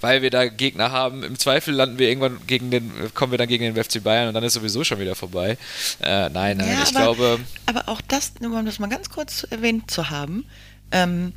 Weil 0.00 0.20
wir 0.22 0.30
da 0.30 0.46
Gegner 0.46 0.90
haben. 0.92 1.22
Im 1.22 1.38
Zweifel 1.38 1.72
landen 1.74 1.98
wir 1.98 2.08
irgendwann 2.08 2.38
gegen 2.46 2.70
den, 2.70 2.92
kommen 3.14 3.32
wir 3.32 3.38
dann 3.38 3.48
gegen 3.48 3.72
den 3.72 3.82
FC 3.82 4.02
Bayern 4.02 4.28
und 4.28 4.34
dann 4.34 4.44
ist 4.44 4.52
sowieso 4.54 4.84
schon 4.84 4.98
wieder 4.98 5.14
vorbei. 5.14 5.56
Äh, 6.02 6.28
nein, 6.28 6.58
nein, 6.58 6.68
Ja, 6.68 6.82
ich 6.82 6.90
aber- 6.94 7.14
glaube. 7.14 7.40
Aber 7.66 7.88
auch 7.88 8.00
das, 8.02 8.32
nur 8.40 8.58
um 8.58 8.66
das 8.66 8.78
mal 8.78 8.88
ganz 8.88 9.08
kurz 9.08 9.44
erwähnt 9.48 9.90
zu 9.90 10.10
haben, 10.10 10.44
ähm, 10.90 11.32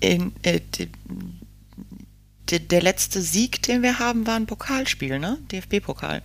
in, 0.00 0.32
äh, 0.42 0.60
die, 0.74 0.90
die, 2.50 2.60
der 2.68 2.82
letzte 2.82 3.20
Sieg, 3.22 3.62
den 3.62 3.82
wir 3.82 3.98
haben, 3.98 4.26
war 4.26 4.36
ein 4.36 4.46
Pokalspiel, 4.46 5.18
ne? 5.18 5.38
DFB-Pokal. 5.50 6.22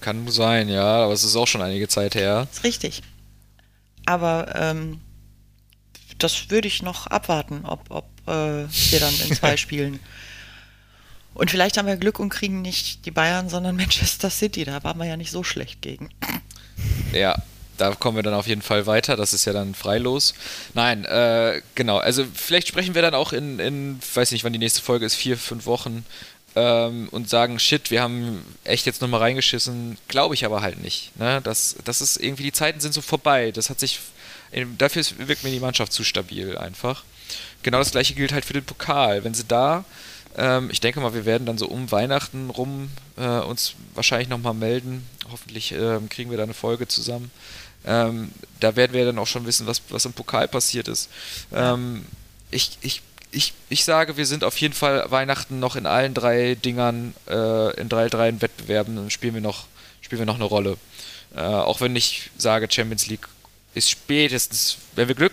Kann 0.00 0.28
sein, 0.28 0.68
ja, 0.68 1.04
aber 1.04 1.12
es 1.12 1.24
ist 1.24 1.36
auch 1.36 1.46
schon 1.46 1.62
einige 1.62 1.88
Zeit 1.88 2.14
her. 2.14 2.46
Ist 2.52 2.64
richtig. 2.64 3.02
Aber 4.08 4.54
ähm, 4.54 5.02
das 6.16 6.48
würde 6.48 6.66
ich 6.66 6.82
noch 6.82 7.08
abwarten, 7.08 7.66
ob, 7.66 7.90
ob 7.90 8.06
äh, 8.26 8.64
wir 8.66 9.00
dann 9.00 9.12
in 9.28 9.36
zwei 9.36 9.56
Spielen. 9.58 10.00
Und 11.34 11.50
vielleicht 11.50 11.76
haben 11.76 11.86
wir 11.86 11.98
Glück 11.98 12.18
und 12.18 12.30
kriegen 12.30 12.62
nicht 12.62 13.04
die 13.04 13.10
Bayern, 13.10 13.50
sondern 13.50 13.76
Manchester 13.76 14.30
City. 14.30 14.64
Da 14.64 14.82
waren 14.82 14.96
wir 14.96 15.04
ja 15.04 15.18
nicht 15.18 15.30
so 15.30 15.44
schlecht 15.44 15.82
gegen. 15.82 16.08
Ja, 17.12 17.36
da 17.76 17.94
kommen 17.94 18.16
wir 18.16 18.22
dann 18.22 18.32
auf 18.32 18.46
jeden 18.46 18.62
Fall 18.62 18.86
weiter. 18.86 19.14
Das 19.14 19.34
ist 19.34 19.44
ja 19.44 19.52
dann 19.52 19.74
freilos. 19.74 20.32
Nein, 20.72 21.04
äh, 21.04 21.60
genau. 21.74 21.98
Also 21.98 22.24
vielleicht 22.32 22.68
sprechen 22.68 22.94
wir 22.94 23.02
dann 23.02 23.14
auch 23.14 23.34
in, 23.34 23.58
in, 23.58 24.00
weiß 24.14 24.32
nicht, 24.32 24.42
wann 24.42 24.54
die 24.54 24.58
nächste 24.58 24.80
Folge 24.80 25.04
ist, 25.04 25.16
vier, 25.16 25.36
fünf 25.36 25.66
Wochen 25.66 26.06
ähm, 26.58 27.08
und 27.10 27.28
sagen, 27.28 27.58
shit, 27.58 27.90
wir 27.90 28.02
haben 28.02 28.44
echt 28.64 28.86
jetzt 28.86 29.00
nochmal 29.00 29.20
reingeschissen. 29.20 29.98
Glaube 30.08 30.34
ich 30.34 30.44
aber 30.44 30.62
halt 30.62 30.82
nicht. 30.82 31.16
Ne? 31.18 31.40
Das, 31.42 31.76
das 31.84 32.00
ist 32.00 32.16
irgendwie, 32.16 32.42
die 32.42 32.52
Zeiten 32.52 32.80
sind 32.80 32.94
so 32.94 33.00
vorbei. 33.00 33.52
Das 33.52 33.70
hat 33.70 33.80
sich, 33.80 34.00
dafür 34.78 35.04
wirkt 35.18 35.44
mir 35.44 35.50
die 35.50 35.60
Mannschaft 35.60 35.92
zu 35.92 36.04
stabil 36.04 36.56
einfach. 36.58 37.04
Genau 37.62 37.78
das 37.78 37.90
gleiche 37.90 38.14
gilt 38.14 38.32
halt 38.32 38.44
für 38.44 38.54
den 38.54 38.64
Pokal. 38.64 39.24
Wenn 39.24 39.34
sie 39.34 39.44
da 39.46 39.84
ähm, 40.38 40.68
ich 40.70 40.80
denke 40.80 41.00
mal, 41.00 41.14
wir 41.14 41.24
werden 41.24 41.46
dann 41.46 41.58
so 41.58 41.66
um 41.66 41.90
Weihnachten 41.90 42.48
rum 42.50 42.90
äh, 43.16 43.26
uns 43.26 43.74
wahrscheinlich 43.94 44.28
nochmal 44.28 44.54
melden. 44.54 45.04
Hoffentlich 45.30 45.72
ähm, 45.72 46.08
kriegen 46.08 46.30
wir 46.30 46.36
da 46.36 46.44
eine 46.44 46.54
Folge 46.54 46.86
zusammen. 46.86 47.30
Ähm, 47.84 48.30
da 48.60 48.76
werden 48.76 48.92
wir 48.92 49.04
dann 49.04 49.18
auch 49.18 49.26
schon 49.26 49.46
wissen, 49.46 49.66
was, 49.66 49.82
was 49.88 50.04
im 50.04 50.12
Pokal 50.12 50.46
passiert 50.46 50.86
ist. 50.86 51.10
Ähm, 51.52 52.04
ich, 52.50 52.78
ich, 52.82 53.02
ich, 53.30 53.52
ich 53.68 53.84
sage, 53.84 54.16
wir 54.16 54.26
sind 54.26 54.44
auf 54.44 54.56
jeden 54.58 54.74
Fall 54.74 55.10
Weihnachten 55.10 55.58
noch 55.58 55.76
in 55.76 55.86
allen 55.86 56.14
drei 56.14 56.54
Dingern, 56.54 57.14
äh, 57.28 57.80
in 57.80 57.88
drei, 57.88 58.08
drei 58.08 58.40
Wettbewerben, 58.40 59.10
spielen 59.10 59.34
wir 59.34 59.40
noch, 59.40 59.66
spielen 60.00 60.20
wir 60.20 60.26
noch 60.26 60.36
eine 60.36 60.44
Rolle. 60.44 60.76
Äh, 61.34 61.40
auch 61.40 61.80
wenn 61.80 61.94
ich 61.96 62.30
sage, 62.36 62.68
Champions 62.70 63.06
League 63.06 63.28
ist 63.74 63.90
spätestens, 63.90 64.78
wenn 64.94 65.08
wir 65.08 65.14
Glück 65.14 65.32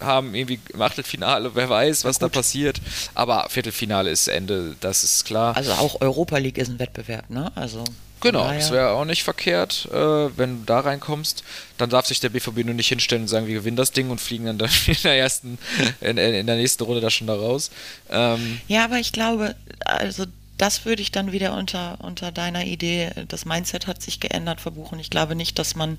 haben, 0.00 0.34
irgendwie 0.34 0.60
im 0.72 0.80
Achtelfinale, 0.80 1.54
wer 1.54 1.68
weiß, 1.68 2.04
was 2.04 2.18
da 2.18 2.28
passiert. 2.28 2.80
Aber 3.14 3.46
Viertelfinale 3.50 4.10
ist 4.10 4.28
Ende, 4.28 4.76
das 4.80 5.04
ist 5.04 5.24
klar. 5.24 5.56
Also 5.56 5.72
auch 5.72 6.00
Europa 6.00 6.38
League 6.38 6.58
ist 6.58 6.68
ein 6.68 6.78
Wettbewerb, 6.78 7.28
ne? 7.30 7.52
Also 7.54 7.84
Genau, 8.20 8.44
daher- 8.44 8.58
das 8.58 8.70
wäre 8.70 8.90
auch 8.90 9.04
nicht 9.04 9.22
verkehrt, 9.22 9.88
äh, 9.92 10.36
wenn 10.36 10.60
du 10.60 10.64
da 10.66 10.80
reinkommst. 10.80 11.44
Dann 11.76 11.90
darf 11.90 12.06
sich 12.06 12.20
der 12.20 12.28
BVB 12.30 12.64
nur 12.64 12.74
nicht 12.74 12.88
hinstellen 12.88 13.22
und 13.22 13.28
sagen, 13.28 13.46
wir 13.46 13.54
gewinnen 13.54 13.76
das 13.76 13.92
Ding 13.92 14.10
und 14.10 14.20
fliegen 14.20 14.46
dann, 14.46 14.58
dann 14.58 14.70
in 14.86 14.96
der 15.02 15.16
ersten, 15.18 15.58
in, 16.00 16.18
in, 16.18 16.46
der 16.46 16.56
nächsten 16.56 16.82
Runde 16.84 17.00
da 17.00 17.10
schon 17.10 17.26
da 17.26 17.34
raus. 17.34 17.70
Ähm, 18.10 18.60
Ja, 18.68 18.84
aber 18.84 18.98
ich 18.98 19.12
glaube, 19.12 19.54
also 19.84 20.24
das 20.56 20.84
würde 20.84 21.02
ich 21.02 21.12
dann 21.12 21.30
wieder 21.32 21.54
unter, 21.56 21.98
unter 22.00 22.32
deiner 22.32 22.64
Idee, 22.64 23.10
das 23.28 23.44
Mindset 23.44 23.86
hat 23.86 24.02
sich 24.02 24.18
geändert, 24.18 24.60
verbuchen. 24.60 24.98
Ich 24.98 25.08
glaube 25.10 25.36
nicht, 25.36 25.58
dass 25.58 25.76
man 25.76 25.98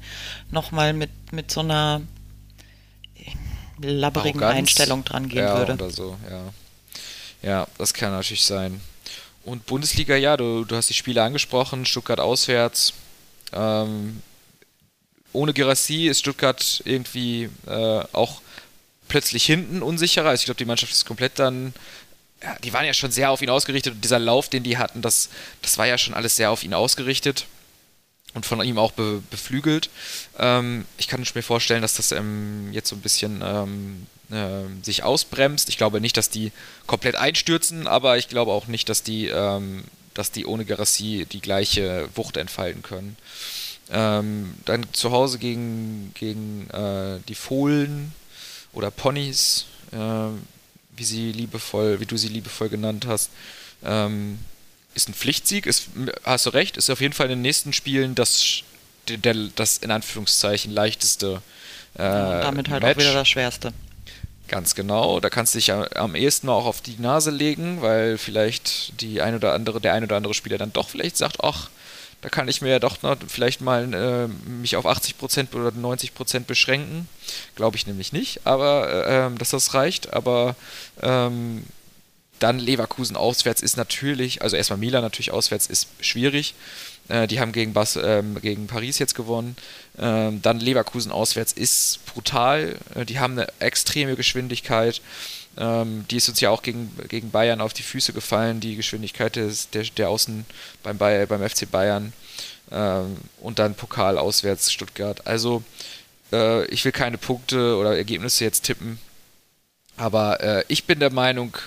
nochmal 0.52 0.92
mit, 0.94 1.10
mit 1.32 1.50
so 1.50 1.62
einer 1.62 2.02
labberigen. 3.82 4.44
Einstellung 4.44 5.06
dran 5.06 5.30
gehen 5.30 5.40
ja, 5.40 5.58
würde. 5.58 5.74
oder 5.74 5.90
so, 5.90 6.18
ja. 6.30 6.54
Ja, 7.42 7.68
das 7.78 7.94
kann 7.94 8.12
natürlich 8.12 8.44
sein. 8.44 8.82
Und 9.44 9.66
Bundesliga, 9.66 10.16
ja, 10.16 10.38
du, 10.38 10.66
du 10.66 10.76
hast 10.76 10.90
die 10.90 10.94
Spiele 10.94 11.24
angesprochen, 11.24 11.86
Stuttgart 11.86 12.20
auswärts. 12.20 12.94
Ähm, 13.54 14.22
ohne 15.34 15.54
Gerassi 15.54 16.08
ist 16.08 16.20
Stuttgart 16.20 16.82
irgendwie 16.86 17.50
äh, 17.68 18.04
auch 18.12 18.42
plötzlich 19.08 19.46
hinten 19.46 19.82
unsicherer. 19.82 20.30
Also 20.30 20.42
ich 20.42 20.46
glaube, 20.46 20.58
die 20.58 20.66
Mannschaft 20.66 20.92
ist 20.92 21.06
komplett 21.06 21.40
dann. 21.40 21.74
Ja, 22.42 22.56
die 22.64 22.72
waren 22.72 22.86
ja 22.86 22.94
schon 22.94 23.12
sehr 23.12 23.32
auf 23.32 23.42
ihn 23.42 23.50
ausgerichtet 23.50 23.96
und 23.96 24.04
dieser 24.04 24.20
Lauf, 24.20 24.48
den 24.48 24.64
die 24.64 24.78
hatten, 24.78 25.02
das, 25.02 25.28
das 25.62 25.78
war 25.78 25.88
ja 25.88 25.98
schon 25.98 26.14
alles 26.14 26.38
sehr 26.38 26.52
auf 26.52 26.64
ihn 26.64 26.74
ausgerichtet 26.74 27.48
und 28.34 28.46
von 28.46 28.64
ihm 28.64 28.78
auch 28.78 28.94
be 28.94 29.22
beflügelt. 29.30 29.90
Ähm, 30.38 30.86
ich 30.98 31.10
kann 31.10 31.26
mir 31.36 31.42
vorstellen, 31.42 31.82
dass 31.82 31.96
das 31.96 32.14
ähm, 32.14 32.72
jetzt 32.72 32.88
so 32.90 32.96
ein 32.96 33.02
bisschen 33.02 33.42
ähm, 33.44 34.08
ähm, 34.32 34.84
sich 34.84 35.04
ausbremst. 35.04 35.70
Ich 35.70 35.78
glaube 35.78 36.02
nicht, 36.02 36.18
dass 36.18 36.30
die 36.30 36.52
komplett 36.88 37.16
einstürzen, 37.16 37.88
aber 37.88 38.18
ich 38.18 38.30
glaube 38.30 38.52
auch 38.52 38.68
nicht, 38.68 38.90
dass 38.90 39.04
die, 39.04 39.28
ähm, 39.28 39.84
dass 40.14 40.32
die 40.32 40.46
ohne 40.46 40.66
Gerassi 40.66 41.26
die 41.32 41.42
gleiche 41.42 42.10
Wucht 42.16 42.38
entfalten 42.38 42.82
können. 42.84 43.18
Ähm, 43.92 44.54
dann 44.66 44.86
zu 44.94 45.12
Hause 45.12 45.40
gegen, 45.40 46.12
gegen 46.14 46.70
äh, 46.70 47.20
die 47.28 47.36
Fohlen 47.36 48.14
oder 48.74 48.92
Ponys, 48.92 49.66
äh, 49.92 49.98
wie 50.96 51.04
sie 51.04 51.32
liebevoll, 51.32 52.00
wie 52.00 52.06
du 52.06 52.18
sie 52.18 52.28
liebevoll 52.28 52.70
genannt 52.70 53.06
hast. 53.08 53.32
Ähm, 53.84 54.38
ist 54.94 55.10
ein 55.10 55.14
Pflichtsieg, 55.14 55.66
ist, 55.66 55.88
hast 56.24 56.46
du 56.46 56.50
recht, 56.52 56.78
ist 56.78 56.90
auf 56.90 57.02
jeden 57.02 57.14
Fall 57.14 57.28
in 57.28 57.32
den 57.32 57.42
nächsten 57.42 57.74
Spielen 57.74 58.14
das, 58.16 58.62
der, 59.08 59.34
das 59.56 59.78
in 59.78 59.92
Anführungszeichen 59.92 60.72
leichteste 60.72 61.42
äh, 61.96 62.04
Und 62.04 62.42
damit 62.42 62.70
halt 62.70 62.84
Match. 62.84 62.98
auch 62.98 63.02
wieder 63.02 63.14
das 63.14 63.28
Schwerste. 63.28 63.74
Ganz 64.50 64.74
genau, 64.74 65.20
da 65.20 65.30
kannst 65.30 65.54
du 65.54 65.60
dich 65.60 65.72
am, 65.72 66.16
ehesten 66.16 66.48
mal 66.48 66.54
auch 66.54 66.66
auf 66.66 66.82
die 66.82 67.00
Nase 67.00 67.30
legen, 67.30 67.84
weil 67.84 68.18
vielleicht 68.18 69.00
die 69.00 69.22
ein 69.22 69.36
oder 69.36 69.54
andere, 69.54 69.80
der 69.80 69.94
ein 69.94 70.04
oder 70.04 70.18
andere 70.18 70.34
Spieler 70.34 70.58
dann 70.58 70.74
doch 70.74 70.90
vielleicht 70.90 71.18
sagt, 71.18 71.44
ach, 71.44 71.70
da 72.22 72.30
kann 72.30 72.48
ich 72.48 72.62
mir 72.62 72.70
ja 72.70 72.80
doch 72.80 73.02
noch 73.04 73.16
vielleicht 73.28 73.62
mal 73.62 73.94
äh, 73.94 74.28
mich 74.50 74.76
auf 74.76 74.88
80% 74.88 75.54
oder 75.54 75.70
90% 75.70 76.46
beschränken. 76.46 77.08
Glaube 77.56 77.78
ich 77.78 77.86
nämlich 77.86 78.12
nicht, 78.12 78.46
aber 78.46 78.90
äh, 78.90 79.28
ähm, 79.28 79.38
dass 79.38 79.52
das 79.52 79.76
reicht. 79.76 80.14
Aber 80.14 80.56
ähm, 81.02 81.64
dann 82.40 82.58
Leverkusen 82.58 83.16
auswärts 83.16 83.62
ist 83.62 83.78
natürlich, 83.78 84.42
also 84.42 84.56
erstmal 84.56 84.80
Milan 84.80 85.04
natürlich 85.04 85.32
auswärts 85.32 85.68
ist 85.68 85.88
schwierig. 86.02 86.56
Äh, 87.10 87.28
die 87.28 87.40
haben 87.40 87.52
gegen, 87.52 87.74
Bas, 87.74 87.98
ähm, 88.02 88.40
gegen 88.42 88.68
Paris 88.68 89.00
jetzt 89.00 89.16
gewonnen. 89.16 89.58
Ähm, 89.98 90.42
dann 90.42 90.60
Leverkusen 90.60 91.12
auswärts 91.12 91.52
ist 91.52 92.06
brutal. 92.06 92.78
Äh, 92.96 93.06
die 93.06 93.20
haben 93.20 93.34
eine 93.34 93.48
extreme 93.60 94.16
Geschwindigkeit. 94.16 95.02
Ähm, 95.58 96.06
die 96.10 96.18
ist 96.18 96.30
uns 96.30 96.40
ja 96.40 96.52
auch 96.52 96.62
gegen, 96.62 96.92
gegen 97.10 97.32
Bayern 97.32 97.60
auf 97.60 97.74
die 97.74 97.84
Füße 97.84 98.14
gefallen, 98.14 98.60
die 98.62 98.76
Geschwindigkeit 98.76 99.36
des, 99.36 99.70
der, 99.72 99.84
der 99.84 100.10
Außen 100.10 100.46
beim, 100.84 100.98
Bayer, 100.98 101.26
beim 101.26 101.48
FC 101.48 101.70
Bayern. 101.70 102.14
Ähm, 102.72 103.18
und 103.42 103.60
dann 103.60 103.76
Pokal 103.76 104.18
auswärts 104.18 104.72
Stuttgart. 104.72 105.26
Also 105.28 105.64
äh, 106.32 106.66
ich 106.66 106.86
will 106.86 106.92
keine 106.92 107.18
Punkte 107.18 107.76
oder 107.76 107.98
Ergebnisse 107.98 108.44
jetzt 108.44 108.64
tippen. 108.64 109.00
Aber 109.98 110.40
äh, 110.42 110.64
ich 110.68 110.86
bin 110.86 111.00
der 111.00 111.12
Meinung, 111.12 111.58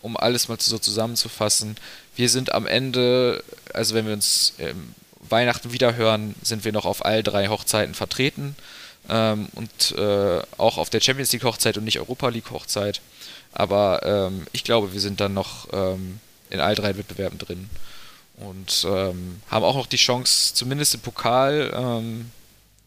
um 0.00 0.16
alles 0.16 0.48
mal 0.48 0.58
so 0.58 0.78
zusammenzufassen, 0.78 1.76
wir 2.16 2.28
sind 2.28 2.52
am 2.52 2.66
Ende, 2.66 3.42
also 3.72 3.94
wenn 3.94 4.06
wir 4.06 4.12
uns 4.12 4.54
ähm, 4.58 4.94
Weihnachten 5.20 5.72
wiederhören, 5.72 6.34
sind 6.42 6.64
wir 6.64 6.72
noch 6.72 6.84
auf 6.84 7.04
all 7.04 7.22
drei 7.22 7.48
Hochzeiten 7.48 7.94
vertreten 7.94 8.56
ähm, 9.08 9.48
und 9.54 9.92
äh, 9.96 10.42
auch 10.58 10.78
auf 10.78 10.90
der 10.90 11.00
Champions 11.00 11.32
League 11.32 11.44
Hochzeit 11.44 11.78
und 11.78 11.84
nicht 11.84 11.98
Europa 11.98 12.28
League 12.28 12.50
Hochzeit. 12.50 13.00
Aber 13.52 14.02
ähm, 14.04 14.46
ich 14.52 14.64
glaube, 14.64 14.92
wir 14.92 15.00
sind 15.00 15.20
dann 15.20 15.34
noch 15.34 15.68
ähm, 15.72 16.20
in 16.50 16.60
all 16.60 16.74
drei 16.74 16.96
Wettbewerben 16.96 17.38
drin 17.38 17.68
und 18.36 18.86
ähm, 18.88 19.40
haben 19.50 19.64
auch 19.64 19.76
noch 19.76 19.86
die 19.86 19.96
Chance, 19.96 20.54
zumindest 20.54 20.94
im 20.94 21.00
Pokal 21.00 21.72
ähm, 21.74 22.30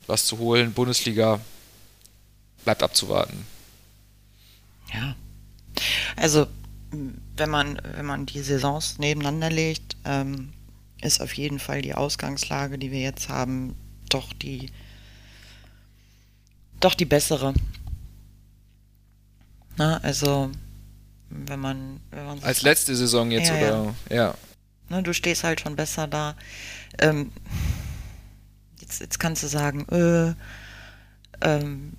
was 0.08 0.26
zu 0.26 0.38
holen. 0.38 0.74
Bundesliga 0.74 1.40
bleibt 2.64 2.84
abzuwarten. 2.84 3.46
Ja. 4.94 5.16
Also, 6.16 6.48
wenn 7.38 7.49
man, 7.49 7.82
wenn 7.95 8.06
man 8.06 8.26
die 8.26 8.41
Saisons 8.41 8.98
nebeneinander 8.98 9.49
legt, 9.49 9.98
ähm, 10.06 10.53
ist 11.02 11.22
auf 11.22 11.34
jeden 11.34 11.60
Fall 11.60 11.82
die 11.82 11.94
Ausgangslage, 11.94 12.78
die 12.78 12.91
wir 12.91 13.02
jetzt 13.02 13.30
haben, 13.30 13.76
doch 14.10 14.34
die, 14.34 14.72
doch 16.80 16.95
die 16.95 17.06
bessere. 17.06 17.53
Na, 19.78 19.98
also, 19.98 20.52
wenn 21.30 21.60
man, 21.60 21.99
wenn 22.12 22.26
man 22.26 22.44
Als 22.44 22.62
letzte 22.62 22.95
Saison 22.95 23.30
jetzt, 23.32 23.49
Ja, 23.49 23.56
oder? 23.56 23.95
Ja. 24.10 24.34
Ne, 24.90 25.03
du 25.03 25.14
stehst 25.14 25.44
halt 25.44 25.62
schon 25.62 25.76
besser 25.76 26.07
da. 26.07 26.36
Ähm, 26.99 27.32
jetzt, 28.80 29.02
jetzt 29.02 29.20
kannst 29.20 29.44
du 29.44 29.48
sagen, 29.48 29.86
äh, 29.90 30.34
ähm, 31.41 31.94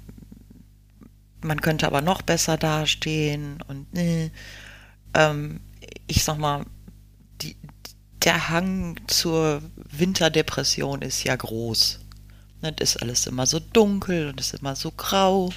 man 1.42 1.60
könnte 1.60 1.86
aber 1.86 2.00
noch 2.00 2.22
besser 2.22 2.56
dastehen 2.56 3.62
und 3.68 3.86
äh, 3.96 4.30
ähm, 5.16 5.60
ich 6.06 6.22
sag 6.22 6.38
mal, 6.38 6.64
die, 7.40 7.56
der 8.22 8.48
Hang 8.50 9.00
zur 9.06 9.62
Winterdepression 9.90 11.02
ist 11.02 11.24
ja 11.24 11.34
groß. 11.34 12.00
Ne, 12.62 12.72
Das 12.72 12.90
ist 12.90 13.02
alles 13.02 13.26
immer 13.26 13.46
so 13.46 13.58
dunkel 13.58 14.28
und 14.28 14.40
ist 14.40 14.54
immer 14.54 14.76
so 14.76 14.90
grau. 14.90 15.50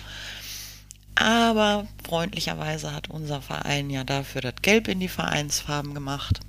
Aber 1.15 1.85
freundlicherweise 2.07 2.93
hat 2.93 3.09
unser 3.09 3.41
Verein 3.41 3.89
ja 3.89 4.05
dafür 4.05 4.41
das 4.41 4.55
Gelb 4.61 4.87
in 4.87 5.01
die 5.01 5.09
Vereinsfarben 5.09 5.93
gemacht. 5.93 6.39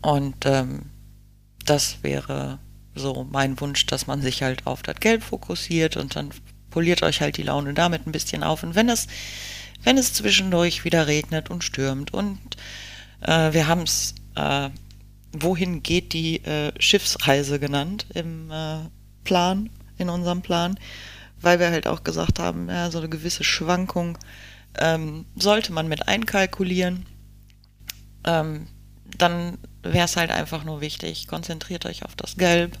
Und 0.00 0.46
ähm, 0.46 0.90
das 1.64 2.02
wäre 2.02 2.60
so 2.94 3.26
mein 3.30 3.60
Wunsch, 3.60 3.86
dass 3.86 4.06
man 4.06 4.22
sich 4.22 4.42
halt 4.42 4.66
auf 4.66 4.82
das 4.82 4.96
Gelb 4.96 5.22
fokussiert 5.22 5.96
und 5.96 6.14
dann 6.14 6.30
poliert 6.70 7.02
euch 7.02 7.20
halt 7.20 7.36
die 7.36 7.42
Laune 7.42 7.74
damit 7.74 8.06
ein 8.06 8.12
bisschen 8.12 8.44
auf. 8.44 8.62
Und 8.62 8.74
wenn 8.74 8.88
es, 8.88 9.08
wenn 9.84 9.98
es 9.98 10.14
zwischendurch 10.14 10.84
wieder 10.84 11.06
regnet 11.06 11.50
und 11.50 11.64
stürmt 11.64 12.12
und 12.12 12.38
äh, 13.20 13.52
wir 13.52 13.66
haben 13.66 13.82
es, 13.82 14.14
äh, 14.36 14.70
wohin 15.32 15.82
geht 15.82 16.12
die 16.12 16.44
äh, 16.44 16.72
Schiffsreise 16.78 17.58
genannt 17.58 18.06
im 18.14 18.50
äh, 18.50 18.80
Plan, 19.24 19.70
in 19.98 20.08
unserem 20.08 20.42
Plan, 20.42 20.78
weil 21.40 21.58
wir 21.58 21.70
halt 21.70 21.86
auch 21.86 22.04
gesagt 22.04 22.38
haben, 22.38 22.68
ja, 22.68 22.90
so 22.90 22.98
eine 22.98 23.08
gewisse 23.08 23.44
Schwankung 23.44 24.18
ähm, 24.78 25.26
sollte 25.36 25.72
man 25.72 25.88
mit 25.88 26.08
einkalkulieren. 26.08 27.06
Ähm, 28.24 28.68
dann 29.18 29.58
wäre 29.82 30.04
es 30.04 30.16
halt 30.16 30.30
einfach 30.30 30.64
nur 30.64 30.80
wichtig, 30.80 31.26
konzentriert 31.26 31.86
euch 31.86 32.04
auf 32.04 32.16
das 32.16 32.36
Gelb, 32.36 32.78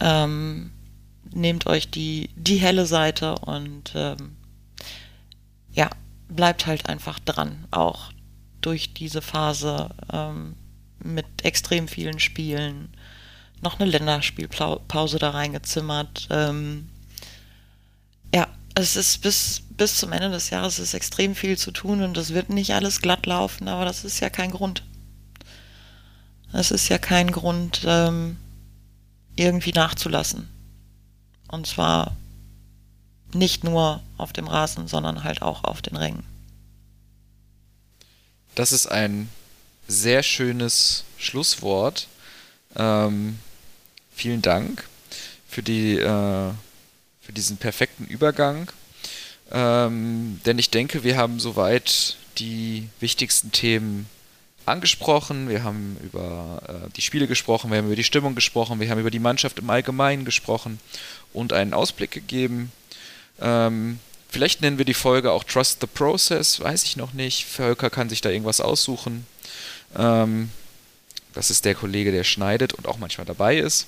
ähm, 0.00 0.70
nehmt 1.30 1.66
euch 1.66 1.90
die, 1.90 2.30
die 2.34 2.56
helle 2.56 2.86
Seite 2.86 3.34
und 3.36 3.92
ähm, 3.94 4.37
ja, 5.78 5.88
bleibt 6.28 6.66
halt 6.66 6.88
einfach 6.88 7.20
dran, 7.20 7.64
auch 7.70 8.10
durch 8.60 8.94
diese 8.94 9.22
Phase 9.22 9.90
ähm, 10.12 10.56
mit 10.98 11.24
extrem 11.44 11.86
vielen 11.86 12.18
Spielen, 12.18 12.92
noch 13.62 13.78
eine 13.78 13.88
Länderspielpause 13.88 15.20
da 15.20 15.30
reingezimmert. 15.30 16.26
Ähm, 16.30 16.88
ja, 18.34 18.48
es 18.74 18.96
ist 18.96 19.22
bis, 19.22 19.62
bis 19.70 19.98
zum 19.98 20.10
Ende 20.10 20.30
des 20.30 20.50
Jahres 20.50 20.80
ist 20.80 20.94
extrem 20.94 21.36
viel 21.36 21.56
zu 21.56 21.70
tun 21.70 22.02
und 22.02 22.16
es 22.16 22.34
wird 22.34 22.50
nicht 22.50 22.74
alles 22.74 23.00
glatt 23.00 23.26
laufen, 23.26 23.68
aber 23.68 23.84
das 23.84 24.04
ist 24.04 24.18
ja 24.18 24.30
kein 24.30 24.50
Grund. 24.50 24.82
Es 26.52 26.72
ist 26.72 26.88
ja 26.88 26.98
kein 26.98 27.30
Grund, 27.30 27.82
ähm, 27.86 28.36
irgendwie 29.36 29.72
nachzulassen. 29.72 30.48
Und 31.46 31.68
zwar 31.68 32.16
nicht 33.34 33.64
nur 33.64 34.02
auf 34.16 34.32
dem 34.32 34.46
Rasen, 34.46 34.88
sondern 34.88 35.24
halt 35.24 35.42
auch 35.42 35.64
auf 35.64 35.82
den 35.82 35.96
Rängen. 35.96 36.24
Das 38.54 38.72
ist 38.72 38.86
ein 38.86 39.28
sehr 39.86 40.22
schönes 40.22 41.04
Schlusswort. 41.16 42.08
Ähm, 42.76 43.38
vielen 44.14 44.42
Dank 44.42 44.84
für, 45.48 45.62
die, 45.62 45.96
äh, 45.96 46.50
für 47.20 47.32
diesen 47.32 47.56
perfekten 47.56 48.04
Übergang. 48.06 48.70
Ähm, 49.50 50.40
denn 50.44 50.58
ich 50.58 50.70
denke, 50.70 51.04
wir 51.04 51.16
haben 51.16 51.40
soweit 51.40 52.16
die 52.38 52.88
wichtigsten 53.00 53.52
Themen 53.52 54.08
angesprochen. 54.66 55.48
Wir 55.48 55.64
haben 55.64 55.96
über 56.02 56.62
äh, 56.68 56.90
die 56.96 57.02
Spiele 57.02 57.26
gesprochen, 57.26 57.70
wir 57.70 57.78
haben 57.78 57.86
über 57.86 57.96
die 57.96 58.04
Stimmung 58.04 58.34
gesprochen, 58.34 58.80
wir 58.80 58.90
haben 58.90 59.00
über 59.00 59.10
die 59.10 59.18
Mannschaft 59.18 59.58
im 59.58 59.70
Allgemeinen 59.70 60.24
gesprochen 60.24 60.78
und 61.32 61.52
einen 61.52 61.74
Ausblick 61.74 62.10
gegeben. 62.10 62.70
Ähm, 63.40 63.98
vielleicht 64.28 64.60
nennen 64.60 64.78
wir 64.78 64.84
die 64.84 64.94
Folge 64.94 65.32
auch 65.32 65.44
Trust 65.44 65.80
the 65.80 65.86
Process, 65.86 66.60
weiß 66.60 66.84
ich 66.84 66.96
noch 66.96 67.12
nicht. 67.12 67.44
Völker 67.46 67.90
kann 67.90 68.08
sich 68.08 68.20
da 68.20 68.30
irgendwas 68.30 68.60
aussuchen. 68.60 69.26
Ähm, 69.96 70.50
das 71.34 71.50
ist 71.50 71.64
der 71.64 71.74
Kollege, 71.74 72.10
der 72.12 72.24
schneidet 72.24 72.72
und 72.74 72.86
auch 72.88 72.98
manchmal 72.98 73.26
dabei 73.26 73.58
ist. 73.58 73.86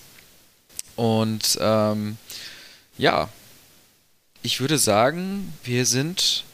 Und 0.97 1.59
ähm, 1.61 2.17
ja, 2.99 3.29
ich 4.43 4.61
würde 4.61 4.79
sagen, 4.79 5.53
wir 5.65 5.85
sind 5.87 6.45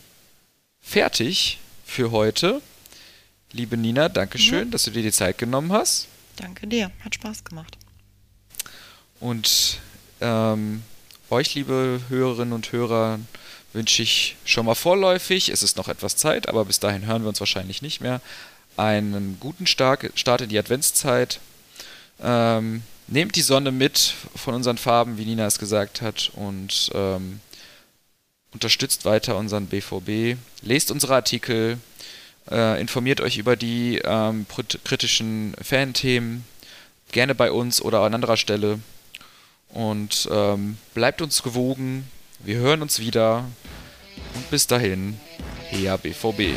fertig 0.81 1.59
für 1.85 2.11
heute. 2.11 2.61
Liebe 3.53 3.77
Nina, 3.77 4.09
danke 4.09 4.39
schön, 4.39 4.67
Ja. 4.67 4.71
dass 4.73 4.85
du 4.85 4.91
dir 4.91 5.03
die 5.03 5.13
Zeit 5.13 5.39
genommen 5.39 5.73
hast. 5.73 6.09
Danke 6.37 6.67
dir, 6.67 6.91
hat 7.05 7.15
Spaß 7.15 7.45
gemacht. 7.45 7.77
Und 9.21 9.79
ähm, 10.21 10.83
euch, 11.31 11.55
liebe 11.55 12.01
Hörerinnen 12.09 12.53
und 12.53 12.73
Hörer, 12.73 13.19
wünsche 13.73 14.03
ich 14.03 14.37
schon 14.45 14.67
mal 14.67 14.75
vorläufig, 14.75 15.49
es 15.49 15.63
ist 15.63 15.77
noch 15.77 15.89
etwas 15.89 16.17
Zeit, 16.17 16.49
aber 16.49 16.65
bis 16.65 16.81
dahin 16.81 17.07
hören 17.07 17.23
wir 17.23 17.29
uns 17.29 17.41
wahrscheinlich 17.41 17.83
nicht 17.83 18.01
mehr, 18.01 18.21
einen 18.77 19.39
guten 19.41 19.67
Start, 19.67 20.05
in 20.41 20.49
die 20.49 20.59
Adventszeit. 20.59 21.41
Ähm, 22.23 22.83
nehmt 23.09 23.37
die 23.37 23.43
Sonne 23.43 23.73
mit 23.73 24.15
von 24.35 24.55
unseren 24.55 24.79
Farben, 24.79 25.19
wie 25.19 25.25
Nina 25.25 25.47
es 25.47 25.59
gesagt 25.59 26.03
hat, 26.03 26.31
und 26.35 26.91
ähm, 26.95 27.41
unterstützt 28.53 29.05
weiter 29.05 29.37
unseren 29.37 29.67
BVB. 29.67 30.39
Lest 30.63 30.91
unsere 30.91 31.15
Artikel, 31.15 31.79
äh, 32.51 32.81
informiert 32.81 33.21
euch 33.21 33.39
über 33.39 33.57
die 33.57 34.01
ähm, 34.05 34.47
kritischen 34.85 35.55
Fanthemen, 35.61 36.45
gerne 37.13 37.35
bei 37.35 37.51
uns 37.51 37.83
oder 37.83 38.01
an 38.01 38.15
anderer 38.15 38.37
Stelle. 38.37 38.81
Und 39.71 40.29
ähm, 40.33 40.79
bleibt 40.95 41.23
uns 41.23 41.43
gewogen. 41.43 42.11
Wir 42.41 42.57
hören 42.59 42.83
uns 42.83 42.99
wieder. 42.99 43.45
Und 44.35 44.51
bis 44.51 44.67
dahin, 44.67 45.19
Hea 45.71 45.97
BVB. 45.97 46.57